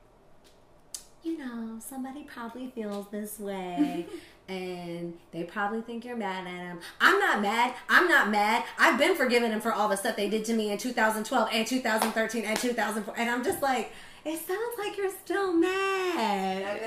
you 1.23 1.37
know, 1.37 1.79
somebody 1.79 2.23
probably 2.23 2.67
feels 2.67 3.07
this 3.11 3.39
way. 3.39 4.05
And 4.47 5.15
they 5.31 5.43
probably 5.43 5.81
think 5.81 6.05
you're 6.05 6.15
mad 6.15 6.45
at 6.45 6.53
him. 6.53 6.79
I'm 7.01 7.17
not 7.17 7.41
mad. 7.41 7.73
I'm 7.89 8.07
not 8.07 8.29
mad. 8.29 8.63
I've 8.77 8.99
been 8.99 9.15
forgiving 9.15 9.49
them 9.49 9.59
for 9.59 9.73
all 9.73 9.89
the 9.89 9.97
stuff 9.97 10.15
they 10.15 10.29
did 10.29 10.45
to 10.45 10.53
me 10.53 10.71
in 10.71 10.77
2012 10.77 11.49
and 11.51 11.65
2013 11.65 12.45
and 12.45 12.55
2004. 12.55 13.15
And 13.17 13.27
I'm 13.27 13.43
just 13.43 13.63
like, 13.63 13.91
it 14.23 14.39
sounds 14.39 14.77
like 14.77 14.97
you're 14.97 15.11
still 15.11 15.53
mad. 15.53 16.79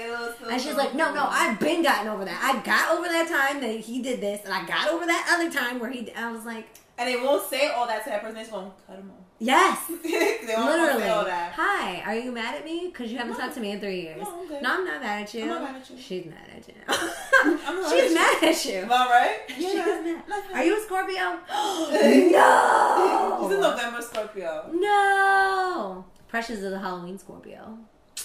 And 0.48 0.60
she's 0.60 0.74
like, 0.74 0.94
no, 0.94 1.12
no, 1.12 1.26
I've 1.28 1.58
been 1.58 1.82
gotten 1.82 2.06
over 2.06 2.24
that. 2.24 2.40
I 2.42 2.60
got 2.64 2.96
over 2.96 3.08
that 3.08 3.28
time 3.28 3.60
that 3.60 3.80
he 3.80 4.02
did 4.02 4.20
this, 4.20 4.44
and 4.44 4.52
I 4.52 4.64
got 4.66 4.88
over 4.88 5.06
that 5.06 5.28
other 5.32 5.50
time 5.50 5.78
where 5.78 5.90
he. 5.90 6.12
I 6.14 6.30
was 6.30 6.44
like, 6.44 6.68
And 6.98 7.08
they 7.08 7.16
won't 7.16 7.48
say 7.48 7.68
all 7.68 7.86
that 7.86 8.02
to 8.04 8.10
that 8.10 8.20
person. 8.20 8.34
They're 8.34 8.42
just 8.44 8.52
going 8.52 8.70
to 8.70 8.76
cut 8.86 8.96
them 8.96 9.10
off. 9.12 9.24
yes, 9.38 9.86
they 10.02 10.54
won't 10.56 10.66
Literally. 10.68 11.02
say 11.02 11.08
all 11.10 11.24
that. 11.24 11.52
Hi, 11.52 12.00
are 12.04 12.16
you 12.16 12.32
mad 12.32 12.56
at 12.56 12.64
me? 12.64 12.88
Because 12.92 13.12
you 13.12 13.18
haven't 13.18 13.34
No. 13.34 13.38
talked 13.38 13.54
to 13.54 13.60
me 13.60 13.70
in 13.70 13.78
three 13.80 14.00
years. 14.02 14.20
No, 14.22 14.40
I'm. 14.56 14.62
No, 14.62 14.70
I'm 14.78 14.84
not 14.84 15.00
mad 15.02 15.22
at 15.22 15.32
you. 15.34 15.42
I'm 15.44 15.48
not 15.48 15.62
mad 15.62 15.76
at 15.82 15.90
you. 15.90 15.96
She's 15.98 16.26
mad 16.26 16.48
at 16.56 16.66
you. 16.68 16.74
Not 16.88 17.92
She's 17.92 18.12
mad 18.14 18.38
mad 18.42 18.50
at 18.50 18.64
you. 18.64 18.74
Am 18.80 18.92
I 18.92 19.06
right? 19.06 19.38
She's 19.56 19.74
Yeah. 19.74 19.84
mad. 20.28 20.42
Are 20.54 20.64
you 20.64 20.76
a 20.76 20.80
Scorpio? 20.82 21.38
She's 21.88 22.32
a 22.34 23.60
no. 23.60 23.60
November 23.70 24.02
Scorpio. 24.02 24.70
No. 24.74 26.04
Precious 26.26 26.58
is 26.58 26.72
a 26.72 26.78
Halloween 26.78 27.18
Scorpio. 27.18 27.78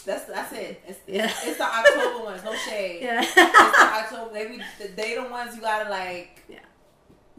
That's 0.06 0.26
that's 0.26 0.52
it. 0.54 0.82
It's, 0.88 1.00
Yeah. 1.08 1.26
it's 1.44 1.58
the 1.58 1.64
October 1.64 2.24
ones. 2.26 2.44
No 2.44 2.56
shade. 2.56 3.04
Yeah. 3.04 3.22
It's 3.22 3.34
the 3.36 3.42
October. 3.44 4.34
They 4.34 4.48
be 4.48 4.62
they 4.96 5.16
the 5.16 5.24
ones 5.30 5.56
you 5.56 5.62
gotta 5.62 5.90
like. 5.90 6.42
Yeah. 6.50 6.58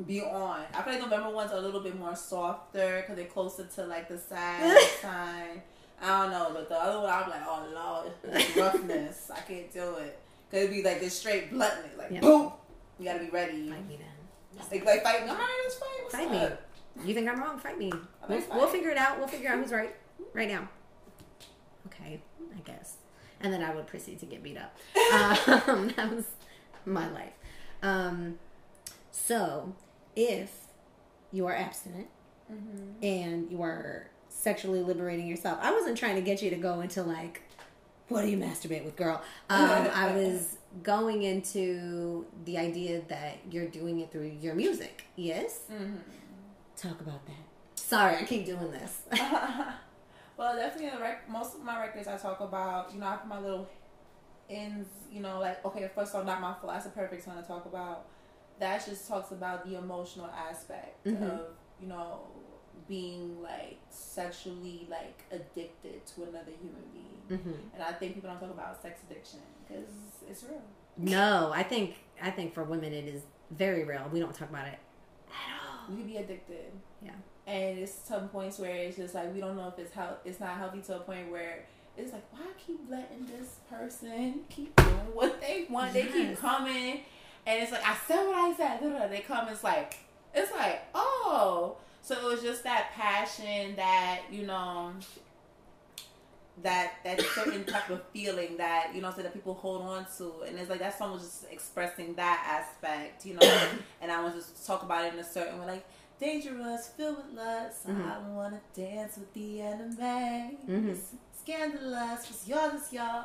Be 0.07 0.21
on. 0.23 0.61
I 0.75 0.83
feel 0.83 0.95
like 0.95 1.03
November 1.03 1.31
ones 1.31 1.53
are 1.53 1.59
a 1.59 1.61
little 1.61 1.81
bit 1.81 1.97
more 1.99 2.17
softer 2.17 3.01
because 3.03 3.17
they're 3.17 3.27
closer 3.27 3.65
to 3.77 3.85
like 3.87 4.09
the 4.09 4.19
side 4.19 4.77
sign. 5.03 5.63
I 6.03 6.23
don't 6.23 6.31
know, 6.33 6.51
but 6.53 6.69
the 6.69 6.75
other 6.75 6.99
one 7.01 7.11
I'm 7.11 7.31
like, 7.31 7.43
oh 7.47 8.11
lord, 8.25 8.47
roughness. 8.57 9.31
I 9.33 9.41
can't 9.41 9.73
do 9.73 9.95
it. 9.97 10.19
Cause 10.51 10.61
it'd 10.61 10.71
be 10.71 10.83
like 10.83 11.01
this 11.01 11.17
straight 11.19 11.51
bluntness, 11.53 11.97
like 11.97 12.11
Yeah. 12.11 12.21
boom. 12.21 12.53
You 12.99 13.05
gotta 13.05 13.21
be 13.21 13.31
ready. 13.31 13.69
Fight 13.71 13.89
me 13.89 13.97
then. 13.99 14.67
Like, 14.71 14.85
like 14.85 15.03
fight. 15.05 15.21
All 15.29 15.35
right, 15.35 15.61
let's 15.65 15.75
fight. 15.77 15.89
What's 16.03 16.15
Fight 16.17 16.31
me. 16.31 17.07
You 17.09 17.15
think 17.15 17.29
I'm 17.29 17.41
wrong? 17.41 17.59
Fight 17.59 17.79
me. 17.79 17.93
We'll, 18.29 18.39
like 18.39 18.53
we'll 18.55 18.67
figure 18.69 18.91
it 18.91 18.99
out. 18.99 19.19
We'll 19.19 19.29
figure 19.29 19.51
out 19.51 19.59
who's 19.59 19.73
right 19.73 19.95
right 20.33 20.49
now. 20.49 20.69
Okay, 21.87 22.21
I 22.57 22.61
guess. 22.65 22.97
And 23.41 23.53
then 23.53 23.63
I 23.63 23.75
would 23.75 23.87
proceed 23.87 24.19
to 24.21 24.27
get 24.27 24.43
beat 24.43 24.57
up. 24.59 24.77
Um, 25.69 25.93
that 25.97 26.13
was 26.15 26.25
my 26.87 27.09
life. 27.11 27.33
Um, 27.83 28.39
so, 29.13 29.73
if 30.17 30.67
you 31.33 31.47
are 31.47 31.55
abstinent 31.55 32.09
Mm-hmm. 32.53 33.03
and 33.03 33.51
you 33.51 33.63
are 33.63 34.11
sexually 34.29 34.83
liberating 34.83 35.27
yourself, 35.27 35.59
I 35.63 35.73
wasn't 35.73 35.97
trying 35.97 36.17
to 36.17 36.21
get 36.21 36.43
you 36.43 36.51
to 36.51 36.57
go 36.57 36.83
into 36.83 37.03
like, 37.03 37.41
what 38.09 38.21
do 38.23 38.29
you 38.29 38.37
masturbate 38.37 38.85
with, 38.85 38.97
girl? 38.97 39.23
Um, 39.49 39.89
I 39.95 40.15
was 40.15 40.59
going 40.83 41.23
into 41.23 42.27
the 42.45 42.59
idea 42.59 43.01
that 43.09 43.39
you're 43.51 43.69
doing 43.69 44.01
it 44.01 44.13
through 44.13 44.37
your 44.41 44.55
music. 44.55 45.07
Yes? 45.17 45.61
Mm-hmm. 45.73 45.97
Talk 46.77 47.01
about 47.01 47.25
that. 47.27 47.37
Sorry, 47.77 48.17
I 48.17 48.25
keep 48.25 48.45
doing 48.45 48.71
this. 48.71 48.99
well, 50.37 50.57
definitely, 50.57 50.91
the 50.91 51.01
rec- 51.03 51.31
most 51.31 51.55
of 51.55 51.63
my 51.63 51.81
records 51.81 52.09
I 52.09 52.19
talk 52.19 52.41
about, 52.41 52.93
you 52.93 53.01
know, 53.01 53.07
I 53.07 53.17
put 53.17 53.29
my 53.29 53.41
little 53.41 53.69
ends, 54.51 54.89
you 55.11 55.21
know, 55.21 55.41
like, 55.41 55.65
okay, 55.65 55.91
first 55.95 56.15
of 56.15 56.21
all, 56.21 56.27
Not 56.27 56.41
My 56.41 56.55
that's 56.75 56.87
a 56.87 56.91
perfect 56.91 57.25
song 57.25 57.41
to 57.41 57.47
talk 57.49 57.65
about. 57.65 58.07
That 58.59 58.85
just 58.85 59.09
talks 59.09 59.33
about 59.33 59.65
the 59.69 59.77
emotional 59.77 60.27
aspect 60.27 61.05
Mhm. 61.05 61.23
of, 61.23 61.41
you 61.81 61.89
know, 61.89 62.21
being 62.87 63.43
like 63.43 63.79
sexually 63.89 64.87
like 64.91 65.23
addicted 65.31 66.05
to 66.07 66.23
another 66.25 66.53
human 66.61 66.85
being. 66.93 67.39
hmm 67.41 67.53
And 67.75 67.83
I 67.83 67.93
think 67.93 68.15
people 68.15 68.31
don't 68.31 68.39
talk 68.41 68.51
about 68.51 68.81
sex 68.83 69.01
addiction 69.09 69.41
because 69.67 69.89
it's 70.29 70.45
real. 70.45 70.61
No, 70.97 71.51
I 71.55 71.63
think 71.63 71.97
I 72.23 72.31
think 72.31 72.55
for 72.55 72.63
women 72.65 72.93
it 72.93 73.07
is 73.07 73.23
very 73.51 73.85
real. 73.85 74.09
We 74.13 74.21
don't 74.21 74.35
talk 74.35 74.51
about 74.51 74.69
it 74.69 74.79
at 75.31 75.61
all. 75.67 75.89
We 75.91 75.97
can 75.97 76.07
be 76.07 76.17
addicted. 76.19 76.73
Yeah. 77.03 77.13
And 77.47 77.79
it's 77.79 77.93
some 77.93 78.29
points 78.29 78.59
where 78.59 78.75
it's 78.75 78.97
just 78.97 79.15
like 79.15 79.33
we 79.35 79.41
don't 79.41 79.57
know 79.57 79.69
if 79.69 79.79
it's 79.79 79.93
health. 79.93 80.19
It's 80.25 80.41
not 80.41 80.57
healthy 80.57 80.81
to 80.83 80.97
a 80.97 81.01
point 81.01 81.31
where 81.31 81.65
it's 81.97 82.13
like, 82.13 82.25
why 82.33 82.47
keep 82.59 82.81
letting 82.91 83.27
this 83.27 83.61
person 83.71 84.41
keep 84.49 84.75
doing 84.77 85.15
what 85.15 85.41
they 85.41 85.67
want? 85.71 85.93
They 85.93 86.07
keep 86.07 86.39
coming, 86.39 87.01
and 87.47 87.63
it's 87.63 87.73
like 87.73 87.87
I 87.87 87.97
said 88.07 88.25
what 88.27 88.35
I 88.37 88.55
said. 88.57 89.11
They 89.11 89.21
come. 89.21 89.49
It's 89.49 89.65
like 89.65 89.97
it's 90.35 90.53
like 90.53 90.83
oh. 90.95 91.77
So 92.03 92.15
it 92.19 92.25
was 92.25 92.43
just 92.43 92.65
that 92.65 92.93
passion 92.95 93.77
that 93.77 94.23
you 94.31 94.47
know. 94.47 94.93
That 96.63 96.93
that 97.03 97.21
certain 97.21 97.65
type 97.65 97.91
of 97.91 98.01
feeling 98.13 98.57
that 98.59 98.93
you 98.95 99.03
know, 99.03 99.11
so 99.11 99.23
that 99.23 99.33
people 99.35 99.55
hold 99.55 99.83
on 99.83 100.07
to, 100.19 100.43
and 100.47 100.57
it's 100.57 100.71
like 100.71 100.79
that 100.79 100.97
song 100.97 101.11
was 101.15 101.23
just 101.23 101.47
expressing 101.51 102.15
that 102.15 102.45
aspect, 102.49 103.27
you 103.27 103.35
know. 103.35 103.41
and 104.01 104.13
I 104.13 104.23
was 104.23 104.35
just 104.35 104.65
talk 104.65 104.85
about 104.85 105.05
it 105.05 105.15
in 105.15 105.19
a 105.19 105.25
certain 105.25 105.59
way, 105.59 105.67
like 105.67 105.87
dangerous, 106.21 106.91
filled 106.97 107.17
with 107.17 107.35
lust. 107.35 107.89
Mhm. 107.89 108.09
I 108.09 108.15
don't 108.15 108.37
wanna 108.37 108.61
dance 108.73 109.17
with 109.17 109.35
the 109.35 109.63
enemy. 109.63 110.59
Mhm. 110.69 110.91
It's 110.91 111.09
scandalous. 111.41 112.21
What's 112.31 112.47
yours 112.47 112.83
is 112.83 112.93
yours. 112.93 113.25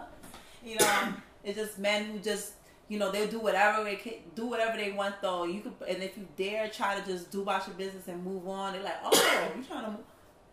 You 0.65 0.77
know, 0.79 1.13
it's 1.43 1.55
just 1.55 1.77
men 1.77 2.05
who 2.05 2.17
just 2.17 2.53
you 2.89 2.99
know 2.99 3.11
they'll 3.11 3.27
do 3.29 3.39
whatever 3.39 3.83
they 3.85 3.95
can, 3.95 4.13
do 4.35 4.47
whatever 4.47 4.75
they 4.77 4.91
want 4.91 5.15
though. 5.21 5.45
You 5.45 5.61
could, 5.61 5.73
and 5.87 6.03
if 6.03 6.17
you 6.17 6.27
dare 6.35 6.67
try 6.69 6.99
to 6.99 7.05
just 7.05 7.31
do 7.31 7.41
about 7.43 7.65
your 7.67 7.75
business 7.77 8.07
and 8.09 8.23
move 8.23 8.47
on, 8.47 8.73
they're 8.73 8.83
like, 8.83 8.97
oh, 9.03 9.49
you 9.57 9.63
trying 9.63 9.85
to. 9.85 9.97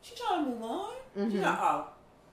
she 0.03 0.14
trying 0.14 0.45
to 0.45 0.51
move 0.51 0.62
on. 0.62 0.93
Mhm. 1.18 1.32
She's 1.32 1.41
like, 1.41 1.59
oh, 1.61 1.87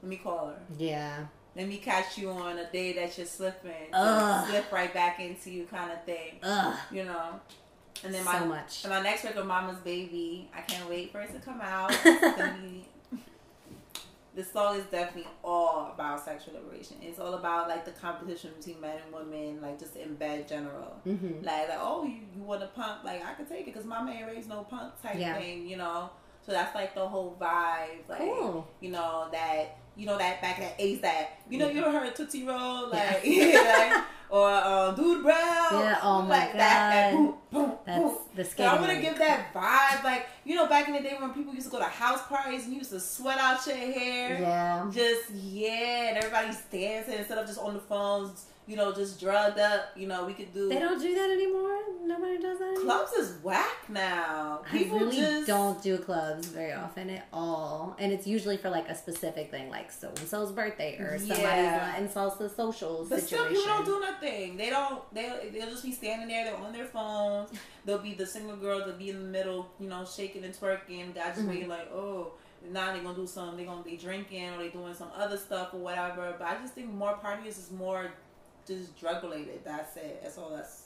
let 0.03 0.09
me 0.09 0.17
call 0.17 0.47
her. 0.49 0.59
Yeah. 0.77 1.25
Let 1.55 1.67
me 1.67 1.77
catch 1.77 2.17
you 2.17 2.29
on 2.31 2.57
a 2.57 2.69
day 2.71 2.93
that 2.93 3.15
you're 3.17 3.27
slipping, 3.27 3.89
Ugh. 3.93 4.47
slip 4.49 4.71
right 4.71 4.91
back 4.93 5.19
into 5.19 5.51
you, 5.51 5.65
kind 5.65 5.91
of 5.91 6.03
thing. 6.03 6.39
Ugh. 6.43 6.75
You 6.91 7.03
know. 7.05 7.39
And 8.03 8.13
then 8.13 8.25
my 8.25 8.39
so 8.39 8.45
much. 8.45 8.83
and 8.83 8.91
my 8.91 9.01
next 9.01 9.23
record, 9.23 9.45
Mama's 9.45 9.77
Baby. 9.77 10.49
I 10.53 10.61
can't 10.61 10.89
wait 10.89 11.11
for 11.11 11.21
it 11.21 11.31
to 11.33 11.39
come 11.39 11.61
out. 11.61 11.91
It's 12.05 12.37
gonna 12.37 12.57
be- 12.61 12.87
this 14.35 14.51
song 14.51 14.77
is 14.77 14.85
definitely 14.85 15.29
all 15.43 15.91
about 15.93 16.23
sexual 16.25 16.55
liberation. 16.55 16.97
It's 17.01 17.19
all 17.19 17.35
about 17.35 17.67
like 17.69 17.85
the 17.85 17.91
competition 17.91 18.51
between 18.57 18.81
men 18.81 18.97
and 19.05 19.13
women, 19.13 19.61
like 19.61 19.79
just 19.79 19.95
in 19.95 20.15
bed 20.15 20.47
general. 20.47 20.95
Mm-hmm. 21.05 21.43
Like, 21.45 21.69
like 21.69 21.77
oh, 21.79 22.03
you, 22.05 22.21
you 22.35 22.41
want 22.43 22.61
to 22.61 22.67
pump? 22.67 23.03
Like, 23.03 23.23
I 23.23 23.33
can 23.35 23.45
take 23.45 23.61
it 23.61 23.65
because 23.67 23.85
my 23.85 24.01
man 24.01 24.25
raised 24.27 24.49
no 24.49 24.63
punk 24.63 24.93
type 25.01 25.15
Yeah. 25.17 25.37
thing, 25.37 25.67
you 25.67 25.77
know. 25.77 26.09
So 26.45 26.51
that's 26.51 26.73
like 26.75 26.93
the 26.95 27.07
whole 27.07 27.37
vibe, 27.39 28.09
like 28.09 28.19
Cool. 28.19 28.67
you 28.81 28.89
know 28.91 29.27
that 29.31 29.77
you 29.95 30.05
know 30.05 30.17
that 30.17 30.41
back 30.41 30.57
that 30.59 30.73
at 30.73 30.79
ASAP. 30.79 31.27
You 31.49 31.59
know, 31.59 31.69
you 31.69 31.83
ever 31.83 31.91
heard 31.97 32.15
Tootsie 32.15 32.45
Roll, 32.45 32.89
like, 32.89 33.21
Yeah. 33.23 33.91
like 33.93 34.03
or 34.29 34.49
um, 34.49 34.95
Dude 34.95 35.21
Brown, 35.21 35.35
Yeah, 35.79 35.99
oh 36.01 36.21
my 36.23 36.27
like 36.29 36.53
that, 36.53 36.57
that 36.57 37.11
God. 37.13 37.17
boom, 37.17 37.35
boom, 37.51 37.71
That's 37.85 37.99
boom. 37.99 38.17
the 38.35 38.43
So 38.43 38.49
skating. 38.51 38.71
I 38.71 38.75
want 38.81 38.91
to 38.91 38.99
give 39.01 39.17
that 39.19 39.53
vibe, 39.53 40.03
like 40.03 40.27
you 40.43 40.55
know, 40.55 40.65
back 40.67 40.87
in 40.87 40.93
the 40.95 41.01
day 41.01 41.15
when 41.19 41.31
people 41.33 41.53
used 41.53 41.67
to 41.67 41.71
go 41.71 41.77
to 41.79 41.85
house 41.85 42.21
parties 42.27 42.63
and 42.63 42.71
you 42.73 42.79
used 42.79 42.89
to 42.91 42.99
sweat 42.99 43.37
out 43.37 43.65
your 43.67 43.75
hair. 43.75 44.39
Yeah. 44.41 44.89
Just 44.91 45.29
yeah, 45.31 46.07
and 46.09 46.17
everybody's 46.17 46.59
dancing 46.71 47.13
instead 47.19 47.37
of 47.37 47.45
just 47.45 47.59
on 47.59 47.73
the 47.75 47.79
phones. 47.79 48.45
You 48.65 48.77
know, 48.77 48.93
just 48.93 49.19
drugged 49.19 49.59
up. 49.59 49.91
You 49.95 50.07
know, 50.07 50.25
we 50.25 50.33
could 50.33 50.53
do. 50.53 50.69
They 50.69 50.79
don't 50.79 51.01
do 51.01 51.13
that 51.15 51.29
anymore. 51.29 51.77
Nobody 52.05 52.37
does 52.39 52.59
that 52.59 52.65
anymore. 52.69 52.83
Clubs 52.83 53.11
is 53.13 53.37
whack 53.43 53.89
now. 53.89 54.61
I 54.65 54.77
People 54.77 54.99
really 54.99 55.17
just 55.17 55.47
don't 55.47 55.81
do 55.83 55.97
clubs 55.97 56.47
very 56.47 56.71
often 56.73 57.09
at 57.09 57.27
all, 57.33 57.95
and 57.99 58.11
it's 58.13 58.25
usually 58.25 58.55
for 58.57 58.69
like 58.69 58.87
a 58.89 58.95
specific 58.95 59.51
thing, 59.51 59.69
like 59.69 59.91
so 59.91 60.09
and 60.09 60.27
so's 60.27 60.51
birthday 60.51 60.97
or 60.97 61.17
somebody's 61.19 61.39
Yeah. 61.43 61.97
in 61.97 62.07
salsa 62.07 62.53
social 62.55 63.05
But 63.09 63.21
still, 63.21 63.39
situation. 63.39 63.55
people 63.63 63.73
don't 63.77 63.85
do 63.85 63.99
nothing. 63.99 64.57
They 64.57 64.69
don't. 64.69 65.13
They 65.13 65.49
they'll 65.53 65.69
just 65.69 65.83
be 65.83 65.91
standing 65.91 66.27
there. 66.29 66.45
They're 66.45 66.55
on 66.57 66.71
their 66.73 66.85
phones. 66.85 67.49
They'll 67.85 67.97
be 67.99 68.13
the 68.13 68.25
single 68.25 68.55
girl. 68.55 68.79
They'll 68.85 68.95
be 68.97 69.09
in 69.09 69.19
the 69.23 69.29
middle, 69.29 69.69
you 69.79 69.89
know, 69.89 70.05
shaking 70.05 70.43
and 70.45 70.53
twerking. 70.53 71.13
Guys 71.13 71.35
just 71.35 71.41
Mhm. 71.45 71.49
waiting 71.49 71.67
like, 71.69 71.91
oh, 71.93 72.33
now 72.71 72.93
they're 72.93 73.03
gonna 73.03 73.15
do 73.15 73.27
something. 73.27 73.57
they're 73.57 73.65
gonna 73.65 73.83
be 73.83 73.97
drinking 73.97 74.49
or 74.53 74.57
they 74.59 74.69
doing 74.69 74.93
some 74.93 75.09
other 75.17 75.35
stuff 75.37 75.73
or 75.73 75.79
whatever. 75.79 76.33
But 76.39 76.47
I 76.47 76.55
just 76.61 76.73
think 76.75 76.87
more 76.89 77.17
parties 77.17 77.57
is 77.57 77.71
more 77.71 78.09
just 78.67 78.97
drug 78.99 79.23
related. 79.23 79.61
That's 79.63 79.95
it. 79.97 80.19
That's 80.23 80.37
all. 80.37 80.49
That's 80.51 80.81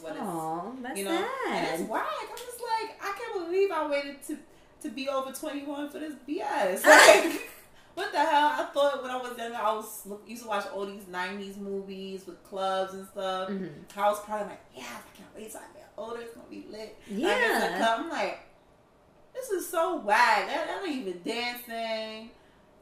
what 0.00 0.12
it's. 0.12 0.20
Aw, 0.22 0.70
that's 0.82 0.98
You 0.98 1.04
know, 1.06 1.28
and 1.48 1.66
it's 1.66 1.78
sad. 1.80 1.88
whack. 1.88 2.06
I'm 2.30 2.36
just 2.36 2.60
like, 2.60 2.98
I 3.02 3.18
can't 3.18 3.44
believe 3.46 3.70
I 3.70 3.88
waited 3.88 4.22
to 4.28 4.38
to 4.82 4.88
be 4.90 5.08
over 5.08 5.32
21 5.32 5.90
for 5.90 5.98
this 5.98 6.14
BS. 6.28 6.82
Like, 6.84 7.50
what 7.94 8.12
the 8.12 8.18
hell? 8.18 8.48
I 8.60 8.68
thought 8.74 9.00
when 9.02 9.10
I 9.10 9.16
was 9.16 9.38
younger, 9.38 9.56
I 9.56 9.72
was 9.72 10.02
look, 10.04 10.22
used 10.26 10.42
to 10.42 10.48
watch 10.48 10.66
all 10.74 10.84
these 10.84 11.04
90s 11.04 11.56
movies 11.56 12.26
with 12.26 12.44
clubs 12.44 12.92
and 12.92 13.06
stuff. 13.08 13.48
Mhm. 13.48 13.70
I 13.96 14.08
was 14.10 14.20
probably 14.22 14.48
like, 14.48 14.60
yeah, 14.76 14.82
I 14.84 15.16
can't 15.16 15.30
wait 15.34 15.50
till 15.50 15.60
I 15.60 15.72
get 15.72 15.88
older. 15.96 16.20
It's 16.20 16.34
gonna 16.34 16.46
be 16.50 16.66
lit. 16.70 16.94
Yeah. 17.08 17.28
Like, 17.28 17.70
it's 17.70 17.76
club. 17.78 18.00
I'm 18.00 18.10
like, 18.10 18.38
this 19.32 19.48
is 19.48 19.66
so 19.70 19.96
whack. 20.00 20.46
I, 20.50 20.62
I 20.64 20.66
don't 20.66 20.90
even 20.92 21.22
dancing. 21.24 22.30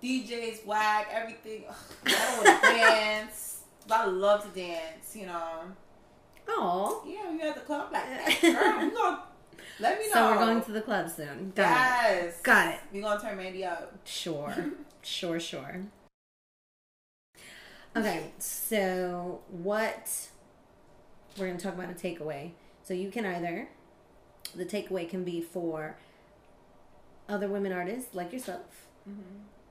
DJs 0.03 0.67
whack. 0.67 1.09
Everything. 1.13 1.65
Ugh, 1.69 1.77
I 2.07 2.11
don't 2.11 2.45
want 2.45 2.63
to 2.63 2.69
dance. 2.77 3.54
But 3.87 4.01
I 4.01 4.05
love 4.07 4.43
to 4.43 4.61
dance. 4.61 5.15
You 5.15 5.27
know. 5.27 5.61
Oh, 6.47 7.03
Yeah, 7.07 7.33
you 7.33 7.41
at 7.41 7.55
the 7.55 7.63
club 7.63 7.89
like 7.93 8.05
that. 8.05 8.39
Girl, 8.43 8.85
you 8.85 8.91
gonna 8.91 9.23
let 9.81 9.99
me 9.99 10.07
know. 10.09 10.13
so 10.13 10.31
we're 10.31 10.45
going 10.45 10.63
to 10.63 10.73
the 10.73 10.83
club 10.83 11.09
soon. 11.09 11.53
Got 11.55 11.71
yes. 11.71 12.39
it. 12.39 12.43
Got 12.43 12.75
it. 12.75 12.81
We 12.93 13.01
gonna 13.01 13.21
turn 13.21 13.37
Mandy 13.37 13.65
up. 13.65 13.95
Sure. 14.05 14.55
sure, 15.03 15.41
sure. 15.41 15.81
Okay, 17.97 18.33
so 18.39 19.41
what 19.49 20.29
we're 21.39 21.47
going 21.47 21.59
to 21.59 21.65
talk 21.65 21.75
about 21.75 21.91
a 21.91 21.95
takeaway. 21.95 22.51
So 22.83 22.95
you 22.95 23.11
can 23.11 23.25
either, 23.25 23.69
the 24.55 24.65
takeaway 24.65 25.09
can 25.09 25.25
be 25.25 25.41
for 25.41 25.97
other 27.29 27.49
women 27.49 27.73
artists 27.73 28.15
like 28.15 28.33
yourself. 28.33 28.89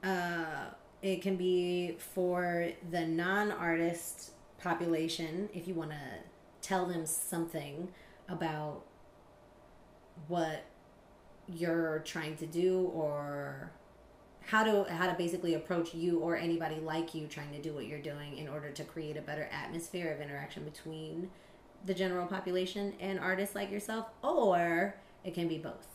Uh, 0.03 0.65
it 1.03 1.21
can 1.21 1.35
be 1.35 1.95
for 1.99 2.69
the 2.89 3.05
non 3.05 3.51
artist 3.51 4.31
population 4.59 5.49
if 5.53 5.67
you 5.67 5.75
want 5.75 5.91
to 5.91 5.97
tell 6.61 6.85
them 6.87 7.05
something 7.05 7.89
about 8.29 8.83
what 10.27 10.63
you're 11.49 11.99
trying 12.05 12.37
to 12.37 12.45
do 12.45 12.89
or 12.93 13.69
how 14.45 14.63
to 14.63 14.85
how 14.93 15.05
to 15.07 15.13
basically 15.17 15.55
approach 15.55 15.93
you 15.93 16.19
or 16.19 16.37
anybody 16.37 16.75
like 16.79 17.13
you 17.13 17.27
trying 17.27 17.51
to 17.51 17.61
do 17.61 17.73
what 17.73 17.85
you're 17.85 18.01
doing 18.01 18.37
in 18.37 18.47
order 18.47 18.69
to 18.71 18.83
create 18.85 19.17
a 19.17 19.21
better 19.21 19.49
atmosphere 19.51 20.11
of 20.13 20.21
interaction 20.21 20.63
between 20.63 21.29
the 21.85 21.93
general 21.93 22.25
population 22.25 22.93
and 23.01 23.19
artists 23.19 23.55
like 23.55 23.69
yourself 23.69 24.07
or 24.21 24.95
it 25.25 25.33
can 25.33 25.49
be 25.49 25.57
both 25.57 25.87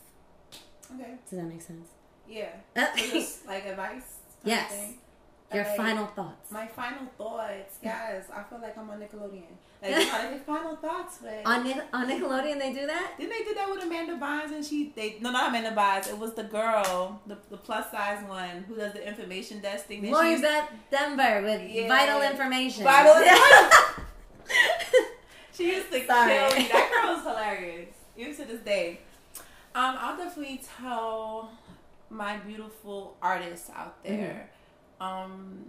Okay. 0.93 1.15
does 1.27 1.39
that 1.39 1.45
make 1.45 1.61
sense 1.63 1.89
Yeah. 2.27 2.49
So 2.75 3.09
just 3.11 3.47
like 3.47 3.65
advice. 3.65 4.18
Yes. 4.43 4.71
thing. 4.71 4.97
your 5.53 5.63
Okay. 5.65 5.77
final 5.77 6.05
thoughts 6.07 6.51
My 6.51 6.67
final 6.67 7.05
thoughts, 7.17 7.77
guys. 7.83 8.25
I 8.33 8.43
feel 8.43 8.59
like 8.61 8.77
I'm 8.77 8.89
on 8.89 8.99
Nickelodeon. 8.99 9.43
Like 9.81 9.91
you 9.95 10.05
know, 10.11 10.39
final 10.45 10.75
thoughts, 10.75 11.19
but 11.21 11.41
on, 11.45 11.63
Nic- 11.63 11.77
on 11.93 12.05
nickelodeon 12.09 12.59
they 12.59 12.73
do 12.73 12.85
that 12.85 13.13
Didn't 13.17 13.29
they 13.31 13.45
do 13.45 13.53
that 13.55 13.69
with 13.69 13.81
Amanda 13.81 14.17
Bynes 14.17 14.51
and 14.53 14.65
she 14.65 14.91
they 14.93 15.15
no 15.21 15.31
not 15.31 15.47
Amanda 15.49 15.71
Bynes, 15.71 16.09
it 16.09 16.17
was 16.19 16.33
the 16.33 16.43
girl, 16.43 17.21
the, 17.25 17.37
the 17.49 17.55
plus 17.55 17.89
size 17.89 18.21
one 18.27 18.65
who 18.67 18.75
does 18.75 18.91
the 18.91 19.07
information 19.07 19.61
desk 19.61 19.85
thing. 19.85 20.11
Lori 20.11 20.35
Beth 20.41 20.69
Denberg 20.91 21.43
with 21.43 21.69
Yeah. 21.71 21.87
vital 21.87 22.21
information. 22.21 22.83
Vital 22.83 23.15
information. 23.23 24.05
She 25.53 25.67
used 25.75 25.91
to 25.91 26.05
Sorry. 26.05 26.33
kill 26.33 26.57
me. 26.57 26.67
That 26.71 26.91
girl 26.91 27.15
was 27.15 27.23
hilarious. 27.23 27.89
Even 28.17 28.35
to 28.35 28.45
this 28.45 28.61
day. 28.61 28.99
Um, 29.75 29.95
I'll 29.99 30.17
definitely 30.17 30.61
tell 30.77 31.51
my 32.09 32.37
beautiful 32.37 33.17
artists 33.21 33.69
out 33.75 34.03
there, 34.03 34.49
um, 34.99 35.65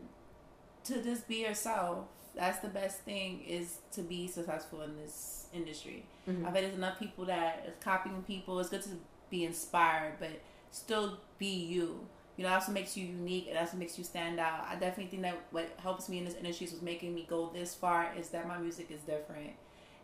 to 0.85 1.03
just 1.03 1.29
be 1.29 1.37
yourself. 1.37 2.07
That's 2.35 2.61
the 2.61 2.69
best 2.69 3.01
thing 3.01 3.43
is 3.47 3.79
to 3.93 4.03
be 4.03 4.27
successful 4.29 4.83
in 4.83 4.97
this 4.97 5.47
industry. 5.53 6.05
Mhm. 6.29 6.47
I 6.47 6.51
bet 6.51 6.63
there's 6.63 6.75
enough 6.75 6.99
people 6.99 7.25
that 7.27 7.65
is 7.67 7.75
copying 7.81 8.23
people. 8.23 8.59
It's 8.61 8.71
good 8.71 8.83
to 8.83 8.91
be 9.31 9.45
inspired, 9.45 10.15
but 10.21 10.31
still 10.71 11.19
be 11.39 11.47
you. 11.49 12.07
You 12.37 12.45
know, 12.45 12.51
that's 12.51 12.69
what 12.69 12.75
makes 12.75 12.97
you 12.97 13.05
unique 13.07 13.49
and 13.49 13.57
that's 13.57 13.73
what 13.73 13.81
makes 13.81 13.99
you 13.99 14.05
stand 14.05 14.41
out. 14.41 14.65
I 14.67 14.75
definitely 14.77 15.07
think 15.11 15.23
that 15.23 15.37
what 15.51 15.69
helps 15.79 16.09
me 16.09 16.19
in 16.19 16.25
this 16.25 16.35
industry 16.35 16.67
is 16.67 16.73
what's 16.73 16.83
making 16.83 17.15
me 17.15 17.27
go 17.29 17.51
this 17.53 17.75
far 17.75 18.15
is 18.17 18.31
that 18.31 18.47
my 18.49 18.57
music 18.57 18.91
is 18.91 19.01
different. 19.03 19.51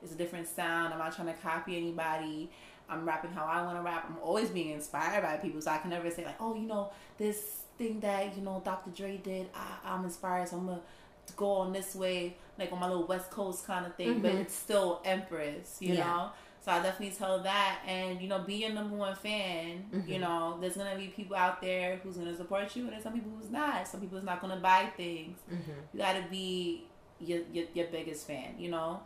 It's 0.03 0.13
a 0.13 0.17
different 0.17 0.47
sound. 0.49 0.93
I'm 0.93 0.99
not 0.99 1.15
trying 1.15 1.29
to 1.29 1.35
copy 1.35 1.77
anybody. 1.77 2.51
I'm 2.89 3.05
rapping 3.05 3.33
how 3.33 3.45
I 3.45 3.63
want 3.65 3.77
to 3.79 3.83
rap. 3.83 4.07
I'm 4.09 4.17
always 4.23 4.51
being 4.51 4.71
inspired 4.71 5.23
by 5.23 5.37
people, 5.39 5.61
so 5.61 5.71
I 5.73 5.79
can 5.79 5.91
never 5.91 6.11
say 6.11 6.25
like, 6.25 6.37
oh, 6.41 6.55
you 6.55 6.67
know, 6.67 6.91
this 7.19 7.63
thing 7.79 8.01
that 8.01 8.37
you 8.37 8.43
know 8.43 8.63
Dr. 8.65 8.91
Dre 8.91 9.17
did. 9.17 9.49
I, 9.55 9.93
I'm 9.95 10.05
inspired, 10.05 10.49
so 10.49 10.57
I'm 10.59 10.67
gonna 10.67 10.81
go 11.37 11.51
on 11.53 11.73
this 11.73 11.95
way, 11.97 12.37
like 12.59 12.73
on 12.73 12.79
my 12.79 12.87
little 12.89 13.07
West 13.07 13.31
Coast 13.31 13.67
kind 13.67 13.85
of 13.87 13.95
thing. 13.97 14.21
But 14.21 14.33
Mhm. 14.33 14.41
it's 14.43 14.55
still 14.55 15.01
Empress, 15.05 15.79
you 15.81 15.95
Yeah. 15.95 16.05
know. 16.05 16.31
So 16.61 16.73
I 16.73 16.81
definitely 16.83 17.15
tell 17.17 17.41
that, 17.43 17.81
and 17.87 18.21
you 18.21 18.29
know, 18.29 18.41
be 18.41 18.55
your 18.57 18.71
number 18.73 18.97
one 18.97 19.15
fan. 19.17 19.87
Mhm. 19.93 20.09
You 20.09 20.19
know, 20.21 20.59
there's 20.61 20.77
gonna 20.77 20.97
be 20.97 21.09
people 21.09 21.37
out 21.37 21.61
there 21.61 21.97
who's 21.97 22.17
gonna 22.17 22.37
support 22.37 22.75
you, 22.77 22.85
and 22.85 22.93
there's 22.93 23.03
some 23.03 23.13
people 23.15 23.31
who's 23.41 23.51
not. 23.51 23.87
Some 23.89 24.01
people 24.01 24.19
people's 24.19 24.25
not 24.27 24.41
gonna 24.41 24.61
buy 24.61 24.87
things. 24.97 25.39
Mhm. 25.51 25.75
You 25.93 25.99
gotta 26.01 26.25
be 26.31 26.87
your, 27.21 27.41
your 27.53 27.67
your 27.75 27.87
biggest 27.89 28.27
fan. 28.29 28.55
You 28.59 28.71
know, 28.71 29.01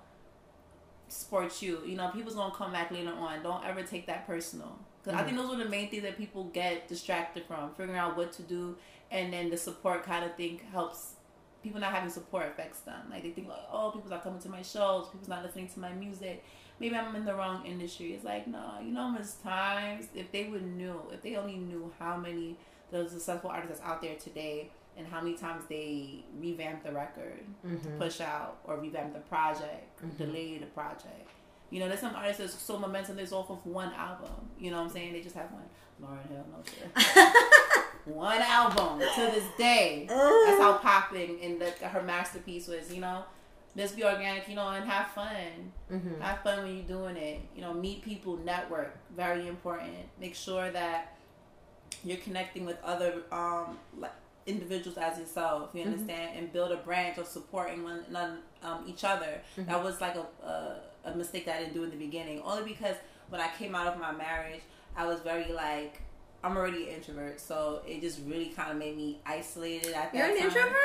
support 1.11 1.61
you. 1.63 1.81
You 1.85 1.97
know, 1.97 2.09
people's 2.09 2.35
gonna 2.35 2.55
come 2.55 2.73
back 2.73 2.91
later 2.91 3.13
on. 3.13 3.43
Don't 3.43 3.65
ever 3.65 3.83
take 3.83 4.07
that 4.07 4.27
personal. 4.27 4.79
Because 5.03 5.19
I 5.19 5.23
Mhm. 5.23 5.27
think 5.27 5.37
those 5.39 5.55
are 5.55 5.57
the 5.65 5.69
main 5.69 5.91
things 5.91 6.03
that 6.03 6.17
people 6.17 6.45
get 6.45 6.87
distracted 6.89 7.45
from, 7.47 7.71
figuring 7.75 7.99
out 7.99 8.17
what 8.17 8.33
to 8.35 8.43
do, 8.43 8.77
and 9.11 9.33
then 9.33 9.51
the 9.51 9.57
support 9.57 10.03
kind 10.05 10.25
of 10.25 10.35
thing 10.37 10.59
helps. 10.73 11.15
People 11.63 11.81
not 11.81 11.93
having 11.93 12.11
support 12.11 12.47
affects 12.47 12.81
them. 12.81 13.11
Like 13.11 13.23
they 13.23 13.31
think 13.31 13.49
like, 13.49 13.59
oh, 13.71 13.91
people's 13.91 14.11
not 14.11 14.23
coming 14.23 14.41
to 14.41 14.49
my 14.49 14.63
shows. 14.63 15.09
People's 15.09 15.29
not 15.29 15.43
listening 15.45 15.69
to 15.69 15.81
my 15.81 15.93
music. 15.93 16.45
Maybe 16.79 16.97
I'm 16.97 17.15
in 17.17 17.25
the 17.27 17.35
wrong 17.35 17.67
industry. 17.67 18.15
It's 18.15 18.25
like 18.25 18.47
no, 18.47 18.79
you 18.83 18.93
know, 18.93 19.03
how 19.03 19.09
much 19.09 19.39
times 19.43 20.07
if 20.15 20.31
they 20.33 20.45
would 20.45 20.65
knew, 20.65 21.03
if 21.13 21.21
they 21.23 21.37
only 21.37 21.57
knew 21.57 21.93
how 21.99 22.17
many 22.17 22.57
the 22.91 23.09
successful 23.09 23.51
artists 23.51 23.79
that's 23.79 23.91
out 23.91 24.01
there 24.03 24.17
today, 24.17 24.71
and 25.01 25.09
how 25.09 25.21
many 25.21 25.35
times 25.37 25.65
they 25.69 26.23
revamp 26.39 26.83
the 26.85 26.93
record, 26.93 27.41
Mhm. 27.67 27.99
push 27.99 28.21
out 28.21 28.59
or 28.65 28.77
revamp 28.77 29.15
the 29.15 29.21
project, 29.21 30.01
Mhm. 30.03 30.17
delay 30.19 30.59
the 30.59 30.67
project. 30.67 31.29
You 31.71 31.81
know, 31.81 31.89
there's 31.89 32.01
some 32.01 32.15
artists 32.15 32.39
that's 32.41 32.55
so 32.55 32.79
momentum 32.79 33.19
is 33.19 33.33
off 33.33 33.49
of 33.51 33.65
one 33.65 33.93
album. 33.95 34.51
You 34.59 34.71
know 34.71 34.79
what 34.79 34.85
I'm 34.89 34.91
saying? 34.91 35.13
They 35.15 35.23
just 35.23 35.37
have 35.37 35.51
one. 35.53 35.69
Lauryn 36.03 36.29
Hill, 36.29 36.45
no 36.51 36.63
shit. 36.65 36.91
one 38.05 38.41
album 38.41 38.99
to 39.01 39.21
this 39.33 39.45
day. 39.57 40.05
That's 40.09 40.61
how 40.61 40.79
popping 40.83 41.41
and 41.43 41.61
the, 41.61 41.71
her 41.89 42.03
masterpiece 42.03 42.67
was. 42.69 42.93
You 42.93 43.01
know, 43.01 43.25
just 43.77 43.97
be 43.97 44.05
organic. 44.05 44.49
You 44.49 44.57
know, 44.57 44.69
and 44.69 44.85
have 44.89 45.09
fun. 45.13 45.73
Mhm. 45.91 46.21
Have 46.21 46.41
fun 46.43 46.65
when 46.65 46.77
you're 46.77 46.87
doing 46.99 47.17
it. 47.17 47.41
You 47.55 47.61
know, 47.63 47.73
meet 47.73 48.03
people, 48.03 48.37
network. 48.39 48.97
Very 49.15 49.47
important. 49.47 49.95
Make 50.19 50.35
sure 50.35 50.71
that 50.71 51.17
you're 52.03 52.17
connecting 52.19 52.65
with 52.65 52.83
other 52.83 53.23
um 53.31 53.79
like 53.97 54.13
individuals 54.47 54.97
as 54.99 55.19
yourself. 55.19 55.71
You 55.75 55.81
Mm-hmm. 55.83 55.93
understand, 55.93 56.39
and 56.39 56.53
build 56.53 56.73
a 56.73 56.77
branch 56.79 57.19
of 57.19 57.27
supporting 57.27 57.83
one 57.85 58.05
another, 58.09 58.39
um, 58.63 58.85
each 58.87 59.05
other. 59.05 59.41
Mm-hmm. 59.57 59.71
That 59.71 59.83
was 59.83 60.01
like 60.01 60.17
a, 60.17 60.27
a 60.47 60.81
a 61.05 61.15
mistake 61.15 61.47
that 61.47 61.57
I 61.57 61.59
didn't 61.61 61.75
do 61.75 61.85
in 61.85 61.91
the 61.91 61.97
beginning. 61.97 62.43
Only 62.43 62.65
because 62.73 62.97
when 63.31 63.41
I 63.41 63.49
came 63.59 63.75
out 63.75 63.87
of 63.87 63.99
my 63.99 64.13
marriage, 64.13 64.61
I 64.97 65.07
was 65.07 65.21
very 65.21 65.53
like. 65.53 66.01
I'm 66.43 66.57
already 66.57 66.89
an 66.89 66.95
introvert, 66.97 67.41
so 67.41 67.83
it 67.87 68.01
just 68.01 68.21
really 68.27 68.47
kind 68.47 68.71
of 68.71 68.79
made 68.79 68.97
me 68.97 69.21
isolated 69.27 69.93
at 69.93 70.13
that 70.13 70.15
You're 70.15 70.27
an 70.27 70.37
time. 70.39 70.47
introvert? 70.49 70.77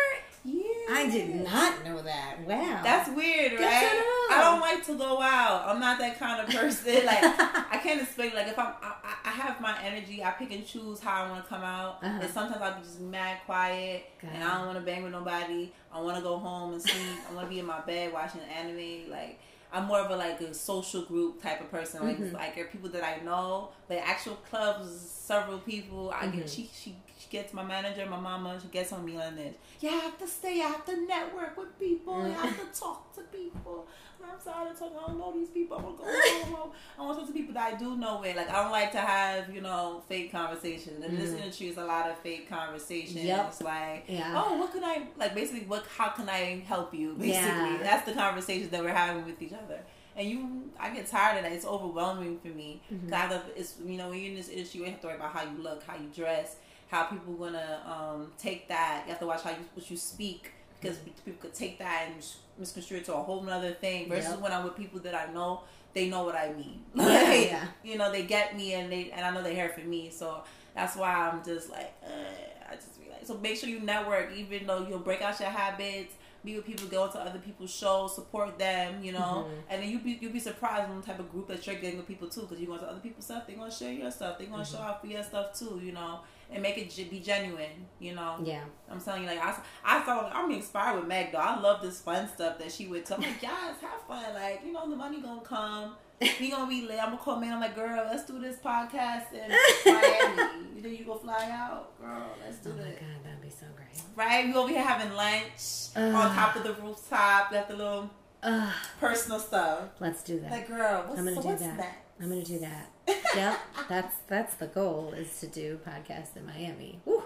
Yeah. 0.44 0.64
I 0.92 1.10
did 1.10 1.34
not 1.44 1.84
know 1.86 2.02
that. 2.02 2.38
Wow. 2.46 2.82
That's 2.84 3.10
weird, 3.10 3.54
right? 3.54 3.60
to 3.60 3.60
know. 3.60 4.36
I 4.36 4.42
don't 4.44 4.60
like 4.60 4.86
to 4.86 4.96
go 4.96 5.20
out. 5.22 5.64
I'm 5.66 5.80
not 5.80 5.98
that 6.00 6.20
kind 6.20 6.40
of 6.42 6.54
person. 6.54 7.06
Like 7.06 7.24
I 7.24 7.80
can't 7.82 8.02
explain. 8.02 8.36
Like 8.36 8.48
if 8.48 8.60
I'm, 8.60 8.74
I, 8.84 8.94
I 9.26 9.30
have 9.30 9.60
my 9.60 9.76
energy. 9.84 10.24
I 10.24 10.32
pick 10.32 10.52
and 10.52 10.66
choose 10.66 11.00
how 11.00 11.24
I 11.24 11.30
want 11.32 11.44
to 11.44 11.50
come 11.50 11.64
out. 11.64 12.00
Uh-huh. 12.04 12.20
And 12.22 12.32
sometimes 12.32 12.62
I'll 12.62 12.76
be 12.76 12.84
just 12.84 13.00
mad 13.02 13.40
quiet, 13.46 14.06
Got 14.22 14.34
and. 14.34 14.44
I 14.44 14.58
don't 14.58 14.68
want 14.68 14.78
to 14.80 14.86
bang 14.86 15.02
with 15.04 15.14
nobody. 15.14 15.72
I 15.92 16.00
want 16.02 16.18
to 16.18 16.22
go 16.24 16.38
home 16.38 16.74
and 16.74 16.82
sleep. 16.82 17.18
I 17.30 17.34
want 17.34 17.48
to 17.48 17.50
be 17.54 17.60
in 17.60 17.66
my 17.66 17.80
bed 17.82 18.14
watching 18.14 18.42
anime. 18.42 19.10
Like 19.10 19.40
I'm 19.76 19.86
more 19.86 20.00
of 20.00 20.10
a 20.12 20.16
like 20.16 20.40
a 20.42 20.54
social 20.54 21.04
group 21.04 21.42
type 21.42 21.62
of 21.62 21.70
person. 21.72 22.02
Like 22.04 22.18
Mm-hmm. 22.20 22.36
like 22.36 22.56
there 22.56 22.66
are 22.66 22.68
people 22.68 22.90
that 22.90 23.04
I 23.04 23.24
know, 23.24 23.70
but 23.88 23.98
actual 23.98 24.36
clubs, 24.50 24.90
several 25.00 25.60
people. 25.60 26.12
I 26.12 26.26
Mm-hmm. 26.28 26.38
get 26.40 26.50
she 26.50 26.70
she 26.74 26.96
she 27.26 27.38
gets 27.38 27.54
my 27.54 27.64
manager, 27.64 28.06
my 28.06 28.20
mama. 28.20 28.60
She 28.62 28.68
gets 28.70 28.92
on 28.94 29.04
me 29.06 29.18
like 29.18 29.36
this. 29.36 29.56
You 29.82 29.90
have 29.90 30.18
to 30.20 30.28
stay. 30.28 30.56
You 30.58 30.62
have 30.64 30.86
to 30.86 31.06
network 31.06 31.58
with 31.58 31.78
people. 31.80 32.26
You 32.28 32.34
have 32.34 32.74
to 32.74 32.80
talk 32.80 33.14
to 33.16 33.22
people. 33.22 33.88
I'm 34.28 34.40
sorry 34.40 34.74
to 34.74 34.80
talk. 34.80 34.92
I 35.00 35.08
don't 35.08 35.20
know 35.20 35.32
these 35.34 35.50
people. 35.50 35.78
I 35.78 35.82
want 35.82 35.98
to 36.00 36.04
go 36.04 36.56
home. 36.56 36.70
I 36.98 37.02
want 37.04 37.16
to 37.18 37.26
talk 37.26 37.28
to 37.28 37.34
people 37.40 37.54
that 37.54 37.74
I 37.74 37.78
do 37.78 37.96
know 37.96 38.20
with. 38.22 38.36
Like 38.36 38.50
I 38.50 38.64
don't 38.64 38.72
like 38.72 38.92
to 38.94 38.98
have 39.00 39.54
you 39.54 39.62
know 39.62 40.02
fake 40.10 40.32
conversations. 40.32 41.04
And 41.04 41.16
this 41.18 41.32
industry 41.32 41.68
is 41.68 41.78
a 41.78 41.86
lot 41.86 42.10
of 42.10 42.18
fake 42.20 42.50
conversations. 42.50 43.16
Yep. 43.24 43.46
It's 43.50 43.62
like 43.62 44.06
Yeah. 44.08 44.34
oh, 44.44 44.58
what 44.58 44.72
can 44.74 44.84
I 44.84 45.04
like? 45.18 45.36
Basically, 45.36 45.66
what? 45.68 45.86
How 45.96 46.10
can 46.10 46.28
I 46.28 46.64
help 46.68 46.94
you? 46.94 47.14
Basically, 47.14 47.34
Yeah. 47.34 47.78
that's 47.84 48.06
the 48.06 48.14
conversations 48.14 48.70
that 48.72 48.84
we're 48.84 48.94
having 48.94 49.26
with 49.26 49.40
each 49.42 49.54
other. 49.54 49.80
And 50.18 50.30
you, 50.30 50.72
I 50.80 50.92
get 50.92 51.06
tired 51.08 51.38
of 51.40 51.44
that. 51.44 51.52
It's 51.52 51.66
overwhelming 51.66 52.40
for 52.40 52.48
me. 52.48 52.82
Mm-hmm. 52.92 53.10
'Cause 53.10 53.14
I 53.14 53.18
have 53.18 53.46
to- 53.54 53.60
it's 53.60 53.76
you 53.86 53.98
know 53.98 54.10
when 54.10 54.20
you're 54.20 54.30
in 54.30 54.36
this 54.38 54.48
industry, 54.50 54.80
you 54.80 54.86
have 54.90 55.02
to 55.02 55.08
worry 55.08 55.18
about 55.18 55.34
how 55.34 55.44
you 55.44 55.58
look, 55.62 55.84
how 55.84 55.96
you 55.98 56.08
dress, 56.16 56.56
how 56.88 57.04
people 57.06 57.34
gonna 57.34 57.82
um, 57.86 58.32
take 58.38 58.68
that. 58.70 59.04
You 59.06 59.12
have 59.12 59.20
to 59.20 59.28
watch 59.28 59.42
how 59.44 59.52
you 59.52 59.58
what 59.74 59.90
you 59.90 59.98
speak 59.98 60.52
because 60.82 60.98
people 60.98 61.34
could 61.42 61.54
take 61.54 61.80
that 61.80 62.10
and 62.14 62.24
misconstrue 62.60 62.98
it 62.98 63.06
to 63.06 63.14
a 63.14 63.18
whole 63.22 63.42
nother 63.42 63.72
thing. 63.72 64.08
Versus 64.10 64.32
Yep. 64.32 64.42
when 64.42 64.52
I'm 64.52 64.64
with 64.64 64.76
people 64.78 65.00
that 65.02 65.16
I 65.16 65.32
know, 65.34 65.62
they 65.94 66.10
know 66.10 66.24
what 66.24 66.36
I 66.36 66.54
mean. 66.54 66.84
Yeah, 66.96 67.34
yeah. 67.34 67.66
You 67.84 67.98
know, 67.98 68.12
they 68.12 68.24
get 68.24 68.56
me 68.56 68.74
and 68.74 68.92
they 68.92 69.12
and 69.12 69.26
I 69.26 69.32
know 69.34 69.42
they're 69.42 69.54
here 69.54 69.70
for 69.70 69.82
me. 69.82 70.10
So 70.12 70.44
that's 70.76 70.96
why 70.96 71.12
I'm 71.30 71.44
just 71.44 71.70
like, 71.70 71.94
uh, 72.04 72.72
I 72.72 72.76
just 72.76 73.02
be 73.02 73.10
like, 73.10 73.26
so 73.26 73.38
make 73.38 73.58
sure 73.58 73.70
you 73.70 73.80
network, 73.80 74.32
even 74.36 74.68
though 74.68 74.86
you'll 74.88 75.00
break 75.00 75.22
out 75.22 75.40
your 75.40 75.50
habits. 75.50 76.14
Be 76.44 76.56
with 76.58 76.66
people, 76.68 76.86
go 76.88 77.08
to 77.10 77.18
other 77.18 77.40
people's 77.40 77.74
shows, 77.74 78.14
support 78.14 78.60
them, 78.60 79.04
you 79.04 79.14
know, 79.14 79.48
Mm-hmm. 79.48 79.54
and 79.72 79.82
then 79.82 79.90
you 79.90 79.98
be 79.98 80.20
you 80.22 80.30
be 80.30 80.40
surprised 80.40 80.88
when 80.90 81.02
the 81.02 81.06
type 81.08 81.18
of 81.18 81.32
group 81.32 81.48
that 81.48 81.66
you're 81.66 81.76
getting 81.78 81.98
with 81.98 82.08
people 82.08 82.28
too, 82.28 82.42
because 82.42 82.60
you 82.60 82.68
go 82.68 82.78
to 82.78 82.86
other 82.88 83.00
people's 83.00 83.26
stuff, 83.26 83.48
they're 83.48 83.56
gonna 83.56 83.72
share 83.72 83.92
your 83.92 84.12
stuff, 84.12 84.38
they're 84.38 84.46
gonna 84.46 84.64
show 84.64 84.78
Mm-hmm. 84.78 84.88
out 84.88 85.02
for 85.02 85.08
your 85.08 85.24
stuff 85.24 85.58
too, 85.58 85.82
you 85.84 85.92
know, 85.92 86.20
and 86.52 86.62
make 86.62 86.78
it 86.78 87.10
be 87.10 87.20
genuine, 87.20 87.86
you 88.00 88.14
know. 88.16 88.38
Yeah. 88.44 88.64
I'm 88.90 89.02
telling 89.02 89.24
you, 89.24 89.28
like 89.28 89.40
I, 89.40 89.56
I 89.84 90.06
saw, 90.06 90.30
I'm 90.34 90.50
inspired 90.52 90.98
with 91.00 91.08
Meg 91.08 91.32
though. 91.32 91.40
I 91.40 91.60
love 91.60 91.82
this 91.82 92.00
fun 92.02 92.28
stuff 92.28 92.58
that 92.60 92.72
she 92.72 92.88
would 92.88 93.06
tell 93.06 93.18
me. 93.18 93.28
Like, 93.28 93.42
guys, 93.42 93.76
have 93.82 94.02
fun. 94.08 94.34
Like 94.34 94.62
you 94.66 94.72
know, 94.74 94.90
the 94.90 94.96
money 94.96 95.22
gonna 95.22 95.42
come. 95.42 95.96
We 96.40 96.50
gonna 96.50 96.68
be 96.70 96.88
lit. 96.88 96.98
I'm 97.02 97.10
gonna 97.12 97.18
call 97.18 97.36
man. 97.42 97.52
I'm 97.54 97.60
like, 97.60 97.76
girl, 97.76 98.08
let's 98.10 98.26
do 98.26 98.40
this 98.40 98.58
podcast 98.60 99.34
in 99.34 99.50
Miami. 99.94 100.82
you 100.82 100.90
you 100.90 101.04
go 101.06 101.16
fly 101.16 101.50
out, 101.52 102.00
girl? 102.00 102.24
Let's 102.44 102.58
do 102.60 102.70
Oh 102.74 102.78
my 102.78 102.84
this. 102.84 103.00
god, 103.00 103.24
that'd 103.26 103.42
be 103.42 103.50
so 103.50 103.66
great. 103.76 104.02
Right? 104.16 104.46
We 104.48 104.54
over 104.54 104.70
here 104.70 104.82
having 104.82 105.14
lunch 105.14 105.90
on 105.96 106.14
top 106.34 106.56
of 106.56 106.64
the 106.64 106.74
rooftop. 106.76 107.52
Got 107.52 107.68
the 107.68 107.76
little 107.76 108.10
Ugh, 108.44 108.74
personal 109.00 109.40
stuff. 109.40 109.90
let's 110.00 110.24
do 110.24 110.40
that. 110.40 110.52
Like, 110.52 110.68
girl, 110.70 111.04
what's, 111.06 111.20
I'm 111.20 111.26
gonna 111.26 111.36
so 111.36 111.42
do 111.42 111.48
what's 111.50 111.62
that. 111.64 111.78
that? 111.80 112.06
I'm 112.22 112.30
gonna 112.30 112.44
do 112.44 112.60
that. 112.60 112.90
Yep, 113.08 113.60
that's 113.90 114.16
that's 114.28 114.56
the 114.56 114.68
goal 114.68 115.14
is 115.16 115.40
to 115.40 115.48
do 115.48 115.80
podcasts 115.88 116.36
in 116.36 116.46
Miami. 116.46 117.00
Woo. 117.06 117.24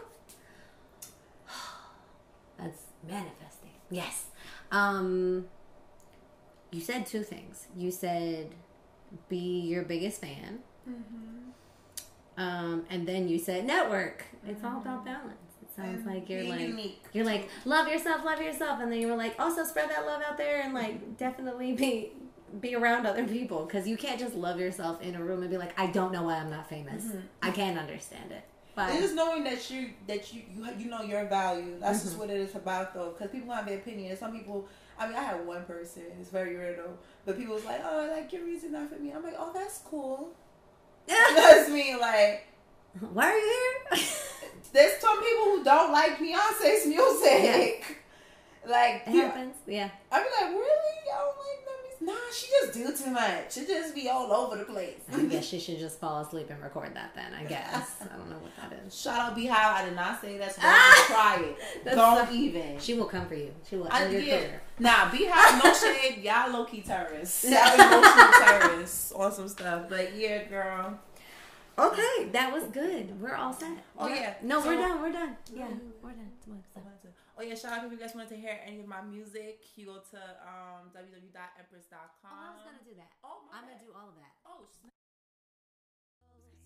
That's 2.57 2.83
manifesting. 3.07 3.71
Yes. 3.89 4.25
Um 4.71 5.45
you 6.71 6.81
said 6.81 7.05
two 7.05 7.23
things. 7.23 7.67
You 7.75 7.91
said 7.91 8.53
be 9.27 9.61
your 9.61 9.83
biggest 9.83 10.21
fan. 10.21 10.59
Um 12.37 12.85
and 12.89 13.07
then 13.07 13.27
you 13.27 13.37
said 13.39 13.65
network. 13.65 14.25
It's 14.47 14.63
all 14.63 14.77
about 14.81 15.05
balance. 15.05 15.33
It 15.61 15.69
sounds 15.75 16.05
And 16.05 16.13
like 16.13 16.29
you're 16.29 16.43
like 16.43 16.59
unique. 16.61 17.03
you're 17.13 17.25
like 17.25 17.49
love 17.65 17.87
yourself, 17.87 18.23
love 18.25 18.41
yourself, 18.41 18.79
and 18.81 18.91
then 18.91 18.99
you 18.99 19.07
were 19.07 19.15
like 19.15 19.35
also 19.39 19.63
spread 19.63 19.89
that 19.89 20.05
love 20.05 20.21
out 20.21 20.37
there 20.37 20.61
and 20.61 20.73
like 20.73 21.17
definitely 21.17 21.73
be 21.73 22.11
be 22.59 22.75
around 22.75 23.05
other 23.05 23.25
people 23.27 23.65
because 23.65 23.87
you 23.87 23.97
can't 23.97 24.19
just 24.19 24.35
love 24.35 24.59
yourself 24.59 25.01
in 25.01 25.15
a 25.15 25.23
room 25.23 25.41
and 25.41 25.49
be 25.49 25.57
like 25.57 25.77
I 25.79 25.87
don't 25.87 26.11
know 26.11 26.23
why 26.23 26.35
I'm 26.35 26.49
not 26.49 26.69
famous. 26.69 27.05
Mm-hmm. 27.05 27.19
I 27.41 27.51
can't 27.51 27.77
understand 27.77 28.31
it. 28.31 28.43
But 28.75 28.91
It's 28.91 29.01
just 29.01 29.15
knowing 29.15 29.43
that 29.43 29.69
you 29.69 29.91
that 30.07 30.33
you 30.33 30.43
you, 30.55 30.67
you 30.77 30.89
know 30.89 31.01
your 31.01 31.25
value. 31.25 31.77
That's 31.79 32.01
just 32.01 32.11
mm-hmm. 32.13 32.21
what 32.21 32.29
it 32.29 32.37
is 32.37 32.55
about 32.55 32.93
though. 32.93 33.11
Because 33.11 33.31
people 33.31 33.53
have 33.53 33.65
their 33.65 33.77
opinion. 33.77 34.15
Some 34.17 34.31
people. 34.31 34.67
I 34.97 35.07
mean, 35.07 35.15
I 35.15 35.23
had 35.23 35.47
one 35.47 35.63
person. 35.63 36.03
It's 36.19 36.29
very 36.29 36.55
rare 36.55 36.75
though. 36.75 36.97
But 37.25 37.37
people 37.37 37.55
was 37.55 37.65
like, 37.65 37.81
"Oh, 37.85 38.09
like 38.11 38.31
your 38.33 38.43
reason 38.43 38.73
not 38.73 38.89
for 38.89 38.99
me." 38.99 39.11
I'm 39.11 39.23
like, 39.23 39.35
"Oh, 39.37 39.51
that's 39.53 39.79
cool." 39.79 40.29
That's 41.09 41.69
me. 41.71 41.95
Like, 41.95 42.45
why 42.99 43.31
are 43.31 43.37
you 43.37 43.73
here? 43.93 44.05
there's 44.73 45.01
some 45.01 45.19
people 45.23 45.43
who 45.45 45.63
don't 45.63 45.91
like 45.91 46.17
Beyonce's 46.17 46.85
music. 46.85 47.97
Like, 48.67 49.03
it 49.07 49.15
yeah, 49.15 49.21
happens. 49.23 49.55
Yeah. 49.65 49.89
I'm 50.11 50.21
like, 50.21 50.51
really? 50.51 50.93
Y'all 51.07 51.25
don't 51.25 51.37
like 51.39 51.65
that 51.65 51.81
music? 51.81 51.98
Nah, 52.09 52.15
she 52.33 52.47
just 52.61 52.73
do 52.73 53.05
too 53.05 53.11
much. 53.11 53.53
She 53.53 53.65
just 53.65 53.93
be 53.93 54.09
all 54.09 54.31
over 54.33 54.57
the 54.57 54.63
place. 54.65 54.99
I 55.13 55.23
guess 55.23 55.45
she 55.49 55.59
should 55.59 55.79
just 55.79 55.99
fall 55.99 56.21
asleep 56.21 56.49
and 56.49 56.61
record 56.61 56.95
that 56.95 57.13
then. 57.15 57.33
I 57.33 57.43
guess 57.45 57.95
I 58.01 58.15
don't 58.17 58.29
know 58.29 58.37
what 58.37 58.51
that 58.57 58.79
is. 58.85 58.99
Shout 58.99 59.19
out 59.31 59.37
BeyHive. 59.37 59.51
I 59.51 59.85
did 59.85 59.95
not 59.95 60.19
say 60.21 60.37
that. 60.37 60.55
So 60.55 60.61
don't 60.61 60.71
Ah! 60.71 61.03
try 61.07 61.43
it. 61.45 61.55
That's 61.83 61.95
don't 61.95 62.27
so- 62.27 62.33
even. 62.33 62.79
She 62.79 62.93
will 62.95 63.05
come 63.05 63.25
for 63.27 63.35
you. 63.35 63.51
She 63.69 63.75
will 63.75 63.87
I 63.91 64.03
end 64.03 64.13
your 64.13 64.21
yeah. 64.21 64.37
career. 64.39 64.61
Nah, 64.79 65.09
BeyHive, 65.11 65.63
no 65.63 65.73
shade. 66.13 66.23
Y'all 66.23 66.51
low 66.51 66.65
key 66.65 66.81
terrorists. 66.81 67.43
Y'all 67.49 67.73
emotional 67.75 68.31
terrorists 68.39 69.11
on 69.11 69.31
some 69.31 69.47
stuff. 69.47 69.83
But 69.89 70.15
yeah, 70.15 70.43
girl. 70.45 70.99
Okay, 71.77 72.25
that 72.33 72.51
was 72.51 72.63
good. 72.65 73.21
We're 73.21 73.35
all 73.35 73.53
set. 73.53 73.71
Oh, 73.97 74.07
yeah. 74.07 74.33
No, 74.43 74.61
So- 74.61 74.67
we're 74.67 74.75
done. 74.81 75.01
We're 75.01 75.11
done. 75.13 75.35
Yeah, 75.55 75.67
we're 76.03 76.09
done. 76.11 76.29
Come 76.45 76.53
on, 76.55 76.63
stop. 76.71 76.83
Oh 77.39 77.41
yeah, 77.41 77.55
shout 77.55 77.71
out 77.71 77.85
if 77.85 77.91
you 77.93 77.97
guys 77.97 78.11
wanted 78.13 78.27
to 78.31 78.35
hear 78.35 78.59
any 78.67 78.81
of 78.81 78.87
my 78.87 79.01
music. 79.01 79.63
You 79.77 79.85
go 79.85 80.03
to 80.11 80.19
um, 80.43 80.91
www.empress.com. 80.91 82.27
Oh, 82.27 82.35
I 82.35 82.51
was 82.51 82.63
gonna 82.67 82.83
do 82.83 82.91
that. 82.97 83.15
Oh, 83.23 83.47
my 83.49 83.59
I'm 83.59 83.63
gonna 83.63 83.79
do 83.79 83.95
all 83.95 84.09
of 84.09 84.15
that. 84.19 84.35
Oh, 84.45 84.67
snap. 84.67 84.91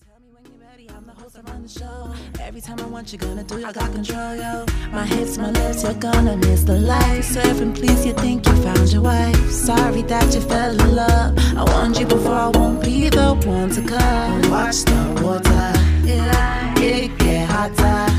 Tell 0.01 0.19
me 0.19 0.33
when 0.33 0.43
you're 0.49 0.67
ready, 0.67 0.89
I'm 0.89 1.05
the 1.05 1.11
host, 1.11 1.37
I 1.37 1.41
run 1.41 1.61
the 1.61 1.69
show. 1.69 2.11
Every 2.41 2.59
time 2.59 2.79
I 2.79 2.87
want 2.87 3.13
you 3.13 3.19
gonna 3.19 3.43
do, 3.43 3.63
I 3.63 3.71
got 3.71 3.91
control, 3.91 4.35
yo. 4.35 4.65
My 4.91 5.05
hips, 5.05 5.37
my 5.37 5.51
lips, 5.51 5.83
you're 5.83 5.93
gonna 5.93 6.37
miss 6.37 6.63
the 6.63 6.79
life. 6.79 7.23
Serving, 7.23 7.73
please, 7.73 8.03
you 8.03 8.13
think 8.13 8.47
you 8.47 8.55
found 8.63 8.91
your 8.91 9.03
wife. 9.03 9.51
Sorry 9.51 10.01
that 10.01 10.33
you 10.33 10.41
fell 10.41 10.71
in 10.71 10.95
love. 10.95 11.37
I 11.55 11.71
warned 11.71 11.99
you 11.99 12.07
before, 12.07 12.33
I 12.33 12.47
won't 12.47 12.81
be 12.81 13.09
the 13.09 13.35
one 13.45 13.69
to 13.69 13.81
come. 13.83 14.49
Watch 14.49 14.81
the 14.89 15.21
water, 15.21 15.73
yeah, 16.03 16.73
it 16.79 17.15
get 17.19 17.47
hotter. 17.47 18.09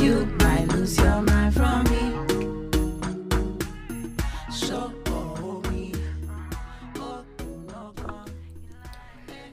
You 0.00 0.24
might 0.40 0.66
lose 0.68 0.96
your 0.96 1.20
mind 1.20 1.39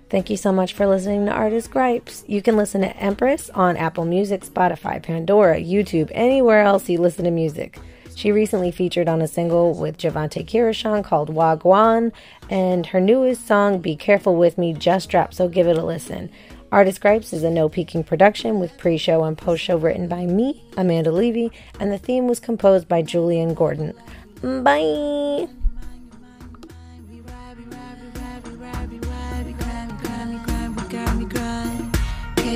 Thank 0.09 0.29
you 0.29 0.38
so 0.38 0.53
much 0.53 0.73
for 0.73 0.88
listening 0.88 1.25
to 1.25 1.34
Artist 1.34 1.69
Gripes. 1.69 2.23
You 2.27 2.41
can 2.41 2.55
listen 2.55 2.79
to 2.79 2.95
Empress 2.95 3.49
on 3.49 3.75
Apple 3.75 4.05
Music, 4.05 4.45
Spotify, 4.45 5.03
Pandora, 5.03 5.59
YouTube, 5.59 6.09
anywhere 6.13 6.61
else 6.61 6.88
you 6.88 6.97
listen 6.97 7.25
to 7.25 7.31
music. 7.31 7.77
She 8.15 8.31
recently 8.31 8.71
featured 8.71 9.09
on 9.09 9.21
a 9.21 9.27
single 9.27 9.73
with 9.73 9.97
Javante 9.97 10.45
Kirishon 10.45 11.03
called 11.03 11.35
Wagwan, 11.35 12.13
and 12.49 12.85
her 12.88 13.01
newest 13.01 13.45
song, 13.45 13.79
Be 13.79 13.97
Careful 13.97 14.38
With 14.38 14.57
Me, 14.57 14.73
just 14.73 15.09
dropped, 15.09 15.35
so 15.35 15.49
give 15.49 15.67
it 15.67 15.77
a 15.77 15.84
listen. 15.84 16.31
Artist 16.71 17.01
Gripes 17.01 17.34
is 17.34 17.43
a 17.43 17.49
no 17.49 17.67
peeking 17.67 18.03
production 18.03 18.59
with 18.59 18.77
pre 18.77 18.97
show 18.97 19.25
and 19.25 19.38
post 19.38 19.63
show 19.63 19.77
written 19.77 20.07
by 20.07 20.25
me, 20.25 20.63
Amanda 20.77 21.11
Levy, 21.11 21.51
and 21.79 21.91
the 21.91 21.97
theme 21.97 22.27
was 22.27 22.39
composed 22.39 22.88
by 22.88 23.01
Julian 23.01 23.53
Gordon. 23.53 23.93
Bye! 24.41 25.47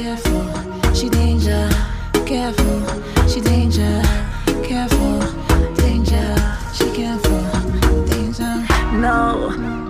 Careful, 0.02 0.96
she 0.96 1.10
danger. 1.10 1.70
Careful, 2.26 2.82
danger. 3.40 4.02
Careful, 4.64 5.20
danger. 5.76 6.36
She 6.74 6.92
careful, 6.92 7.44
danger. 8.08 8.66
No. 8.94 9.81